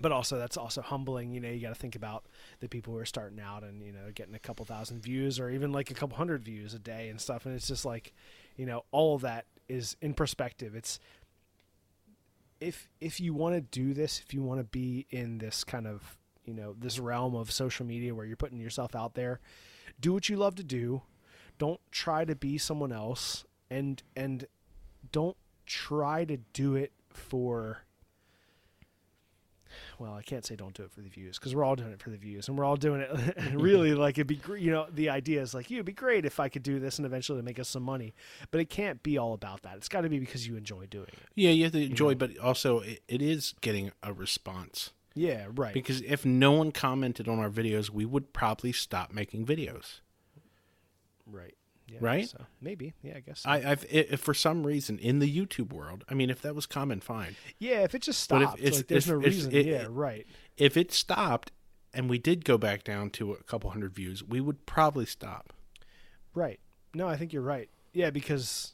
but 0.00 0.10
also 0.10 0.38
that's 0.38 0.56
also 0.56 0.82
humbling 0.82 1.30
you 1.30 1.40
know 1.40 1.48
you 1.48 1.60
got 1.60 1.68
to 1.68 1.74
think 1.74 1.94
about 1.94 2.24
the 2.60 2.68
people 2.68 2.92
who 2.92 2.98
are 2.98 3.04
starting 3.04 3.38
out 3.40 3.62
and 3.62 3.82
you 3.82 3.92
know 3.92 4.10
getting 4.14 4.34
a 4.34 4.38
couple 4.38 4.64
thousand 4.64 5.00
views 5.02 5.38
or 5.38 5.50
even 5.50 5.70
like 5.72 5.90
a 5.90 5.94
couple 5.94 6.16
hundred 6.16 6.42
views 6.44 6.74
a 6.74 6.78
day 6.78 7.08
and 7.08 7.20
stuff 7.20 7.46
and 7.46 7.54
it's 7.54 7.68
just 7.68 7.84
like 7.84 8.12
you 8.56 8.66
know 8.66 8.84
all 8.90 9.14
of 9.14 9.22
that 9.22 9.44
is 9.68 9.96
in 10.00 10.12
perspective 10.12 10.74
it's 10.74 10.98
if 12.64 12.88
if 13.00 13.20
you 13.20 13.34
want 13.34 13.54
to 13.54 13.60
do 13.60 13.94
this, 13.94 14.20
if 14.24 14.32
you 14.32 14.42
want 14.42 14.60
to 14.60 14.64
be 14.64 15.06
in 15.10 15.38
this 15.38 15.64
kind 15.64 15.86
of 15.86 16.16
you 16.44 16.54
know 16.54 16.74
this 16.78 16.98
realm 16.98 17.34
of 17.34 17.50
social 17.50 17.86
media 17.86 18.14
where 18.14 18.26
you're 18.26 18.36
putting 18.36 18.58
yourself 18.58 18.94
out 18.94 19.14
there, 19.14 19.40
do 20.00 20.12
what 20.12 20.28
you 20.28 20.36
love 20.36 20.54
to 20.56 20.64
do. 20.64 21.02
Don't 21.58 21.80
try 21.92 22.24
to 22.24 22.34
be 22.34 22.58
someone 22.58 22.92
else, 22.92 23.44
and 23.70 24.02
and 24.16 24.46
don't 25.12 25.36
try 25.66 26.24
to 26.24 26.38
do 26.52 26.74
it 26.74 26.92
for 27.10 27.83
well, 29.98 30.14
I 30.14 30.22
can't 30.22 30.44
say 30.44 30.56
don't 30.56 30.74
do 30.74 30.82
it 30.84 30.90
for 30.90 31.00
the 31.00 31.08
views 31.08 31.38
because 31.38 31.54
we're 31.54 31.64
all 31.64 31.76
doing 31.76 31.92
it 31.92 32.00
for 32.00 32.10
the 32.10 32.16
views, 32.16 32.48
and 32.48 32.58
we're 32.58 32.64
all 32.64 32.76
doing 32.76 33.00
it. 33.00 33.10
really, 33.54 33.94
like 33.94 34.18
it'd 34.18 34.26
be, 34.26 34.40
you 34.58 34.70
know, 34.70 34.86
the 34.92 35.10
idea 35.10 35.40
is 35.40 35.54
like, 35.54 35.70
yeah, 35.70 35.76
it'd 35.76 35.86
be 35.86 35.92
great 35.92 36.24
if 36.24 36.40
I 36.40 36.48
could 36.48 36.62
do 36.62 36.78
this 36.78 36.98
and 36.98 37.06
eventually 37.06 37.42
make 37.42 37.58
us 37.58 37.68
some 37.68 37.82
money, 37.82 38.14
but 38.50 38.60
it 38.60 38.70
can't 38.70 39.02
be 39.02 39.18
all 39.18 39.34
about 39.34 39.62
that. 39.62 39.76
It's 39.76 39.88
got 39.88 40.02
to 40.02 40.08
be 40.08 40.18
because 40.18 40.46
you 40.46 40.56
enjoy 40.56 40.86
doing 40.86 41.08
it. 41.08 41.28
Yeah, 41.34 41.50
you 41.50 41.64
have 41.64 41.72
to 41.72 41.82
enjoy, 41.82 42.14
but 42.14 42.38
also 42.38 42.80
it, 42.80 43.02
it 43.08 43.22
is 43.22 43.54
getting 43.60 43.92
a 44.02 44.12
response. 44.12 44.92
Yeah, 45.14 45.46
right. 45.54 45.72
Because 45.72 46.00
if 46.02 46.24
no 46.24 46.52
one 46.52 46.72
commented 46.72 47.28
on 47.28 47.38
our 47.38 47.50
videos, 47.50 47.88
we 47.90 48.04
would 48.04 48.32
probably 48.32 48.72
stop 48.72 49.12
making 49.12 49.46
videos. 49.46 50.00
right. 51.26 51.54
Yeah, 51.86 51.98
Right? 52.00 52.28
So 52.28 52.38
maybe. 52.60 52.94
Yeah, 53.02 53.14
I 53.16 53.20
guess. 53.20 53.40
so. 53.40 53.50
I, 53.50 53.70
I've 53.72 53.84
if 53.90 54.20
for 54.20 54.32
some 54.34 54.66
reason 54.66 54.98
in 54.98 55.18
the 55.18 55.30
YouTube 55.30 55.72
world, 55.72 56.04
I 56.08 56.14
mean, 56.14 56.30
if 56.30 56.40
that 56.42 56.54
was 56.54 56.66
common, 56.66 57.00
fine. 57.00 57.36
yeah, 57.58 57.80
if 57.82 57.94
it 57.94 58.02
just 58.02 58.20
stopped, 58.20 58.58
if 58.60 58.74
like 58.74 58.86
there's 58.88 59.04
if- 59.06 59.10
no 59.10 59.16
reason. 59.16 59.52
it- 59.54 59.66
yeah, 59.66 59.86
right. 59.90 60.26
If 60.56 60.76
it 60.76 60.92
stopped 60.92 61.50
and 61.92 62.08
we 62.08 62.18
did 62.18 62.44
go 62.44 62.56
back 62.58 62.84
down 62.84 63.10
to 63.10 63.32
a 63.32 63.42
couple 63.44 63.70
hundred 63.70 63.94
views, 63.94 64.22
we 64.24 64.40
would 64.40 64.66
probably 64.66 65.06
stop. 65.06 65.52
Right. 66.34 66.58
No, 66.94 67.06
I 67.08 67.16
think 67.16 67.32
you're 67.32 67.42
right. 67.42 67.68
Yeah, 67.92 68.10
because 68.10 68.73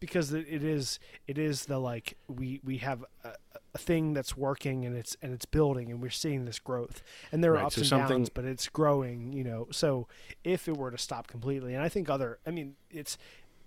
because 0.00 0.32
it 0.32 0.46
it 0.48 0.64
is 0.64 0.98
it 1.28 1.38
is 1.38 1.66
the 1.66 1.78
like 1.78 2.16
we 2.28 2.60
we 2.64 2.78
have 2.78 3.04
a, 3.24 3.34
a 3.74 3.78
thing 3.78 4.12
that's 4.14 4.36
working 4.36 4.84
and 4.84 4.96
it's 4.96 5.16
and 5.22 5.32
it's 5.32 5.44
building 5.46 5.90
and 5.90 6.00
we're 6.02 6.10
seeing 6.10 6.44
this 6.46 6.58
growth. 6.58 7.02
And 7.30 7.44
there 7.44 7.52
are 7.52 7.56
Right, 7.56 7.64
ups 7.66 7.76
so 7.76 7.80
and 7.80 7.86
something- 7.88 8.16
downs 8.18 8.28
but 8.30 8.44
it's 8.44 8.68
growing 8.68 9.32
you 9.32 9.44
know. 9.44 9.68
So 9.70 10.08
if 10.42 10.66
it 10.68 10.76
were 10.76 10.90
to 10.90 10.98
stop 10.98 11.26
completely 11.28 11.74
and 11.74 11.82
i 11.84 11.88
think 11.88 12.08
other 12.10 12.38
i 12.46 12.50
mean 12.50 12.74
it's 12.90 13.16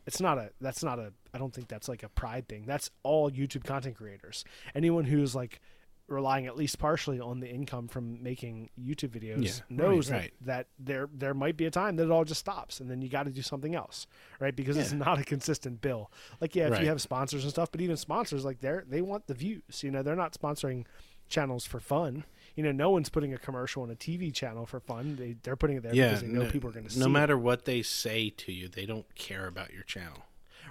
it's 0.05 0.19
not 0.19 0.37
a 0.37 0.49
that's 0.59 0.83
not 0.83 0.99
a 0.99 1.13
i 1.33 1.37
don't 1.37 1.53
think 1.53 1.67
that's 1.69 1.87
like 1.87 2.03
a 2.03 2.09
pride 2.09 2.47
thing. 2.49 2.65
That's 2.65 2.89
all 3.03 3.31
youtube 3.31 3.63
content 3.63 3.95
creators. 3.95 4.43
Anyone 4.75 5.05
who's 5.05 5.33
like 5.35 5.61
relying 6.07 6.45
at 6.47 6.57
least 6.57 6.77
partially 6.79 7.19
on 7.19 7.39
the 7.39 7.47
income 7.49 7.87
from 7.87 8.21
making 8.21 8.69
youtube 8.79 9.09
videos 9.09 9.61
Yeah, 9.69 9.75
knows 9.77 10.11
right, 10.11 10.17
that, 10.17 10.17
right. 10.21 10.33
that 10.41 10.67
there 10.77 11.09
there 11.13 11.33
might 11.33 11.55
be 11.55 11.65
a 11.65 11.71
time 11.71 11.95
that 11.95 12.03
it 12.03 12.11
all 12.11 12.25
just 12.25 12.41
stops 12.41 12.79
and 12.81 12.91
then 12.91 13.01
you 13.01 13.07
got 13.09 13.23
to 13.23 13.31
do 13.31 13.41
something 13.41 13.73
else 13.73 14.05
right 14.39 14.53
because 14.55 14.75
it's 14.77 14.91
not 14.91 15.17
a 15.19 15.23
consistent 15.23 15.79
bill 15.81 16.11
like 16.41 16.55
yeah 16.55 16.65
if 16.65 16.71
Right. 16.73 16.81
you 16.83 16.87
have 16.89 17.01
sponsors 17.01 17.43
and 17.43 17.51
stuff 17.51 17.71
but 17.71 17.79
even 17.81 17.95
sponsors 17.95 18.43
like 18.43 18.59
they're 18.59 18.83
they 18.87 19.01
want 19.01 19.27
the 19.27 19.33
views 19.33 19.61
you 19.81 19.91
know 19.91 20.03
they're 20.03 20.15
not 20.15 20.33
sponsoring 20.33 20.85
channels 21.29 21.65
for 21.65 21.79
fun 21.79 22.25
you 22.55 22.63
know 22.63 22.71
no 22.73 22.89
one's 22.89 23.07
putting 23.09 23.33
a 23.33 23.37
commercial 23.37 23.81
on 23.81 23.89
a 23.89 23.95
tv 23.95 24.31
channel 24.31 24.65
for 24.65 24.81
fun 24.81 25.15
they, 25.15 25.37
they're 25.41 25.55
putting 25.55 25.77
it 25.77 25.83
there 25.83 25.95
Yeah, 25.95 26.07
because 26.09 26.21
they 26.21 26.27
know 26.27 26.43
no, 26.43 26.49
people 26.49 26.69
are 26.69 26.73
going 26.73 26.85
to 26.85 26.91
see 26.91 26.99
no 26.99 27.05
it. 27.05 27.09
matter 27.09 27.37
what 27.37 27.63
they 27.63 27.81
say 27.81 28.29
to 28.29 28.51
you, 28.51 28.67
they 28.67 28.85
don't 28.85 29.15
care 29.15 29.47
about 29.47 29.73
your 29.73 29.83
channel. 29.83 30.25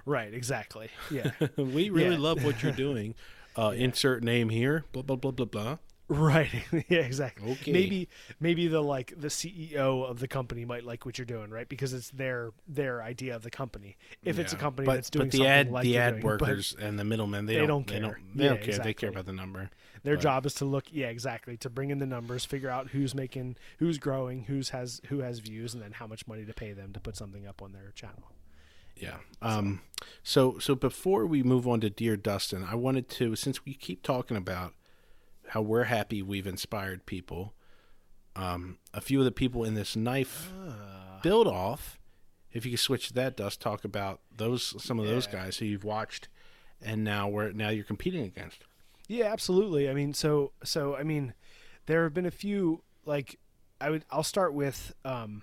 right 0.04 0.32
exactly 0.34 0.90
yeah 1.10 1.30
we 1.56 1.88
really 1.88 2.16
Yeah. 2.16 2.18
love 2.18 2.44
what 2.44 2.62
you're 2.62 2.70
doing. 2.86 3.14
Uh, 3.56 3.72
Insert 3.76 4.22
name 4.22 4.48
here. 4.48 4.84
Blah 4.92 5.02
blah 5.02 5.16
blah 5.16 5.30
blah 5.30 5.46
blah. 5.46 5.78
Right. 6.08 6.50
yeah, 6.88 6.98
exactly. 7.00 7.52
Okay. 7.52 7.72
Maybe 7.72 8.08
maybe 8.38 8.68
the 8.68 8.82
like 8.82 9.14
the 9.16 9.28
CEO 9.28 10.04
of 10.04 10.18
the 10.18 10.28
company 10.28 10.64
might 10.64 10.84
like 10.84 11.06
what 11.06 11.16
you're 11.16 11.24
doing, 11.24 11.50
right? 11.50 11.68
Because 11.68 11.92
it's 11.94 12.10
their 12.10 12.52
their 12.68 13.02
idea 13.02 13.34
of 13.34 13.42
the 13.42 13.50
company. 13.50 13.96
If 14.24 14.38
it's 14.38 14.52
a 14.52 14.56
company 14.56 14.84
but, 14.86 14.94
that's 14.96 15.10
doing 15.10 15.28
but 15.28 15.32
the 15.32 15.46
ad 15.46 15.70
like 15.70 15.84
the 15.84 15.96
ad 15.96 16.14
doing, 16.14 16.24
workers 16.24 16.76
and 16.78 16.98
the 16.98 17.04
middlemen 17.04 17.46
they, 17.46 17.54
they 17.54 17.60
don't, 17.60 17.68
don't 17.68 17.86
they 17.86 17.98
don't 18.00 18.10
care. 18.10 18.20
they 18.34 18.44
Yeah, 18.44 18.50
don't 18.50 18.62
care 18.62 18.78
they 18.78 18.94
care 18.94 19.08
about 19.10 19.26
the 19.26 19.32
number 19.32 19.70
their 20.02 20.16
but- 20.16 20.22
job 20.22 20.46
is 20.46 20.54
to 20.54 20.64
look 20.64 20.84
yeah, 20.90 21.06
exactly, 21.06 21.56
to 21.58 21.70
bring 21.70 21.90
in 21.90 21.98
the 21.98 22.06
numbers, 22.06 22.44
figure 22.44 22.68
out 22.68 22.88
who's 22.88 23.14
making 23.14 23.56
who's 23.78 23.98
growing, 23.98 24.44
who's 24.44 24.70
has 24.70 25.00
who 25.08 25.20
has 25.20 25.38
views 25.38 25.72
and 25.74 25.82
then 25.82 25.92
how 25.92 26.06
much 26.06 26.26
money 26.26 26.44
to 26.44 26.52
pay 26.52 26.72
them 26.72 26.92
to 26.92 27.00
put 27.00 27.16
something 27.16 27.46
up 27.46 27.62
on 27.62 27.72
their 27.72 27.92
channel. 27.94 28.32
Yeah 29.02 29.16
um 29.42 29.80
so 30.22 30.58
so 30.58 30.74
before 30.74 31.26
we 31.26 31.42
move 31.42 31.66
on 31.66 31.80
to 31.80 31.90
dear 31.90 32.16
dustin 32.16 32.62
i 32.64 32.74
wanted 32.74 33.08
to 33.08 33.34
since 33.36 33.64
we 33.64 33.74
keep 33.74 34.02
talking 34.02 34.36
about 34.36 34.72
how 35.48 35.60
we're 35.60 35.84
happy 35.84 36.22
we've 36.22 36.46
inspired 36.46 37.04
people 37.06 37.52
um 38.36 38.78
a 38.94 39.00
few 39.00 39.18
of 39.18 39.24
the 39.24 39.32
people 39.32 39.64
in 39.64 39.74
this 39.74 39.96
knife 39.96 40.50
Ah. 40.66 41.18
build 41.22 41.46
off 41.46 41.98
if 42.52 42.64
you 42.64 42.70
could 42.72 42.80
switch 42.80 43.08
to 43.08 43.14
that 43.14 43.36
dust 43.36 43.60
talk 43.60 43.84
about 43.84 44.20
those 44.36 44.74
some 44.82 44.98
of 45.00 45.06
those 45.06 45.26
guys 45.26 45.56
who 45.58 45.64
you've 45.66 45.84
watched 45.84 46.28
and 46.80 47.02
now 47.04 47.28
we're 47.28 47.52
now 47.52 47.68
you're 47.70 47.84
competing 47.84 48.22
against 48.24 48.64
Yeah, 49.08 49.26
absolutely. 49.32 49.88
I 49.90 49.94
mean, 49.94 50.14
so 50.14 50.52
so 50.64 50.94
I 50.96 51.02
mean, 51.02 51.34
there 51.86 52.02
have 52.04 52.14
been 52.14 52.26
a 52.26 52.30
few 52.30 52.82
like 53.04 53.38
I 53.80 53.90
would 53.90 54.04
I'll 54.10 54.22
start 54.22 54.52
with 54.54 54.94
um 55.04 55.42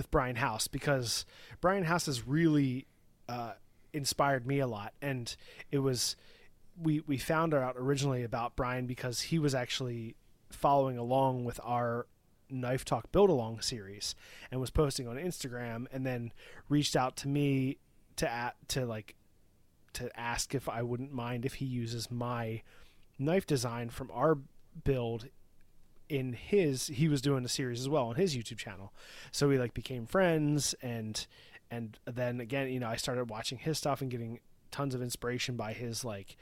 with 0.00 0.10
Brian 0.10 0.36
House 0.36 0.66
because 0.66 1.26
Brian 1.60 1.84
House 1.84 2.06
has 2.06 2.26
really 2.26 2.86
uh 3.28 3.52
inspired 3.92 4.46
me 4.46 4.58
a 4.58 4.66
lot. 4.66 4.94
And 5.02 5.36
it 5.70 5.80
was 5.80 6.16
we 6.80 7.00
we 7.06 7.18
found 7.18 7.52
out 7.52 7.76
originally 7.76 8.22
about 8.22 8.56
Brian 8.56 8.86
because 8.86 9.20
he 9.20 9.38
was 9.38 9.54
actually 9.54 10.16
following 10.50 10.96
along 10.96 11.44
with 11.44 11.60
our 11.62 12.06
Knife 12.48 12.86
Talk 12.86 13.12
Build 13.12 13.28
Along 13.28 13.60
series 13.60 14.14
and 14.50 14.58
was 14.58 14.70
posting 14.70 15.06
on 15.06 15.16
Instagram 15.16 15.84
and 15.92 16.06
then 16.06 16.32
reached 16.70 16.96
out 16.96 17.14
to 17.18 17.28
me 17.28 17.76
to 18.16 18.30
at, 18.30 18.56
to 18.68 18.86
like 18.86 19.16
to 19.92 20.18
ask 20.18 20.54
if 20.54 20.66
I 20.66 20.80
wouldn't 20.80 21.12
mind 21.12 21.44
if 21.44 21.54
he 21.54 21.66
uses 21.66 22.10
my 22.10 22.62
knife 23.18 23.46
design 23.46 23.90
from 23.90 24.10
our 24.14 24.38
build 24.82 25.26
in 26.10 26.32
his 26.32 26.88
he 26.88 27.08
was 27.08 27.22
doing 27.22 27.44
a 27.44 27.48
series 27.48 27.80
as 27.80 27.88
well 27.88 28.08
on 28.08 28.16
his 28.16 28.36
YouTube 28.36 28.58
channel. 28.58 28.92
So 29.30 29.48
we 29.48 29.58
like 29.58 29.72
became 29.72 30.06
friends 30.06 30.74
and 30.82 31.26
and 31.70 31.98
then 32.04 32.40
again, 32.40 32.68
you 32.68 32.80
know, 32.80 32.88
I 32.88 32.96
started 32.96 33.30
watching 33.30 33.58
his 33.58 33.78
stuff 33.78 34.00
and 34.00 34.10
getting 34.10 34.40
tons 34.72 34.94
of 34.94 35.02
inspiration 35.02 35.56
by 35.56 35.72
his 35.72 36.04
like 36.04 36.36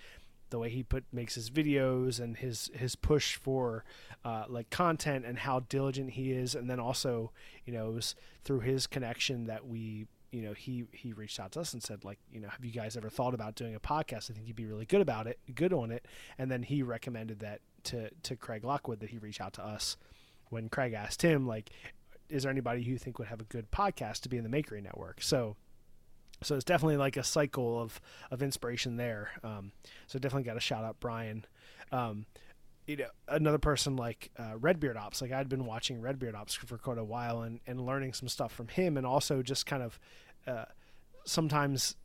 the 0.50 0.58
way 0.58 0.70
he 0.70 0.82
put 0.82 1.04
makes 1.12 1.34
his 1.34 1.50
videos 1.50 2.18
and 2.18 2.38
his 2.38 2.70
his 2.72 2.96
push 2.96 3.36
for 3.36 3.84
uh, 4.24 4.44
like 4.48 4.70
content 4.70 5.26
and 5.26 5.40
how 5.40 5.60
diligent 5.60 6.12
he 6.12 6.32
is. 6.32 6.54
And 6.54 6.70
then 6.70 6.80
also 6.80 7.30
you 7.66 7.72
know 7.74 7.90
it 7.90 7.94
was 7.94 8.14
through 8.44 8.60
his 8.60 8.86
connection 8.86 9.44
that 9.44 9.66
we 9.66 10.06
you 10.32 10.40
know 10.40 10.54
he 10.54 10.84
he 10.92 11.12
reached 11.12 11.38
out 11.38 11.52
to 11.52 11.60
us 11.60 11.74
and 11.74 11.82
said 11.82 12.04
like 12.04 12.18
you 12.32 12.40
know 12.40 12.48
have 12.48 12.64
you 12.64 12.72
guys 12.72 12.96
ever 12.96 13.10
thought 13.10 13.34
about 13.34 13.54
doing 13.54 13.74
a 13.74 13.80
podcast? 13.80 14.30
I 14.30 14.34
think 14.34 14.46
you'd 14.46 14.56
be 14.56 14.66
really 14.66 14.86
good 14.86 15.02
about 15.02 15.26
it 15.26 15.38
good 15.54 15.74
on 15.74 15.90
it. 15.90 16.06
And 16.38 16.50
then 16.50 16.62
he 16.62 16.82
recommended 16.82 17.40
that 17.40 17.60
to 17.88 18.10
to 18.22 18.36
craig 18.36 18.64
lockwood 18.64 19.00
that 19.00 19.10
he 19.10 19.18
reach 19.18 19.40
out 19.40 19.52
to 19.54 19.64
us 19.64 19.96
when 20.50 20.68
craig 20.68 20.94
asked 20.94 21.22
him 21.22 21.46
like 21.46 21.70
is 22.28 22.42
there 22.42 22.52
anybody 22.52 22.82
you 22.82 22.98
think 22.98 23.18
would 23.18 23.28
have 23.28 23.40
a 23.40 23.44
good 23.44 23.70
podcast 23.70 24.20
to 24.20 24.28
be 24.28 24.36
in 24.36 24.44
the 24.44 24.50
makery 24.50 24.82
network? 24.82 25.22
So 25.22 25.56
so 26.40 26.54
it's 26.54 26.64
definitely 26.64 26.98
like 26.98 27.16
a 27.16 27.24
cycle 27.24 27.80
of 27.80 28.00
of 28.30 28.42
inspiration 28.42 28.96
there. 28.96 29.30
Um, 29.42 29.72
so 30.06 30.18
definitely 30.18 30.44
got 30.44 30.54
to 30.54 30.60
shout 30.60 30.84
out 30.84 31.00
brian. 31.00 31.44
Um, 31.90 32.26
you 32.86 32.96
know 32.96 33.08
another 33.28 33.58
person 33.58 33.96
like 33.96 34.30
uh, 34.38 34.56
redbeard 34.58 34.96
ops 34.96 35.20
like 35.20 35.30
i'd 35.30 35.46
been 35.46 35.66
watching 35.66 36.00
redbeard 36.00 36.34
ops 36.34 36.54
for 36.54 36.78
quite 36.78 36.96
a 36.96 37.04
while 37.04 37.42
and, 37.42 37.60
and 37.66 37.84
learning 37.84 38.14
some 38.14 38.28
stuff 38.28 38.50
from 38.50 38.66
him 38.66 38.96
and 38.96 39.06
also 39.06 39.42
just 39.42 39.66
kind 39.66 39.82
of 39.82 40.00
uh, 40.46 40.64
sometimes 41.26 41.96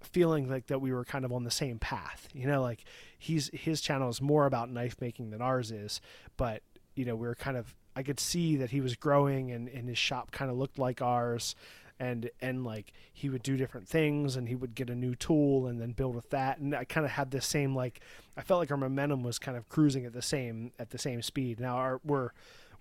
feeling 0.00 0.48
like 0.48 0.68
that 0.68 0.80
we 0.80 0.92
were 0.92 1.04
kind 1.04 1.24
of 1.24 1.32
on 1.32 1.42
the 1.42 1.50
same 1.50 1.80
path 1.80 2.28
you 2.32 2.46
know 2.46 2.62
like 2.62 2.84
he's 3.20 3.50
his 3.52 3.80
channel 3.80 4.08
is 4.08 4.20
more 4.20 4.46
about 4.46 4.70
knife 4.70 4.96
making 5.00 5.30
than 5.30 5.40
ours 5.40 5.70
is 5.70 6.00
but 6.36 6.62
you 6.94 7.04
know 7.04 7.14
we 7.14 7.26
were 7.26 7.34
kind 7.34 7.56
of 7.56 7.74
i 7.94 8.02
could 8.02 8.18
see 8.18 8.56
that 8.56 8.70
he 8.70 8.80
was 8.80 8.96
growing 8.96 9.52
and, 9.52 9.68
and 9.68 9.88
his 9.88 9.98
shop 9.98 10.30
kind 10.32 10.50
of 10.50 10.56
looked 10.56 10.78
like 10.78 11.00
ours 11.00 11.54
and 12.00 12.30
and 12.40 12.64
like 12.64 12.92
he 13.12 13.28
would 13.28 13.42
do 13.42 13.56
different 13.56 13.86
things 13.86 14.34
and 14.34 14.48
he 14.48 14.54
would 14.54 14.74
get 14.74 14.88
a 14.88 14.94
new 14.94 15.14
tool 15.14 15.66
and 15.66 15.80
then 15.80 15.92
build 15.92 16.16
with 16.16 16.30
that. 16.30 16.58
And 16.58 16.74
i 16.74 16.84
kind 16.84 17.04
of 17.04 17.12
had 17.12 17.30
this 17.30 17.46
same 17.46 17.76
like 17.76 18.00
i 18.36 18.40
felt 18.40 18.58
like 18.58 18.70
our 18.70 18.76
momentum 18.76 19.22
was 19.22 19.38
kind 19.38 19.56
of 19.56 19.68
cruising 19.68 20.06
at 20.06 20.14
the 20.14 20.22
same 20.22 20.72
at 20.78 20.90
the 20.90 20.98
same 20.98 21.22
speed. 21.22 21.60
Now 21.60 21.76
our, 21.76 22.00
we're 22.02 22.30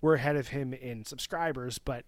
we're 0.01 0.15
ahead 0.15 0.37
of 0.37 0.47
him 0.47 0.73
in 0.73 1.03
subscribers 1.03 1.77
but 1.77 2.05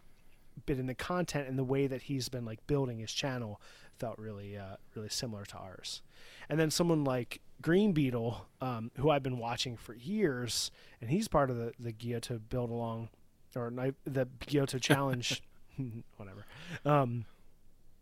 but 0.65 0.77
in 0.77 0.87
the 0.87 0.95
content 0.95 1.47
and 1.47 1.59
the 1.59 1.63
way 1.63 1.85
that 1.85 2.03
he's 2.03 2.29
been 2.29 2.45
like 2.45 2.65
building 2.65 2.99
his 2.99 3.11
channel 3.11 3.59
felt 3.99 4.17
really 4.17 4.57
uh, 4.57 4.77
really 4.95 5.09
similar 5.09 5.43
to 5.45 5.57
ours. 5.57 6.01
And 6.49 6.57
then 6.59 6.71
someone 6.71 7.03
like 7.03 7.41
green 7.61 7.91
beetle 7.91 8.47
um, 8.59 8.91
who 8.97 9.09
i've 9.09 9.23
been 9.23 9.37
watching 9.37 9.77
for 9.77 9.93
years 9.93 10.71
and 10.99 11.09
he's 11.09 11.27
part 11.27 11.49
of 11.49 11.57
the 11.57 11.73
the 11.79 11.93
Gyuto 11.93 12.39
build 12.49 12.69
along 12.69 13.09
or 13.55 13.71
the 14.05 14.27
Gyuto 14.45 14.81
challenge. 14.81 15.41
Whatever. 16.17 16.45
Um, 16.85 17.25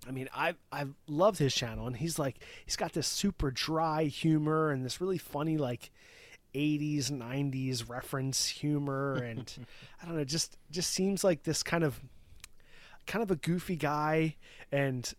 I 0.07 0.11
mean, 0.11 0.29
I 0.33 0.55
I 0.71 0.85
loved 1.07 1.39
his 1.39 1.53
channel, 1.53 1.87
and 1.87 1.95
he's 1.95 2.17
like 2.17 2.39
he's 2.65 2.75
got 2.75 2.93
this 2.93 3.07
super 3.07 3.51
dry 3.51 4.05
humor 4.05 4.71
and 4.71 4.85
this 4.85 5.01
really 5.01 5.17
funny 5.17 5.57
like 5.57 5.91
80s 6.55 7.11
90s 7.11 7.87
reference 7.87 8.47
humor 8.47 9.13
and 9.17 9.67
i 10.01 10.05
don't 10.07 10.15
know 10.17 10.23
just 10.23 10.57
just 10.71 10.89
seems 10.89 11.23
like 11.23 11.43
this 11.43 11.61
kind 11.61 11.83
of 11.83 11.99
kind 13.05 13.21
of 13.21 13.29
a 13.29 13.35
goofy 13.35 13.75
guy 13.75 14.35
and 14.71 15.13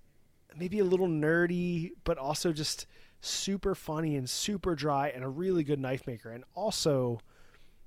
maybe 0.59 0.80
a 0.80 0.84
little 0.84 1.07
nerdy 1.07 1.93
but 2.03 2.18
also 2.18 2.53
just 2.53 2.84
super 3.21 3.75
funny 3.75 4.16
and 4.16 4.29
super 4.29 4.75
dry 4.75 5.09
and 5.09 5.25
a 5.25 5.29
really 5.29 5.64
good 5.64 5.81
knife 5.81 6.07
maker. 6.07 6.31
And 6.31 6.45
also, 6.55 7.21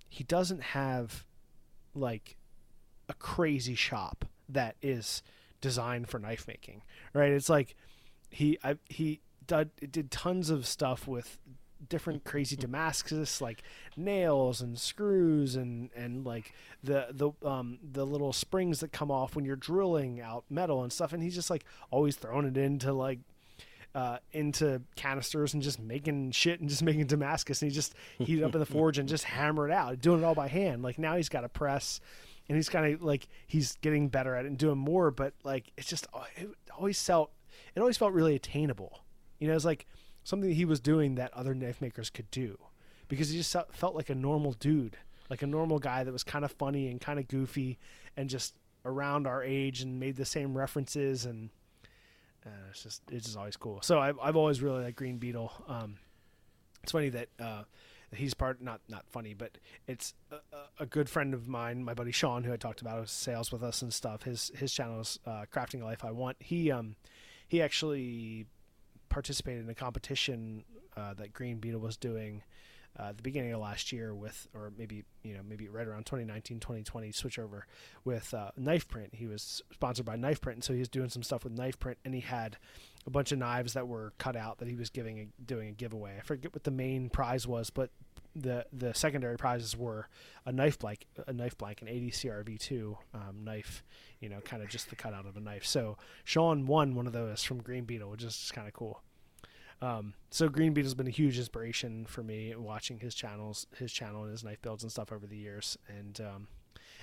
he 0.10 0.24
doesn't 0.24 0.62
have 0.62 1.26
like 1.96 2.38
a 3.10 3.14
crazy 3.14 3.76
shop 3.76 4.26
that 4.50 4.76
is 4.82 5.24
designed 5.62 6.10
for 6.10 6.20
knife 6.20 6.48
making, 6.48 6.84
right? 7.14 7.32
It's 7.32 7.50
like 7.50 7.76
he 8.30 8.58
I, 8.64 8.78
he 8.90 9.22
did, 9.48 9.72
did 9.92 10.12
tons 10.12 10.50
of 10.50 10.66
stuff 10.66 11.08
with 11.08 11.40
different 11.90 12.24
crazy 12.24 12.56
Damascus 12.56 13.42
like 13.42 13.62
nails 13.98 14.62
and 14.62 14.80
screws 14.80 15.56
and 15.56 15.90
and 15.96 16.26
like 16.26 16.54
the 16.84 17.08
the 17.12 17.32
um 17.48 17.78
the 17.84 18.06
little 18.06 18.32
springs 18.32 18.80
that 18.80 18.92
come 18.92 19.12
off 19.12 19.36
when 19.36 19.44
you're 19.46 19.56
drilling 19.56 20.22
out 20.22 20.46
metal 20.50 20.84
and 20.84 20.94
stuff 20.94 21.12
and 21.12 21.22
he's 21.22 21.36
just 21.36 21.50
like 21.50 21.66
always 21.92 22.16
throwing 22.16 22.46
it 22.46 22.58
into 22.58 22.94
like 22.94 23.20
uh, 23.96 24.18
into 24.32 24.82
canisters 24.96 25.54
and 25.54 25.62
just 25.62 25.80
making 25.80 26.32
shit 26.32 26.60
and 26.60 26.70
just 26.70 26.84
making 26.84 27.06
Damascus 27.06 27.62
and 27.62 27.72
he 27.72 27.76
just 27.76 27.94
heat 28.20 28.44
up 28.44 28.54
in 28.54 28.60
the 28.60 28.66
forge 28.66 28.98
and 28.98 29.08
just 29.08 29.24
hammer 29.24 29.68
it 29.68 29.74
out, 29.74 30.00
doing 30.02 30.22
it 30.22 30.26
all 30.26 30.36
by 30.36 30.48
hand. 30.48 30.82
Like 30.84 30.98
now 30.98 31.16
he's 31.16 31.30
got 31.30 31.44
a 31.44 31.50
press 31.50 32.00
and 32.50 32.56
he's 32.56 32.70
kind 32.70 32.94
of 32.94 33.04
like 33.04 33.28
he's 33.48 33.78
getting 33.82 34.10
better 34.10 34.36
at 34.36 34.46
it 34.46 34.50
and 34.50 34.58
doing 34.58 34.78
more, 34.78 35.12
but 35.12 35.34
like 35.44 35.72
it's 35.78 35.88
just 35.88 36.08
uh, 36.14 36.24
it 36.36 36.50
always 36.78 37.02
felt 37.02 37.32
it 37.76 37.80
always 37.80 37.98
felt 37.98 38.14
really 38.14 38.36
attainable. 38.36 39.04
You 39.39 39.48
know, 39.48 39.56
it's 39.56 39.66
like 39.66 39.86
something 40.24 40.52
he 40.52 40.66
was 40.66 40.80
doing 40.80 41.16
that 41.16 41.34
other 41.34 41.54
knife 41.54 41.82
makers 41.82 42.10
could 42.10 42.30
do 42.32 42.58
because 43.08 43.30
he 43.30 43.38
just 43.38 43.56
felt 43.72 43.96
like 43.96 44.10
a 44.10 44.16
normal 44.16 44.54
dude, 44.54 44.98
like 45.30 45.41
a 45.41 45.48
normal 45.48 45.80
guy 45.80 46.04
that 46.04 46.12
was 46.12 46.24
kind 46.24 46.46
of 46.46 46.52
funny 46.52 46.88
and 46.88 47.00
kind 47.00 47.20
of 47.20 47.28
goofy 47.28 47.78
and 48.18 48.30
just 48.30 48.56
around 48.86 49.28
our 49.28 49.44
age 49.44 49.82
and 49.82 50.00
made 50.00 50.16
the 50.16 50.26
same 50.26 50.58
references 50.58 51.26
and 51.26 51.50
uh, 52.46 52.70
it's 52.70 52.84
just 52.84 53.02
it's 53.12 53.26
just 53.26 53.38
always 53.38 53.58
cool. 53.58 53.82
So 53.82 54.00
I've 54.00 54.20
I've 54.20 54.36
always 54.36 54.62
really 54.62 54.84
liked 54.84 54.98
Green 54.98 55.18
Beetle. 55.18 55.52
Um, 55.68 55.98
it's 56.82 56.91
funny 56.91 57.10
that 57.10 57.30
uh, 57.39 57.64
he's 58.16 58.34
part 58.34 58.62
not 58.62 58.82
not 58.89 59.06
funny, 59.10 59.34
but 59.34 59.58
it's 59.88 60.14
a, 60.32 60.38
a, 60.80 60.86
good 60.86 61.10
friend 61.10 61.34
of 61.34 61.48
mine, 61.48 61.84
my 61.84 61.94
buddy 61.94 62.12
Sean, 62.12 62.44
who 62.44 62.54
I 62.54 62.58
talked 62.58 62.82
about, 62.82 63.00
who 63.00 63.06
sales 63.06 63.52
with 63.52 63.64
us 63.64 63.82
and 63.82 63.94
stuff. 63.94 64.24
His 64.24 64.52
his 64.56 64.74
channel 64.74 65.02
is 65.02 65.20
uh, 65.26 65.46
Crafting 65.54 65.82
a 65.82 65.86
Life 65.86 66.04
I 66.04 66.12
Want. 66.12 66.38
He 66.39 66.72
um 66.72 66.96
he 67.48 67.62
actually 67.62 68.46
participated 69.10 69.64
in 69.64 69.70
a 69.70 69.76
competition 69.76 70.64
uh, 70.98 71.14
that 71.14 71.34
Green 71.34 71.58
Beetle 71.58 71.80
was 71.80 71.98
doing 71.98 72.44
uh, 72.98 73.12
the 73.12 73.24
beginning 73.24 73.54
of 73.54 73.60
last 73.60 73.91
year 73.91 74.14
with, 74.14 74.48
or 74.54 74.72
maybe 74.78 75.04
you 75.24 75.34
know 75.34 75.41
maybe 75.48 75.68
right 75.68 75.88
around 75.88 76.06
2019, 76.06 76.60
2020, 76.60 77.12
switch 77.12 77.39
over 77.39 77.66
with 78.06 78.34
uh, 78.34 78.52
Knife 78.56 78.88
Print. 78.88 79.16
He 79.16 79.26
was 79.26 79.62
sponsored 79.72 80.06
by 80.06 80.16
Knife 80.16 80.41
Print, 80.41 80.58
and 80.58 80.64
so 80.64 80.74
he 80.74 80.80
was 80.80 80.89
doing 80.89 81.10
some 81.10 81.24
stuff 81.24 81.44
with 81.44 81.54
Knife 81.54 81.80
Print, 81.80 81.98
and 82.06 82.14
he 82.14 82.22
had 82.22 82.58
a 83.06 83.10
bunch 83.10 83.32
of 83.32 83.39
knives 83.39 83.74
that 83.74 83.88
were 83.88 84.14
cut 84.18 84.36
out 84.36 84.60
that 84.60 84.68
he 84.68 84.76
was 84.76 84.89
giving 84.89 85.20
a, 85.20 85.28
doing 85.44 85.70
a 85.70 85.72
giveaway. 85.74 86.18
I 86.18 86.22
forget 86.22 86.54
what 86.54 86.64
the 86.64 86.72
main 86.72 87.10
prize 87.10 87.48
was, 87.48 87.70
but 87.70 87.89
the 88.36 88.66
the 88.74 88.94
secondary 88.94 89.38
prizes 89.38 89.78
were 89.78 90.08
a 90.46 90.52
knife 90.52 90.80
blank, 90.80 91.06
a 91.28 91.34
knife 91.34 91.58
blank, 91.58 91.82
an 91.82 91.88
80 91.88 92.12
CRV2 92.12 92.98
um, 93.14 93.44
knife, 93.44 93.84
you 94.20 94.30
know, 94.30 94.39
kind 94.41 94.64
of 94.64 94.70
just 94.70 94.89
the 94.89 94.96
cutout 94.96 95.26
of 95.26 95.38
a 95.38 95.39
knife. 95.39 95.66
So 95.66 95.98
Sean 96.24 96.66
won 96.66 96.96
one 96.96 97.08
of 97.08 97.14
those 97.14 97.44
from 97.44 97.62
Green 97.62 97.86
Beetle, 97.86 98.10
which 98.10 98.24
is 98.24 98.52
kind 98.54 98.68
of 98.68 98.74
cool. 98.74 99.02
Um, 99.84 100.14
so 100.30 100.48
Green 100.48 100.74
Beetle's 100.74 100.94
been 100.94 101.08
a 101.08 101.12
huge 101.12 101.38
inspiration 101.38 102.06
for 102.06 102.24
me 102.24 102.56
watching 102.56 103.00
his 103.00 103.14
channels, 103.14 103.68
his 103.78 103.92
channel 103.92 104.24
and 104.24 104.32
his 104.32 104.42
knife 104.42 104.62
builds 104.62 104.84
and 104.84 104.92
stuff 104.92 105.12
over 105.12 105.28
the 105.28 105.36
years, 105.36 105.78
and 105.90 106.22
um, 106.22 106.48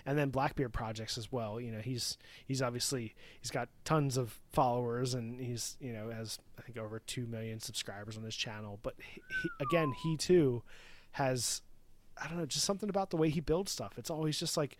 and 0.06 0.16
then 0.16 0.30
Blackbeard 0.30 0.72
projects 0.72 1.18
as 1.18 1.30
well. 1.30 1.60
You 1.60 1.72
know, 1.72 1.80
he's 1.80 2.16
he's 2.46 2.62
obviously 2.62 3.14
he's 3.42 3.50
got 3.50 3.68
tons 3.84 4.16
of 4.16 4.38
followers 4.50 5.12
and 5.12 5.38
he's 5.38 5.76
you 5.78 5.92
know 5.92 6.08
has 6.08 6.38
I 6.58 6.62
think 6.62 6.78
over 6.78 7.00
two 7.00 7.26
million 7.26 7.60
subscribers 7.60 8.16
on 8.16 8.24
his 8.24 8.34
channel. 8.34 8.78
But 8.82 8.94
he, 8.98 9.20
he, 9.42 9.48
again, 9.60 9.92
he 10.02 10.16
too 10.16 10.62
has 11.12 11.60
I 12.16 12.28
don't 12.28 12.38
know 12.38 12.46
just 12.46 12.64
something 12.64 12.88
about 12.88 13.10
the 13.10 13.18
way 13.18 13.28
he 13.28 13.40
builds 13.40 13.72
stuff. 13.72 13.98
It's 13.98 14.10
always 14.10 14.40
just 14.40 14.56
like 14.56 14.78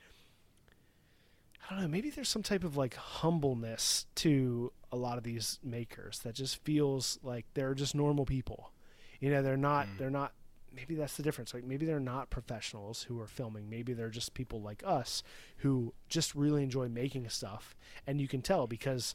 I 1.70 1.74
don't 1.74 1.82
know, 1.82 1.88
maybe 1.88 2.10
there's 2.10 2.28
some 2.28 2.42
type 2.42 2.64
of 2.64 2.76
like 2.76 2.96
humbleness 2.96 4.06
to 4.16 4.72
a 4.90 4.96
lot 4.96 5.18
of 5.18 5.24
these 5.24 5.60
makers 5.62 6.18
that 6.20 6.34
just 6.34 6.62
feels 6.64 7.20
like 7.22 7.46
they're 7.54 7.74
just 7.74 7.94
normal 7.94 8.26
people. 8.26 8.72
You 9.20 9.30
know, 9.30 9.40
they're 9.40 9.56
not 9.56 9.86
mm. 9.86 9.98
they're 9.98 10.10
not 10.10 10.32
maybe 10.74 10.96
that's 10.96 11.16
the 11.16 11.22
difference. 11.22 11.54
Like 11.54 11.62
maybe 11.62 11.86
they're 11.86 12.00
not 12.00 12.28
professionals 12.28 13.04
who 13.04 13.20
are 13.20 13.28
filming. 13.28 13.70
Maybe 13.70 13.92
they're 13.92 14.10
just 14.10 14.34
people 14.34 14.60
like 14.60 14.82
us 14.84 15.22
who 15.58 15.94
just 16.08 16.34
really 16.34 16.64
enjoy 16.64 16.88
making 16.88 17.28
stuff. 17.28 17.76
And 18.04 18.20
you 18.20 18.26
can 18.26 18.42
tell 18.42 18.66
because 18.66 19.14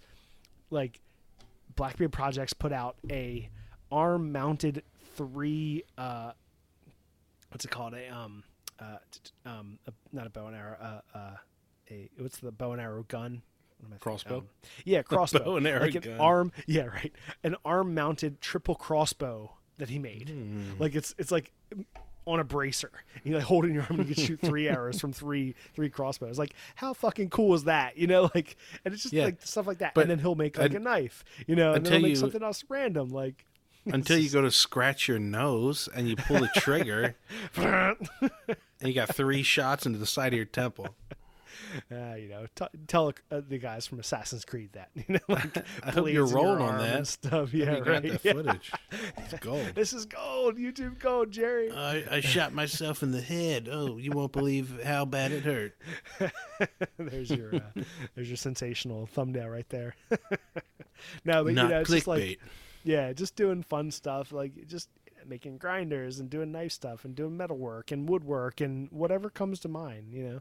like 0.69 1.01
Blackbeard 1.75 2.13
Projects 2.13 2.53
put 2.53 2.71
out 2.71 2.95
a 3.11 3.49
arm 3.91 4.31
mounted 4.31 4.83
three 5.15 5.83
uh 5.97 6.31
what's 7.49 7.65
it 7.65 7.71
called? 7.71 7.95
A 7.95 8.07
um 8.15 8.45
uh 8.79 8.97
um 9.45 9.77
a, 9.87 9.91
not 10.13 10.25
a 10.25 10.29
bow 10.29 10.47
and 10.47 10.55
arrow 10.55 10.77
uh 10.79 11.17
uh 11.17 11.35
a 11.91 12.09
what's 12.17 12.37
the 12.39 12.51
bow 12.51 12.71
and 12.71 12.81
arrow 12.81 13.03
gun? 13.07 13.41
crossbow. 13.99 14.37
Um, 14.39 14.47
yeah, 14.83 15.01
crossbow. 15.03 15.43
bow 15.43 15.57
and 15.57 15.67
arrow 15.67 15.81
like 15.81 16.01
gun. 16.01 16.19
arm. 16.19 16.51
Yeah, 16.65 16.83
right. 16.85 17.13
An 17.43 17.55
arm 17.65 17.93
mounted 17.93 18.41
triple 18.41 18.75
crossbow 18.75 19.51
that 19.77 19.89
he 19.89 19.99
made. 19.99 20.29
Mm. 20.33 20.79
Like 20.79 20.95
it's 20.95 21.13
it's 21.17 21.31
like 21.31 21.51
on 22.25 22.39
a 22.39 22.43
bracer. 22.43 22.91
You 23.23 23.35
like 23.35 23.43
hold 23.43 23.65
it 23.65 23.67
in 23.67 23.73
your 23.75 23.83
arm 23.83 23.99
and 23.99 24.09
you 24.09 24.15
can 24.15 24.23
shoot 24.23 24.39
three 24.41 24.67
arrows 24.69 24.99
from 24.99 25.13
three 25.13 25.53
three 25.75 25.89
crossbows. 25.89 26.39
Like 26.39 26.55
how 26.75 26.93
fucking 26.93 27.29
cool 27.29 27.53
is 27.53 27.65
that? 27.65 27.97
You 27.97 28.07
know, 28.07 28.23
like 28.35 28.55
and 28.83 28.93
it's 28.93 29.03
just 29.03 29.13
Yeah. 29.13 29.25
like 29.25 29.41
stuff 29.45 29.67
like 29.67 29.77
that. 29.79 29.93
But 29.93 30.01
and 30.01 30.11
then 30.11 30.19
he'll 30.19 30.33
make 30.35 30.57
like 30.57 30.71
un- 30.71 30.77
a 30.77 30.79
knife. 30.79 31.23
You 31.45 31.55
know, 31.55 31.73
and 31.73 31.85
then 31.85 31.93
he'll 31.93 32.01
make 32.01 32.09
you- 32.11 32.15
something 32.15 32.41
else 32.41 32.63
random 32.69 33.09
like 33.09 33.45
Until 33.85 34.17
you 34.17 34.31
go 34.31 34.41
to 34.41 34.49
scratch 34.49 35.07
your 35.07 35.19
nose 35.19 35.87
and 35.93 36.07
you 36.09 36.15
pull 36.15 36.39
the 36.39 36.49
trigger 36.55 37.15
and 37.55 37.97
you 38.81 38.93
got 38.93 39.13
three 39.13 39.43
shots 39.43 39.85
into 39.85 39.99
the 39.99 40.07
side 40.07 40.33
of 40.33 40.37
your 40.37 40.45
temple. 40.45 40.87
uh, 41.91 42.15
you 42.15 42.29
know, 42.29 42.45
t- 42.55 42.65
tell 42.87 43.13
uh, 43.31 43.41
the 43.47 43.57
guys 43.57 43.85
from 43.87 43.99
Assassin's 43.99 44.45
Creed 44.45 44.71
that. 44.73 44.89
You 44.95 45.03
know, 45.15 45.19
like 45.27 45.57
I 45.83 45.91
hope 45.91 46.09
you're 46.09 46.25
rolling 46.25 46.61
on 46.61 46.77
that. 46.79 47.07
stuff. 47.07 47.53
Yeah, 47.53 47.75
right. 47.79 47.83
got 47.83 48.03
that 48.03 48.23
Yeah. 48.25 48.33
footage. 48.33 48.71
It's 49.17 49.33
gold. 49.39 49.71
This 49.75 49.93
is 49.93 50.05
gold. 50.05 50.57
YouTube 50.57 50.99
gold, 50.99 51.31
Jerry. 51.31 51.71
I, 51.71 52.03
I 52.17 52.19
shot 52.21 52.53
myself 52.53 53.03
in 53.03 53.11
the 53.11 53.21
head. 53.21 53.69
Oh, 53.71 53.97
you 53.97 54.11
won't 54.11 54.31
believe 54.31 54.81
how 54.83 55.05
bad 55.05 55.31
it 55.31 55.43
hurt. 55.43 55.75
there's 56.97 57.29
your 57.29 57.55
uh, 57.55 57.81
there's 58.15 58.29
your 58.29 58.37
sensational 58.37 59.05
thumbnail 59.05 59.49
right 59.49 59.67
there. 59.69 59.95
no, 61.23 61.43
but 61.43 61.53
Not 61.53 61.63
you 61.63 61.69
know, 61.69 61.79
it's 61.81 61.89
just 61.89 62.07
like 62.07 62.39
yeah, 62.83 63.13
just 63.13 63.35
doing 63.35 63.63
fun 63.63 63.91
stuff, 63.91 64.31
like 64.31 64.67
just 64.67 64.89
making 65.27 65.57
grinders 65.57 66.19
and 66.19 66.29
doing 66.29 66.51
knife 66.51 66.71
stuff 66.71 67.03
and 67.03 67.15
doing 67.15 67.35
metalwork 67.35 67.91
and 67.91 68.07
woodwork 68.07 68.61
and 68.61 68.87
whatever 68.91 69.29
comes 69.29 69.59
to 69.61 69.67
mind. 69.67 70.13
You 70.13 70.23
know, 70.23 70.39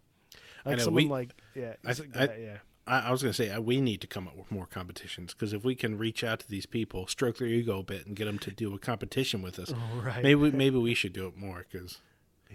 like 0.65 0.81
someone 0.81 1.05
we- 1.05 1.09
like 1.11 1.31
yeah, 1.55 1.75
I- 1.85 1.89
like, 1.89 2.17
I- 2.17 2.37
yeah. 2.37 2.57
I, 2.87 3.01
I 3.09 3.11
was 3.13 3.23
going 3.23 3.33
to 3.33 3.37
say 3.37 3.57
we 3.59 3.81
need 3.81 4.03
to 4.03 4.07
come 4.07 4.29
up 4.29 4.37
with 4.37 4.51
more 4.51 4.67
competitions 4.67 5.33
because 5.33 5.55
if 5.55 5.65
we 5.65 5.75
can 5.75 5.97
reach 5.97 6.23
out 6.23 6.41
to 6.41 6.49
these 6.49 6.67
people, 6.67 7.07
stroke 7.07 7.39
their 7.39 7.49
ego 7.49 7.79
a 7.79 7.83
bit, 7.83 8.05
and 8.07 8.15
get 8.15 8.27
them 8.27 8.39
to 8.41 8.51
do 8.51 8.75
a 8.75 8.79
competition 8.79 9.41
with 9.41 9.59
us, 9.59 9.73
Right. 10.03 10.23
maybe 10.23 10.35
we, 10.35 10.51
maybe 10.65 10.77
we 10.77 10.93
should 10.95 11.15
do 11.15 11.27
it 11.27 11.35
more 11.37 11.65
because 11.71 12.01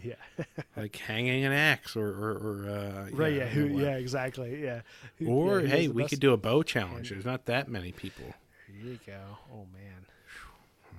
yeah. 0.04 0.14
like 0.78 0.96
hanging 0.96 1.44
an 1.46 1.52
axe 1.52 1.96
or 1.96 2.08
or, 2.10 2.32
or 2.32 2.70
uh, 2.70 3.10
right. 3.16 3.34
Yeah. 3.34 3.48
Who? 3.48 3.80
Yeah. 3.80 3.96
Exactly. 3.98 4.62
Yeah. 4.62 4.82
Who- 5.18 5.28
Or 5.30 5.62
yeah, 5.62 5.68
hey, 5.68 5.88
we 5.88 6.04
best- 6.04 6.12
could 6.12 6.20
do 6.20 6.32
a 6.34 6.38
bow 6.38 6.62
challenge. 6.62 7.10
There's 7.10 7.26
not 7.26 7.46
that 7.48 7.68
many 7.68 7.92
people. 7.92 8.26
There 8.68 8.92
you 8.94 9.00
go. 9.06 9.20
Oh 9.52 9.66
man. 9.74 10.06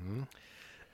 Hmm? 0.05 0.23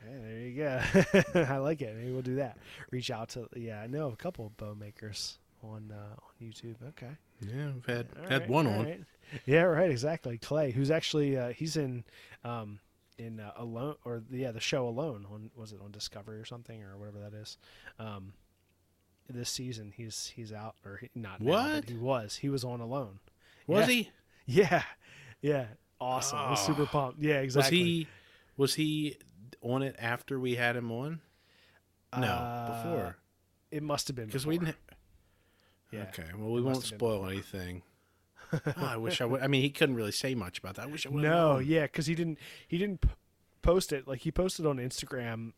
Yeah, 0.07 0.19
there 0.21 0.41
you 0.41 1.33
go. 1.35 1.41
I 1.55 1.57
like 1.57 1.81
it. 1.81 1.97
Maybe 1.97 2.13
we'll 2.13 2.21
do 2.23 2.37
that. 2.37 2.59
Reach 2.91 3.11
out 3.11 3.31
to 3.31 3.49
yeah. 3.57 3.81
I 3.81 3.87
know 3.87 4.09
a 4.11 4.17
couple 4.17 4.47
of 4.47 4.57
bow 4.59 4.75
makers 4.75 5.39
on 5.73 5.93
uh, 5.93 6.15
on 6.17 6.33
YouTube. 6.49 6.77
Okay. 6.91 7.11
Yeah, 7.41 7.73
we've 7.75 7.87
had 7.87 8.07
All 8.23 8.29
had 8.29 8.41
right, 8.43 8.49
one 8.51 8.67
on. 8.67 8.85
right. 8.85 9.01
Yeah. 9.45 9.63
Right. 9.63 9.91
Exactly. 9.91 10.39
Clay, 10.39 10.71
who's 10.71 10.91
actually 10.91 11.37
uh, 11.37 11.49
he's 11.51 11.77
in 11.77 12.05
um 12.45 12.79
in 13.19 13.41
uh, 13.41 13.51
alone 13.57 13.97
or 14.05 14.23
yeah 14.31 14.53
the 14.53 14.61
show 14.61 14.87
alone 14.89 15.27
on 15.33 15.51
was 15.57 15.73
it 15.73 15.81
on 15.83 15.91
Discovery 15.91 16.39
or 16.39 16.45
something 16.45 16.83
or 16.83 16.97
whatever 16.99 17.19
that 17.21 17.35
is. 17.35 17.57
Um, 17.99 18.33
this 19.29 19.51
season 19.51 19.93
he's 19.97 20.33
he's 20.37 20.53
out 20.53 20.77
or 20.85 20.99
he, 20.99 21.11
not 21.15 21.41
now, 21.41 21.51
What? 21.51 21.89
he 21.89 21.97
was 21.97 22.37
he 22.37 22.49
was 22.49 22.63
on 22.65 22.81
alone. 22.81 23.19
Was 23.67 23.89
Yeah. 23.89 23.95
he? 23.95 24.11
Yeah. 24.49 24.83
Yeah. 25.41 25.67
Awesome. 26.01 26.39
I 26.39 26.51
was 26.51 26.61
super 26.65 26.83
Oh. 26.83 26.87
pumped. 26.87 27.21
Yeah. 27.21 27.41
exactly. 27.41 27.79
Was 27.79 27.87
he? 27.89 28.07
Was 28.57 28.75
he 28.75 29.17
on 29.63 29.83
it 29.83 29.97
after 29.99 30.39
we 30.39 30.55
had 30.55 30.77
him 30.77 30.93
on? 30.93 31.21
No, 32.17 32.27
Uh, 32.29 32.83
before. 32.85 33.17
It 33.73 33.83
must 33.83 34.07
have 34.07 34.15
been 34.15 34.27
Because 34.27 34.47
we 34.47 34.59
didn't. 34.59 34.77
Yeah. 35.97 36.05
Okay, 36.09 36.31
well, 36.37 36.51
we 36.51 36.63
won't 36.63 36.83
spoil 36.83 37.27
anything. 37.27 37.83
Oh, 38.53 38.61
I 38.77 38.97
wish 38.97 39.21
I 39.21 39.25
would. 39.25 39.43
I 39.43 39.49
mean, 39.49 39.63
he 39.63 39.71
couldn't 39.71 39.97
really 39.97 40.13
say 40.13 40.35
much 40.35 40.59
about 40.59 40.77
that. 40.77 40.83
I 40.83 40.87
wish 40.87 41.05
I 41.07 41.09
would. 41.11 41.23
No, 41.23 41.59
yeah, 41.59 41.83
because 41.83 42.07
he 42.07 42.15
didn't 42.15 42.39
he 42.69 42.79
didn't 42.79 43.05
post 43.63 43.93
it 43.93 44.07
like 44.07 44.21
he 44.21 44.31
posted 44.31 44.67
on 44.67 44.77
Instagram. 44.79 45.53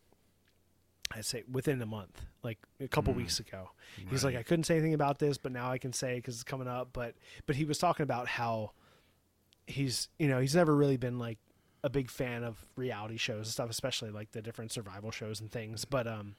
I'd 1.10 1.24
say 1.24 1.43
within 1.51 1.81
a 1.81 1.86
month, 1.86 2.23
like 2.43 2.59
a 2.81 2.89
couple 2.89 3.15
weeks 3.15 3.40
ago. 3.40 3.70
He's 4.10 4.24
like, 4.24 4.36
I 4.36 4.43
couldn't 4.43 4.65
say 4.65 4.74
anything 4.74 4.94
about 4.94 5.19
this, 5.19 5.39
but 5.39 5.52
now 5.52 5.70
I 5.70 5.78
can 5.78 5.93
say 5.93 6.16
because 6.16 6.35
it's 6.35 6.44
coming 6.44 6.69
up. 6.69 6.90
But 6.93 7.15
but 7.47 7.56
he 7.56 7.65
was 7.65 7.78
talking 7.78 8.05
about 8.05 8.28
how 8.28 8.73
he's 9.66 10.09
you 10.19 10.28
know 10.28 10.40
he's 10.40 10.55
never 10.55 10.74
really 10.74 10.97
been 10.97 11.19
like 11.19 11.39
a 11.85 11.90
big 11.90 12.10
fan 12.10 12.44
of 12.44 12.59
reality 12.77 13.16
shows 13.16 13.39
and 13.39 13.47
stuff, 13.47 13.70
especially 13.70 14.10
like 14.10 14.32
the 14.32 14.43
different 14.43 14.73
survival 14.73 15.10
shows 15.10 15.40
and 15.40 15.51
things. 15.51 15.85
But 15.85 16.06
um, 16.06 16.35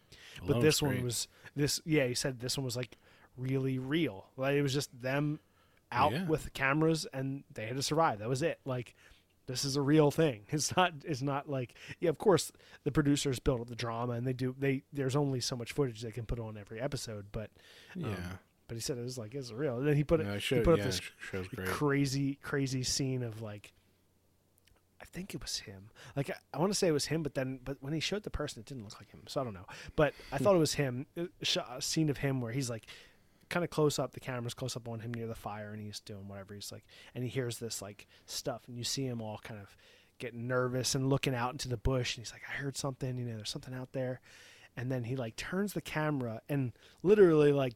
but 0.45 0.61
this 0.61 0.81
one 0.81 1.03
was 1.03 1.27
this. 1.55 1.81
Yeah, 1.85 2.05
he 2.05 2.13
said 2.13 2.39
this 2.39 2.57
one 2.57 2.65
was 2.65 2.77
like 2.77 2.97
really 3.39 3.79
real. 3.79 4.25
Like 4.37 4.55
it 4.55 4.61
was 4.61 4.73
just 4.73 4.89
them 5.01 5.39
out 5.91 6.11
Yeah. 6.11 6.25
with 6.25 6.43
the 6.43 6.49
cameras 6.51 7.07
and 7.13 7.43
they 7.53 7.65
had 7.65 7.75
to 7.77 7.83
survive. 7.83 8.19
That 8.19 8.29
was 8.29 8.41
it. 8.41 8.59
Like 8.65 8.95
this 9.47 9.65
is 9.65 9.75
a 9.75 9.81
real 9.81 10.11
thing. 10.11 10.41
It's 10.51 10.75
not. 10.75 10.93
It's 11.05 11.21
not 11.21 11.49
like 11.49 11.73
yeah. 11.99 12.09
Of 12.09 12.17
course, 12.17 12.51
the 12.83 12.91
producers 12.91 13.39
build 13.39 13.61
up 13.61 13.67
the 13.67 13.75
drama 13.75 14.13
and 14.13 14.27
they 14.27 14.33
do. 14.33 14.55
They 14.57 14.83
there's 14.93 15.15
only 15.15 15.39
so 15.39 15.55
much 15.55 15.71
footage 15.71 16.01
they 16.01 16.11
can 16.11 16.25
put 16.25 16.39
on 16.39 16.57
every 16.57 16.79
episode. 16.79 17.27
But 17.31 17.49
um, 17.95 18.11
Yeah. 18.11 18.15
but 18.67 18.75
he 18.75 18.81
said 18.81 18.97
it 18.97 19.03
was 19.03 19.17
like 19.17 19.33
it's 19.33 19.51
real. 19.51 19.77
And 19.79 19.87
then 19.87 19.95
he 19.95 20.03
put 20.03 20.19
it. 20.19 20.27
Yeah, 20.27 20.37
he 20.37 20.63
put 20.63 20.77
yeah, 20.77 20.83
up 20.85 20.89
this 20.91 21.01
crazy 21.65 22.37
crazy 22.43 22.83
scene 22.83 23.23
of 23.23 23.41
like 23.41 23.73
I 25.01 25.05
think 25.05 25.33
it 25.33 25.41
was 25.41 25.59
him. 25.59 25.89
Like 26.15 26.29
I, 26.29 26.35
I 26.53 26.59
want 26.59 26.71
to 26.71 26.77
say 26.77 26.87
it 26.87 26.91
was 26.91 27.05
him, 27.05 27.23
but 27.23 27.33
then 27.33 27.59
but 27.63 27.77
when 27.79 27.93
he 27.93 27.99
showed 28.01 28.23
the 28.23 28.29
person, 28.29 28.59
it 28.59 28.65
didn't 28.65 28.83
look 28.83 28.99
like 28.99 29.09
him. 29.09 29.21
So 29.27 29.39
I 29.41 29.43
don't 29.45 29.53
know. 29.53 29.65
But 29.95 30.13
I 30.31 30.37
thought 30.37 30.55
it 30.55 30.59
was 30.59 30.73
him. 30.73 31.05
A 31.17 31.81
scene 31.81 32.09
of 32.09 32.17
him 32.17 32.41
where 32.41 32.51
he's 32.51 32.69
like 32.69 32.85
kind 33.49 33.63
of 33.63 33.69
close 33.69 33.99
up. 33.99 34.13
The 34.13 34.19
camera's 34.19 34.53
close 34.53 34.75
up 34.75 34.87
on 34.87 34.99
him 34.99 35.13
near 35.13 35.27
the 35.27 35.35
fire, 35.35 35.71
and 35.71 35.81
he's 35.81 35.99
doing 35.99 36.27
whatever. 36.27 36.53
He's 36.53 36.71
like, 36.71 36.85
and 37.15 37.23
he 37.23 37.29
hears 37.29 37.57
this 37.59 37.81
like 37.81 38.07
stuff, 38.25 38.61
and 38.67 38.77
you 38.77 38.83
see 38.83 39.05
him 39.05 39.21
all 39.21 39.39
kind 39.43 39.59
of 39.59 39.75
getting 40.19 40.47
nervous 40.47 40.95
and 40.95 41.09
looking 41.09 41.33
out 41.35 41.51
into 41.53 41.67
the 41.69 41.77
bush, 41.77 42.15
and 42.17 42.25
he's 42.25 42.33
like, 42.33 42.43
I 42.49 42.53
heard 42.53 42.77
something. 42.77 43.17
You 43.17 43.25
know, 43.25 43.35
there's 43.37 43.49
something 43.49 43.73
out 43.73 43.93
there. 43.93 44.19
And 44.77 44.91
then 44.91 45.03
he 45.05 45.15
like 45.15 45.35
turns 45.35 45.73
the 45.73 45.81
camera, 45.81 46.41
and 46.47 46.71
literally 47.03 47.51
like 47.51 47.73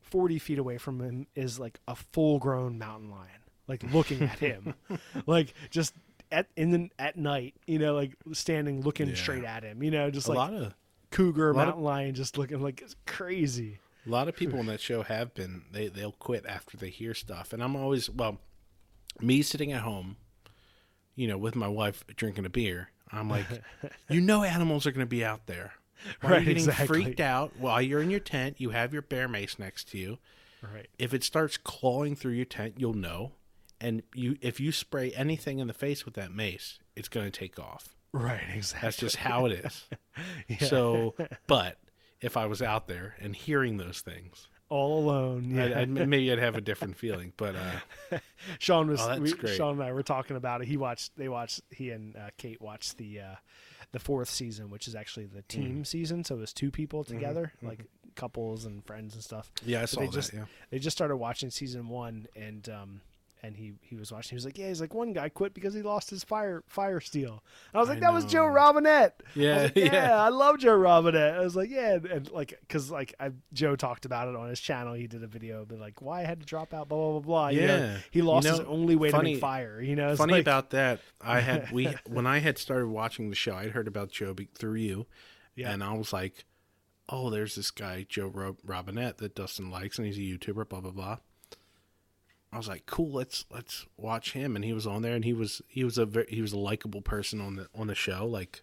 40 0.00 0.38
feet 0.38 0.58
away 0.58 0.78
from 0.78 1.00
him 1.00 1.26
is 1.34 1.58
like 1.58 1.80
a 1.88 1.96
full 1.96 2.38
grown 2.38 2.78
mountain 2.78 3.10
lion, 3.10 3.40
like 3.66 3.82
looking 3.92 4.22
at 4.22 4.38
him, 4.38 4.74
like 5.26 5.52
just 5.70 5.94
at 6.32 6.46
in 6.56 6.70
the 6.70 6.88
at 6.98 7.16
night, 7.16 7.54
you 7.66 7.78
know, 7.78 7.94
like 7.94 8.14
standing 8.32 8.80
looking 8.82 9.08
Yeah. 9.08 9.14
straight 9.16 9.44
at 9.44 9.64
him, 9.64 9.82
you 9.82 9.90
know, 9.90 10.10
just 10.10 10.28
a 10.28 10.30
like 10.30 10.38
lot 10.38 10.54
of 10.54 10.74
cougar 11.10 11.52
lot 11.52 11.62
of- 11.62 11.66
mountain 11.68 11.84
lion 11.84 12.14
just 12.14 12.38
looking 12.38 12.60
like 12.62 12.80
it's 12.80 12.96
crazy. 13.06 13.78
A 14.06 14.10
lot 14.10 14.28
of 14.28 14.36
people 14.36 14.58
on 14.58 14.66
that 14.66 14.80
show 14.80 15.02
have 15.02 15.34
been 15.34 15.62
they 15.72 15.88
they'll 15.88 16.12
quit 16.12 16.44
after 16.46 16.76
they 16.76 16.90
hear 16.90 17.14
stuff, 17.14 17.52
and 17.52 17.62
I'm 17.62 17.76
always 17.76 18.08
well, 18.10 18.38
me 19.20 19.42
sitting 19.42 19.72
at 19.72 19.82
home, 19.82 20.16
you 21.14 21.26
know, 21.28 21.38
with 21.38 21.56
my 21.56 21.68
wife 21.68 22.04
drinking 22.16 22.46
a 22.46 22.50
beer. 22.50 22.90
I'm 23.12 23.30
like, 23.30 23.46
you 24.10 24.20
know, 24.20 24.42
animals 24.42 24.86
are 24.86 24.90
going 24.90 25.06
to 25.06 25.10
be 25.10 25.24
out 25.24 25.46
there. 25.46 25.74
Why 26.20 26.28
are 26.28 26.32
Right, 26.34 26.40
you 26.42 26.46
getting 26.48 26.64
exactly. 26.64 26.86
freaked 26.86 27.20
out 27.20 27.52
while 27.58 27.80
you're 27.80 28.02
in 28.02 28.10
your 28.10 28.20
tent? 28.20 28.56
You 28.58 28.70
have 28.70 28.92
your 28.92 29.02
bear 29.02 29.28
mace 29.28 29.58
next 29.58 29.88
to 29.90 29.98
you. 29.98 30.18
Right. 30.62 30.88
If 30.98 31.14
it 31.14 31.22
starts 31.24 31.56
clawing 31.56 32.16
through 32.16 32.32
your 32.32 32.44
tent, 32.44 32.74
you'll 32.78 32.94
know. 32.94 33.32
And 33.80 34.02
you, 34.14 34.36
if 34.40 34.58
you 34.58 34.72
spray 34.72 35.12
anything 35.12 35.58
in 35.58 35.68
the 35.68 35.72
face 35.74 36.04
with 36.04 36.14
that 36.14 36.32
mace, 36.32 36.78
it's 36.96 37.08
going 37.08 37.30
to 37.30 37.38
take 37.38 37.58
off. 37.58 37.94
Right, 38.12 38.40
exactly. 38.54 38.86
That's 38.86 38.96
just 38.96 39.16
how 39.16 39.46
it 39.46 39.52
is. 39.52 39.84
So, 40.68 41.14
but 41.46 41.76
if 42.20 42.36
I 42.36 42.46
was 42.46 42.62
out 42.62 42.88
there 42.88 43.14
and 43.20 43.34
hearing 43.36 43.76
those 43.76 44.00
things, 44.00 44.48
all 44.68 44.98
alone. 44.98 45.50
Yeah. 45.50 45.64
I'd, 45.64 45.72
I'd, 45.72 45.88
maybe 45.90 46.32
I'd 46.32 46.38
have 46.38 46.56
a 46.56 46.60
different 46.60 46.96
feeling. 46.98 47.32
But 47.36 47.54
uh, 47.56 48.18
Sean 48.58 48.88
was 48.88 49.00
Oh, 49.00 49.08
that's 49.08 49.20
we, 49.20 49.32
great. 49.32 49.56
Sean 49.56 49.74
and 49.74 49.82
I 49.82 49.92
were 49.92 50.02
talking 50.02 50.36
about 50.36 50.60
it. 50.62 50.68
He 50.68 50.76
watched 50.76 51.16
they 51.16 51.28
watched 51.28 51.60
he 51.70 51.90
and 51.90 52.16
uh, 52.16 52.30
Kate 52.36 52.60
watched 52.60 52.96
the 52.98 53.20
uh, 53.20 53.34
the 53.92 53.98
fourth 54.00 54.28
season, 54.28 54.70
which 54.70 54.88
is 54.88 54.94
actually 54.94 55.26
the 55.26 55.42
Mm-hmm. 55.42 55.62
team 55.62 55.84
season. 55.84 56.24
So 56.24 56.36
it 56.36 56.40
was 56.40 56.52
two 56.52 56.70
people 56.70 57.04
together, 57.04 57.52
like 57.62 57.84
couples 58.16 58.64
and 58.64 58.84
friends 58.84 59.14
and 59.14 59.22
stuff. 59.22 59.50
yeah, 59.64 59.78
I 59.78 59.82
But 59.82 59.88
saw 59.90 60.00
they 60.00 60.06
that. 60.06 60.12
just 60.12 60.32
yeah. 60.32 60.44
they 60.70 60.78
just 60.78 60.96
started 60.96 61.16
watching 61.16 61.50
season 61.50 61.88
one, 61.88 62.26
and 62.34 62.68
um, 62.68 63.00
and 63.46 63.56
he 63.56 63.72
he 63.80 63.96
was 63.96 64.12
watching. 64.12 64.30
He 64.30 64.34
was 64.34 64.44
like, 64.44 64.58
yeah, 64.58 64.68
he's 64.68 64.80
like 64.80 64.92
one 64.92 65.12
guy 65.12 65.28
quit 65.28 65.54
because 65.54 65.72
he 65.72 65.82
lost 65.82 66.10
his 66.10 66.24
fire 66.24 66.62
fire 66.66 67.00
steel. 67.00 67.42
And 67.72 67.76
I 67.76 67.78
was 67.78 67.88
like, 67.88 67.98
I 67.98 68.00
that 68.00 68.12
was 68.12 68.24
Joe 68.26 68.46
know. 68.48 68.54
Robinet. 68.54 69.12
I 69.12 69.22
was 69.34 69.36
Yeah, 69.36 69.70
yeah. 69.74 70.22
I 70.22 70.28
love 70.28 70.58
Joe 70.58 70.76
Robinet. 70.76 71.34
I 71.34 71.40
was 71.40 71.54
like, 71.56 71.70
yeah, 71.70 71.94
and, 71.94 72.06
and 72.06 72.30
like, 72.32 72.58
cause 72.68 72.90
like 72.90 73.14
I, 73.20 73.30
Joe 73.52 73.76
talked 73.76 74.04
about 74.04 74.28
it 74.28 74.36
on 74.36 74.48
his 74.48 74.60
channel. 74.60 74.94
He 74.94 75.06
did 75.06 75.22
a 75.22 75.26
video, 75.26 75.64
but 75.64 75.78
like, 75.78 76.02
why 76.02 76.20
I 76.20 76.24
had 76.24 76.40
to 76.40 76.46
drop 76.46 76.74
out, 76.74 76.88
blah 76.88 76.98
blah 76.98 77.10
blah 77.12 77.20
blah. 77.20 77.48
You 77.48 77.66
know, 77.66 77.76
Yeah. 77.76 77.98
he 78.10 78.22
lost 78.22 78.46
You 78.46 78.52
his 78.52 78.60
only 78.60 78.96
way 78.96 79.08
to 79.08 79.16
funny- 79.16 79.32
make 79.34 79.40
fire. 79.40 79.80
You 79.80 79.96
know, 79.96 80.08
it's 80.10 80.18
Funny 80.18 80.34
like- 80.34 80.42
about 80.42 80.70
that, 80.70 81.00
I 81.20 81.40
had 81.40 81.70
we 81.72 81.88
when 82.06 82.26
I 82.26 82.38
had 82.40 82.58
started 82.58 82.88
watching 82.88 83.30
the 83.30 83.36
show, 83.36 83.54
I'd 83.54 83.70
heard 83.70 83.88
about 83.88 84.10
Joe 84.10 84.34
through 84.54 84.74
you, 84.74 85.06
Yeah. 85.54 85.70
and 85.72 85.82
I 85.84 85.92
was 85.94 86.12
like, 86.12 86.44
"Oh, 87.08 87.30
there's 87.30 87.54
this 87.54 87.70
guy 87.70 88.04
Joe 88.08 88.26
Ro- 88.26 88.56
Robinet 88.66 89.18
that 89.18 89.34
Dustin 89.34 89.70
likes, 89.70 89.98
and 89.98 90.06
he's 90.06 90.18
a 90.18 90.20
YouTuber." 90.20 90.68
Blah 90.68 90.80
blah 90.80 90.90
blah. 90.90 91.16
I 92.52 92.56
was 92.58 92.68
like, 92.68 92.86
"Cool, 92.86 93.10
let's 93.12 93.44
let's 93.50 93.86
watch 93.96 94.32
him." 94.32 94.56
And 94.56 94.64
he 94.64 94.72
was 94.72 94.86
on 94.86 95.02
there, 95.02 95.14
and 95.14 95.24
he 95.24 95.32
was 95.32 95.62
he 95.68 95.84
was 95.84 95.98
a 95.98 96.06
very, 96.06 96.26
he 96.28 96.40
was 96.40 96.52
a 96.52 96.58
likable 96.58 97.02
person 97.02 97.40
on 97.40 97.56
the 97.56 97.68
on 97.74 97.86
the 97.86 97.94
show. 97.94 98.26
Like 98.26 98.62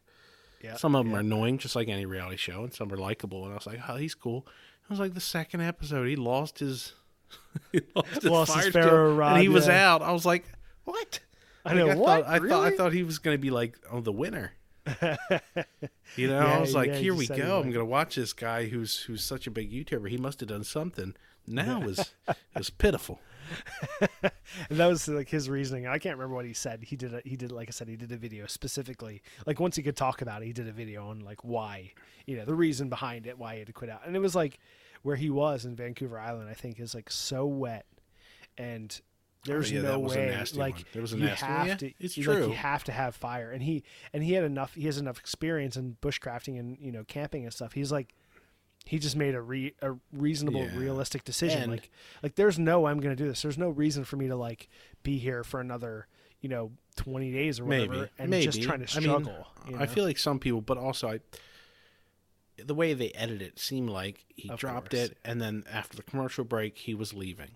yeah, 0.63 0.75
some 0.75 0.95
of 0.95 1.05
them 1.05 1.15
are 1.15 1.19
annoying, 1.19 1.57
just 1.57 1.75
like 1.75 1.89
any 1.89 2.05
reality 2.05 2.37
show, 2.37 2.63
and 2.63 2.73
some 2.73 2.91
are 2.91 2.97
likable. 2.97 3.43
And 3.43 3.51
I 3.51 3.55
was 3.55 3.67
like, 3.67 3.79
"Oh, 3.87 3.97
he's 3.97 4.15
cool." 4.15 4.47
I 4.89 4.93
was 4.93 4.99
like, 4.99 5.13
the 5.13 5.21
second 5.21 5.61
episode, 5.61 6.07
he 6.07 6.15
lost 6.15 6.59
his 6.59 6.93
he 7.71 7.81
lost 7.95 8.13
his, 8.13 8.23
Lost 8.25 8.53
his 8.53 8.63
fire 8.63 8.71
steel, 8.71 9.13
rod, 9.15 9.33
and 9.33 9.41
he 9.41 9.49
was 9.49 9.69
out. 9.69 10.01
I 10.01 10.11
was 10.11 10.25
like, 10.25 10.45
"What?" 10.85 11.19
I 11.65 11.73
know, 11.73 11.87
Like, 11.87 11.97
what? 11.97 12.25
Thought, 12.25 12.33
I 12.33 12.39
thought 12.47 12.63
I 12.65 12.75
thought 12.75 12.93
he 12.93 13.03
was 13.03 13.19
going 13.19 13.35
to 13.35 13.41
be 13.41 13.49
like 13.49 13.77
oh 13.91 14.01
the 14.01 14.11
winner. 14.11 14.53
you 15.01 16.27
know, 16.27 16.39
Yeah, 16.39 16.57
I 16.57 16.59
was 16.59 16.75
like, 16.75 16.89
yeah, 16.89 16.95
here 16.97 17.13
we 17.13 17.25
go. 17.25 17.35
he 17.35 17.41
I'm 17.41 17.47
going 17.47 17.73
to 17.73 17.85
watch 17.85 18.15
this 18.15 18.33
guy 18.33 18.65
who's 18.65 18.99
who's 19.03 19.23
such 19.23 19.47
a 19.47 19.51
big 19.51 19.71
YouTuber. 19.71 20.09
He 20.09 20.17
must 20.17 20.41
have 20.41 20.49
done 20.49 20.65
something. 20.65 21.15
Now 21.47 21.81
it 21.81 21.85
was 21.85 21.99
it 22.27 22.35
was 22.55 22.69
pitiful. 22.69 23.19
And 24.69 24.79
that 24.79 24.85
was 24.87 25.07
like 25.07 25.29
his 25.29 25.49
reasoning. 25.49 25.87
I 25.87 25.97
can't 25.97 26.15
remember 26.17 26.35
what 26.35 26.45
he 26.45 26.53
said. 26.53 26.83
He 26.83 26.95
did. 26.95 27.13
A, 27.13 27.21
he 27.25 27.35
did 27.35 27.51
like 27.51 27.69
I 27.69 27.71
said. 27.71 27.87
He 27.87 27.95
did 27.95 28.11
a 28.11 28.17
video 28.17 28.45
specifically. 28.45 29.21
Like 29.47 29.59
once 29.59 29.75
he 29.75 29.81
could 29.81 29.97
talk 29.97 30.21
about 30.21 30.43
it, 30.43 30.45
he 30.45 30.53
did 30.53 30.67
a 30.67 30.71
video 30.71 31.07
on 31.09 31.21
like 31.21 31.43
why, 31.43 31.91
you 32.27 32.37
know, 32.37 32.45
the 32.45 32.53
reason 32.53 32.87
behind 32.89 33.25
it, 33.25 33.37
why 33.39 33.53
he 33.53 33.59
had 33.59 33.67
to 33.67 33.73
quit 33.73 33.89
out. 33.89 34.01
And 34.05 34.15
it 34.15 34.19
was 34.19 34.35
like 34.35 34.59
where 35.01 35.15
he 35.15 35.29
was 35.31 35.65
in 35.65 35.75
Vancouver 35.75 36.19
Island. 36.19 36.49
I 36.49 36.53
think 36.53 36.79
is 36.79 36.93
like 36.93 37.09
so 37.09 37.45
wet, 37.47 37.85
and 38.57 38.99
there's 39.45 39.71
Oh, 39.71 39.75
yeah, 39.75 39.81
no 39.81 39.87
that 39.89 39.99
was 40.01 40.15
a 40.15 40.19
way. 40.19 40.45
like 40.55 40.75
one. 40.75 40.83
There 40.93 41.01
was 41.01 41.13
a 41.13 41.17
you 41.17 41.25
nasty 41.25 41.45
one. 41.45 41.53
have 41.55 41.67
Yeah, 41.67 41.75
to. 41.75 41.93
it's 41.99 42.17
like, 42.17 42.23
true. 42.25 42.47
you 42.49 42.53
have 42.53 42.83
to 42.85 42.91
have 42.91 43.15
fire. 43.15 43.51
And 43.51 43.63
he 43.63 43.83
and 44.13 44.23
he 44.23 44.33
had 44.33 44.43
enough. 44.43 44.75
He 44.75 44.85
has 44.85 44.97
enough 44.99 45.17
experience 45.17 45.75
in 45.77 45.97
bushcrafting 46.01 46.59
and 46.59 46.77
you 46.79 46.91
know 46.91 47.03
camping 47.05 47.43
and 47.43 47.53
stuff. 47.53 47.73
He's 47.73 47.91
like. 47.91 48.13
He 48.85 48.99
just 48.99 49.15
made 49.15 49.33
a 49.35 49.41
re 49.41 49.73
a 49.81 49.93
reasonable, 50.11 50.61
Yeah. 50.65 50.75
realistic 50.77 51.23
decision. 51.23 51.63
And- 51.63 51.71
like, 51.71 51.89
like 52.21 52.35
there's 52.35 52.59
no 52.59 52.85
I'm 52.87 52.99
going 52.99 53.15
to 53.15 53.21
do 53.23 53.27
this. 53.29 53.41
There's 53.41 53.57
no 53.57 53.69
reason 53.69 54.03
for 54.03 54.17
me 54.17 54.27
to 54.27 54.35
like 54.35 54.67
be 55.03 55.17
here 55.17 55.43
for 55.43 55.59
another, 55.61 56.07
you 56.41 56.49
know, 56.49 56.71
20 56.97 57.31
days 57.31 57.59
or 57.59 57.65
whatever, 57.65 57.93
Maybe 57.93 58.09
and 58.19 58.29
maybe 58.29 58.45
just 58.45 58.61
trying 58.61 58.85
to 58.85 58.93
I 58.95 58.99
mean, 58.99 59.09
struggle. 59.09 59.47
you 59.69 59.77
I 59.79 59.85
feel 59.87 60.03
like 60.03 60.17
some 60.17 60.37
people, 60.39 60.61
but 60.61 60.77
also 60.77 61.07
I. 61.09 61.19
The 62.63 62.75
way 62.75 62.93
they 62.93 63.09
edited 63.11 63.41
it 63.41 63.57
seemed 63.59 63.89
like 63.89 64.25
he 64.35 64.47
Of 64.49 64.59
dropped 64.59 64.91
course. 64.91 65.09
it, 65.09 65.17
and 65.25 65.41
then 65.41 65.63
after 65.71 65.97
the 65.97 66.03
commercial 66.03 66.43
break, 66.43 66.77
he 66.77 66.93
was 66.93 67.11
leaving. 67.13 67.51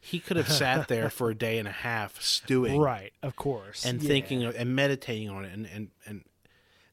He 0.00 0.18
could 0.18 0.38
have 0.38 0.50
sat 0.50 0.88
there 0.88 1.10
for 1.10 1.28
a 1.28 1.34
day 1.34 1.58
and 1.58 1.68
a 1.68 1.72
half 1.72 2.22
stewing 2.22 2.80
right, 2.80 3.12
of 3.22 3.36
course, 3.36 3.84
and 3.84 4.00
yeah. 4.00 4.08
thinking 4.08 4.44
of, 4.44 4.56
and 4.56 4.74
meditating 4.74 5.28
on 5.28 5.44
it 5.44 5.52
and 5.52 5.66
and 5.66 5.90
and 6.06 6.24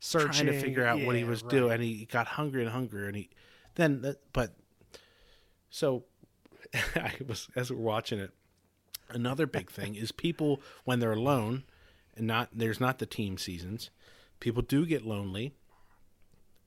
searching 0.02 0.48
trying 0.48 0.60
to 0.60 0.60
figure 0.60 0.84
out 0.86 1.00
what 1.02 1.16
he 1.16 1.24
was 1.24 1.42
right. 1.42 1.52
doing 1.52 1.72
and 1.72 1.84
he 1.84 2.04
got 2.06 2.28
hungry 2.28 2.64
and 2.64 2.72
hungrier 2.72 3.06
and 3.08 3.16
he 3.16 3.30
then 3.78 4.16
but 4.34 4.54
so 5.70 6.04
i 6.96 7.14
was 7.28 7.48
as 7.56 7.72
we're 7.72 7.78
watching 7.78 8.20
it 8.20 8.32
another 9.10 9.48
big 9.48 9.72
thing 9.72 9.96
is 9.96 10.12
people 10.12 10.62
when 10.84 11.00
they're 11.00 11.14
alone 11.14 11.64
and 12.16 12.28
not 12.28 12.50
there's 12.54 12.80
not 12.82 13.00
the 13.00 13.06
team 13.06 13.38
seasons 13.38 13.90
people 14.42 14.62
do 14.62 14.86
get 14.86 15.06
lonely 15.06 15.54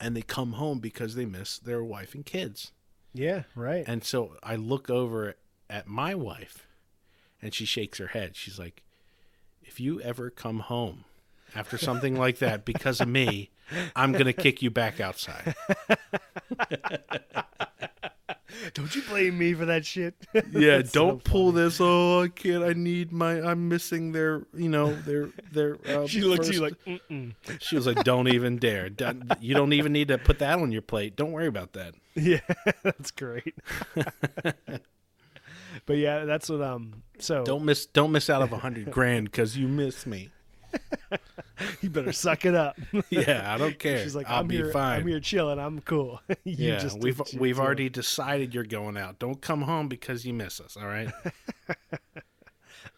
and 0.01 0.17
they 0.17 0.23
come 0.23 0.53
home 0.55 0.79
because 0.79 1.15
they 1.15 1.27
miss 1.27 1.59
their 1.59 1.85
wife 1.85 2.15
and 2.15 2.25
kids 2.25 2.73
Yeah, 3.13 3.43
right. 3.55 3.85
and 3.87 4.03
so 4.03 4.37
i 4.43 4.57
look 4.57 4.89
over 4.89 5.35
at 5.69 5.87
my 5.87 6.15
wife 6.15 6.67
and 7.43 7.53
she 7.55 7.65
shakes 7.67 7.99
her 7.99 8.09
head 8.09 8.35
she's 8.37 8.59
like 8.59 8.83
if 9.63 9.79
you 9.79 10.01
ever 10.01 10.31
come 10.31 10.61
home 10.61 11.05
after 11.55 11.77
something 11.79 12.17
like 12.17 12.39
that 12.39 12.65
because 12.65 13.01
of 13.01 13.09
me 13.09 13.51
i'm 13.97 14.13
going 14.13 14.25
to 14.27 14.33
kick 14.33 14.63
you 14.63 14.71
back 14.71 15.01
outside 15.01 15.55
Don't 18.75 18.95
you 18.95 19.03
blame 19.03 19.39
me 19.39 19.55
for 19.55 19.65
that 19.65 19.87
shit? 19.87 20.15
yeah 20.35 20.79
That's 20.79 20.93
don't 20.93 21.23
pull 21.25 21.51
funny. 21.53 21.65
this 21.65 21.79
oh 21.81 22.23
i 22.23 22.29
can't 22.29 22.63
i 22.65 22.73
need 22.73 23.11
my 23.13 23.41
i'm 23.41 23.69
missing 23.69 24.13
their 24.13 24.43
you 24.55 24.69
know 24.69 24.93
their 25.03 25.31
their 25.53 25.79
uh, 25.89 26.07
She 26.07 26.21
looked 26.21 26.47
at 26.47 26.55
you 26.55 26.61
like, 26.61 26.75
Mm-mm. 26.85 27.33
she 27.61 27.77
was 27.77 27.87
like 27.87 28.03
don't 28.05 28.29
even 28.29 28.59
dare 28.59 28.91
Don't- 28.91 29.33
you 29.41 29.55
don't 29.55 29.73
even 29.73 29.93
need 29.93 30.09
to 30.09 30.19
put 30.19 30.41
that 30.41 30.59
on 30.59 30.73
your 30.73 30.83
plate 30.83 31.17
don't 31.17 31.33
worry 31.33 31.47
about 31.47 31.73
that 31.75 31.95
yeah, 32.17 32.41
that's 32.83 33.13
great. 33.13 33.55
but 35.87 35.97
yeah, 35.97 36.25
that's 36.25 36.49
what 36.51 36.61
um. 36.61 37.03
So 37.21 37.45
don't 37.45 37.65
miss 37.65 37.87
don't 37.87 38.11
miss 38.11 38.29
out 38.29 38.43
of 38.43 38.53
a 38.53 38.59
hundred 38.59 38.91
grand 38.91 39.27
because 39.31 39.57
you 39.57 39.69
miss 39.69 40.05
me 40.07 40.31
you 41.81 41.91
better 41.91 42.13
suck 42.13 42.45
it 42.45 42.55
up. 42.55 42.79
yeah 43.11 43.53
i 43.53 43.59
don't 43.59 43.79
care 43.79 44.03
She's 44.03 44.15
like, 44.15 44.29
i'll 44.29 44.41
I'm 44.41 44.47
be 44.49 44.57
here. 44.57 44.71
fine 44.73 45.01
I'm 45.01 45.07
here 45.07 45.21
chilling. 45.21 45.59
I'm 45.59 45.81
cool. 45.81 46.21
you 46.45 46.55
yeah, 46.69 46.79
just 46.79 47.01
we've 47.01 47.21
we've 47.39 47.57
too. 47.57 47.63
already 47.63 47.89
decided 47.89 48.55
you're 48.55 48.65
going 48.65 48.97
out. 48.97 49.19
Don't 49.19 49.41
come 49.41 49.63
home 49.63 49.89
because 49.89 50.25
you 50.25 50.33
miss 50.35 50.61
us. 50.61 50.77
All 50.77 50.87
right. 50.87 51.11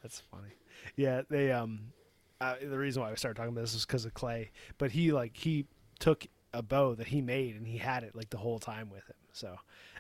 That's 0.02 0.20
funny. 0.30 0.54
Yeah, 0.96 1.22
they 1.28 1.52
um 1.52 1.92
uh, 2.40 2.56
the 2.60 2.76
reason 2.78 3.02
why 3.02 3.10
I 3.10 3.14
started 3.14 3.36
talking 3.36 3.52
about 3.52 3.60
this 3.62 3.74
is 3.74 3.86
because 3.86 4.04
of 4.04 4.14
Clay. 4.14 4.50
But 4.78 4.90
he 4.90 5.12
like 5.12 5.36
he 5.36 5.66
took 6.00 6.26
a 6.52 6.62
bow 6.62 6.94
that 6.96 7.06
he 7.06 7.20
made 7.22 7.54
and 7.56 7.66
he 7.66 7.78
had 7.78 8.02
it 8.02 8.14
like 8.14 8.30
the 8.30 8.36
whole 8.36 8.58
time 8.58 8.90
with 8.90 9.06
him. 9.08 9.16
So 9.32 9.56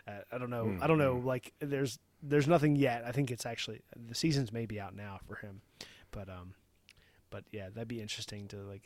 uh, 0.08 0.10
I 0.30 0.38
don't 0.38 0.50
know. 0.50 0.76
I 0.80 0.86
don't 0.86 0.98
know. 0.98 1.22
Like 1.24 1.52
there's 1.60 1.98
there's 2.22 2.48
nothing 2.48 2.76
yet. 2.76 3.04
I 3.06 3.12
think 3.12 3.30
it's 3.30 3.46
actually 3.46 3.82
the 4.08 4.14
season's 4.14 4.52
may 4.52 4.66
be 4.66 4.80
out 4.80 4.94
now 4.94 5.20
for 5.26 5.36
him. 5.36 5.62
But 6.10 6.28
um, 6.28 6.54
but 7.32 7.42
yeah, 7.50 7.68
that'd 7.74 7.88
be 7.88 8.00
interesting 8.00 8.46
to 8.48 8.56
like. 8.58 8.82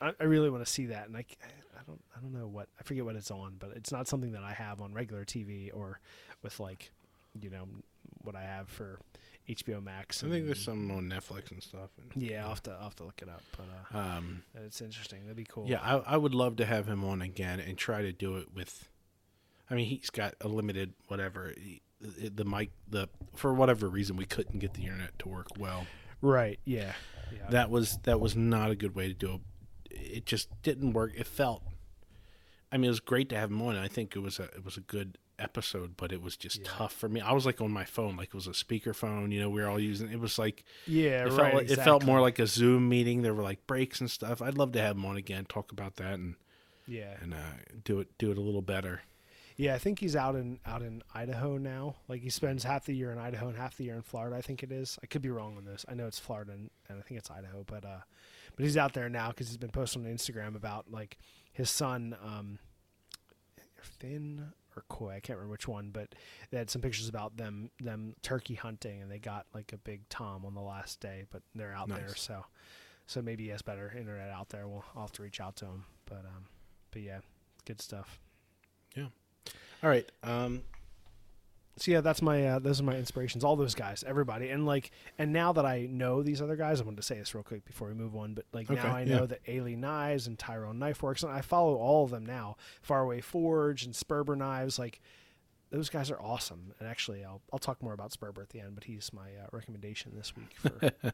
I, 0.00 0.12
I 0.20 0.24
really 0.24 0.48
want 0.50 0.64
to 0.64 0.70
see 0.70 0.86
that, 0.86 1.06
and 1.08 1.16
I, 1.16 1.24
I 1.78 1.80
don't 1.86 2.00
I 2.16 2.20
don't 2.20 2.32
know 2.32 2.46
what 2.48 2.68
I 2.80 2.82
forget 2.82 3.04
what 3.04 3.14
it's 3.16 3.30
on, 3.30 3.54
but 3.58 3.70
it's 3.76 3.92
not 3.92 4.08
something 4.08 4.32
that 4.32 4.42
I 4.42 4.52
have 4.52 4.80
on 4.80 4.92
regular 4.94 5.24
TV 5.24 5.70
or 5.72 6.00
with 6.42 6.58
like, 6.60 6.90
you 7.40 7.50
know, 7.50 7.66
what 8.22 8.34
I 8.36 8.42
have 8.42 8.68
for 8.68 8.98
HBO 9.48 9.82
Max. 9.82 10.22
I 10.22 10.28
think 10.28 10.46
there's 10.46 10.62
some 10.64 10.90
on 10.92 11.08
Netflix 11.10 11.50
and 11.50 11.60
stuff. 11.62 11.90
And, 12.14 12.22
yeah, 12.22 12.42
I'll 12.44 12.50
have 12.50 12.62
to 12.64 12.70
I'll 12.72 12.84
have 12.84 12.96
to 12.96 13.04
look 13.04 13.22
it 13.22 13.28
up, 13.28 13.42
but 13.56 13.66
uh, 13.94 13.98
Um, 14.16 14.42
it's 14.54 14.80
interesting. 14.80 15.22
That'd 15.22 15.36
be 15.36 15.44
cool. 15.48 15.66
yeah, 15.68 15.80
I, 15.82 16.14
I 16.14 16.16
would 16.16 16.34
love 16.34 16.56
to 16.56 16.64
have 16.64 16.86
him 16.86 17.04
on 17.04 17.20
again 17.20 17.58
and 17.60 17.76
try 17.76 18.02
to 18.02 18.12
do 18.12 18.36
it 18.36 18.48
with. 18.54 18.88
I 19.68 19.74
mean, 19.74 19.86
he's 19.86 20.10
got 20.10 20.34
a 20.40 20.46
limited 20.48 20.92
whatever. 21.08 21.54
The, 22.00 22.28
the 22.28 22.44
mic, 22.44 22.70
the 22.88 23.08
for 23.34 23.52
whatever 23.54 23.88
reason, 23.88 24.16
we 24.16 24.26
couldn't 24.26 24.58
get 24.60 24.74
the 24.74 24.82
internet 24.82 25.18
to 25.20 25.28
work 25.28 25.48
well. 25.58 25.86
Right. 26.20 26.60
Yeah. 26.64 26.92
Yeah. 27.34 27.50
That 27.50 27.70
was 27.70 27.98
that 28.04 28.20
was 28.20 28.36
not 28.36 28.70
a 28.70 28.74
good 28.74 28.94
way 28.94 29.08
to 29.08 29.14
do 29.14 29.34
it. 29.34 29.40
It 29.90 30.26
just 30.26 30.48
didn't 30.62 30.92
work. 30.92 31.12
It 31.16 31.26
felt. 31.26 31.62
I 32.70 32.78
mean, 32.78 32.86
it 32.86 32.88
was 32.88 33.00
great 33.00 33.28
to 33.30 33.36
have 33.36 33.50
him 33.50 33.60
on. 33.60 33.76
I 33.76 33.88
think 33.88 34.16
it 34.16 34.20
was 34.20 34.38
a 34.38 34.44
it 34.44 34.64
was 34.64 34.76
a 34.76 34.80
good 34.80 35.18
episode, 35.38 35.96
but 35.96 36.12
it 36.12 36.22
was 36.22 36.36
just 36.36 36.64
tough 36.64 36.92
for 36.92 37.08
me. 37.08 37.20
I 37.20 37.32
was 37.32 37.44
like 37.44 37.60
on 37.60 37.70
my 37.70 37.84
phone, 37.84 38.16
like 38.16 38.28
it 38.28 38.34
was 38.34 38.46
a 38.46 38.52
speakerphone. 38.52 39.32
You 39.32 39.40
know, 39.40 39.50
we 39.50 39.60
were 39.60 39.68
all 39.68 39.80
using. 39.80 40.10
It 40.10 40.20
was 40.20 40.38
like 40.38 40.64
yeah. 40.86 41.24
it 41.24 41.32
right. 41.32 41.36
felt 41.36 41.54
like, 41.54 41.70
it 41.70 41.76
felt 41.82 42.04
more 42.04 42.20
like 42.20 42.38
a 42.38 42.46
Zoom 42.46 42.88
meeting. 42.88 43.22
There 43.22 43.34
were 43.34 43.42
like 43.42 43.66
breaks 43.66 44.00
and 44.00 44.10
stuff. 44.10 44.40
I'd 44.40 44.56
love 44.56 44.72
to 44.72 44.80
have 44.80 44.96
him 44.96 45.04
on 45.04 45.16
again, 45.16 45.44
talk 45.46 45.72
about 45.72 45.96
that, 45.96 46.14
and 46.14 46.36
yeah. 46.86 47.14
and 47.20 47.34
uh, 47.34 47.36
do 47.84 48.00
it 48.00 48.08
do 48.18 48.30
it 48.30 48.38
a 48.38 48.40
little 48.40 48.62
better. 48.62 49.02
Yeah, 49.62 49.76
I 49.76 49.78
think 49.78 50.00
he's 50.00 50.16
out 50.16 50.34
in 50.34 50.58
out 50.66 50.82
in 50.82 51.04
Idaho 51.14 51.56
now. 51.56 51.94
Like 52.08 52.20
he 52.20 52.30
spends 52.30 52.64
half 52.64 52.84
the 52.84 52.96
year 52.96 53.12
in 53.12 53.18
Idaho 53.18 53.46
and 53.46 53.56
half 53.56 53.76
the 53.76 53.84
year 53.84 53.94
in 53.94 54.02
Florida. 54.02 54.34
I 54.34 54.40
think 54.40 54.64
it 54.64 54.72
is. 54.72 54.98
I 55.04 55.06
could 55.06 55.22
be 55.22 55.30
wrong 55.30 55.56
on 55.56 55.64
this. 55.64 55.84
I 55.88 55.94
know 55.94 56.08
it's 56.08 56.18
Florida 56.18 56.50
and, 56.50 56.68
and 56.88 56.98
I 56.98 57.02
think 57.02 57.18
it's 57.18 57.30
Idaho, 57.30 57.62
but 57.64 57.84
uh, 57.84 58.00
but 58.56 58.64
he's 58.64 58.76
out 58.76 58.92
there 58.92 59.08
now 59.08 59.28
because 59.28 59.46
he's 59.46 59.56
been 59.56 59.70
posting 59.70 60.04
on 60.04 60.12
Instagram 60.12 60.56
about 60.56 60.90
like 60.90 61.16
his 61.52 61.70
son, 61.70 62.16
um, 62.24 62.58
Finn 63.80 64.48
or 64.76 64.82
Coy. 64.88 65.10
I 65.10 65.20
can't 65.20 65.38
remember 65.38 65.52
which 65.52 65.68
one, 65.68 65.90
but 65.92 66.12
they 66.50 66.58
had 66.58 66.68
some 66.68 66.82
pictures 66.82 67.08
about 67.08 67.36
them 67.36 67.70
them 67.80 68.16
turkey 68.20 68.54
hunting 68.54 69.00
and 69.00 69.08
they 69.08 69.20
got 69.20 69.46
like 69.54 69.72
a 69.72 69.78
big 69.78 70.08
tom 70.08 70.44
on 70.44 70.54
the 70.54 70.60
last 70.60 70.98
day. 70.98 71.26
But 71.30 71.42
they're 71.54 71.72
out 71.72 71.88
there, 71.88 72.16
so 72.16 72.46
so 73.06 73.22
maybe 73.22 73.44
he 73.44 73.50
has 73.50 73.62
better 73.62 73.94
internet 73.96 74.30
out 74.30 74.48
there. 74.48 74.66
We'll 74.66 74.84
I'll 74.96 75.02
have 75.02 75.12
to 75.12 75.22
reach 75.22 75.40
out 75.40 75.54
to 75.58 75.66
him. 75.66 75.84
But 76.06 76.24
um, 76.24 76.46
but 76.90 77.02
yeah, 77.02 77.20
good 77.64 77.80
stuff. 77.80 78.18
All 79.82 79.90
right. 79.90 80.10
Um, 80.22 80.62
so 81.76 81.90
yeah, 81.90 82.02
that's 82.02 82.20
my 82.20 82.46
uh, 82.46 82.58
those 82.58 82.80
are 82.80 82.84
my 82.84 82.96
inspirations. 82.96 83.42
All 83.44 83.56
those 83.56 83.74
guys, 83.74 84.04
everybody, 84.06 84.50
and 84.50 84.66
like, 84.66 84.90
and 85.18 85.32
now 85.32 85.52
that 85.54 85.64
I 85.64 85.88
know 85.90 86.22
these 86.22 86.42
other 86.42 86.54
guys, 86.54 86.80
I 86.80 86.84
wanted 86.84 86.98
to 86.98 87.02
say 87.02 87.18
this 87.18 87.34
real 87.34 87.42
quick 87.42 87.64
before 87.64 87.88
we 87.88 87.94
move 87.94 88.14
on. 88.14 88.34
But 88.34 88.44
like 88.52 88.70
Okay, 88.70 88.80
now 88.80 88.94
I 88.94 89.02
yeah. 89.02 89.16
know 89.16 89.26
that 89.26 89.44
Ailey 89.46 89.76
Knives 89.76 90.26
and 90.26 90.38
Tyrone 90.38 90.78
Knifeworks, 90.78 91.22
and 91.22 91.32
I 91.32 91.40
follow 91.40 91.76
all 91.76 92.04
of 92.04 92.10
them 92.10 92.26
now. 92.26 92.56
Faraway 92.82 93.20
Forge 93.22 93.84
and 93.84 93.94
Sperber 93.94 94.36
Knives, 94.36 94.78
like 94.78 95.00
those 95.70 95.88
guys 95.88 96.10
are 96.10 96.20
awesome. 96.20 96.74
And 96.78 96.86
actually, 96.86 97.24
I'll 97.24 97.40
I'll 97.52 97.58
talk 97.58 97.82
more 97.82 97.94
about 97.94 98.12
Sperber 98.12 98.42
at 98.42 98.50
the 98.50 98.60
end, 98.60 98.74
but 98.74 98.84
he's 98.84 99.10
my 99.12 99.30
uh, 99.42 99.48
recommendation 99.50 100.12
this 100.14 100.36
week. 100.36 100.54
For 100.58 100.70
we'll 101.02 101.12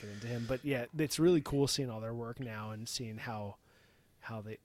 get 0.00 0.10
into 0.12 0.26
him. 0.26 0.46
But 0.48 0.64
yeah, 0.64 0.86
it's 0.98 1.20
really 1.20 1.40
cool 1.40 1.68
seeing 1.68 1.90
all 1.90 2.00
their 2.00 2.12
work 2.14 2.40
now 2.40 2.72
and 2.72 2.88
seeing 2.88 3.18
how 3.18 3.56
how 4.18 4.40
they 4.40 4.58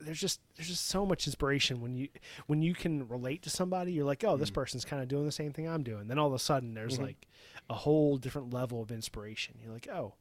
there's 0.00 0.20
just 0.20 0.40
there's 0.56 0.68
just 0.68 0.86
so 0.88 1.04
much 1.06 1.26
inspiration 1.26 1.80
when 1.80 1.94
you 1.96 2.08
when 2.46 2.60
you 2.62 2.74
can 2.74 3.06
relate 3.08 3.42
to 3.42 3.50
somebody 3.50 3.92
you're 3.92 4.04
like 4.04 4.24
oh 4.24 4.36
this 4.36 4.50
person's 4.50 4.84
kind 4.84 5.02
of 5.02 5.08
doing 5.08 5.24
the 5.26 5.32
same 5.32 5.52
thing 5.52 5.68
i'm 5.68 5.82
doing 5.82 6.08
then 6.08 6.18
all 6.18 6.26
of 6.26 6.32
a 6.34 6.38
sudden 6.38 6.74
there's 6.74 6.94
Mm-hmm. 6.94 7.04
like 7.04 7.26
a 7.68 7.74
whole 7.74 8.16
different 8.16 8.52
level 8.52 8.82
of 8.82 8.90
inspiration 8.90 9.54
you're 9.62 9.72
like 9.72 9.88
oh 9.88 10.14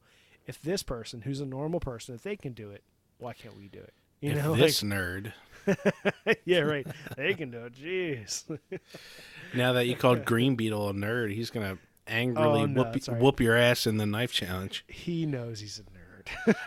if 0.45 0.61
this 0.61 0.83
person 0.83 1.21
who's 1.21 1.39
a 1.41 1.45
normal 1.45 1.79
person 1.79 2.13
if 2.15 2.21
they 2.23 2.35
can 2.35 2.53
do 2.53 2.69
it 2.69 2.83
why 3.17 3.33
can't 3.33 3.57
we 3.57 3.67
do 3.67 3.79
it 3.79 3.93
you 4.21 4.31
if 4.31 4.37
know 4.37 4.55
this 4.55 4.81
nerd. 4.83 5.33
yeah 6.45 6.59
right 6.59 6.85
they 7.17 7.33
can 7.33 7.49
do 7.51 7.65
it 7.65 7.73
jeez 7.73 8.43
Now 9.53 9.73
that 9.73 9.87
you 9.87 9.95
called 9.95 10.25
Green 10.25 10.55
Beetle 10.55 10.89
a 10.89 10.93
nerd, 10.93 11.33
he's 11.33 11.49
gonna 11.49 11.77
angrily 12.07 12.61
Oh, 12.61 12.65
no, 12.65 12.83
whoop, 12.83 12.93
that's 12.93 13.09
all 13.09 13.15
right. 13.15 13.23
whoop 13.23 13.39
your 13.39 13.55
ass 13.55 13.87
in 13.87 13.97
the 13.97 14.05
knife 14.05 14.31
challenge. 14.31 14.83
he 14.87 15.25
knows 15.25 15.59
he's 15.59 15.79
a 15.79 15.83
nerd 15.83 15.98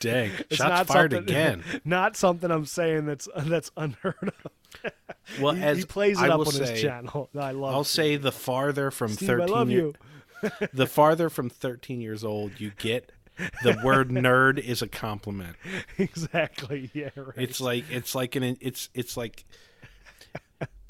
Dang, 0.00 0.30
It's 0.50 0.56
shots 0.56 0.60
not 0.60 0.86
fired 0.86 1.12
again. 1.12 1.62
not 1.84 2.16
something 2.16 2.50
i'm 2.50 2.66
saying 2.66 3.06
that's 3.06 3.28
uh, 3.34 3.42
that's 3.46 3.70
unheard 3.76 4.14
of 4.22 4.92
Well, 5.40 5.54
he, 5.54 5.62
as 5.62 5.78
he 5.78 5.84
plays 5.84 6.18
it 6.20 6.24
I 6.24 6.28
up 6.28 6.40
on 6.40 6.46
say, 6.52 6.70
his 6.72 6.82
channel 6.82 7.28
i 7.38 7.50
love 7.52 7.74
I'll 7.74 7.84
Steve. 7.84 8.04
say 8.04 8.16
the 8.16 8.32
farther 8.32 8.90
from 8.90 9.12
Steve, 9.12 9.28
thirteen 9.28 9.48
love 9.54 9.70
year- 9.70 9.92
you 10.42 10.50
the 10.72 10.86
farther 10.86 11.30
from 11.30 11.48
thirteen 11.50 12.00
years 12.00 12.22
old 12.22 12.60
you 12.60 12.70
get, 12.78 13.10
the 13.62 13.78
word 13.82 14.10
nerd 14.10 14.58
is 14.58 14.82
a 14.82 14.88
compliment. 14.88 15.56
exactly 15.98 16.90
yeah 16.92 17.08
right 17.16 17.32
It's 17.36 17.60
like 17.60 17.84
it's 17.90 18.14
like 18.14 18.36
an 18.36 18.56
it's 18.60 18.90
it's 18.94 19.16
like 19.16 19.44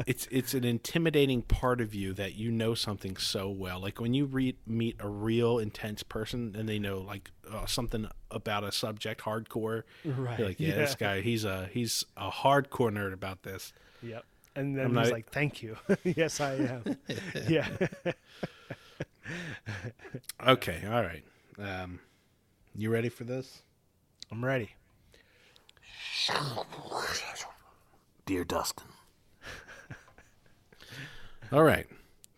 it's 0.07 0.29
it's 0.31 0.55
an 0.55 0.65
intimidating 0.65 1.43
part 1.43 1.81
of 1.81 1.95
you 1.95 2.13
that 2.15 2.35
you 2.35 2.51
know 2.51 2.75
something 2.75 3.17
so 3.17 3.49
well. 3.49 3.81
Like 3.81 4.01
when 4.01 4.15
you 4.15 4.27
re- 4.27 4.57
meet 4.67 4.97
a 5.01 5.09
real 5.09 5.59
intense 5.59 6.03
person 6.03 6.55
and 6.57 6.69
they 6.69 6.79
know 6.79 6.99
like 6.99 7.31
uh, 7.51 7.67
something 7.67 8.07
about 8.31 8.63
a 8.65 8.73
subject 8.73 9.23
hardcore. 9.23 9.83
Right, 10.05 10.39
You're 10.39 10.49
like, 10.49 10.61
yeah, 10.61 10.75
this 10.75 10.95
guy, 10.95 11.21
he's 11.21 11.45
a 11.45 11.69
he's 11.73 12.05
a 12.17 12.31
hardcore 12.31 12.93
nerd 12.93 13.13
about 13.13 13.43
this. 13.43 13.73
Yep. 14.03 14.25
And 14.55 14.77
then 14.77 14.87
I'm 14.87 14.97
he's 14.97 15.07
not- 15.09 15.13
like, 15.13 15.31
"Thank 15.31 15.63
you." 15.63 15.77
yes, 16.05 16.41
I 16.41 16.53
am. 16.55 16.97
yeah. 17.49 17.69
Okay, 20.47 20.83
all 20.87 21.03
right. 21.03 21.25
Um, 21.59 22.01
you 22.75 22.91
ready 22.91 23.09
for 23.09 23.25
this? 23.25 23.63
I'm 24.31 24.45
ready. 24.45 24.71
Dear 28.25 28.45
Dustin. 28.45 28.87
All 31.53 31.63
right. 31.63 31.87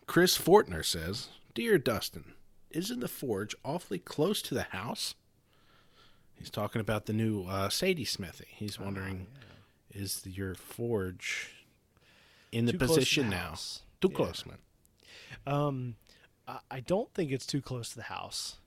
Chris 0.07 0.37
Fortner 0.37 0.83
says, 0.85 1.29
Dear 1.53 1.77
Dustin, 1.77 2.33
isn't 2.71 2.99
the 2.99 3.07
forge 3.07 3.55
awfully 3.63 3.99
close 3.99 4.41
to 4.43 4.53
the 4.53 4.63
house? 4.63 5.15
He's 6.35 6.49
talking 6.49 6.79
about 6.79 7.05
the 7.05 7.13
new 7.13 7.43
uh, 7.45 7.69
Sadie 7.69 8.05
Smithy. 8.05 8.47
He's 8.49 8.79
wondering, 8.79 9.27
is 9.93 10.21
your 10.25 10.55
forge 10.55 11.51
in 12.51 12.65
the 12.65 12.71
Too 12.71 12.77
to 12.77 12.85
the 12.85 12.87
position 12.93 13.29
now? 13.29 13.55
Too 14.01 14.09
Yeah. 14.09 14.15
close, 14.15 14.45
man. 14.45 14.57
Um, 15.45 15.95
I- 16.47 16.59
I 16.71 16.79
don't 16.79 17.13
think 17.13 17.31
it's 17.31 17.45
too 17.45 17.61
close 17.61 17.89
to 17.89 17.95
the 17.97 18.03
house. 18.03 18.57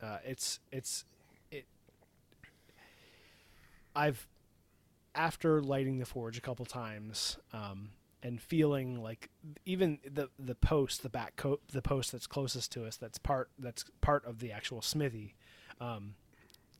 Uh, 0.00 0.18
it's 0.24 0.58
it's 0.72 1.04
it. 1.50 1.64
I've 3.94 4.26
after 5.14 5.62
lighting 5.62 5.98
the 5.98 6.06
forge 6.06 6.36
a 6.36 6.40
couple 6.40 6.64
times, 6.66 7.38
um, 7.52 7.90
and 8.22 8.40
feeling 8.40 9.02
like 9.02 9.30
even 9.66 9.98
the 10.08 10.28
the 10.38 10.54
post, 10.54 11.02
the 11.02 11.08
back 11.08 11.36
coat, 11.36 11.60
the 11.72 11.82
post 11.82 12.12
that's 12.12 12.26
closest 12.26 12.72
to 12.72 12.84
us, 12.84 12.96
that's 12.96 13.18
part 13.18 13.50
that's 13.58 13.84
part 14.00 14.24
of 14.24 14.38
the 14.40 14.52
actual 14.52 14.82
smithy, 14.82 15.34
um, 15.80 16.14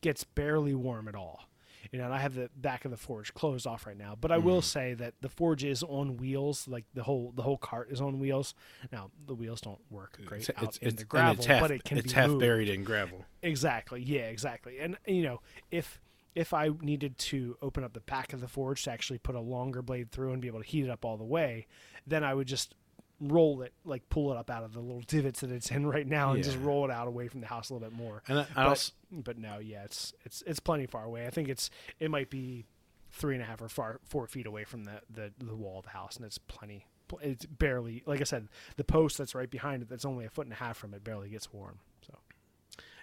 gets 0.00 0.24
barely 0.24 0.74
warm 0.74 1.08
at 1.08 1.14
all. 1.14 1.48
You 1.90 1.98
know, 1.98 2.04
and 2.04 2.14
I 2.14 2.18
have 2.20 2.34
the 2.34 2.48
back 2.56 2.84
of 2.84 2.92
the 2.92 2.96
forge 2.96 3.34
closed 3.34 3.66
off 3.66 3.86
right 3.86 3.98
now. 3.98 4.16
But 4.18 4.30
I 4.30 4.38
will 4.38 4.62
say 4.62 4.94
that 4.94 5.14
the 5.20 5.28
forge 5.28 5.64
is 5.64 5.82
on 5.82 6.16
wheels, 6.16 6.68
like 6.68 6.84
the 6.94 7.02
whole 7.02 7.32
the 7.34 7.42
whole 7.42 7.58
cart 7.58 7.90
is 7.90 8.00
on 8.00 8.20
wheels. 8.20 8.54
Now 8.92 9.10
the 9.26 9.34
wheels 9.34 9.60
don't 9.60 9.80
work 9.90 10.18
great 10.24 10.48
It's, 10.48 10.50
out 10.56 10.62
it's, 10.62 10.76
in 10.78 10.88
it's, 10.88 10.96
the 10.98 11.04
gravel, 11.04 11.34
it's 11.38 11.46
half, 11.46 11.60
but 11.60 11.70
it 11.72 11.82
can 11.82 11.98
it's 11.98 12.12
be 12.12 12.14
half 12.14 12.28
moved. 12.28 12.40
buried 12.40 12.68
in 12.68 12.84
gravel. 12.84 13.24
Exactly. 13.42 14.00
Yeah, 14.00 14.22
exactly. 14.22 14.78
And 14.78 14.96
you 15.08 15.22
know, 15.24 15.40
if 15.72 16.00
if 16.34 16.54
I 16.54 16.70
needed 16.80 17.18
to 17.18 17.56
open 17.60 17.84
up 17.84 17.92
the 17.92 18.00
back 18.00 18.32
of 18.32 18.40
the 18.40 18.48
forge 18.48 18.84
to 18.84 18.90
actually 18.90 19.18
put 19.18 19.34
a 19.34 19.40
longer 19.40 19.82
blade 19.82 20.10
through 20.10 20.32
and 20.32 20.40
be 20.40 20.48
able 20.48 20.60
to 20.60 20.66
heat 20.66 20.84
it 20.84 20.90
up 20.90 21.04
all 21.04 21.16
the 21.16 21.24
way, 21.24 21.66
then 22.06 22.24
I 22.24 22.34
would 22.34 22.46
just 22.46 22.74
roll 23.20 23.62
it, 23.62 23.72
like 23.84 24.08
pull 24.08 24.32
it 24.32 24.36
up 24.36 24.50
out 24.50 24.64
of 24.64 24.72
the 24.72 24.80
little 24.80 25.02
divots 25.06 25.40
that 25.40 25.50
it's 25.50 25.70
in 25.70 25.86
right 25.96 26.06
now, 26.06 26.32
and 26.32 26.42
just 26.42 26.58
roll 26.58 26.84
it 26.84 26.90
out 26.90 27.08
away 27.08 27.28
from 27.28 27.40
the 27.40 27.46
house 27.46 27.70
a 27.70 27.74
little 27.74 27.88
bit 27.88 27.96
more. 27.96 28.22
And 28.28 28.40
I, 28.40 28.42
I 28.42 28.46
but, 28.54 28.66
also, 28.66 28.92
but 29.10 29.38
no, 29.38 29.58
yeah, 29.58 29.84
it's 29.84 30.14
it's 30.24 30.42
it's 30.46 30.60
plenty 30.60 30.86
far 30.86 31.04
away. 31.04 31.26
I 31.26 31.30
think 31.30 31.48
it's 31.48 31.70
it 32.00 32.10
might 32.10 32.30
be 32.30 32.66
three 33.10 33.34
and 33.34 33.42
a 33.42 33.46
half 33.46 33.60
or 33.60 33.68
far, 33.68 34.00
four 34.04 34.26
feet 34.26 34.46
away 34.46 34.64
from 34.64 34.84
the, 34.84 35.00
the 35.10 35.32
the 35.38 35.54
wall 35.54 35.78
of 35.78 35.84
the 35.84 35.90
house, 35.90 36.16
and 36.16 36.24
it's 36.24 36.38
plenty. 36.38 36.86
It's 37.20 37.44
barely, 37.44 38.02
like 38.06 38.22
I 38.22 38.24
said, 38.24 38.48
the 38.76 38.84
post 38.84 39.18
that's 39.18 39.34
right 39.34 39.50
behind 39.50 39.82
it, 39.82 39.90
that's 39.90 40.06
only 40.06 40.24
a 40.24 40.30
foot 40.30 40.46
and 40.46 40.52
a 40.54 40.56
half 40.56 40.78
from 40.78 40.94
it, 40.94 41.04
barely 41.04 41.28
gets 41.28 41.52
warm. 41.52 41.78
So 42.06 42.16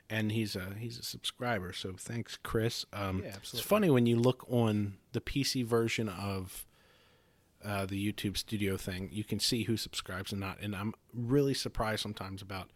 and 0.09 0.31
he's 0.31 0.55
a 0.55 0.73
he's 0.77 0.97
a 0.97 1.03
subscriber. 1.03 1.73
So 1.73 1.93
thanks, 1.97 2.37
Chris. 2.41 2.85
Um, 2.93 3.21
Yeah, 3.23 3.35
It's 3.37 3.59
funny 3.59 3.89
when 3.89 4.05
you 4.05 4.17
look 4.17 4.45
on 4.49 4.97
the 5.11 5.21
PC 5.21 5.65
version 5.65 6.09
of 6.09 6.65
uh, 7.63 7.85
the 7.85 8.11
YouTube 8.11 8.37
Studio 8.37 8.77
thing, 8.77 9.09
you 9.11 9.23
can 9.23 9.39
see 9.39 9.63
who 9.63 9.75
subscribes 9.77 10.31
and 10.31 10.39
not. 10.41 10.59
And 10.61 10.75
I'm 10.75 10.93
really 11.13 11.53
surprised 11.53 12.01
sometimes 12.01 12.41
about 12.41 12.69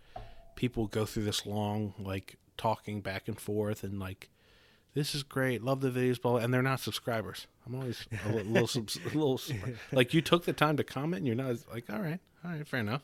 people 0.56 0.88
go 0.88 1.06
through 1.06 1.24
this 1.24 1.46
long 1.46 1.94
like 1.98 2.36
talking 2.58 3.02
back 3.02 3.28
and 3.28 3.40
forth 3.40 3.84
and 3.84 4.00
like 4.00 4.30
this 4.94 5.16
is 5.16 5.24
great, 5.24 5.64
love 5.64 5.82
the 5.82 5.90
videos, 5.90 6.22
blah, 6.22 6.34
blah, 6.34 6.42
and 6.42 6.54
they're 6.54 6.62
not 6.62 6.80
subscribers. 6.80 7.48
I'm 7.66 7.74
always 7.74 8.06
a 8.26 8.30
little, 8.30 8.52
little, 8.52 8.68
subs- 8.68 9.00
a 9.04 9.18
little 9.18 9.42
like 9.92 10.14
you 10.14 10.22
took 10.22 10.46
the 10.46 10.54
time 10.54 10.78
to 10.78 10.84
comment, 10.84 11.22
and 11.22 11.26
you're 11.28 11.36
not 11.36 11.56
like, 11.74 11.90
all 11.90 12.00
right, 12.00 12.20
all 12.46 12.52
right, 12.52 12.68
fair 12.68 12.82
enough. 12.82 13.02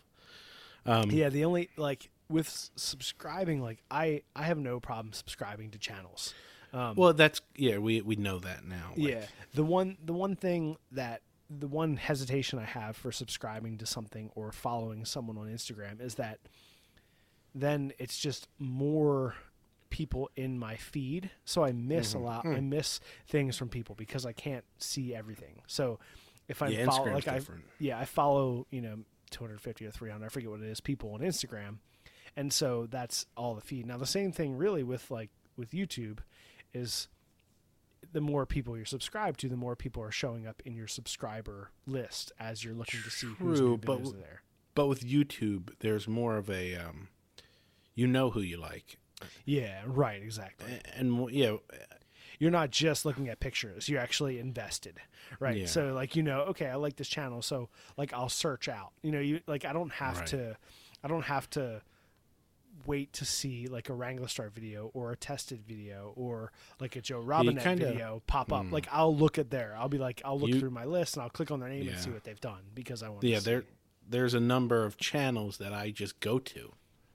Um, 0.85 1.09
yeah, 1.09 1.29
the 1.29 1.45
only 1.45 1.69
like 1.77 2.11
with 2.29 2.47
s- 2.47 2.71
subscribing, 2.75 3.61
like 3.61 3.83
I 3.91 4.23
I 4.35 4.43
have 4.43 4.57
no 4.57 4.79
problem 4.79 5.13
subscribing 5.13 5.71
to 5.71 5.77
channels. 5.79 6.33
Um, 6.71 6.95
Well, 6.95 7.13
that's 7.13 7.41
yeah, 7.55 7.77
we 7.79 8.01
we 8.01 8.15
know 8.15 8.39
that 8.39 8.63
now. 8.65 8.89
like- 8.95 8.97
yeah, 8.97 9.25
the 9.53 9.63
one 9.63 9.97
the 10.03 10.13
one 10.13 10.35
thing 10.35 10.77
that 10.91 11.21
the 11.49 11.67
one 11.67 11.97
hesitation 11.97 12.59
I 12.59 12.65
have 12.65 12.95
for 12.95 13.11
subscribing 13.11 13.79
to 13.79 13.85
something 13.87 14.29
or 14.35 14.51
following 14.51 15.03
someone 15.05 15.37
on 15.37 15.47
Instagram 15.47 15.99
is 15.99 16.15
that 16.15 16.39
then 17.55 17.91
it's 17.97 18.19
just 18.19 18.47
more 18.59 19.35
people 19.89 20.29
in 20.35 20.59
my 20.59 20.75
feed 20.75 21.31
so 21.45 21.63
i 21.63 21.71
miss 21.71 22.09
Mm-hmm. 22.09 22.17
a 22.19 22.23
lot 22.23 22.41
Hmm. 22.45 22.53
i 22.53 22.59
miss 22.59 22.99
things 23.27 23.57
from 23.57 23.69
people 23.69 23.95
because 23.95 24.23
i 24.23 24.31
can't 24.33 24.63
see 24.77 25.15
everything 25.15 25.63
so 25.65 25.97
if 26.47 26.61
i 26.61 26.67
Yeah, 26.67 26.85
follow 26.85 27.07
Instagram's 27.07 27.25
like 27.25 27.27
i 27.27 27.41
yeah 27.79 27.97
i 27.97 28.05
follow 28.05 28.67
you 28.69 28.81
know 28.81 28.99
250 29.31 29.87
or 29.87 29.91
300 29.91 30.25
i 30.27 30.29
forget 30.29 30.51
what 30.51 30.59
it 30.59 30.67
is 30.67 30.79
people 30.79 31.11
on 31.15 31.21
instagram 31.21 31.77
and 32.35 32.51
so 32.53 32.87
that's 32.89 33.25
all 33.35 33.55
the 33.55 33.61
feed. 33.61 33.85
Now 33.85 33.97
the 33.97 34.05
same 34.05 34.31
thing 34.31 34.55
really 34.57 34.83
with 34.83 35.09
like 35.11 35.29
with 35.57 35.71
youtube 35.71 36.19
is 36.73 37.07
the 38.13 38.21
more 38.21 38.45
people 38.45 38.77
you're 38.77 38.85
subscribed 38.85 39.39
to 39.41 39.49
the 39.49 39.57
more 39.57 39.75
people 39.75 40.01
are 40.01 40.11
showing 40.11 40.47
up 40.47 40.61
in 40.65 40.73
your 40.75 40.87
subscriber 40.87 41.69
list 41.85 42.31
as 42.39 42.63
you're 42.63 42.73
looking 42.73 43.01
to 43.03 43.09
see 43.09 43.27
who's 43.39 43.59
True, 43.59 43.77
but 43.77 44.03
there. 44.13 44.41
But 44.75 44.87
with 44.87 45.01
YouTube, 45.05 45.71
there's 45.79 46.07
more 46.07 46.37
of 46.37 46.49
a 46.49 46.75
um, 46.75 47.09
you 47.95 48.07
know 48.07 48.29
who 48.29 48.39
you 48.39 48.55
like, 48.57 48.97
yeah 49.45 49.81
right 49.85 50.21
exactly. 50.23 50.79
And 50.95 51.11
mo- 51.11 51.27
yeah, 51.27 51.57
you're 52.39 52.51
not 52.51 52.69
just 52.71 53.03
looking 53.05 53.27
at 53.27 53.41
pictures 53.41 53.89
you're 53.89 53.99
actually 53.99 54.39
invested 54.39 54.97
right? 55.41 55.57
Yeah. 55.57 55.65
so 55.65 55.91
like 55.93 56.15
you 56.15 56.23
know 56.23 56.39
okay 56.43 56.67
i 56.67 56.75
like 56.75 56.95
this 56.95 57.09
channel 57.09 57.41
so 57.41 57.67
like 57.97 58.13
i'll 58.13 58.29
search 58.29 58.69
out. 58.69 58.91
You 59.03 59.11
know 59.11 59.19
you 59.19 59.41
like 59.45 59.65
i 59.65 59.73
don't 59.73 59.91
have 59.91 60.19
Right. 60.19 60.27
to 60.27 60.57
i 61.03 61.07
don't 61.09 61.23
have 61.25 61.49
to 61.51 61.81
wait 62.85 63.13
to 63.13 63.25
see 63.25 63.67
like 63.67 63.89
a 63.89 63.93
wranglerstar 63.93 64.51
video 64.51 64.91
or 64.93 65.11
a 65.11 65.15
tested 65.17 65.61
video 65.67 66.13
or 66.15 66.51
like 66.79 66.95
a 66.95 67.01
joe 67.01 67.21
robinet 67.21 67.61
kinda- 67.61 67.87
video 67.87 68.21
pop 68.27 68.51
up 68.53 68.71
like 68.71 68.87
i'll 68.91 69.15
look 69.15 69.37
at 69.37 69.49
there 69.49 69.75
i'll 69.77 69.89
be 69.89 69.97
like 69.97 70.21
i'll 70.25 70.39
look 70.39 70.49
You- 70.49 70.59
through 70.59 70.71
my 70.71 70.85
list 70.85 71.15
and 71.15 71.23
i'll 71.23 71.29
click 71.29 71.51
on 71.51 71.59
their 71.59 71.69
name 71.69 71.87
and 71.87 71.97
see 71.99 72.09
what 72.09 72.23
they've 72.23 72.39
done 72.41 72.61
because 72.73 73.03
i 73.03 73.09
want 73.09 73.23
yeah. 73.23 73.39
There, 73.39 73.63
there's 74.07 74.33
a 74.33 74.39
number 74.39 74.85
of 74.85 74.97
channels 74.97 75.57
that 75.59 75.71
I 75.71 75.91
just 75.91 76.19
go 76.19 76.39
to. 76.39 76.73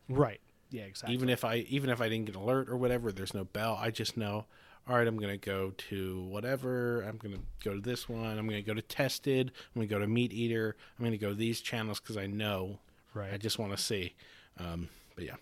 right 0.09 0.41
yeah 0.71 0.85
exactly 0.85 1.15
Even 1.15 1.29
if 1.29 1.45
I 1.45 1.57
even 1.69 1.91
if 1.91 2.01
I 2.01 2.09
didn't 2.09 2.27
get 2.27 2.37
an 2.37 2.43
alert 2.43 2.69
or 2.69 2.77
whatever, 2.77 3.11
there's 3.13 3.35
no 3.35 3.45
bell. 3.45 3.79
I 3.81 3.91
just 3.91 4.17
know. 4.17 4.47
All 4.89 4.97
right, 4.97 5.07
I'm 5.07 5.17
gonna 5.17 5.37
go 5.37 5.71
to 5.89 6.23
whatever. 6.25 7.01
I'm 7.03 7.17
gonna 7.17 7.39
go 7.65 7.75
to 7.75 7.81
this 7.81 8.09
one. 8.09 8.39
I'm 8.39 8.47
gonna 8.47 8.61
go 8.63 8.75
to 8.75 8.83
Tested. 8.83 9.51
I'm 9.75 9.81
gonna 9.81 9.87
go 9.89 9.99
to 9.99 10.07
Meat 10.07 10.33
Eater. 10.33 10.77
I'm 10.99 11.05
gonna 11.05 11.17
go 11.17 11.29
to 11.31 11.35
these 11.35 11.61
channels 11.61 12.01
because 12.01 12.17
I 12.17 12.27
know. 12.27 12.79
Right. 13.13 13.33
I 13.33 13.39
just 13.39 13.59
want 13.59 13.73
to 13.77 13.79
see. 13.83 14.15
Um, 14.59 14.89
but 15.15 15.25
yeah. 15.25 15.37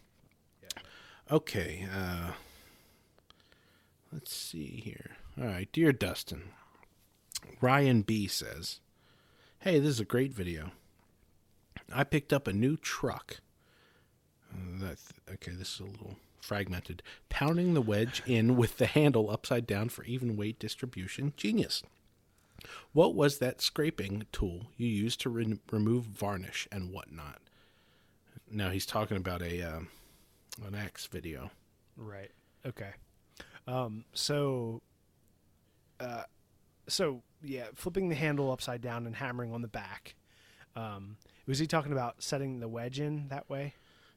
Okay. 1.33 1.87
Uh, 1.91 2.33
let's 4.13 4.35
see 4.37 4.83
here. 4.85 5.13
All 5.41 5.47
right, 5.47 5.69
dear 5.73 5.91
Dustin. 5.91 6.51
Ryan 7.63 8.03
B 8.03 8.27
says, 8.29 8.81
"Hey, 9.61 9.79
this 9.79 9.89
is 9.89 10.01
a 10.01 10.05
great 10.05 10.35
video. 10.35 10.73
I 11.91 12.05
picked 12.05 12.35
up 12.35 12.47
a 12.47 12.53
new 12.53 12.77
truck. 12.77 13.39
Uh, 14.53 14.79
that 14.81 14.99
okay, 15.33 15.53
this 15.53 15.73
is 15.77 15.81
a 15.81 15.85
little 15.85 16.17
fragmented. 16.43 17.03
Pounding 17.31 17.73
the 17.73 17.81
wedge 17.81 18.23
in 18.27 18.55
with 18.55 18.77
the 18.77 18.87
handle 18.87 19.31
upside 19.31 19.67
down 19.67 19.89
for 19.89 20.05
even 20.05 20.37
weight 20.37 20.59
distribution. 20.59 21.33
Genius. 21.39 21.83
What 22.93 23.15
was 23.15 23.39
that 23.39 23.63
scraping 23.63 24.27
tool 24.33 24.67
you 24.77 24.87
used 24.87 25.23
to 25.23 25.31
re- 25.31 25.59
remove 25.71 26.05
varnish 26.05 26.69
and 26.71 26.93
whatnot? 26.93 27.41
Now 28.51 28.69
he's 28.69 28.85
talking 28.85 29.17
about 29.17 29.41
a 29.41 29.63
um, 29.63 29.89
an 30.67 30.75
X 30.75 31.07
video. 31.07 31.51
Right. 31.97 32.31
Okay. 32.67 32.91
Um, 33.67 34.05
so, 34.13 34.83
uh, 36.01 36.25
so 36.89 37.23
yeah, 37.43 37.67
flipping 37.75 38.09
the 38.09 38.15
handle 38.15 38.51
upside 38.51 38.81
down 38.81 39.07
and 39.07 39.17
hammering 39.17 39.53
on 39.53 39.63
the 39.63 39.69
back. 39.69 40.15
Um, 40.75 41.17
was 41.47 41.59
he 41.59 41.67
talking 41.67 41.93
about 41.93 42.23
setting 42.23 42.61
the 42.61 42.69
wedge 42.69 42.99
in 43.01 43.29
that 43.29 43.49
way? 43.49 43.75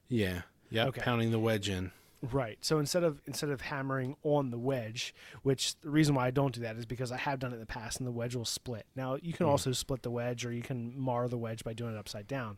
Yeah, 0.07 0.41
yeah, 0.69 0.85
Okay. 0.87 1.01
pounding 1.01 1.31
the 1.31 1.39
wedge 1.39 1.69
in. 1.69 1.91
Right. 2.21 2.57
So 2.61 2.79
instead 2.79 3.03
of 3.03 3.21
instead 3.27 3.49
of 3.51 3.61
hammering 3.61 4.15
on 4.23 4.49
the 4.49 4.57
wedge, 4.57 5.13
which 5.43 5.79
the 5.81 5.89
reason 5.91 6.15
why 6.15 6.25
I 6.27 6.31
don't 6.31 6.55
do 6.55 6.61
that 6.61 6.75
is 6.75 6.85
because 6.85 7.11
I 7.11 7.17
have 7.17 7.39
done 7.39 7.51
it 7.51 7.55
in 7.55 7.59
the 7.59 7.65
past 7.67 7.99
and 7.99 8.07
the 8.07 8.11
wedge 8.11 8.35
will 8.35 8.45
split. 8.45 8.85
Now 8.95 9.17
you 9.21 9.33
can 9.33 9.45
also 9.45 9.71
split 9.73 10.01
the 10.01 10.09
wedge 10.09 10.43
or 10.45 10.51
you 10.51 10.63
can 10.63 10.97
mar 10.97 11.27
the 11.27 11.37
wedge 11.37 11.63
by 11.63 11.73
doing 11.73 11.93
it 11.93 11.97
upside 11.99 12.25
down. 12.27 12.57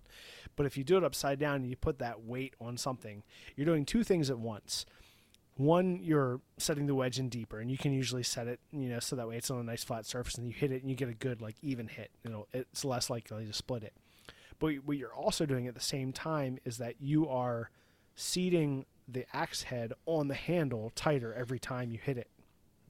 But 0.57 0.65
if 0.65 0.75
you 0.75 0.83
do 0.83 0.97
it 0.97 1.05
upside 1.05 1.39
down 1.39 1.55
and 1.57 1.69
you 1.69 1.77
put 1.77 1.99
that 1.99 2.23
weight 2.23 2.55
on 2.59 2.75
something, 2.75 3.23
you're 3.55 3.65
doing 3.65 3.85
two 3.85 4.03
things 4.03 4.29
at 4.29 4.39
once. 4.39 4.85
One, 5.55 5.99
you're 6.03 6.41
setting 6.57 6.85
the 6.85 6.93
wedge 6.93 7.17
in 7.17 7.29
deeper, 7.29 7.59
and 7.59 7.71
you 7.71 7.77
can 7.77 7.93
usually 7.93 8.23
set 8.23 8.47
it, 8.47 8.59
you 8.71 8.89
know, 8.89 8.99
so 8.99 9.15
that 9.15 9.27
way 9.27 9.37
it's 9.37 9.49
on 9.49 9.59
a 9.59 9.63
nice 9.63 9.83
flat 9.83 10.05
surface, 10.05 10.35
and 10.35 10.45
you 10.45 10.53
hit 10.53 10.71
it, 10.71 10.81
and 10.81 10.89
you 10.89 10.95
get 10.95 11.09
a 11.09 11.13
good 11.13 11.41
like 11.41 11.55
even 11.61 11.87
hit. 11.87 12.11
You 12.23 12.31
know, 12.31 12.47
it's 12.53 12.83
less 12.83 13.09
likely 13.09 13.45
to 13.45 13.53
split 13.53 13.83
it. 13.83 13.93
But 14.59 14.75
what 14.85 14.97
you're 14.97 15.13
also 15.13 15.45
doing 15.45 15.67
at 15.67 15.75
the 15.75 15.81
same 15.81 16.11
time 16.11 16.57
is 16.65 16.77
that 16.79 16.95
you 16.99 17.29
are 17.29 17.71
seating 18.15 18.85
the 19.07 19.25
axe 19.33 19.63
head 19.63 19.93
on 20.05 20.27
the 20.27 20.35
handle 20.35 20.91
tighter 20.95 21.33
every 21.33 21.59
time 21.59 21.91
you 21.91 21.99
hit 21.99 22.17
it. 22.17 22.29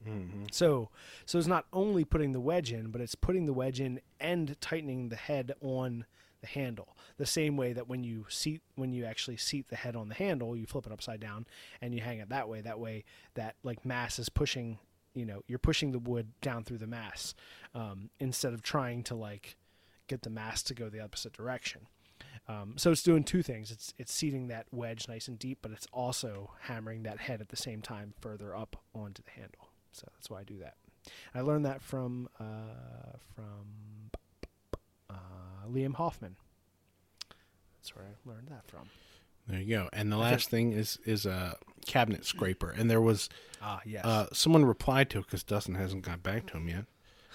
Mm-hmm. 0.06 0.44
So, 0.50 0.90
so 1.26 1.38
it's 1.38 1.46
not 1.46 1.66
only 1.72 2.04
putting 2.04 2.32
the 2.32 2.40
wedge 2.40 2.72
in, 2.72 2.90
but 2.90 3.00
it's 3.00 3.14
putting 3.14 3.46
the 3.46 3.52
wedge 3.52 3.80
in 3.80 4.00
and 4.20 4.58
tightening 4.60 5.08
the 5.08 5.16
head 5.16 5.52
on 5.60 6.06
the 6.40 6.46
handle. 6.46 6.96
The 7.16 7.26
same 7.26 7.56
way 7.56 7.72
that 7.72 7.88
when 7.88 8.04
you 8.04 8.26
seat, 8.28 8.62
when 8.76 8.92
you 8.92 9.04
actually 9.04 9.36
seat 9.36 9.68
the 9.68 9.76
head 9.76 9.96
on 9.96 10.08
the 10.08 10.14
handle, 10.14 10.56
you 10.56 10.66
flip 10.66 10.86
it 10.86 10.92
upside 10.92 11.20
down 11.20 11.46
and 11.80 11.94
you 11.94 12.00
hang 12.00 12.18
it 12.18 12.28
that 12.28 12.48
way. 12.48 12.60
That 12.60 12.78
way, 12.78 13.04
that 13.34 13.56
like 13.62 13.84
mass 13.84 14.18
is 14.18 14.28
pushing. 14.28 14.78
You 15.14 15.24
know, 15.24 15.42
you're 15.48 15.58
pushing 15.58 15.90
the 15.90 15.98
wood 15.98 16.28
down 16.40 16.64
through 16.64 16.78
the 16.78 16.86
mass 16.86 17.34
um, 17.74 18.10
instead 18.20 18.52
of 18.52 18.62
trying 18.62 19.02
to 19.04 19.14
like 19.14 19.56
get 20.06 20.22
the 20.22 20.30
mass 20.30 20.62
to 20.64 20.74
go 20.74 20.88
the 20.88 21.00
opposite 21.00 21.32
direction. 21.32 21.86
Um, 22.48 22.74
so 22.76 22.90
it's 22.90 23.02
doing 23.02 23.24
two 23.24 23.42
things. 23.42 23.70
It's 23.70 23.92
it's 23.98 24.12
seating 24.12 24.48
that 24.48 24.66
wedge 24.70 25.06
nice 25.08 25.28
and 25.28 25.38
deep, 25.38 25.58
but 25.60 25.70
it's 25.72 25.86
also 25.92 26.50
hammering 26.62 27.02
that 27.02 27.18
head 27.18 27.40
at 27.40 27.48
the 27.48 27.56
same 27.56 27.82
time 27.82 28.14
further 28.20 28.56
up 28.56 28.76
onto 28.94 29.22
the 29.22 29.30
handle. 29.30 29.68
So 29.92 30.06
that's 30.14 30.30
why 30.30 30.40
I 30.40 30.44
do 30.44 30.58
that. 30.58 30.74
I 31.34 31.40
learned 31.40 31.66
that 31.66 31.82
from 31.82 32.28
uh, 32.40 33.16
from 33.34 34.10
uh, 35.10 35.14
Liam 35.68 35.94
Hoffman. 35.94 36.36
That's 37.78 37.94
where 37.94 38.04
I 38.04 38.28
learned 38.28 38.48
that 38.48 38.66
from. 38.66 38.88
There 39.46 39.60
you 39.60 39.76
go. 39.76 39.88
And 39.92 40.12
the 40.12 40.16
last 40.18 40.50
thing 40.50 40.72
is 40.72 40.98
is 41.04 41.24
a 41.26 41.56
cabinet 41.86 42.24
scraper. 42.26 42.70
And 42.70 42.90
there 42.90 43.00
was 43.00 43.28
Ah, 43.62 43.80
yes. 43.86 44.04
uh, 44.04 44.26
someone 44.32 44.64
replied 44.64 45.08
to 45.10 45.18
it 45.20 45.24
because 45.26 45.42
Dustin 45.42 45.74
hasn't 45.74 46.02
got 46.02 46.22
back 46.22 46.46
to 46.48 46.58
him 46.58 46.68
yet. 46.68 46.84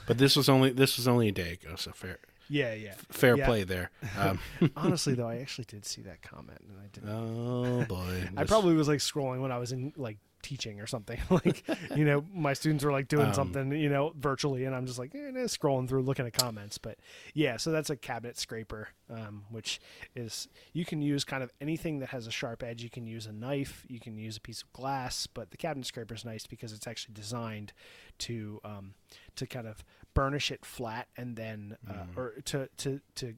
But 0.05 0.17
this 0.17 0.35
was 0.35 0.47
only 0.49 0.69
this 0.71 0.97
was 0.97 1.07
only 1.07 1.29
a 1.29 1.31
day 1.31 1.53
ago, 1.53 1.75
so 1.75 1.91
fair 1.91 2.19
yeah, 2.49 2.73
yeah. 2.73 2.93
fair 3.09 3.37
Yeah. 3.37 3.45
play 3.45 3.63
there. 3.63 3.89
Um, 4.19 4.39
Honestly, 4.75 5.13
though, 5.15 5.29
I 5.29 5.37
actually 5.37 5.65
did 5.65 5.85
see 5.85 6.01
that 6.03 6.21
comment, 6.21 6.59
and 6.69 6.77
I 6.77 6.87
didn't. 6.91 7.09
oh 7.09 7.85
boy, 7.85 8.29
I 8.37 8.43
probably 8.43 8.75
was 8.75 8.87
like 8.89 8.99
scrolling 8.99 9.41
when 9.41 9.51
I 9.51 9.57
was 9.57 9.71
in 9.71 9.93
like 9.95 10.17
teaching 10.43 10.79
or 10.79 10.85
something. 10.85 11.19
like, 11.29 11.63
you 11.95 12.05
know, 12.05 12.23
my 12.33 12.53
students 12.53 12.83
were 12.83 12.91
like 12.91 13.07
doing 13.07 13.27
Um, 13.27 13.33
something, 13.33 13.71
you 13.71 13.89
know, 13.89 14.13
virtually, 14.15 14.65
and 14.65 14.75
I'm 14.75 14.85
just 14.85 14.99
like 14.99 15.15
eh, 15.15 15.31
scrolling 15.45 15.87
through, 15.89 16.03
looking 16.03 16.27
at 16.27 16.33
comments. 16.33 16.77
But 16.77 16.99
yeah, 17.33 17.57
so 17.57 17.71
that's 17.71 17.89
a 17.89 17.95
cabinet 17.95 18.37
scraper, 18.37 18.89
um, 19.09 19.45
which 19.49 19.79
is 20.15 20.47
you 20.73 20.85
can 20.85 21.01
use 21.01 21.23
kind 21.23 21.41
of 21.41 21.51
anything 21.61 21.99
that 21.99 22.09
has 22.09 22.27
a 22.27 22.31
sharp 22.31 22.61
edge. 22.61 22.83
You 22.83 22.89
can 22.89 23.07
use 23.07 23.25
a 23.25 23.31
knife, 23.31 23.85
you 23.87 23.99
can 23.99 24.17
use 24.17 24.37
a 24.37 24.41
piece 24.41 24.61
of 24.61 24.71
glass, 24.73 25.25
but 25.25 25.51
the 25.51 25.57
cabinet 25.57 25.85
scraper 25.85 26.13
is 26.13 26.25
nice 26.25 26.45
because 26.45 26.73
it's 26.73 26.85
actually 26.85 27.13
designed 27.15 27.73
to 28.19 28.59
um, 28.63 28.93
to 29.35 29.47
kind 29.47 29.67
of 29.67 29.83
burnish 30.13 30.51
it 30.51 30.63
flat 30.65 31.07
and 31.17 31.35
then 31.35 31.77
uh, 31.89 32.19
or 32.19 32.33
to 32.45 32.69
to 32.77 32.99
to 33.15 33.33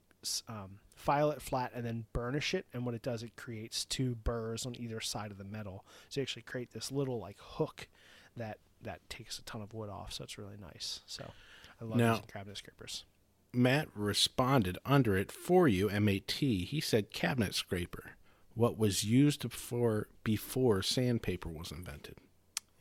um, 0.49 0.79
file 1.05 1.29
it 1.29 1.41
flat 1.41 1.71
and 1.75 1.85
then 1.85 2.05
burnish 2.13 2.53
it 2.55 2.65
and 2.73 2.83
what 2.85 2.95
it 2.95 3.01
does 3.03 3.21
it 3.21 3.35
creates 3.35 3.85
two 3.85 4.15
burrs 4.15 4.65
on 4.65 4.75
either 4.79 4.99
side 4.99 5.29
of 5.29 5.37
the 5.37 5.43
metal 5.43 5.85
so 6.09 6.19
you 6.19 6.23
actually 6.23 6.41
create 6.41 6.71
this 6.71 6.91
little 6.91 7.19
like 7.19 7.37
hook 7.39 7.87
that 8.35 8.57
that 8.81 9.07
takes 9.07 9.37
a 9.37 9.43
ton 9.43 9.61
of 9.61 9.71
wood 9.73 9.89
off 9.89 10.11
so 10.11 10.23
it's 10.23 10.37
really 10.39 10.57
nice 10.59 11.01
so 11.05 11.23
i 11.79 11.85
love 11.85 11.97
Now- 11.97 12.11
using 12.13 12.25
cabinet 12.33 12.57
scrapers 12.57 13.05
Matt 13.53 13.87
responded 13.95 14.77
under 14.85 15.15
it 15.15 15.31
for 15.31 15.65
you, 15.65 15.87
MAT. 15.89 16.29
He 16.31 16.81
said 16.81 17.09
cabinet 17.09 17.55
scraper. 17.55 18.11
What 18.53 18.77
was 18.77 19.05
used 19.05 19.49
for 19.49 20.09
before 20.25 20.81
sandpaper 20.81 21.47
was 21.47 21.71
invented. 21.71 22.15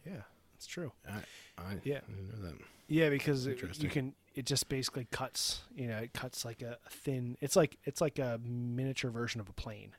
yeah 0.05 0.23
that's 0.55 0.67
true 0.67 0.93
I, 1.09 1.19
I 1.59 1.75
Yeah. 1.85 2.01
didn't 2.09 2.29
know 2.43 2.49
that. 2.49 2.55
yeah 2.89 3.11
because 3.11 3.47
it, 3.47 3.61
you 3.83 3.89
can 3.89 4.15
it 4.35 4.47
just 4.47 4.69
basically 4.69 5.07
cuts 5.11 5.63
you 5.75 5.87
know 5.89 5.99
it 5.99 6.13
cuts 6.15 6.45
like 6.45 6.63
a 6.63 6.79
thin 6.91 7.37
it's 7.41 7.57
like 7.57 7.77
it's 7.85 8.01
like 8.01 8.19
a 8.19 8.41
miniature 8.45 9.11
version 9.11 9.41
of 9.41 9.49
a 9.49 9.53
plane 9.53 9.93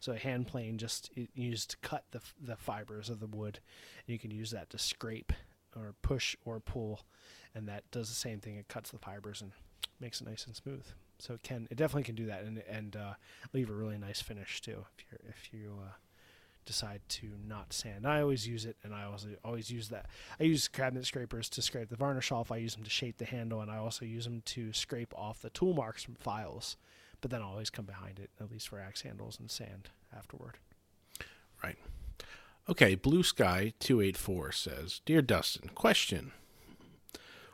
So 0.00 0.12
a 0.12 0.18
hand 0.18 0.46
plane 0.48 0.78
just 0.78 1.10
used 1.34 1.70
to 1.70 1.76
cut 1.78 2.04
the 2.10 2.20
the 2.40 2.56
fibers 2.56 3.08
of 3.08 3.20
the 3.20 3.26
wood. 3.28 3.60
And 4.06 4.12
you 4.12 4.18
can 4.18 4.30
use 4.32 4.50
that 4.50 4.68
to 4.70 4.78
scrape 4.78 5.32
or 5.76 5.94
push 6.02 6.34
or 6.44 6.58
pull, 6.60 7.02
and 7.54 7.68
that 7.68 7.84
does 7.92 8.08
the 8.08 8.14
same 8.16 8.40
thing. 8.40 8.56
It 8.56 8.66
cuts 8.68 8.90
the 8.90 8.98
fibers 8.98 9.40
and 9.40 9.52
makes 10.00 10.20
it 10.20 10.26
nice 10.26 10.44
and 10.46 10.56
smooth. 10.56 10.84
So 11.18 11.34
it 11.34 11.42
can 11.44 11.68
it 11.70 11.76
definitely 11.76 12.02
can 12.02 12.16
do 12.16 12.26
that 12.26 12.42
and 12.42 12.58
and 12.68 12.96
uh, 12.96 13.14
leave 13.52 13.70
a 13.70 13.74
really 13.74 13.96
nice 13.98 14.20
finish 14.20 14.60
too 14.60 14.84
if 14.98 15.04
you 15.12 15.18
if 15.28 15.52
you 15.54 15.78
uh, 15.86 15.92
decide 16.64 17.00
to 17.08 17.30
not 17.46 17.72
sand. 17.72 18.06
I 18.06 18.20
always 18.20 18.46
use 18.46 18.64
it, 18.64 18.76
and 18.82 18.94
I 18.94 19.04
also 19.04 19.28
always 19.44 19.70
use 19.70 19.88
that. 19.88 20.06
I 20.40 20.44
use 20.44 20.68
cabinet 20.68 21.06
scrapers 21.06 21.48
to 21.50 21.62
scrape 21.62 21.88
the 21.88 21.96
varnish 21.96 22.32
off. 22.32 22.52
I 22.52 22.56
use 22.56 22.74
them 22.74 22.84
to 22.84 22.90
shape 22.90 23.18
the 23.18 23.24
handle, 23.24 23.60
and 23.60 23.70
I 23.70 23.78
also 23.78 24.04
use 24.04 24.24
them 24.24 24.42
to 24.46 24.72
scrape 24.72 25.12
off 25.16 25.42
the 25.42 25.50
tool 25.50 25.74
marks 25.74 26.02
from 26.02 26.14
files. 26.14 26.76
But 27.20 27.30
then 27.30 27.42
I 27.42 27.46
always 27.46 27.70
come 27.70 27.84
behind 27.84 28.18
it, 28.18 28.30
at 28.40 28.50
least 28.50 28.68
for 28.68 28.80
axe 28.80 29.02
handles 29.02 29.38
and 29.38 29.50
sand 29.50 29.90
afterward. 30.16 30.58
Right. 31.62 31.76
Okay, 32.68 32.94
Blue 32.94 33.22
Sky 33.22 33.72
284 33.80 34.52
says 34.52 35.00
Dear 35.04 35.22
Dustin, 35.22 35.70
question. 35.74 36.32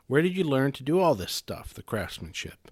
Where 0.07 0.21
did 0.21 0.35
you 0.35 0.43
learn 0.43 0.71
to 0.73 0.83
do 0.83 0.99
all 0.99 1.13
this 1.13 1.31
stuff, 1.31 1.73
the 1.73 1.83
craftsmanship? 1.83 2.71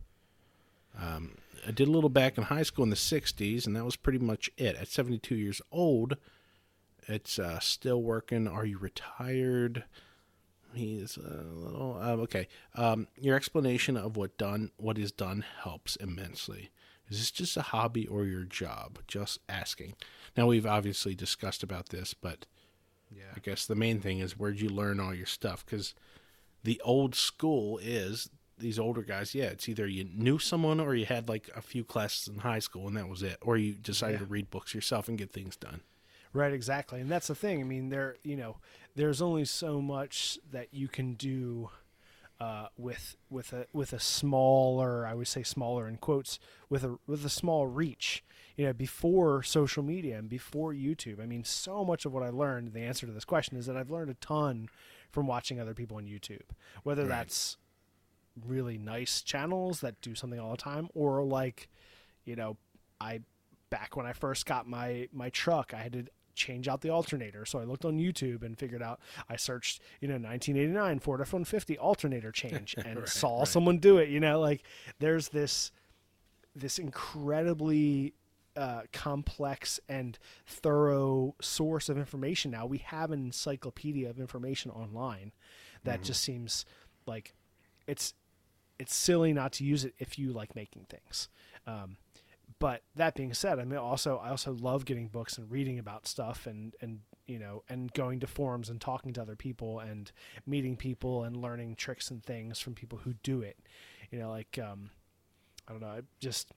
Um, 1.00 1.38
I 1.68 1.72
did 1.72 1.90
a 1.90 1.92
little 1.92 2.10
back 2.10 2.38
in 2.38 2.46
high 2.46 2.64
school 2.64 2.84
in 2.84 2.90
the 2.90 2.96
60s, 2.96 3.66
and 3.68 3.76
that 3.76 3.84
was 3.84 3.98
pretty 3.98 4.20
much 4.20 4.50
it. 4.58 4.78
At 4.78 4.88
72 4.88 5.36
years 5.36 5.62
old, 5.70 6.16
it's 7.08 7.38
uh, 7.38 7.60
still 7.60 8.02
working. 8.02 8.48
Are 8.48 8.66
you 8.66 8.78
retired? 8.78 9.84
He's 10.74 11.18
a 11.18 11.44
little 11.44 11.98
uh, 12.02 12.16
okay. 12.24 12.48
Um, 12.76 13.08
your 13.20 13.36
explanation 13.36 13.98
of 13.98 14.16
what 14.16 14.38
done, 14.38 14.72
what 14.78 14.98
is 14.98 15.12
done, 15.12 15.44
helps 15.64 15.96
immensely. 15.98 16.72
Is 17.10 17.20
this 17.20 17.32
just 17.32 17.58
a 17.58 17.62
hobby 17.62 18.08
or 18.08 18.26
your 18.26 18.44
job? 18.44 19.00
Just 19.08 19.40
asking. 19.50 19.96
Now 20.36 20.48
we've 20.48 20.66
obviously 20.66 21.16
discussed 21.16 21.64
about 21.64 21.90
this, 21.90 22.14
but 22.14 22.46
Yeah. 23.14 23.32
I 23.36 23.40
guess 23.40 23.66
the 23.66 23.76
main 23.76 24.00
thing 24.02 24.20
is 24.20 24.38
where'd 24.38 24.60
you 24.60 24.70
learn 24.70 25.00
all 25.00 25.14
your 25.14 25.26
stuff? 25.26 25.66
Because 25.66 25.94
the 26.64 26.82
old 26.84 27.16
school 27.16 27.78
is 27.82 28.30
these 28.58 28.80
older 28.80 29.02
guys. 29.02 29.36
Yeah, 29.36 29.46
it's 29.46 29.68
either 29.70 29.88
you 29.88 30.06
knew 30.14 30.40
someone 30.40 30.80
or 30.80 30.96
you 30.96 31.06
had 31.06 31.30
like 31.30 31.50
a 31.56 31.62
few 31.62 31.84
classes 31.84 32.28
in 32.28 32.40
high 32.40 32.60
school 32.60 32.88
and 32.88 32.98
that 32.98 33.08
was 33.10 33.22
it, 33.24 33.38
or 33.42 33.58
you 33.58 33.74
decided 33.74 34.14
Yeah. 34.16 34.26
to 34.26 34.26
read 34.26 34.50
books 34.50 34.74
yourself 34.74 35.08
and 35.08 35.18
get 35.18 35.32
things 35.32 35.56
done. 35.56 35.82
Right, 36.34 36.54
exactly. 36.54 37.00
And 37.02 37.10
that's 37.10 37.28
the 37.28 37.36
thing. 37.36 37.62
I 37.62 37.64
mean, 37.64 37.90
there, 37.90 38.18
you 38.24 38.36
know, 38.36 38.58
there's 38.96 39.22
only 39.22 39.46
so 39.46 39.82
much 39.82 40.38
that 40.52 40.74
you 40.74 40.88
can 40.88 41.14
do 41.14 41.70
uh, 42.40 42.68
with 42.78 43.16
with 43.32 43.52
a 43.54 43.66
with 43.74 43.94
a 43.94 44.00
smaller, 44.00 45.08
I 45.08 45.16
would 45.16 45.28
say 45.28 45.42
smaller 45.42 45.88
in 45.88 45.98
quotes, 45.98 46.38
with 46.70 46.84
a 46.84 47.00
with 47.08 47.26
a 47.26 47.30
small 47.30 47.66
reach. 47.66 48.24
You 48.56 48.66
know, 48.66 48.74
before 48.74 49.42
social 49.44 49.84
media 49.84 50.18
and 50.18 50.28
before 50.30 50.74
YouTube. 50.74 51.22
I 51.22 51.26
mean, 51.28 51.44
so 51.44 51.86
much 51.86 52.06
of 52.06 52.14
what 52.14 52.24
I 52.24 52.30
learned, 52.30 52.74
the 52.74 52.82
answer 52.82 53.06
to 53.06 53.12
this 53.12 53.26
question 53.26 53.56
is 53.58 53.68
that 53.68 53.78
I've 53.78 53.92
learned 53.92 54.10
a 54.10 54.16
ton 54.16 54.68
from 55.12 55.28
watching 55.28 55.60
other 55.60 55.76
people 55.76 55.98
on 55.98 56.06
YouTube. 56.06 56.42
Whether 56.84 57.04
Right. 57.04 57.10
that's 57.10 57.58
really 58.46 58.78
nice 58.78 59.22
channels 59.22 59.82
that 59.82 60.00
do 60.02 60.14
something 60.16 60.40
all 60.40 60.52
the 60.52 60.58
time 60.58 60.90
or 60.94 61.24
like 61.24 61.70
you 62.26 62.36
know 62.36 62.58
i 63.02 63.20
back 63.70 63.96
when 63.96 64.06
i 64.06 64.14
first 64.14 64.46
got 64.46 64.68
my 64.68 65.08
my 65.12 65.30
truck 65.30 65.74
i 65.74 65.78
had 65.80 65.94
to 65.94 66.06
change 66.36 66.68
out 66.68 66.82
the 66.82 66.90
alternator. 66.92 67.46
So 67.46 67.58
i 67.58 67.64
looked 67.64 67.84
on 67.84 67.98
youtube 67.98 68.44
and 68.44 68.56
figured 68.56 68.84
out 68.84 69.00
i 69.28 69.36
searched 69.36 69.82
you 70.02 70.08
know 70.08 70.14
1989 70.16 71.00
ford 71.00 71.20
f-150 71.22 71.80
alternator 71.80 72.32
change 72.32 72.76
and 72.86 73.00
Right, 73.00 73.10
saw 73.10 73.40
right. 73.40 73.48
someone 73.48 73.80
do 73.80 73.98
it 73.98 74.10
you 74.10 74.20
know 74.20 74.40
like 74.40 74.62
there's 75.00 75.30
this 75.30 75.72
this 76.56 76.78
incredibly 76.78 78.14
uh, 78.56 78.82
complex 78.92 79.80
and 79.88 80.18
thorough 80.48 81.36
source 81.40 81.90
of 81.90 81.98
information 82.00 82.50
now. 82.50 82.66
We 82.66 82.80
have 82.80 83.12
an 83.12 83.20
encyclopedia 83.26 84.10
of 84.10 84.20
information 84.20 84.72
online 84.72 85.32
that 85.84 86.02
just 86.02 86.24
seems 86.24 86.66
like 87.06 87.36
it's 87.86 88.16
it's 88.80 88.96
silly 88.96 89.34
not 89.34 89.52
to 89.54 89.64
use 89.64 89.86
it 89.86 89.94
if 90.00 90.20
you 90.20 90.32
like 90.32 90.56
making 90.56 90.86
things. 90.90 91.30
Um, 91.66 91.98
but 92.60 92.82
that 92.96 93.16
being 93.16 93.34
said, 93.34 93.60
I 93.60 93.66
mean, 93.66 93.78
also 93.78 94.18
I 94.18 94.30
also 94.30 94.52
love 94.54 94.86
getting 94.86 95.08
books 95.08 95.38
and 95.38 95.50
reading 95.52 95.78
about 95.80 96.08
stuff 96.08 96.48
and 96.48 96.74
and 96.82 97.02
you 97.28 97.38
know 97.38 97.64
and 97.70 97.92
going 97.94 98.20
to 98.22 98.28
forums 98.28 98.70
and 98.70 98.82
talking 98.82 99.14
to 99.14 99.22
other 99.22 99.36
people 99.36 99.80
and 99.80 100.12
meeting 100.46 100.76
people 100.76 101.24
and 101.24 101.38
learning 101.38 101.76
tricks 101.76 102.10
and 102.10 102.24
things 102.24 102.60
from 102.60 102.74
people 102.74 103.00
who 103.00 103.14
do 103.22 103.42
it. 103.42 103.58
You 104.12 104.20
know, 104.20 104.30
like 104.30 104.58
um, 104.58 104.90
I 105.68 105.72
don't 105.72 105.82
know, 105.82 105.88
I 105.88 106.02
just 106.20 106.52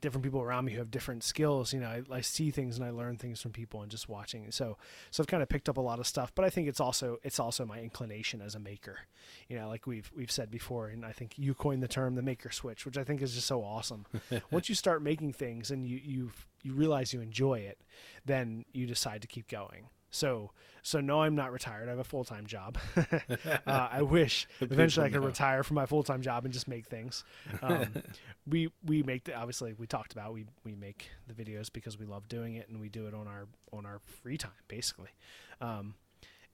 different 0.00 0.24
people 0.24 0.40
around 0.40 0.64
me 0.64 0.72
who 0.72 0.78
have 0.78 0.90
different 0.90 1.22
skills. 1.24 1.72
You 1.72 1.80
know, 1.80 1.88
I, 1.88 2.02
I 2.10 2.20
see 2.20 2.50
things 2.50 2.76
and 2.76 2.84
I 2.84 2.90
learn 2.90 3.16
things 3.16 3.40
from 3.40 3.52
people 3.52 3.82
and 3.82 3.90
just 3.90 4.08
watching. 4.08 4.50
So, 4.50 4.76
so 5.10 5.22
I've 5.22 5.26
kind 5.26 5.42
of 5.42 5.48
picked 5.48 5.68
up 5.68 5.76
a 5.76 5.80
lot 5.80 5.98
of 5.98 6.06
stuff. 6.06 6.32
But 6.34 6.44
I 6.44 6.50
think 6.50 6.68
it's 6.68 6.80
also 6.80 7.18
it's 7.22 7.38
also 7.38 7.64
my 7.64 7.80
inclination 7.80 8.40
as 8.40 8.54
a 8.54 8.58
maker. 8.58 9.00
You 9.48 9.56
know, 9.58 9.68
like 9.68 9.86
we've 9.86 10.10
we've 10.16 10.30
said 10.30 10.50
before, 10.50 10.88
and 10.88 11.04
I 11.04 11.12
think 11.12 11.38
you 11.38 11.54
coined 11.54 11.82
the 11.82 11.88
term 11.88 12.14
the 12.14 12.22
maker 12.22 12.50
switch, 12.50 12.84
which 12.84 12.98
I 12.98 13.04
think 13.04 13.22
is 13.22 13.34
just 13.34 13.46
so 13.46 13.62
awesome. 13.62 14.06
Once 14.50 14.68
you 14.68 14.74
start 14.74 15.02
making 15.02 15.32
things 15.32 15.70
and 15.70 15.86
you 15.86 16.00
you 16.02 16.32
you 16.62 16.72
realize 16.72 17.12
you 17.12 17.20
enjoy 17.20 17.58
it, 17.60 17.78
then 18.24 18.64
you 18.72 18.86
decide 18.86 19.22
to 19.22 19.28
keep 19.28 19.48
going. 19.48 19.88
So 20.14 20.52
so 20.82 21.00
no, 21.00 21.22
I'm 21.22 21.34
not 21.34 21.50
retired. 21.50 21.88
I 21.88 21.90
have 21.90 21.98
a 21.98 22.04
full 22.04 22.24
time 22.24 22.46
job. 22.46 22.78
uh, 22.96 23.60
I 23.66 24.02
wish 24.02 24.46
eventually 24.60 25.06
I 25.06 25.10
could 25.10 25.22
know. 25.22 25.26
retire 25.26 25.62
from 25.62 25.74
my 25.76 25.86
full 25.86 26.04
time 26.04 26.22
job 26.22 26.44
and 26.44 26.54
just 26.54 26.68
make 26.68 26.86
things. 26.86 27.24
Um, 27.62 27.88
we 28.46 28.70
we 28.84 29.02
make 29.02 29.24
the 29.24 29.34
obviously 29.34 29.72
we 29.72 29.86
talked 29.86 30.12
about 30.12 30.32
we 30.32 30.44
we 30.62 30.74
make 30.74 31.08
the 31.26 31.34
videos 31.34 31.72
because 31.72 31.98
we 31.98 32.06
love 32.06 32.28
doing 32.28 32.54
it 32.54 32.68
and 32.68 32.80
we 32.80 32.88
do 32.88 33.06
it 33.06 33.14
on 33.14 33.26
our 33.26 33.48
on 33.72 33.86
our 33.86 33.98
free 34.22 34.38
time 34.38 34.52
basically, 34.68 35.10
um, 35.60 35.94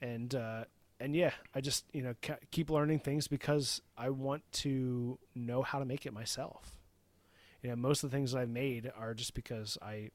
and 0.01 0.35
uh, 0.35 0.65
and 0.99 1.15
yeah, 1.15 1.32
I 1.55 1.61
just 1.61 1.85
you 1.93 2.03
know 2.03 2.15
ca- 2.23 2.39
keep 2.51 2.70
learning 2.70 3.01
things 3.01 3.28
because 3.28 3.82
I 3.99 4.09
want 4.09 4.43
to 4.53 5.19
know 5.35 5.62
how 5.62 5.81
to 5.81 5.85
make 5.85 6.07
it 6.07 6.15
myself. 6.15 6.78
You 7.62 7.69
know, 7.69 7.77
most 7.77 8.05
of 8.05 8.11
the 8.11 8.16
things 8.16 8.35
I've 8.35 8.49
made 8.49 8.91
are 8.97 9.12
just 9.12 9.35
because 9.35 9.77
I 9.82 10.12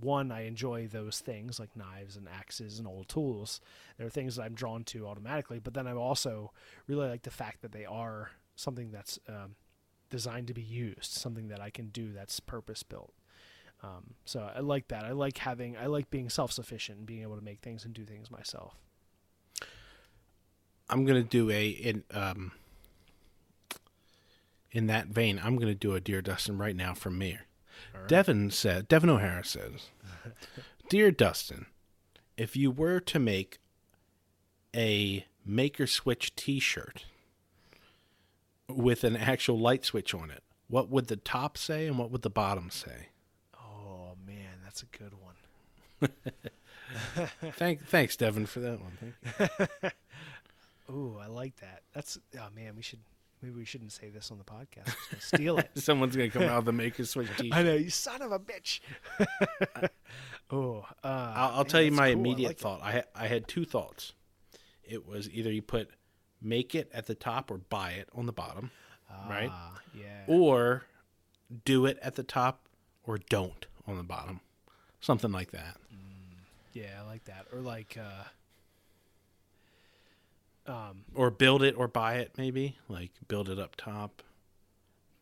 one 0.00 0.32
I 0.32 0.42
enjoy 0.42 0.86
those 0.86 1.20
things 1.20 1.60
like 1.60 1.76
knives 1.76 2.16
and 2.16 2.28
axes 2.28 2.78
and 2.78 2.88
old 2.88 3.08
tools. 3.08 3.60
They're 3.98 4.08
things 4.08 4.36
that 4.36 4.42
I'm 4.42 4.54
drawn 4.54 4.84
to 4.84 5.06
automatically, 5.06 5.58
but 5.58 5.74
then 5.74 5.86
I 5.86 5.92
also 5.92 6.52
really 6.86 7.08
like 7.08 7.22
the 7.22 7.30
fact 7.30 7.62
that 7.62 7.72
they 7.72 7.84
are 7.84 8.30
something 8.56 8.90
that's 8.90 9.18
um, 9.28 9.56
designed 10.10 10.46
to 10.48 10.54
be 10.54 10.62
used, 10.62 11.04
something 11.04 11.48
that 11.48 11.60
I 11.60 11.70
can 11.70 11.88
do 11.88 12.12
that's 12.12 12.40
purpose 12.40 12.82
built. 12.82 13.12
Um, 13.82 14.14
so 14.24 14.48
I 14.54 14.60
like 14.60 14.88
that. 14.88 15.04
I 15.04 15.10
like 15.12 15.38
having, 15.38 15.76
I 15.76 15.86
like 15.86 16.08
being 16.10 16.30
self 16.30 16.52
sufficient 16.52 16.98
and 16.98 17.06
being 17.06 17.22
able 17.22 17.36
to 17.36 17.44
make 17.44 17.60
things 17.60 17.84
and 17.84 17.92
do 17.92 18.04
things 18.04 18.30
myself. 18.30 18.76
I'm 20.88 21.04
gonna 21.04 21.22
do 21.22 21.50
a 21.50 21.68
in 21.68 22.04
um 22.10 22.52
in 24.70 24.86
that 24.88 25.06
vein. 25.08 25.40
I'm 25.42 25.56
gonna 25.56 25.74
do 25.74 25.94
a 25.94 26.00
dear 26.00 26.20
Dustin 26.20 26.58
right 26.58 26.76
now 26.76 26.94
from 26.94 27.18
me. 27.18 27.38
Devon 28.06 28.50
said. 28.50 28.88
Devon 28.88 29.10
O'Hara 29.10 29.44
says, 29.44 29.90
"Dear 30.88 31.10
Dustin, 31.10 31.66
if 32.36 32.56
you 32.56 32.70
were 32.70 33.00
to 33.00 33.18
make 33.18 33.58
a 34.74 35.26
Maker 35.44 35.86
Switch 35.86 36.34
T-shirt 36.34 37.04
with 38.68 39.04
an 39.04 39.16
actual 39.16 39.58
light 39.58 39.84
switch 39.84 40.14
on 40.14 40.30
it, 40.30 40.42
what 40.68 40.88
would 40.88 41.08
the 41.08 41.16
top 41.16 41.58
say 41.58 41.86
and 41.86 41.98
what 41.98 42.10
would 42.10 42.22
the 42.22 42.30
bottom 42.30 42.70
say?" 42.70 43.08
Oh 43.54 44.14
man, 44.26 44.60
that's 44.64 44.82
a 44.82 44.86
good 44.86 45.12
one. 45.14 46.10
Thank, 47.52 47.86
thanks, 47.86 48.16
Devon, 48.16 48.46
for 48.46 48.60
that 48.60 48.78
one. 48.80 49.92
Ooh, 50.90 51.16
I 51.20 51.26
like 51.26 51.56
that. 51.56 51.82
That's 51.94 52.18
oh 52.38 52.48
man, 52.54 52.76
we 52.76 52.82
should 52.82 52.98
maybe 53.42 53.56
we 53.56 53.64
shouldn't 53.64 53.92
say 53.92 54.08
this 54.08 54.30
on 54.30 54.38
the 54.38 54.44
podcast. 54.44 54.94
Steal 55.20 55.58
it. 55.58 55.70
Someone's 55.74 56.16
gonna 56.16 56.30
come 56.30 56.44
out 56.44 56.58
of 56.58 56.64
the 56.64 56.72
Maker 56.72 57.04
Switch 57.04 57.28
T-shirt. 57.36 57.56
I 57.56 57.62
know 57.62 57.74
you 57.74 57.90
son 57.90 58.22
of 58.22 58.32
a 58.32 58.38
bitch. 58.38 58.80
oh, 60.50 60.84
uh, 61.02 61.32
I'll, 61.34 61.58
I'll 61.58 61.64
tell 61.64 61.82
you 61.82 61.90
my 61.90 61.96
cool. 61.96 62.18
I 62.18 62.20
immediate 62.20 62.48
like 62.48 62.56
it. 62.56 62.60
thought. 62.60 62.82
I 62.82 63.04
I 63.14 63.26
had 63.26 63.48
two 63.48 63.64
thoughts. 63.64 64.14
It 64.84 65.06
was 65.06 65.28
either 65.30 65.50
you 65.52 65.62
put 65.62 65.90
make 66.40 66.74
it 66.74 66.90
at 66.92 67.06
the 67.06 67.14
top 67.14 67.50
or 67.50 67.58
buy 67.58 67.92
it 67.92 68.08
on 68.14 68.26
the 68.26 68.32
bottom, 68.32 68.70
right? 69.28 69.50
Ah, 69.52 69.78
yeah. 69.94 70.24
Or 70.26 70.84
do 71.64 71.86
it 71.86 71.98
at 72.02 72.14
the 72.14 72.22
top 72.22 72.66
or 73.04 73.18
don't 73.18 73.66
on 73.86 73.96
the 73.96 74.02
bottom, 74.02 74.40
something 75.00 75.32
like 75.32 75.50
that. 75.52 75.76
Yeah, 76.72 77.00
I 77.02 77.06
like 77.06 77.24
that. 77.24 77.46
Or 77.52 77.60
like, 77.60 77.98
uh, 78.00 78.24
um, 80.66 81.04
Or 81.14 81.30
build 81.30 81.62
it 81.62 81.74
or 81.76 81.88
buy 81.88 82.14
it, 82.16 82.32
maybe 82.36 82.76
like 82.88 83.10
build 83.28 83.48
it 83.48 83.58
up 83.58 83.76
top, 83.76 84.22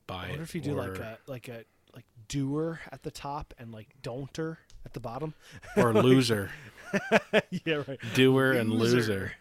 buy 0.07 0.15
I 0.17 0.25
it. 0.27 0.29
wonder 0.31 0.43
if 0.45 0.55
you 0.55 0.61
do 0.61 0.75
like 0.75 0.99
a 0.99 1.19
like 1.27 1.49
a 1.49 1.65
like 1.95 2.05
doer 2.29 2.81
at 2.93 3.03
the 3.03 3.11
top 3.11 3.55
and 3.59 3.73
like 3.73 3.89
don'ter 4.03 4.59
at 4.85 4.93
the 4.93 5.01
bottom. 5.01 5.35
or 5.77 5.93
loser, 5.93 6.51
yeah, 7.65 7.83
right. 7.87 7.99
doer 8.15 8.53
and 8.53 8.71
Loser. 8.71 8.97
loser, 8.97 9.33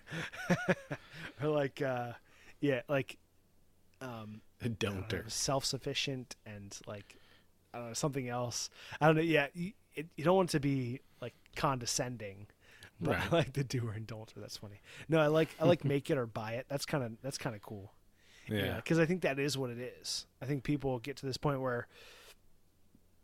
Or 1.42 1.50
like, 1.50 1.82
uh, 1.82 2.12
yeah, 2.60 2.82
like, 2.90 3.18
um, 4.02 4.42
don'ter. 4.80 5.24
self 5.30 5.64
sufficient 5.64 6.36
and 6.46 6.78
like 6.88 7.16
I 7.74 7.78
don't 7.78 7.88
know 7.90 7.94
something 7.94 8.28
else. 8.28 8.70
I 9.00 9.06
don't 9.08 9.16
know. 9.16 9.22
Yeah, 9.22 9.48
you, 9.54 9.72
it, 9.96 10.08
you 10.16 10.24
don't 10.26 10.36
want 10.36 10.50
to 10.52 10.60
be 10.60 11.00
like 11.22 11.34
condescending, 11.56 12.48
but 13.02 13.18
I 13.18 13.28
like 13.30 13.54
the 13.54 13.64
doer 13.64 13.94
and 13.96 14.06
don'ter. 14.06 14.40
That's 14.40 14.58
funny. 14.58 14.82
No, 15.08 15.20
I 15.20 15.28
like 15.28 15.50
I 15.60 15.66
like 15.66 15.84
make 15.86 16.10
it 16.10 16.18
or 16.18 16.26
buy 16.26 16.54
it. 16.54 16.66
That's 16.70 16.86
kind 16.86 17.04
of 17.04 17.14
that's 17.22 17.38
kind 17.38 17.56
of 17.56 17.62
cool. 17.62 17.94
Yeah. 18.48 18.78
because 18.78 18.98
I 18.98 19.06
think 19.06 19.22
that 19.22 19.38
is 19.38 19.58
what 19.58 19.70
it 19.70 19.78
is. 19.78 20.26
I 20.42 20.46
think 20.46 20.64
people 20.64 20.98
get 21.00 21.18
to 21.18 21.26
this 21.28 21.38
point 21.38 21.62
where 21.62 21.88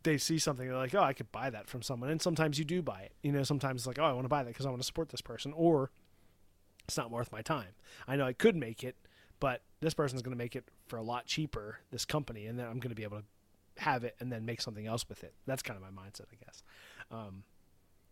they 0.04 0.20
see 0.20 0.38
something 0.38 0.68
they're 0.68 0.78
like, 0.78 0.94
"Oh, 0.94 1.02
I 1.02 1.14
could 1.14 1.32
buy 1.32 1.50
that 1.50 1.68
from 1.68 1.82
someone," 1.82 2.10
and 2.10 2.22
sometimes 2.22 2.60
you 2.60 2.64
do 2.66 2.82
buy 2.82 3.02
it. 3.02 3.14
You 3.24 3.32
know, 3.32 3.44
sometimes 3.44 3.82
it's 3.82 3.88
like, 3.88 4.00
"Oh, 4.00 4.06
I 4.06 4.14
want 4.14 4.26
to 4.26 4.30
buy 4.30 4.44
that 4.44 4.50
because 4.50 4.66
I 4.66 4.70
want 4.70 4.82
to 4.82 4.86
support 4.86 5.10
this 5.10 5.22
person," 5.22 5.52
or 5.54 5.92
it's 6.88 6.96
not 6.96 7.10
worth 7.12 7.32
my 7.32 7.42
time. 7.42 7.74
I 8.08 8.16
know 8.16 8.26
I 8.26 8.34
could 8.34 8.56
make 8.56 8.84
it, 8.84 8.96
but 9.40 9.62
this 9.82 9.96
person's 9.96 10.22
going 10.22 10.32
to 10.32 10.38
make 10.38 10.56
it 10.56 10.66
for 10.88 10.98
a 10.98 11.02
lot 11.02 11.26
cheaper. 11.26 11.80
This 11.92 12.06
company, 12.06 12.46
and 12.46 12.58
then 12.60 12.68
I'm 12.68 12.80
going 12.80 12.90
to 12.90 12.96
be 12.96 13.04
able 13.04 13.18
to 13.18 13.26
have 13.78 14.04
it 14.04 14.16
and 14.20 14.32
then 14.32 14.46
make 14.46 14.62
something 14.62 14.86
else 14.86 15.10
with 15.10 15.24
it. 15.24 15.34
That's 15.48 15.64
kind 15.64 15.78
of 15.78 15.84
my 15.84 16.02
mindset, 16.04 16.26
I 16.32 16.46
guess. 16.46 16.64
Um, 17.12 17.44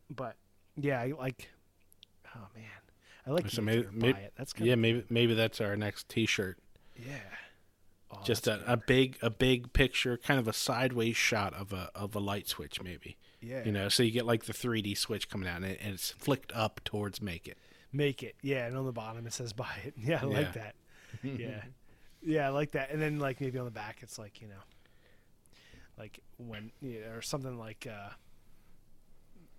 but 0.10 0.35
yeah, 0.75 0.99
I 1.01 1.11
like. 1.17 1.49
Oh 2.35 2.47
man, 2.55 2.63
I 3.27 3.31
like 3.31 3.49
So 3.49 3.61
maybe, 3.61 3.87
maybe 3.91 4.13
buy 4.13 4.19
it. 4.19 4.33
That's 4.37 4.53
kind 4.53 4.67
yeah, 4.67 4.73
of 4.73 4.79
maybe 4.79 5.03
maybe 5.09 5.33
that's 5.33 5.61
our 5.61 5.75
next 5.75 6.09
T-shirt. 6.09 6.57
yeah. 6.95 7.17
Oh, 8.11 8.19
Just 8.23 8.47
a, 8.47 8.61
a 8.71 8.77
big 8.77 9.17
a 9.23 9.29
big 9.31 9.73
picture, 9.73 10.17
kind 10.17 10.39
of 10.39 10.47
a 10.47 10.53
sideways 10.53 11.15
shot 11.17 11.53
of 11.55 11.73
a 11.73 11.89
of 11.95 12.15
a 12.15 12.19
light 12.19 12.47
switch, 12.47 12.81
maybe. 12.81 13.17
yeah. 13.41 13.63
You 13.65 13.71
know, 13.71 13.89
so 13.89 14.03
you 14.03 14.11
get 14.11 14.25
like 14.27 14.45
the 14.45 14.53
3D 14.53 14.95
switch 14.97 15.29
coming 15.29 15.47
out, 15.49 15.57
and, 15.57 15.65
it, 15.65 15.79
and 15.83 15.93
it's 15.95 16.11
flicked 16.11 16.51
up 16.53 16.79
towards 16.83 17.21
make 17.23 17.47
it. 17.47 17.57
make 17.91 18.21
it 18.23 18.35
yeah 18.43 18.65
and 18.67 18.75
on 18.77 18.85
the 18.85 18.91
bottom 18.91 19.25
it 19.27 19.33
says 19.33 19.51
buy 19.53 19.75
it 19.83 19.93
yeah 19.97 20.19
i 20.21 20.25
Yeah. 20.27 20.37
like 20.37 20.53
that 20.53 20.75
yeah 21.23 21.61
yeah 22.21 22.45
i 22.47 22.49
like 22.49 22.71
that 22.71 22.89
and 22.91 22.99
then 23.01 23.19
like 23.19 23.39
maybe 23.41 23.57
on 23.59 23.65
the 23.65 23.71
back 23.71 23.97
it's 24.01 24.17
like 24.19 24.41
you 24.41 24.47
know 24.47 24.61
like 25.97 26.19
when 26.37 26.71
you 26.81 27.01
know, 27.01 27.11
or 27.15 27.21
something 27.21 27.57
like 27.57 27.87
uh 27.89 28.09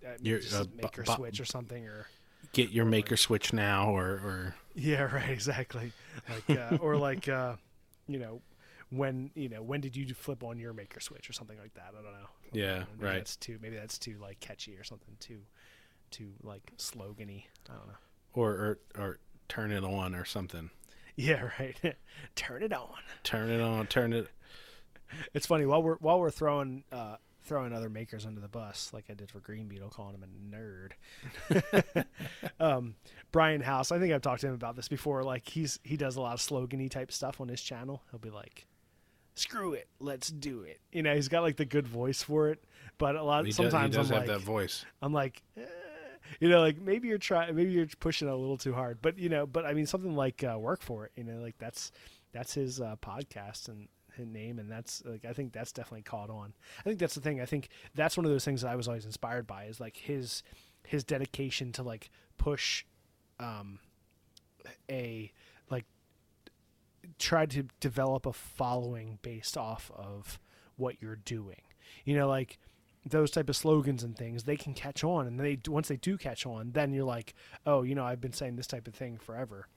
uh, 0.05 0.17
Your, 0.21 0.39
uh, 0.53 0.63
bu- 0.65 0.75
maker 0.81 1.03
bu- 1.03 1.13
switch 1.15 1.39
or 1.39 1.45
something 1.45 1.85
or 1.85 2.07
Get 2.53 2.69
your 2.69 2.85
maker 2.85 3.17
switch 3.17 3.51
now, 3.53 3.89
or 3.95 4.05
or 4.05 4.55
yeah 4.75 5.01
right 5.13 5.29
exactly 5.29 5.91
like 6.47 6.57
uh, 6.57 6.77
or 6.81 6.95
like 7.09 7.27
uh 7.27 7.55
you 8.07 8.19
know 8.19 8.41
when 8.91 9.31
you 9.35 9.49
know 9.49 9.61
when 9.63 9.81
did 9.81 9.95
you 9.95 10.13
flip 10.13 10.43
on 10.43 10.57
your 10.59 10.71
maker 10.73 10.99
switch 10.99 11.29
or 11.29 11.33
something 11.33 11.57
like 11.57 11.73
that 11.73 11.89
i 11.97 12.01
don't 12.01 12.11
know 12.13 12.27
Yeah, 12.53 12.83
maybe 12.97 13.05
right. 13.07 13.13
that's 13.15 13.35
too 13.35 13.57
maybe 13.61 13.75
that's 13.75 13.97
too 13.97 14.17
like 14.21 14.39
catchy 14.39 14.77
or 14.77 14.83
something 14.83 15.15
too 15.19 15.39
too 16.11 16.31
like 16.43 16.71
slogany 16.77 17.45
i 17.69 17.73
don't 17.73 17.87
know 17.87 17.93
or 18.33 18.51
or, 18.51 18.79
or 18.97 19.19
turn 19.49 19.71
it 19.71 19.83
on 19.83 20.13
or 20.15 20.23
something. 20.23 20.69
yeah 21.15 21.49
right 21.59 21.75
turn 22.35 22.61
it 22.63 22.71
on 22.73 22.89
Turn 23.23 23.49
it 23.49 23.59
on. 23.61 23.87
Turn 23.87 24.13
it. 24.13 24.27
It's 25.33 25.45
funny 25.47 25.65
while 25.65 25.81
we're 25.81 25.95
while 25.97 26.19
we're 26.19 26.29
throwing 26.31 26.83
uh, 26.91 27.15
throwing 27.45 27.73
other 27.73 27.89
makers 27.89 28.25
under 28.25 28.41
the 28.41 28.47
bus, 28.47 28.91
like 28.93 29.05
I 29.09 29.13
did 29.13 29.29
for 29.31 29.39
Green 29.39 29.67
Beetle, 29.67 29.89
calling 29.89 30.15
him 30.15 30.23
a 30.23 30.55
nerd. 30.55 32.05
um, 32.59 32.95
Brian 33.31 33.61
House, 33.61 33.91
I 33.91 33.99
think 33.99 34.13
I've 34.13 34.21
talked 34.21 34.41
to 34.41 34.47
him 34.47 34.53
about 34.53 34.75
this 34.75 34.87
before. 34.87 35.23
Like 35.23 35.47
he's 35.47 35.79
he 35.83 35.97
does 35.97 36.15
a 36.15 36.21
lot 36.21 36.33
of 36.33 36.39
slogany 36.39 36.89
type 36.89 37.11
stuff 37.11 37.39
on 37.39 37.47
his 37.47 37.61
channel. 37.61 38.03
He'll 38.11 38.19
be 38.19 38.29
like, 38.29 38.65
"Screw 39.35 39.73
it, 39.73 39.87
let's 39.99 40.29
do 40.29 40.61
it." 40.61 40.79
You 40.91 41.03
know, 41.03 41.15
he's 41.15 41.29
got 41.29 41.41
like 41.41 41.57
the 41.57 41.65
good 41.65 41.87
voice 41.87 42.23
for 42.23 42.49
it. 42.49 42.63
But 42.97 43.15
a 43.15 43.23
lot 43.23 43.45
He 43.45 43.51
does, 43.51 43.57
sometimes 43.57 43.95
he 43.95 43.99
does 43.99 44.11
I'm 44.11 44.19
have 44.19 44.27
like, 44.27 44.39
that 44.39 44.45
voice. 44.45 44.85
I'm 45.01 45.13
like, 45.13 45.41
eh, 45.57 45.61
you 46.39 46.49
know, 46.49 46.61
like 46.61 46.79
maybe 46.81 47.07
you're 47.07 47.17
trying, 47.17 47.55
maybe 47.55 47.71
you're 47.71 47.87
pushing 47.99 48.27
a 48.27 48.35
little 48.35 48.57
too 48.57 48.73
hard. 48.73 49.01
But 49.01 49.17
you 49.19 49.29
know, 49.29 49.45
but 49.45 49.65
I 49.65 49.73
mean, 49.73 49.85
something 49.85 50.15
like 50.15 50.43
uh, 50.43 50.57
work 50.57 50.81
for 50.81 51.05
it. 51.05 51.11
You 51.15 51.23
know, 51.23 51.41
like 51.41 51.57
that's 51.57 51.91
that's 52.31 52.53
his 52.53 52.81
uh, 52.81 52.95
podcast 53.01 53.67
and 53.69 53.87
name, 54.23 54.59
and 54.59 54.71
that's 54.71 55.03
like 55.05 55.25
I 55.25 55.33
think 55.33 55.53
that's 55.53 55.71
definitely 55.71 56.03
caught 56.03 56.29
on. 56.29 56.53
I 56.79 56.83
think 56.83 56.99
that's 56.99 57.15
the 57.15 57.21
thing. 57.21 57.41
I 57.41 57.45
think 57.45 57.69
that's 57.93 58.17
one 58.17 58.25
of 58.25 58.31
those 58.31 58.45
things 58.45 58.61
that 58.61 58.69
I 58.69 58.75
was 58.75 58.87
always 58.87 59.05
inspired 59.05 59.47
by 59.47 59.65
is 59.65 59.79
like 59.79 59.97
his 59.97 60.43
his 60.83 61.03
dedication 61.03 61.71
to 61.73 61.83
like 61.83 62.09
push 62.37 62.85
um 63.39 63.79
a 64.89 65.31
like 65.69 65.85
try 67.19 67.45
to 67.45 67.63
develop 67.79 68.25
a 68.25 68.33
following 68.33 69.19
based 69.21 69.57
off 69.57 69.91
of 69.95 70.39
what 70.77 71.01
you're 71.01 71.15
doing. 71.17 71.61
You 72.03 72.15
know, 72.15 72.27
like 72.27 72.57
those 73.05 73.31
type 73.31 73.49
of 73.49 73.55
slogans 73.55 74.03
and 74.03 74.17
things, 74.17 74.43
they 74.43 74.57
can 74.57 74.73
catch 74.73 75.03
on, 75.03 75.27
and 75.27 75.39
they 75.39 75.59
once 75.67 75.87
they 75.87 75.97
do 75.97 76.17
catch 76.17 76.45
on, 76.45 76.71
then 76.71 76.91
you're 76.93 77.05
like, 77.05 77.33
oh, 77.65 77.83
you 77.83 77.95
know, 77.95 78.05
I've 78.05 78.21
been 78.21 78.33
saying 78.33 78.55
this 78.55 78.67
type 78.67 78.87
of 78.87 78.95
thing 78.95 79.17
forever. 79.17 79.67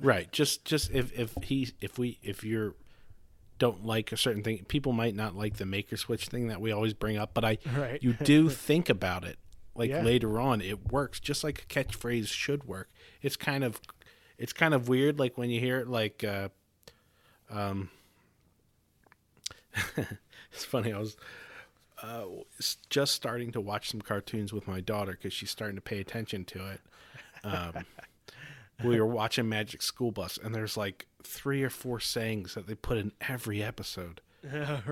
Right. 0.00 0.30
Just 0.32 0.64
just 0.64 0.90
if 0.90 1.16
if 1.18 1.34
he 1.44 1.72
if 1.80 1.98
we 1.98 2.18
if 2.22 2.42
you're 2.44 2.74
don't 3.62 3.84
like 3.86 4.10
a 4.12 4.16
certain 4.16 4.42
thing, 4.42 4.64
people 4.66 4.92
might 4.92 5.14
not 5.14 5.36
like 5.36 5.56
the 5.56 5.64
maker 5.66 5.96
switch 5.96 6.26
thing 6.26 6.48
that 6.48 6.60
we 6.60 6.72
always 6.72 6.94
bring 6.94 7.16
up, 7.16 7.32
but 7.32 7.44
I 7.44 7.58
Right. 7.76 8.02
you 8.02 8.12
do 8.12 8.48
think 8.50 8.88
about 8.88 9.22
it. 9.24 9.38
Like 9.74 9.90
Yeah. 9.90 10.02
later 10.02 10.40
on, 10.40 10.60
it 10.60 10.90
works 10.90 11.20
just 11.20 11.44
like 11.44 11.62
a 11.62 11.66
catchphrase 11.66 12.26
should 12.28 12.64
work. 12.64 12.90
It's 13.22 13.36
kind 13.36 13.62
of 13.62 13.80
it's 14.36 14.52
kind 14.52 14.74
of 14.74 14.88
weird, 14.88 15.18
like 15.20 15.38
when 15.38 15.48
you 15.50 15.60
hear 15.60 15.78
it, 15.78 15.86
like 15.88 16.24
uh, 16.24 16.48
um, 17.50 17.88
it's 20.52 20.64
funny. 20.64 20.92
I 20.92 20.98
was 20.98 21.16
uh, 22.02 22.24
just 22.90 23.12
starting 23.14 23.52
to 23.52 23.60
watch 23.60 23.90
some 23.90 24.00
cartoons 24.00 24.52
with 24.52 24.66
my 24.66 24.80
daughter 24.80 25.12
because 25.12 25.32
she's 25.32 25.50
starting 25.50 25.76
to 25.76 25.82
pay 25.82 26.00
attention 26.00 26.44
to 26.46 26.70
it. 26.72 26.80
Um, 27.44 27.84
we 28.84 28.98
were 29.00 29.06
watching 29.06 29.48
Magic 29.48 29.82
School 29.82 30.10
Bus, 30.10 30.38
and 30.42 30.54
there's 30.54 30.76
like 30.76 31.06
three 31.26 31.62
or 31.62 31.70
four 31.70 32.00
sayings 32.00 32.54
that 32.54 32.66
they 32.66 32.74
put 32.74 32.98
in 32.98 33.12
every 33.20 33.62
episode. 33.62 34.20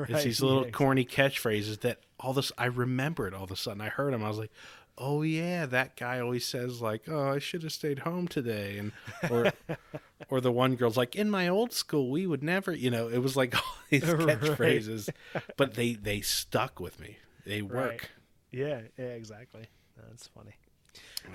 It's 0.09 0.23
these 0.25 0.41
little 0.43 0.65
Yeah, 0.65 0.71
corny 0.71 1.05
catchphrases 1.05 1.81
that 1.81 1.99
all 2.19 2.33
this 2.33 2.53
I 2.59 2.67
remembered 2.67 3.35
all 3.35 3.45
of 3.45 3.51
a 3.51 3.57
sudden. 3.57 3.81
I 3.81 3.89
heard 3.89 4.13
them. 4.15 4.25
I 4.25 4.29
was 4.29 4.39
like, 4.39 4.53
"Oh 4.97 5.23
yeah, 5.23 5.67
that 5.67 5.97
guy 5.97 6.21
always 6.21 6.47
says 6.47 6.81
like, 6.81 7.03
oh, 7.09 7.31
I 7.31 7.39
should 7.39 7.63
have 7.65 7.73
stayed 7.73 8.01
home 8.01 8.29
today," 8.29 8.79
and 8.79 8.93
or 9.31 9.53
or 10.31 10.41
the 10.41 10.53
one 10.53 10.77
girl's 10.77 10.97
like, 10.97 11.17
"In 11.17 11.31
my 11.31 11.49
old 11.49 11.73
school, 11.73 12.11
we 12.11 12.27
would 12.27 12.43
never," 12.43 12.73
you 12.73 12.91
know. 12.91 13.09
It 13.09 13.19
was 13.19 13.37
like 13.37 13.55
all 13.57 13.75
these 13.91 14.05
Right. 14.05 14.39
catchphrases, 14.41 15.09
but 15.57 15.75
they 15.75 15.95
they 15.95 16.21
stuck 16.21 16.79
with 16.81 17.01
me. 17.01 17.19
They 17.45 17.61
Right. 17.63 18.03
work. 18.03 18.11
Yeah, 18.53 18.83
yeah, 18.99 19.05
exactly. 19.07 19.67
That's 19.97 20.29
funny. 20.29 20.57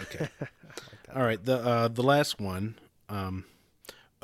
Okay. 0.01 0.27
All 1.13 1.23
right. 1.23 1.43
The 1.43 1.57
uh, 1.57 1.87
the 1.89 2.03
last 2.03 2.39
one, 2.39 2.75
um, 3.09 3.45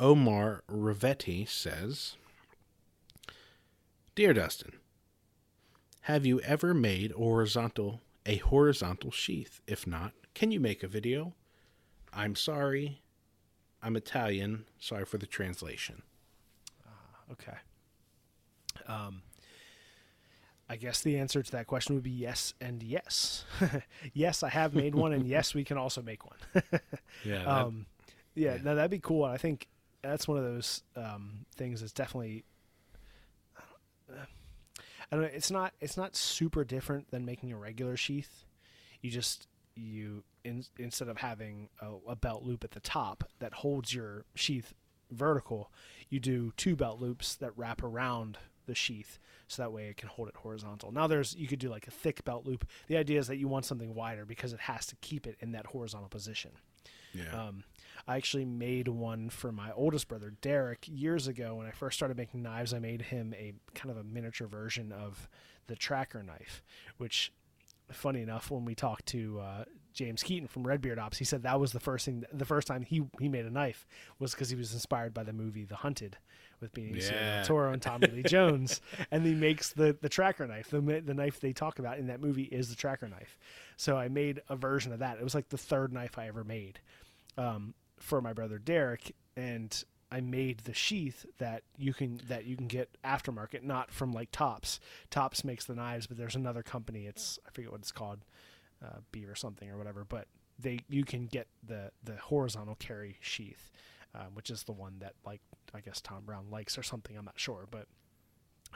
Omar 0.02 0.64
Rivetti 0.68 1.48
says, 1.48 2.18
"Dear 4.15 4.34
Dustin, 4.34 4.80
have 6.02 6.26
you 6.26 6.41
ever 6.41 6.73
made 6.73 7.11
horizontal 7.11 8.02
a 8.26 8.38
horizontal 8.38 9.11
sheath? 9.11 9.61
If 9.68 9.86
not, 9.86 10.14
can 10.34 10.49
you 10.52 10.60
make 10.60 10.82
a 10.82 10.88
video? 10.88 11.36
I'm 12.11 12.36
sorry, 12.36 13.03
I'm 13.84 13.95
Italian. 13.95 14.65
Sorry 14.80 15.06
for 15.06 15.19
the 15.19 15.28
translation. 15.28 16.02
Okay. 17.32 17.57
Um, 18.88 19.22
I 20.68 20.78
guess 20.78 21.02
the 21.02 21.18
answer 21.18 21.44
to 21.44 21.52
that 21.52 21.68
question 21.68 21.94
would 21.95 22.03
be 22.03 22.10
yes 22.11 22.56
and 22.60 22.82
yes. 22.82 23.45
yes, 24.14 24.41
I 24.41 24.49
have 24.49 24.73
made 24.73 24.95
one, 24.95 25.14
and 25.14 25.28
yes, 25.28 25.53
we 25.53 25.64
can 25.64 25.78
also 25.78 26.02
make 26.02 26.26
one. 26.26 26.38
Yeah. 27.23 27.38
that- 27.44 27.48
um, 27.48 27.86
yeah, 28.34 28.57
no, 28.64 28.73
that'd 28.76 28.90
be 28.90 28.99
cool. 28.99 29.26
And 29.26 29.34
I 29.34 29.38
think 29.38 29.68
that's 30.02 30.28
one 30.28 30.38
of 30.38 30.44
those 30.44 30.84
um, 30.95 31.45
things 31.56 31.82
that's 31.82 31.94
definitely. 31.94 32.44
I 34.10 35.15
don't 35.15 35.22
know. 35.22 35.32
It's 35.34 35.52
not. 35.52 35.73
It's 35.80 35.98
not 35.98 36.15
super 36.15 36.64
different 36.64 37.11
than 37.11 37.26
making 37.26 37.52
a 37.52 37.57
regular 37.57 37.98
sheath. 37.98 38.45
You 39.02 39.10
just 39.10 39.48
you 39.76 40.23
in, 40.44 40.64
instead 40.78 41.07
of 41.07 41.18
having 41.18 41.69
a, 41.82 42.11
a 42.11 42.15
belt 42.15 42.44
loop 42.44 42.64
at 42.64 42.72
the 42.72 42.80
top 42.80 43.23
that 43.40 43.53
holds 43.53 43.94
your 43.94 44.26
sheath 44.36 44.73
vertical, 45.10 45.72
you 46.10 46.19
do 46.19 46.52
two 46.57 46.76
belt 46.76 46.99
loops 46.99 47.36
that 47.36 47.52
wrap 47.56 47.84
around 47.84 48.38
the 48.68 48.76
sheath 48.76 49.19
so 49.48 49.61
that 49.61 49.72
way 49.72 49.88
it 49.88 49.98
can 49.98 50.07
hold 50.07 50.30
it 50.30 50.36
horizontal. 50.38 50.91
Now 50.91 51.07
there's 51.07 51.36
you 51.36 51.48
could 51.48 51.60
do 51.60 51.69
like 51.69 51.88
a 51.88 51.91
thick 51.91 52.23
belt 52.23 52.45
loop. 52.45 52.65
The 52.88 52.98
idea 52.98 53.19
is 53.19 53.28
that 53.28 53.38
you 53.38 53.48
want 53.48 53.65
something 53.65 53.94
wider 53.94 54.26
because 54.26 54.53
it 54.53 54.61
has 54.61 54.86
to 54.88 54.95
keep 54.98 55.28
it 55.28 55.38
in 55.40 55.52
that 55.53 55.68
horizontal 55.68 56.10
position. 56.10 56.52
yeah. 57.14 57.48
Um, 57.48 57.64
I 58.08 58.18
actually 58.18 58.46
made 58.46 58.88
one 58.88 59.30
for 59.30 59.52
my 59.52 59.72
oldest 59.74 60.08
brother, 60.08 60.34
Derek, 60.42 60.86
years 60.88 61.28
ago 61.28 61.56
when 61.56 61.68
I 61.68 61.72
first 61.72 61.98
started 61.98 62.18
making 62.18 62.42
knives. 62.42 62.74
I 62.74 62.80
made 62.80 63.02
him 63.04 63.34
a 63.38 63.54
kind 63.76 63.92
of 63.92 63.98
a 63.98 64.04
miniature 64.04 64.48
version 64.48 64.92
of 64.92 65.30
the 65.68 65.76
tracker 65.76 66.24
knife, 66.24 66.62
which, 66.98 67.32
funny 67.92 68.22
enough, 68.22 68.50
when 68.52 68.66
we 68.66 68.76
talked 68.76 69.06
to 69.08 69.40
uh, 69.40 69.64
James 69.94 70.24
Keaton 70.24 70.48
from 70.48 70.66
Redbeard 70.66 70.98
Ops, 71.00 71.18
he 71.18 71.26
said 71.26 71.44
that 71.44 71.60
was 71.60 71.72
the 71.74 71.80
first 71.80 72.06
thing, 72.06 72.24
the 72.34 72.46
first 72.46 72.68
time 72.68 72.84
he, 72.84 73.04
he 73.20 73.30
made 73.30 73.46
a 73.46 73.52
knife 73.52 73.86
was 74.20 74.32
because 74.34 74.50
he 74.50 74.56
was 74.56 74.74
inspired 74.74 75.14
by 75.14 75.24
the 75.24 75.34
movie 75.34 75.64
The 75.66 75.76
Hunted 75.78 76.18
with 76.60 76.74
Benicio 76.74 77.12
Yeah. 77.12 77.36
del 77.38 77.46
Toro 77.46 77.74
and 77.74 77.82
Tommy 77.82 78.08
Lee 78.08 78.24
Jones, 78.26 78.82
and 79.12 79.26
he 79.26 79.34
makes 79.34 79.74
the 79.74 79.98
the 80.00 80.10
tracker 80.10 80.46
knife. 80.48 80.70
The 80.70 80.80
the 81.06 81.14
knife 81.14 81.40
they 81.40 81.54
talk 81.54 81.80
about 81.80 81.98
in 82.00 82.08
that 82.08 82.22
movie 82.22 82.44
is 82.44 82.70
the 82.70 82.76
tracker 82.76 83.08
knife. 83.08 83.38
So 83.78 83.98
I 83.98 84.08
made 84.10 84.42
a 84.48 84.56
version 84.56 84.94
of 84.94 85.00
that. 85.00 85.18
It 85.18 85.24
was 85.24 85.36
like 85.36 85.50
the 85.50 85.58
third 85.58 85.92
knife 85.92 86.18
I 86.20 86.28
ever 86.28 86.44
made 86.44 86.80
um, 87.38 87.74
for 88.02 88.22
my 88.22 88.34
brother 88.34 88.57
Derek, 88.57 89.15
and 89.36 89.84
I 90.11 90.19
made 90.19 90.60
the 90.60 90.73
sheath 90.73 91.26
that 91.38 91.64
you 91.78 91.94
can 91.94 92.19
that 92.28 92.45
you 92.45 92.57
can 92.57 92.68
get 92.68 92.90
aftermarket, 93.03 93.64
not 93.64 93.91
from 93.91 94.11
like 94.11 94.32
Tops. 94.32 94.80
Tops 95.10 95.44
makes 95.44 95.65
the 95.65 95.76
knives, 95.76 96.07
but 96.07 96.18
there's 96.18 96.36
another 96.36 96.64
company. 96.64 97.06
It's 97.06 97.40
I 97.48 97.52
forget 97.52 97.72
what 97.72 97.82
it's 97.82 97.91
called, 97.94 98.26
uh, 98.84 98.99
B 99.11 99.26
or 99.26 99.36
something 99.36 99.69
or 99.69 99.78
whatever. 99.78 100.03
But 100.03 100.28
they 100.60 100.80
you 100.90 101.06
can 101.06 101.28
get 101.28 101.48
the 101.65 101.91
the 102.03 102.18
horizontal 102.18 102.76
carry 102.76 103.18
sheath, 103.22 103.72
uh, 104.14 104.26
which 104.34 104.49
is 104.49 104.64
the 104.64 104.73
one 104.73 104.98
that 104.99 105.14
like 105.26 105.41
I 105.73 105.80
guess 105.80 106.02
Tom 106.02 106.23
Brown 106.26 106.48
likes 106.52 106.78
or 106.78 106.84
something. 106.84 107.18
I'm 107.18 107.26
not 107.26 107.40
sure, 107.40 107.65
but 107.72 107.88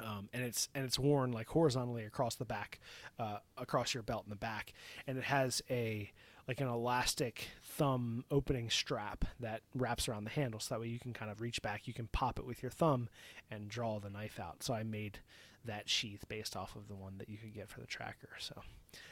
um, 0.01 0.29
and 0.33 0.43
it's 0.43 0.69
and 0.73 0.85
it's 0.85 0.99
worn 0.99 1.31
like 1.31 1.47
horizontally 1.47 2.05
across 2.05 2.35
the 2.35 2.45
back, 2.45 2.79
uh, 3.19 3.39
across 3.57 3.93
your 3.93 4.03
belt 4.03 4.23
in 4.25 4.29
the 4.29 4.35
back, 4.35 4.73
and 5.07 5.17
it 5.17 5.25
has 5.25 5.61
a 5.69 6.11
like 6.47 6.61
an 6.61 6.67
elastic 6.67 7.49
thumb 7.63 8.23
opening 8.29 8.69
strap 8.69 9.25
that 9.39 9.61
wraps 9.73 10.07
around 10.07 10.25
the 10.25 10.29
handle, 10.29 10.59
so 10.59 10.75
that 10.75 10.81
way 10.81 10.87
you 10.87 10.99
can 10.99 11.13
kind 11.13 11.31
of 11.31 11.41
reach 11.41 11.61
back, 11.61 11.87
you 11.87 11.93
can 11.93 12.07
pop 12.07 12.39
it 12.39 12.45
with 12.45 12.61
your 12.61 12.71
thumb, 12.71 13.09
and 13.49 13.69
draw 13.69 13.99
the 13.99 14.09
knife 14.09 14.39
out. 14.39 14.63
So 14.63 14.73
I 14.73 14.83
made 14.83 15.19
that 15.65 15.89
sheath 15.89 16.25
based 16.27 16.55
off 16.55 16.75
of 16.75 16.87
the 16.87 16.95
one 16.95 17.17
that 17.17 17.27
you 17.29 17.37
could 17.37 17.53
get 17.53 17.67
for 17.69 17.79
the 17.79 17.87
tracker. 17.87 18.29
So 18.39 18.61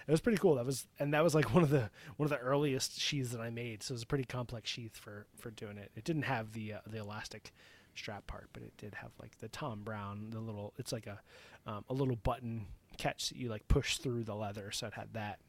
it 0.07 0.11
was 0.11 0.21
pretty 0.21 0.37
cool. 0.37 0.55
That 0.55 0.65
was 0.65 0.87
and 0.99 1.13
that 1.13 1.23
was 1.23 1.33
like 1.33 1.53
one 1.53 1.63
of 1.63 1.69
the 1.69 1.89
one 2.17 2.25
of 2.25 2.29
the 2.29 2.37
earliest 2.37 2.99
sheaths 2.99 3.31
that 3.31 3.41
I 3.41 3.49
made. 3.49 3.83
So 3.83 3.93
it 3.93 3.95
was 3.95 4.03
a 4.03 4.07
pretty 4.07 4.25
complex 4.25 4.69
sheath 4.69 4.95
for 4.95 5.25
for 5.35 5.51
doing 5.51 5.77
it. 5.77 5.91
It 5.95 6.03
didn't 6.03 6.23
have 6.23 6.53
the 6.53 6.73
uh, 6.73 6.79
the 6.87 6.99
elastic 6.99 7.51
strap 7.95 8.27
part, 8.27 8.49
but 8.53 8.63
it 8.63 8.73
did 8.77 8.95
have 8.95 9.11
like 9.19 9.37
the 9.39 9.47
Tom 9.47 9.83
Brown, 9.83 10.29
the 10.29 10.39
little. 10.39 10.73
It's 10.77 10.91
like 10.91 11.07
a 11.07 11.19
um, 11.65 11.85
a 11.89 11.93
little 11.93 12.15
button 12.15 12.67
catch 12.97 13.29
that 13.29 13.37
you 13.37 13.49
like 13.49 13.67
push 13.67 13.97
through 13.97 14.23
the 14.23 14.35
leather. 14.35 14.71
So 14.71 14.87
it 14.87 14.93
had 14.93 15.13
that, 15.13 15.39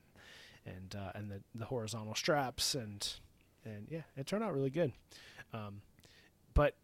and 0.67 0.95
uh, 0.95 1.13
and 1.15 1.31
the 1.31 1.41
the 1.55 1.67
horizontal 1.67 2.15
straps 2.15 2.75
and 2.75 3.07
and 3.65 3.87
yeah, 3.91 4.03
it 4.17 4.27
turned 4.27 4.45
out 4.45 4.55
really 4.55 4.71
good. 4.71 4.93
Um, 5.53 5.83
but 6.55 6.77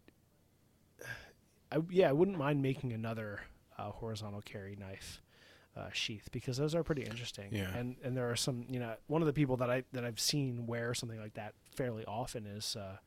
I 1.71 1.77
yeah, 1.89 2.09
I 2.09 2.13
wouldn't 2.13 2.37
mind 2.37 2.61
making 2.61 2.93
another 2.93 3.39
uh, 3.77 3.91
horizontal 3.91 4.41
carry 4.41 4.75
knife. 4.75 5.21
Uh, 5.73 5.87
sheath 5.93 6.27
because 6.33 6.57
those 6.57 6.75
are 6.75 6.83
pretty 6.83 7.03
interesting 7.03 7.47
Yeah. 7.49 7.73
and 7.73 7.95
and 8.03 8.15
there 8.17 8.29
are 8.29 8.35
some 8.35 8.65
you 8.69 8.77
know 8.77 8.93
one 9.07 9.21
of 9.21 9.25
the 9.25 9.31
people 9.31 9.55
that 9.55 9.69
I 9.69 9.85
that 9.93 10.03
I've 10.03 10.19
seen 10.19 10.67
wear 10.67 10.93
something 10.93 11.17
like 11.17 11.35
that 11.35 11.53
fairly 11.77 12.03
often 12.03 12.45
is 12.45 12.75
uh, 12.75 12.97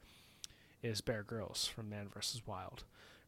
is 0.82 1.02
Bear 1.02 1.22
Grylls 1.22 1.66
from 1.66 1.90
Man 1.90 2.09
vs. 2.09 2.40
Wild. 2.46 2.84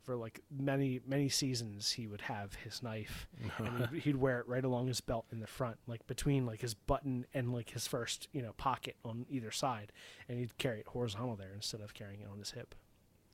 For 0.06 0.14
like 0.14 0.40
many 0.56 1.00
many 1.04 1.28
seasons, 1.28 1.90
he 1.90 2.06
would 2.06 2.20
have 2.22 2.54
his 2.54 2.80
knife, 2.80 3.26
and 3.58 3.88
he'd, 3.90 4.02
he'd 4.02 4.16
wear 4.16 4.38
it 4.38 4.46
right 4.46 4.64
along 4.64 4.86
his 4.86 5.00
belt 5.00 5.26
in 5.32 5.40
the 5.40 5.48
front, 5.48 5.78
like 5.88 6.06
between 6.06 6.46
like 6.46 6.60
his 6.60 6.74
button 6.74 7.26
and 7.34 7.52
like 7.52 7.70
his 7.70 7.88
first 7.88 8.28
you 8.32 8.40
know 8.40 8.52
pocket 8.52 8.94
on 9.04 9.26
either 9.28 9.50
side, 9.50 9.90
and 10.28 10.38
he'd 10.38 10.56
carry 10.58 10.78
it 10.78 10.86
horizontal 10.86 11.34
there 11.34 11.50
instead 11.52 11.80
of 11.80 11.92
carrying 11.92 12.20
it 12.20 12.28
on 12.30 12.38
his 12.38 12.52
hip. 12.52 12.76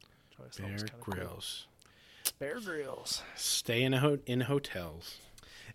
Which 0.00 0.38
I 0.38 0.40
always 0.40 0.54
thought 0.56 0.66
Bear 0.66 0.76
kinda 0.78 0.92
cool. 1.00 1.14
Bear 2.38 2.60
Grylls. 2.60 3.22
Stay 3.36 3.82
in 3.82 3.92
a 3.92 4.00
ho- 4.00 4.20
in 4.24 4.40
hotels. 4.40 5.18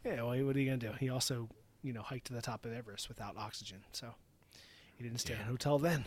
Yeah, 0.03 0.24
well, 0.24 0.44
what 0.45 0.56
are 0.56 0.60
you 0.60 0.65
gonna 0.65 0.78
do? 0.78 0.94
He 0.99 1.10
also 1.10 1.48
you 1.84 1.94
know 1.94 2.02
hiked 2.02 2.26
to 2.28 2.34
the 2.34 2.41
top 2.41 2.65
of 2.65 2.74
Everest 2.74 3.07
without 3.07 3.38
oxygen, 3.38 3.84
so 3.91 4.15
he 4.95 5.03
didn't 5.03 5.19
stay 5.19 5.36
in 5.36 5.41
a 5.41 5.44
hotel 5.44 5.78
then. 5.78 6.06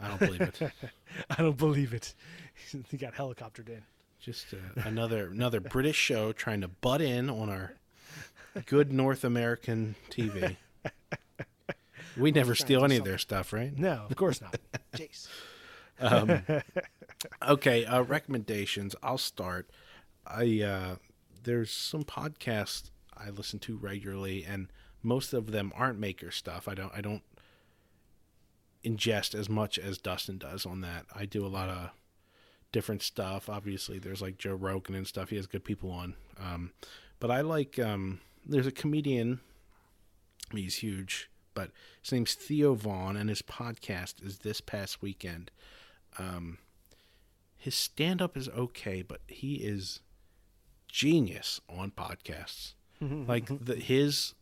I 0.00 0.08
don't 0.08 0.18
believe 0.20 0.40
it. 0.42 0.60
I 1.30 1.36
don't 1.36 1.56
believe 1.56 1.94
it. 1.94 2.14
he 2.90 2.98
got 2.98 3.14
helicoptered 3.14 3.68
in. 3.68 3.82
Just 4.20 4.52
uh, 4.52 4.82
another 4.84 5.28
another 5.28 5.60
British 5.60 5.96
show 5.96 6.32
trying 6.32 6.60
to 6.60 6.68
butt 6.68 7.00
in 7.00 7.30
on 7.30 7.48
our 7.48 7.74
good 8.66 8.92
North 8.92 9.24
American 9.24 9.94
TV. 10.10 10.56
We 12.16 12.32
never 12.32 12.54
steal 12.54 12.84
any 12.84 12.96
of 12.96 13.04
their 13.04 13.18
stuff, 13.18 13.52
right? 13.52 13.76
No, 13.76 14.06
of 14.10 14.16
course 14.16 14.40
not. 14.40 14.56
Jace. 14.94 15.28
Um, 16.00 16.42
okay, 17.48 17.84
uh, 17.84 18.02
recommendations. 18.02 18.96
I'll 19.02 19.18
start. 19.18 19.70
I 20.26 20.62
uh, 20.62 20.96
there's 21.44 21.70
some 21.70 22.02
podcasts 22.02 22.90
I 23.16 23.30
listen 23.30 23.58
to 23.60 23.76
regularly, 23.76 24.44
and 24.44 24.68
most 25.02 25.32
of 25.32 25.52
them 25.52 25.72
aren't 25.76 25.98
maker 25.98 26.30
stuff. 26.30 26.66
I 26.68 26.74
don't 26.74 26.92
I 26.94 27.00
don't 27.00 27.22
ingest 28.84 29.34
as 29.34 29.48
much 29.48 29.78
as 29.78 29.98
Dustin 29.98 30.38
does 30.38 30.66
on 30.66 30.80
that. 30.80 31.06
I 31.14 31.24
do 31.24 31.44
a 31.44 31.48
lot 31.48 31.68
of 31.68 31.90
different 32.72 33.02
stuff. 33.02 33.48
Obviously, 33.48 33.98
there's 33.98 34.22
like 34.22 34.38
Joe 34.38 34.54
Rogan 34.54 34.94
and 34.94 35.06
stuff. 35.06 35.30
He 35.30 35.36
has 35.36 35.46
good 35.46 35.64
people 35.64 35.90
on. 35.90 36.14
Um, 36.40 36.72
but 37.20 37.30
I 37.30 37.40
like 37.40 37.78
um, 37.78 38.20
there's 38.46 38.66
a 38.66 38.72
comedian. 38.72 39.40
He's 40.52 40.76
huge, 40.76 41.30
but 41.54 41.70
his 42.02 42.12
name's 42.12 42.34
Theo 42.34 42.74
Vaughn, 42.74 43.16
and 43.16 43.28
his 43.28 43.42
podcast 43.42 44.24
is 44.24 44.38
this 44.38 44.60
past 44.60 45.02
weekend. 45.02 45.50
Um, 46.18 46.58
his 47.56 47.74
stand 47.74 48.22
up 48.22 48.36
is 48.36 48.48
okay, 48.48 49.02
but 49.02 49.20
he 49.26 49.56
is 49.56 50.00
genius 50.88 51.60
on 51.68 51.90
podcasts. 51.90 52.74
like 53.00 53.46
the 53.64 53.76
his 53.76 54.34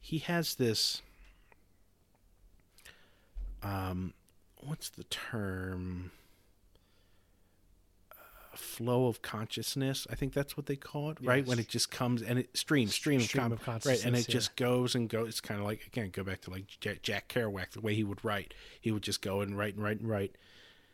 he 0.00 0.18
has 0.18 0.54
this 0.54 1.02
um 3.62 4.14
what's 4.56 4.88
the 4.88 5.04
term 5.04 6.10
flow 8.54 9.06
of 9.06 9.22
consciousness 9.22 10.06
i 10.10 10.14
think 10.14 10.32
that's 10.32 10.56
what 10.56 10.66
they 10.66 10.76
call 10.76 11.10
it 11.10 11.18
right? 11.22 11.46
When 11.46 11.58
it 11.58 11.68
just 11.68 11.90
comes 11.90 12.22
and 12.22 12.38
it 12.38 12.56
stream 12.56 12.88
stream, 12.88 13.20
Stream 13.20 13.46
of, 13.46 13.52
of 13.52 13.62
com- 13.62 13.80
right 13.84 14.04
and 14.04 14.16
it 14.16 14.28
yeah. 14.28 14.32
just 14.32 14.56
goes 14.56 14.94
and 14.94 15.08
goes 15.08 15.28
it's 15.28 15.40
kind 15.40 15.60
of 15.60 15.66
like 15.66 15.86
again 15.86 16.10
go 16.10 16.22
back 16.22 16.40
to 16.42 16.50
like 16.50 16.66
jack, 16.80 17.02
jack 17.02 17.28
kerouac 17.28 17.70
the 17.70 17.80
way 17.80 17.94
he 17.94 18.04
would 18.04 18.24
write. 18.24 18.54
He 18.80 18.90
would 18.90 19.02
just 19.02 19.22
go 19.22 19.40
and 19.40 19.56
write 19.56 19.74
and 19.74 19.82
write 19.82 20.00
and 20.00 20.08
write 20.08 20.36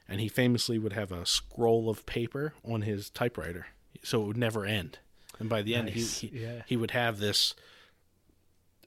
and 0.08 0.20
he 0.20 0.28
famously 0.28 0.78
would 0.78 0.92
have 0.92 1.12
a 1.12 1.24
scroll 1.24 1.88
of 1.88 2.04
paper 2.06 2.54
on 2.64 2.82
his 2.82 3.10
typewriter 3.10 3.66
so 4.02 4.22
it 4.22 4.26
would 4.26 4.36
never 4.36 4.64
end. 4.64 4.98
And 5.38 5.48
by 5.48 5.62
the 5.62 5.74
end 5.74 5.86
Nice, 5.86 6.18
he 6.18 6.28
he, 6.28 6.40
yeah. 6.42 6.62
he 6.66 6.76
would 6.76 6.90
have 6.92 7.18
this 7.18 7.54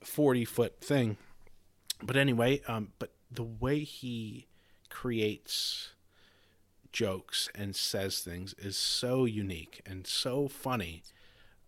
40 0.03 0.45
foot 0.45 0.81
thing. 0.81 1.17
But 2.03 2.15
anyway 2.15 2.61
um 2.67 2.89
but 2.99 3.11
the 3.31 3.43
way 3.43 3.79
he 3.79 4.47
creates 4.89 5.91
jokes 6.91 7.49
and 7.55 7.75
says 7.75 8.19
things 8.19 8.53
is 8.57 8.77
so 8.77 9.25
unique 9.25 9.81
and 9.85 10.05
so 10.07 10.47
funny. 10.47 11.03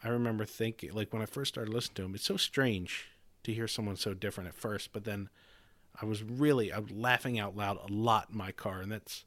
I 0.03 0.09
remember 0.09 0.45
thinking 0.45 0.93
like 0.93 1.11
when 1.11 1.21
i 1.21 1.25
first 1.25 1.53
started 1.53 1.73
listening 1.73 1.95
to 1.95 2.03
him 2.03 2.15
it's 2.15 2.23
so 2.23 2.37
strange 2.37 3.09
to 3.43 3.53
hear 3.53 3.67
someone 3.67 3.97
so 3.97 4.13
different 4.13 4.47
at 4.47 4.55
first 4.55 4.93
but 4.93 5.03
then 5.03 5.27
i 6.01 6.05
was 6.05 6.23
really 6.23 6.71
i 6.71 6.79
was 6.79 6.91
laughing 6.91 7.37
out 7.37 7.57
loud 7.57 7.77
a 7.83 7.91
lot 7.91 8.27
in 8.31 8.37
my 8.37 8.53
car 8.53 8.79
and 8.79 8.91
that's 8.91 9.25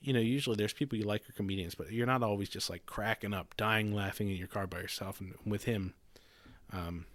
you 0.00 0.12
know 0.12 0.20
usually 0.20 0.56
there's 0.56 0.72
people 0.72 0.98
you 0.98 1.04
like 1.04 1.28
are 1.28 1.32
comedians 1.32 1.74
but 1.74 1.90
you're 1.90 2.06
not 2.06 2.22
always 2.22 2.48
just 2.48 2.70
like 2.70 2.86
cracking 2.86 3.34
up 3.34 3.56
dying 3.56 3.92
laughing 3.92 4.28
in 4.28 4.36
your 4.36 4.46
car 4.46 4.66
by 4.66 4.80
yourself 4.80 5.20
and 5.20 5.34
with 5.44 5.64
him. 5.64 5.94
Um 6.72 7.06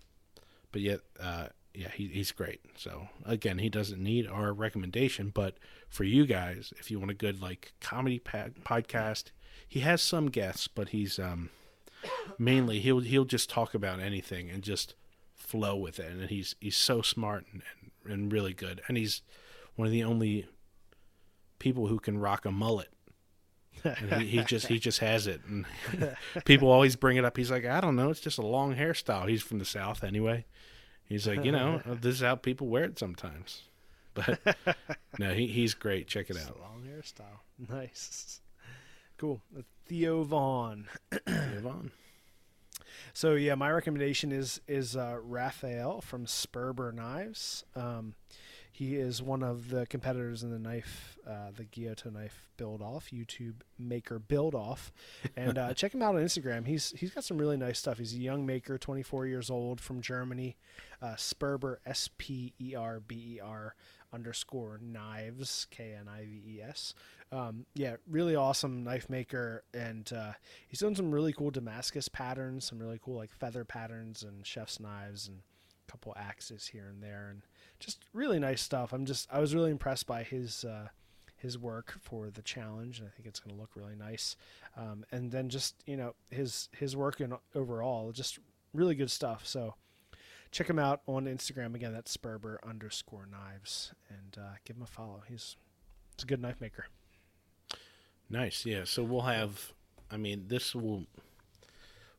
but 0.72 0.82
yet 0.82 1.00
uh 1.20 1.48
yeah 1.74 1.90
he, 1.94 2.08
he's 2.08 2.32
great. 2.32 2.62
So 2.76 3.08
again 3.26 3.58
he 3.60 3.70
doesn't 3.70 4.02
need 4.02 4.28
our 4.28 4.54
recommendation 4.54 5.32
but 5.34 5.56
for 5.90 6.04
you 6.04 6.26
guys 6.26 6.74
if 6.80 6.90
you 6.90 7.00
want 7.00 7.12
a 7.12 7.16
good 7.16 7.42
like 7.42 7.74
comedy 7.82 8.20
pa- 8.20 8.50
podcast 8.64 9.26
he 9.68 9.82
has 9.82 10.02
some 10.02 10.28
guests 10.28 10.68
but 10.68 10.90
he's 10.90 11.20
um 11.20 11.50
mainly 12.38 12.80
he'll 12.80 13.00
he'll 13.00 13.26
just 13.26 13.50
talk 13.50 13.74
about 13.74 14.00
anything 14.00 14.50
and 14.50 14.64
just 14.64 14.96
flow 15.36 15.76
with 15.76 16.00
it. 16.00 16.12
And 16.12 16.30
he's 16.30 16.56
he's 16.60 16.78
so 16.78 17.02
smart 17.02 17.46
and, 17.52 17.62
and, 18.06 18.14
and 18.14 18.32
really 18.32 18.54
good. 18.54 18.82
And 18.88 18.98
he's 18.98 19.22
one 19.76 19.86
of 19.86 19.92
the 19.92 20.04
only 20.04 20.48
people 21.60 21.88
who 21.88 22.00
can 22.00 22.18
rock 22.18 22.46
a 22.46 22.52
mullet. 22.52 22.90
He, 23.84 24.26
he 24.28 24.44
just 24.44 24.68
he 24.68 24.80
just 24.80 25.00
has 25.00 25.28
it. 25.28 25.42
And 25.46 25.66
people 26.46 26.70
always 26.70 26.96
bring 26.96 27.18
it 27.18 27.26
up. 27.26 27.38
He's 27.38 27.52
like 27.52 27.66
i 27.66 27.82
don't 27.82 27.96
know. 27.96 28.10
It's 28.10 28.20
just 28.20 28.38
a 28.38 28.46
long 28.46 28.76
hairstyle. 28.76 29.28
He's 29.28 29.44
from 29.44 29.60
the 29.60 29.66
south 29.66 30.04
anyway 30.04 30.46
he's 31.14 31.28
like 31.28 31.46
you 31.46 31.52
know 31.52 31.82
this 32.02 32.16
is 32.16 32.22
how 32.22 32.36
people 32.36 32.68
wear 32.68 32.84
it 32.84 33.00
sometimes 33.00 33.64
but 34.14 34.40
no 35.20 35.32
he, 35.34 35.48
he's 35.48 35.74
great 35.74 36.08
check 36.08 36.30
it 36.30 36.38
out 36.38 36.60
Long 36.60 36.84
hairstyle. 36.84 37.40
Nice. 37.70 38.42
Cool. 39.18 39.42
Theo 39.86 40.24
Vaughn. 40.24 40.88
Move 41.28 41.68
on. 41.68 41.92
So 43.14 43.34
yeah, 43.36 43.56
my 43.56 43.72
recommendation 43.72 44.32
is 44.32 44.62
is 44.68 44.96
uh, 44.96 45.18
Raphael 45.22 46.02
from 46.02 46.26
Sperber 46.26 46.94
Knives. 46.94 47.64
Um, 47.76 48.16
he 48.74 48.96
is 48.96 49.22
one 49.22 49.44
of 49.44 49.70
the 49.70 49.86
competitors 49.86 50.42
in 50.42 50.50
the 50.50 50.58
knife, 50.58 51.16
uh, 51.28 51.52
the 51.56 51.64
Gyuto 51.64 52.12
knife 52.12 52.50
build 52.58 52.82
off 52.82 53.12
YouTube 53.14 53.58
maker 53.78 54.18
build 54.18 54.56
off, 54.56 54.92
and 55.38 55.60
uh, 55.60 55.74
check 55.76 55.94
him 55.94 56.02
out 56.02 56.16
on 56.16 56.22
Instagram. 56.22 56.66
He's 56.66 56.90
he's 56.98 57.12
got 57.12 57.24
some 57.24 57.38
really 57.38 57.56
nice 57.56 57.78
stuff. 57.78 58.00
He's 58.00 58.16
a 58.16 58.18
young 58.18 58.48
maker, 58.48 58.80
24 58.80 59.28
years 59.28 59.52
old 59.52 59.80
from 59.80 60.02
Germany. 60.02 60.58
Uh, 61.00 61.14
Sperber 61.14 61.78
S 61.86 62.10
P 62.18 62.56
E 62.60 62.74
R 62.74 63.00
B 63.00 63.36
E 63.36 63.40
R 63.40 63.76
underscore 64.12 64.80
knives 64.82 65.68
K 65.70 65.96
N 66.00 66.08
I 66.08 66.26
V 66.26 66.56
E 66.56 66.62
S. 66.64 66.96
Um, 67.32 67.68
yeah, 67.76 67.98
really 68.10 68.36
awesome 68.36 68.84
knife 68.84 69.08
maker, 69.08 69.64
and 69.72 70.12
uh, 70.12 70.34
he's 70.68 70.80
done 70.80 70.96
some 70.96 71.12
really 71.12 71.32
cool 71.34 71.52
Damascus 71.52 72.08
patterns, 72.08 72.66
some 72.66 72.80
really 72.80 73.00
cool 73.00 73.18
like 73.18 73.32
feather 73.32 73.66
patterns 73.66 74.24
and 74.24 74.44
chef's 74.48 74.80
knives, 74.80 75.28
and 75.28 75.42
a 75.88 75.92
couple 75.92 76.14
axes 76.18 76.66
here 76.66 76.88
and 76.88 77.04
there, 77.04 77.30
and 77.30 77.44
just 77.84 78.06
really 78.14 78.40
nice 78.40 78.62
stuff. 78.62 78.94
I'm 78.94 79.06
just 79.06 79.28
I 79.32 79.40
was 79.40 79.54
really 79.54 79.72
impressed 79.72 80.08
by 80.08 80.24
his 80.24 80.64
uh, 80.64 80.88
his 81.36 81.58
work 81.58 81.98
for 82.02 82.30
the 82.30 82.42
challenge, 82.42 83.00
and 83.00 83.08
I 83.08 83.12
think 83.12 83.28
it's 83.28 83.40
going 83.40 83.54
to 83.54 83.60
look 83.60 83.72
really 83.76 83.96
nice. 83.96 84.38
Um, 84.78 85.06
and 85.12 85.32
then 85.32 85.50
just 85.50 85.76
you 85.86 85.98
know 85.98 86.16
his 86.32 86.70
his 86.72 86.96
work 86.96 87.20
in 87.20 87.34
overall, 87.54 88.12
just 88.12 88.40
really 88.74 88.96
good 88.96 89.12
stuff. 89.12 89.46
So 89.46 89.76
check 90.52 90.70
him 90.70 90.80
out 90.80 91.02
on 91.08 91.26
Instagram 91.26 91.76
again. 91.76 91.92
That's 91.92 92.16
Sperber 92.16 92.58
underscore 92.66 93.28
knives, 93.30 93.94
and 94.10 94.38
uh, 94.42 94.54
give 94.66 94.78
him 94.78 94.84
a 94.84 94.88
follow. 94.88 95.24
He's 95.28 95.58
he's 96.16 96.24
a 96.24 96.28
good 96.28 96.42
knife 96.42 96.62
maker. 96.62 96.86
Nice, 98.30 98.66
yeah. 98.66 98.84
So 98.86 99.04
we'll 99.04 99.22
have. 99.22 99.74
I 100.10 100.18
mean, 100.18 100.46
this 100.48 100.74
will. 100.74 101.06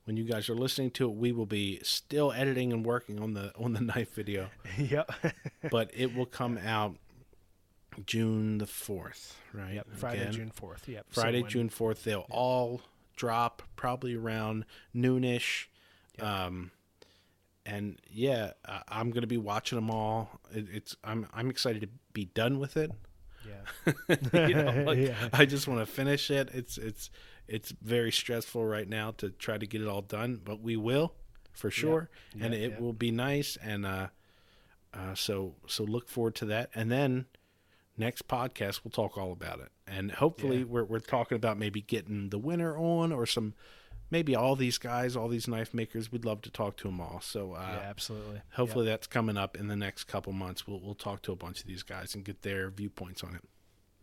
When 0.05 0.17
you 0.19 0.25
guys 0.25 0.51
are 0.51 0.55
listening 0.55 0.91
to 0.93 1.09
it, 1.09 1.15
we 1.15 1.33
will 1.33 1.47
be 1.47 1.81
still 1.83 2.31
editing 2.33 2.73
and 2.73 2.85
working 2.85 3.21
on 3.21 3.33
the 3.35 3.53
on 3.57 3.73
the 3.73 3.81
knife 3.95 4.15
video, 4.15 4.51
yep. 4.77 5.11
but 5.71 5.91
it 5.95 6.15
will 6.15 6.27
come 6.27 6.59
out 6.59 6.97
June 8.07 8.59
the 8.59 8.67
fourth, 8.67 9.37
right? 9.53 9.75
Yep. 9.75 9.87
Friday, 9.97 10.21
Again. 10.21 10.33
June 10.33 10.51
fourth. 10.51 10.89
Yep. 10.89 11.07
So 11.13 11.21
Friday, 11.23 11.43
when- 11.43 11.51
June 11.51 11.69
fourth. 11.69 12.05
They'll 12.05 12.27
all 12.31 12.83
drop 13.17 13.63
probably 13.77 14.15
around 14.15 14.65
noonish. 14.95 15.67
Um, 16.21 16.71
and 17.65 17.99
yeah, 18.11 18.53
I'm 18.89 19.11
gonna 19.11 19.27
be 19.27 19.39
watching 19.39 19.77
them 19.77 19.91
all. 19.91 20.39
It, 20.53 20.67
it's 20.71 20.97
I'm 21.03 21.27
I'm 21.33 21.49
excited 21.49 21.81
to 21.83 21.89
be 22.13 22.27
done 22.27 22.59
with 22.59 22.77
it. 22.77 22.91
Yeah. 23.47 23.93
you 24.49 24.55
know, 24.55 24.85
like, 24.87 24.99
Yeah. 24.99 25.29
I 25.33 25.45
just 25.47 25.67
want 25.69 25.81
to 25.81 25.87
finish 25.87 26.31
it. 26.31 26.51
It's 26.53 26.77
it's 26.79 27.11
it's 27.49 27.73
very 27.83 28.11
stressful 28.13 28.65
right 28.65 28.89
now 28.89 29.13
to 29.19 29.31
try 29.31 29.59
to 29.59 29.67
get 29.67 29.83
it 29.83 29.89
all 29.89 30.03
done, 30.03 30.41
but 30.45 30.61
we 30.61 30.77
will 30.77 31.15
for 31.53 31.71
sure, 31.71 32.09
and 32.41 32.53
Yeah, 32.55 32.61
it 32.61 32.71
yeah. 32.73 32.81
will 32.81 32.93
be 32.93 33.11
nice. 33.11 33.57
And 33.63 33.87
uh, 33.87 34.09
uh, 34.93 35.15
so 35.15 35.55
so 35.67 35.85
look 35.85 36.09
forward 36.09 36.35
to 36.37 36.45
that. 36.47 36.71
And 36.75 36.91
then 36.91 37.27
next 37.97 38.27
podcast 38.29 38.81
we'll 38.85 38.91
talk 38.93 39.17
all 39.19 39.33
about 39.33 39.61
it, 39.61 39.71
and 39.87 40.11
hopefully 40.13 40.59
Yeah. 40.59 40.65
we're 40.65 40.85
we're 40.85 40.99
talking 41.01 41.37
about 41.37 41.59
maybe 41.59 41.81
getting 41.83 42.31
the 42.31 42.39
winner 42.39 42.77
on 42.77 43.13
or 43.13 43.27
some. 43.27 43.55
Maybe 44.11 44.37
all 44.37 44.55
these 44.55 44.79
guys, 44.79 45.17
all 45.17 45.29
these 45.29 45.49
knife 45.49 45.73
makers, 45.75 46.13
we'd 46.13 46.25
love 46.27 46.43
to 46.43 46.51
talk 46.51 46.77
to 46.77 46.85
them 46.89 47.01
all. 47.01 47.21
So, 47.21 47.55
uh, 47.55 47.79
yeah, 47.81 47.89
absolutely. 47.89 48.43
hopefully 48.53 48.85
that's 48.87 49.07
coming 49.09 49.37
up 49.37 49.57
in 49.57 49.67
the 49.67 49.75
next 49.75 50.05
couple 50.05 50.33
months. 50.33 50.69
We'll 50.69 50.79
we'll 50.79 50.95
talk 50.95 51.23
to 51.23 51.33
a 51.33 51.37
bunch 51.37 51.61
of 51.61 51.67
these 51.67 51.83
guys 51.83 52.15
and 52.15 52.23
get 52.25 52.43
their 52.43 52.71
viewpoints 52.71 53.25
on 53.25 53.35
it. 53.35 53.43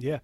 Yeah, 0.03 0.19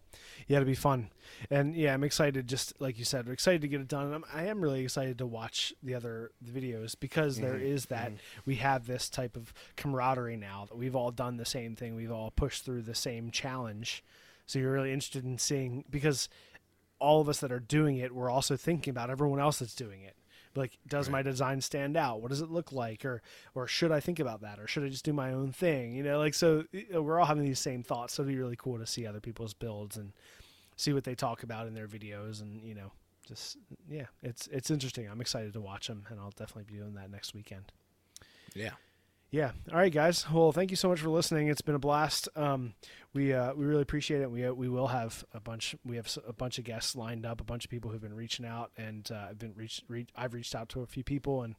yeah, 0.47 0.57
it'll 0.57 0.65
be 0.65 0.75
fun, 0.75 1.09
and 1.49 1.75
yeah, 1.75 1.93
I'm 1.93 2.03
excited. 2.03 2.47
Just 2.47 2.79
like 2.81 2.97
you 2.97 3.05
said, 3.05 3.25
I'm 3.25 3.31
excited 3.31 3.61
to 3.61 3.67
get 3.67 3.81
it 3.81 3.87
done. 3.87 4.13
I'm, 4.13 4.25
I 4.33 4.45
am 4.45 4.61
really 4.61 4.83
excited 4.83 5.17
to 5.19 5.25
watch 5.25 5.73
the 5.83 5.95
other 5.95 6.31
videos 6.43 6.95
because 6.99 7.37
there 7.37 7.55
mm-hmm. 7.55 7.65
is 7.65 7.85
that 7.87 8.09
mm-hmm. 8.09 8.41
we 8.45 8.55
have 8.55 8.87
this 8.87 9.09
type 9.09 9.35
of 9.35 9.53
camaraderie 9.75 10.37
now 10.37 10.65
that 10.69 10.77
we've 10.77 10.95
all 10.95 11.11
done 11.11 11.37
the 11.37 11.45
same 11.45 11.75
thing. 11.75 11.95
We've 11.95 12.11
all 12.11 12.31
pushed 12.31 12.65
through 12.65 12.83
the 12.83 12.95
same 12.95 13.31
challenge. 13.31 14.03
So 14.45 14.59
you're 14.59 14.71
really 14.71 14.93
interested 14.93 15.25
in 15.25 15.37
seeing 15.37 15.83
because 15.89 16.29
all 16.99 17.21
of 17.21 17.29
us 17.29 17.39
that 17.41 17.51
are 17.51 17.59
doing 17.59 17.97
it, 17.97 18.15
we're 18.15 18.29
also 18.29 18.55
thinking 18.55 18.91
about 18.91 19.09
everyone 19.09 19.39
else 19.39 19.59
that's 19.59 19.75
doing 19.75 20.01
it. 20.01 20.15
Like, 20.57 20.77
does 20.87 21.09
my 21.09 21.21
design 21.21 21.61
stand 21.61 21.95
out? 21.95 22.21
What 22.21 22.29
does 22.29 22.41
it 22.41 22.49
look 22.49 22.71
like? 22.71 23.05
Or, 23.05 23.21
or 23.55 23.67
should 23.67 23.91
I 23.91 23.99
think 23.99 24.19
about 24.19 24.41
that? 24.41 24.59
Or 24.59 24.67
should 24.67 24.83
I 24.83 24.89
just 24.89 25.05
do 25.05 25.13
my 25.13 25.31
own 25.31 25.51
thing? 25.51 25.93
You 25.95 26.03
know, 26.03 26.17
like 26.17 26.33
so 26.33 26.65
uh, 26.93 27.01
we're 27.01 27.19
all 27.19 27.25
having 27.25 27.45
these 27.45 27.59
same 27.59 27.83
thoughts. 27.83 28.15
So 28.15 28.23
it'd 28.23 28.33
be 28.33 28.39
really 28.39 28.57
cool 28.57 28.77
to 28.79 28.85
see 28.85 29.05
other 29.05 29.21
people's 29.21 29.53
builds 29.53 29.97
and 29.97 30.11
see 30.75 30.93
what 30.93 31.03
they 31.03 31.15
talk 31.15 31.43
about 31.43 31.67
in 31.67 31.73
their 31.73 31.87
videos. 31.87 32.41
And 32.41 32.61
you 32.63 32.75
know, 32.75 32.91
just 33.27 33.57
yeah, 33.89 34.07
it's 34.23 34.47
it's 34.47 34.71
interesting. 34.71 35.07
I'm 35.07 35.21
excited 35.21 35.53
to 35.53 35.61
watch 35.61 35.87
them, 35.87 36.05
and 36.09 36.19
I'll 36.19 36.31
definitely 36.31 36.65
be 36.71 36.79
doing 36.79 36.95
that 36.95 37.11
next 37.11 37.33
weekend. 37.33 37.71
Yeah. 38.53 38.71
Yeah. 39.29 39.51
All 39.71 39.77
right, 39.77 39.91
guys. 39.91 40.25
Well, 40.31 40.53
thank 40.53 40.71
you 40.71 40.77
so 40.77 40.87
much 40.87 41.01
for 41.01 41.09
listening. 41.09 41.49
It's 41.49 41.61
been 41.61 41.75
a 41.75 41.79
blast. 41.79 42.29
Um, 42.35 42.75
we 43.13 43.33
uh, 43.33 43.53
we 43.55 43.65
really 43.65 43.81
appreciate 43.81 44.21
it. 44.21 44.31
We 44.31 44.45
uh, 44.45 44.53
we 44.53 44.69
will 44.69 44.87
have 44.87 45.25
a 45.33 45.41
bunch. 45.41 45.75
We 45.85 45.97
have 45.97 46.07
a 46.25 46.31
bunch 46.31 46.59
of 46.59 46.63
guests 46.63 46.95
lined 46.95 47.25
up. 47.25 47.41
A 47.41 47.43
bunch 47.43 47.65
of 47.65 47.71
people 47.71 47.91
who've 47.91 48.01
been 48.01 48.15
reaching 48.15 48.45
out, 48.45 48.71
and 48.77 49.09
uh, 49.11 49.27
I've 49.29 49.37
been 49.37 49.53
reached. 49.55 49.83
Re- 49.89 50.07
I've 50.15 50.33
reached 50.33 50.55
out 50.55 50.69
to 50.69 50.81
a 50.81 50.85
few 50.85 51.03
people, 51.03 51.43
and 51.43 51.55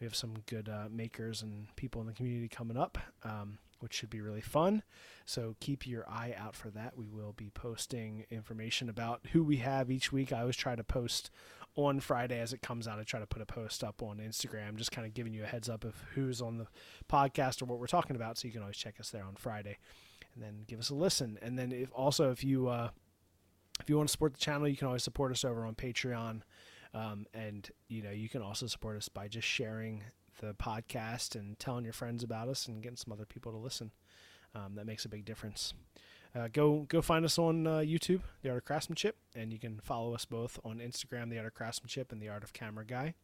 we 0.00 0.06
have 0.06 0.14
some 0.14 0.32
good 0.46 0.70
uh, 0.70 0.88
makers 0.90 1.42
and 1.42 1.66
people 1.76 2.00
in 2.00 2.06
the 2.06 2.14
community 2.14 2.48
coming 2.48 2.78
up, 2.78 2.96
um, 3.22 3.58
which 3.80 3.92
should 3.92 4.08
be 4.08 4.22
really 4.22 4.40
fun. 4.40 4.82
So 5.26 5.56
keep 5.60 5.86
your 5.86 6.08
eye 6.08 6.34
out 6.38 6.56
for 6.56 6.70
that. 6.70 6.96
We 6.96 7.06
will 7.06 7.34
be 7.34 7.50
posting 7.50 8.24
information 8.30 8.88
about 8.88 9.20
who 9.32 9.44
we 9.44 9.58
have 9.58 9.90
each 9.90 10.10
week. 10.10 10.32
I 10.32 10.40
always 10.40 10.56
try 10.56 10.74
to 10.74 10.84
post 10.84 11.30
on 11.76 12.00
Friday 12.00 12.40
as 12.40 12.52
it 12.52 12.62
comes 12.62 12.88
out. 12.88 12.98
I 12.98 13.04
try 13.04 13.20
to 13.20 13.26
put 13.26 13.42
a 13.42 13.46
post 13.46 13.84
up 13.84 14.02
on 14.02 14.18
Instagram, 14.18 14.76
just 14.76 14.92
kind 14.92 15.06
of 15.06 15.14
giving 15.14 15.32
you 15.32 15.44
a 15.44 15.46
heads 15.46 15.68
up 15.68 15.84
of 15.84 15.94
who's 16.14 16.42
on 16.42 16.58
the 16.58 16.66
podcast 17.08 17.62
or 17.62 17.66
what 17.66 17.78
we're 17.78 17.86
talking 17.86 18.16
about. 18.16 18.38
So 18.38 18.48
you 18.48 18.52
can 18.52 18.62
always 18.62 18.76
check 18.76 18.98
us 19.00 19.10
there 19.10 19.24
on 19.24 19.36
Friday, 19.36 19.78
and 20.34 20.42
then 20.42 20.64
give 20.66 20.78
us 20.78 20.90
a 20.90 20.94
listen. 20.94 21.38
And 21.42 21.58
then 21.58 21.72
if 21.72 21.90
also 21.92 22.30
if 22.30 22.44
you 22.44 22.68
uh, 22.68 22.90
if 23.80 23.88
you 23.88 23.96
want 23.96 24.08
to 24.08 24.12
support 24.12 24.34
the 24.34 24.40
channel, 24.40 24.68
you 24.68 24.76
can 24.76 24.86
always 24.86 25.04
support 25.04 25.32
us 25.32 25.44
over 25.44 25.64
on 25.64 25.74
Patreon. 25.74 26.42
Um, 26.92 27.26
and 27.32 27.70
you 27.88 28.02
know 28.02 28.10
you 28.10 28.28
can 28.28 28.42
also 28.42 28.66
support 28.66 28.96
us 28.96 29.08
by 29.08 29.28
just 29.28 29.46
sharing 29.46 30.02
the 30.40 30.54
podcast 30.54 31.34
and 31.36 31.58
telling 31.58 31.84
your 31.84 31.92
friends 31.92 32.22
about 32.22 32.48
us 32.48 32.66
and 32.66 32.82
getting 32.82 32.96
some 32.96 33.12
other 33.12 33.26
people 33.26 33.52
to 33.52 33.58
listen. 33.58 33.92
Um, 34.54 34.74
that 34.74 34.86
makes 34.86 35.04
a 35.04 35.08
big 35.08 35.24
difference. 35.24 35.74
Uh, 36.34 36.48
go 36.52 36.86
go 36.88 37.02
find 37.02 37.24
us 37.24 37.38
on 37.38 37.66
uh, 37.66 37.78
YouTube, 37.78 38.20
The 38.42 38.50
Art 38.50 38.58
of 38.58 38.64
Craftsmanship, 38.64 39.16
and 39.34 39.52
you 39.52 39.58
can 39.58 39.80
follow 39.82 40.14
us 40.14 40.24
both 40.24 40.60
on 40.64 40.78
Instagram, 40.78 41.28
The 41.28 41.38
Art 41.38 41.48
of 41.48 41.54
Craftsmanship 41.54 42.12
and 42.12 42.22
The 42.22 42.28
Art 42.28 42.44
of 42.44 42.52
Camera 42.52 42.84
Guy. 42.84 43.14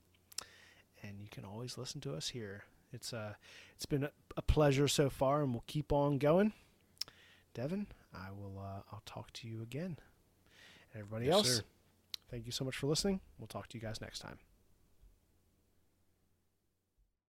And 1.03 1.21
you 1.21 1.29
can 1.31 1.45
always 1.45 1.79
listen 1.79 2.01
to 2.03 2.15
us 2.17 2.31
here. 2.31 2.65
It's 2.93 3.13
uh, 3.13 3.35
it's 3.75 3.87
been 3.87 4.09
a, 4.37 4.43
pleasure 4.43 4.89
so 4.89 5.09
far, 5.11 5.43
and 5.43 5.53
we'll 5.53 5.65
keep 5.67 5.93
on 5.93 6.19
going. 6.19 6.53
Devon, 7.55 7.87
I 8.13 8.31
will 8.31 8.59
uh, 8.59 8.83
I'll 8.93 9.03
talk 9.07 9.33
to 9.35 9.49
you 9.49 9.63
again. 9.63 9.99
And 10.93 11.01
everybody 11.03 11.27
Yes, 11.27 11.35
else, 11.35 11.57
sir. 11.57 11.63
thank 12.31 12.47
you 12.47 12.53
so 12.53 12.65
much 12.65 12.77
for 12.77 12.87
listening. 12.87 13.21
We'll 13.39 13.47
talk 13.49 13.69
to 13.69 13.79
you 13.79 13.83
guys 13.83 14.01
next 14.01 14.19
time. 14.21 14.39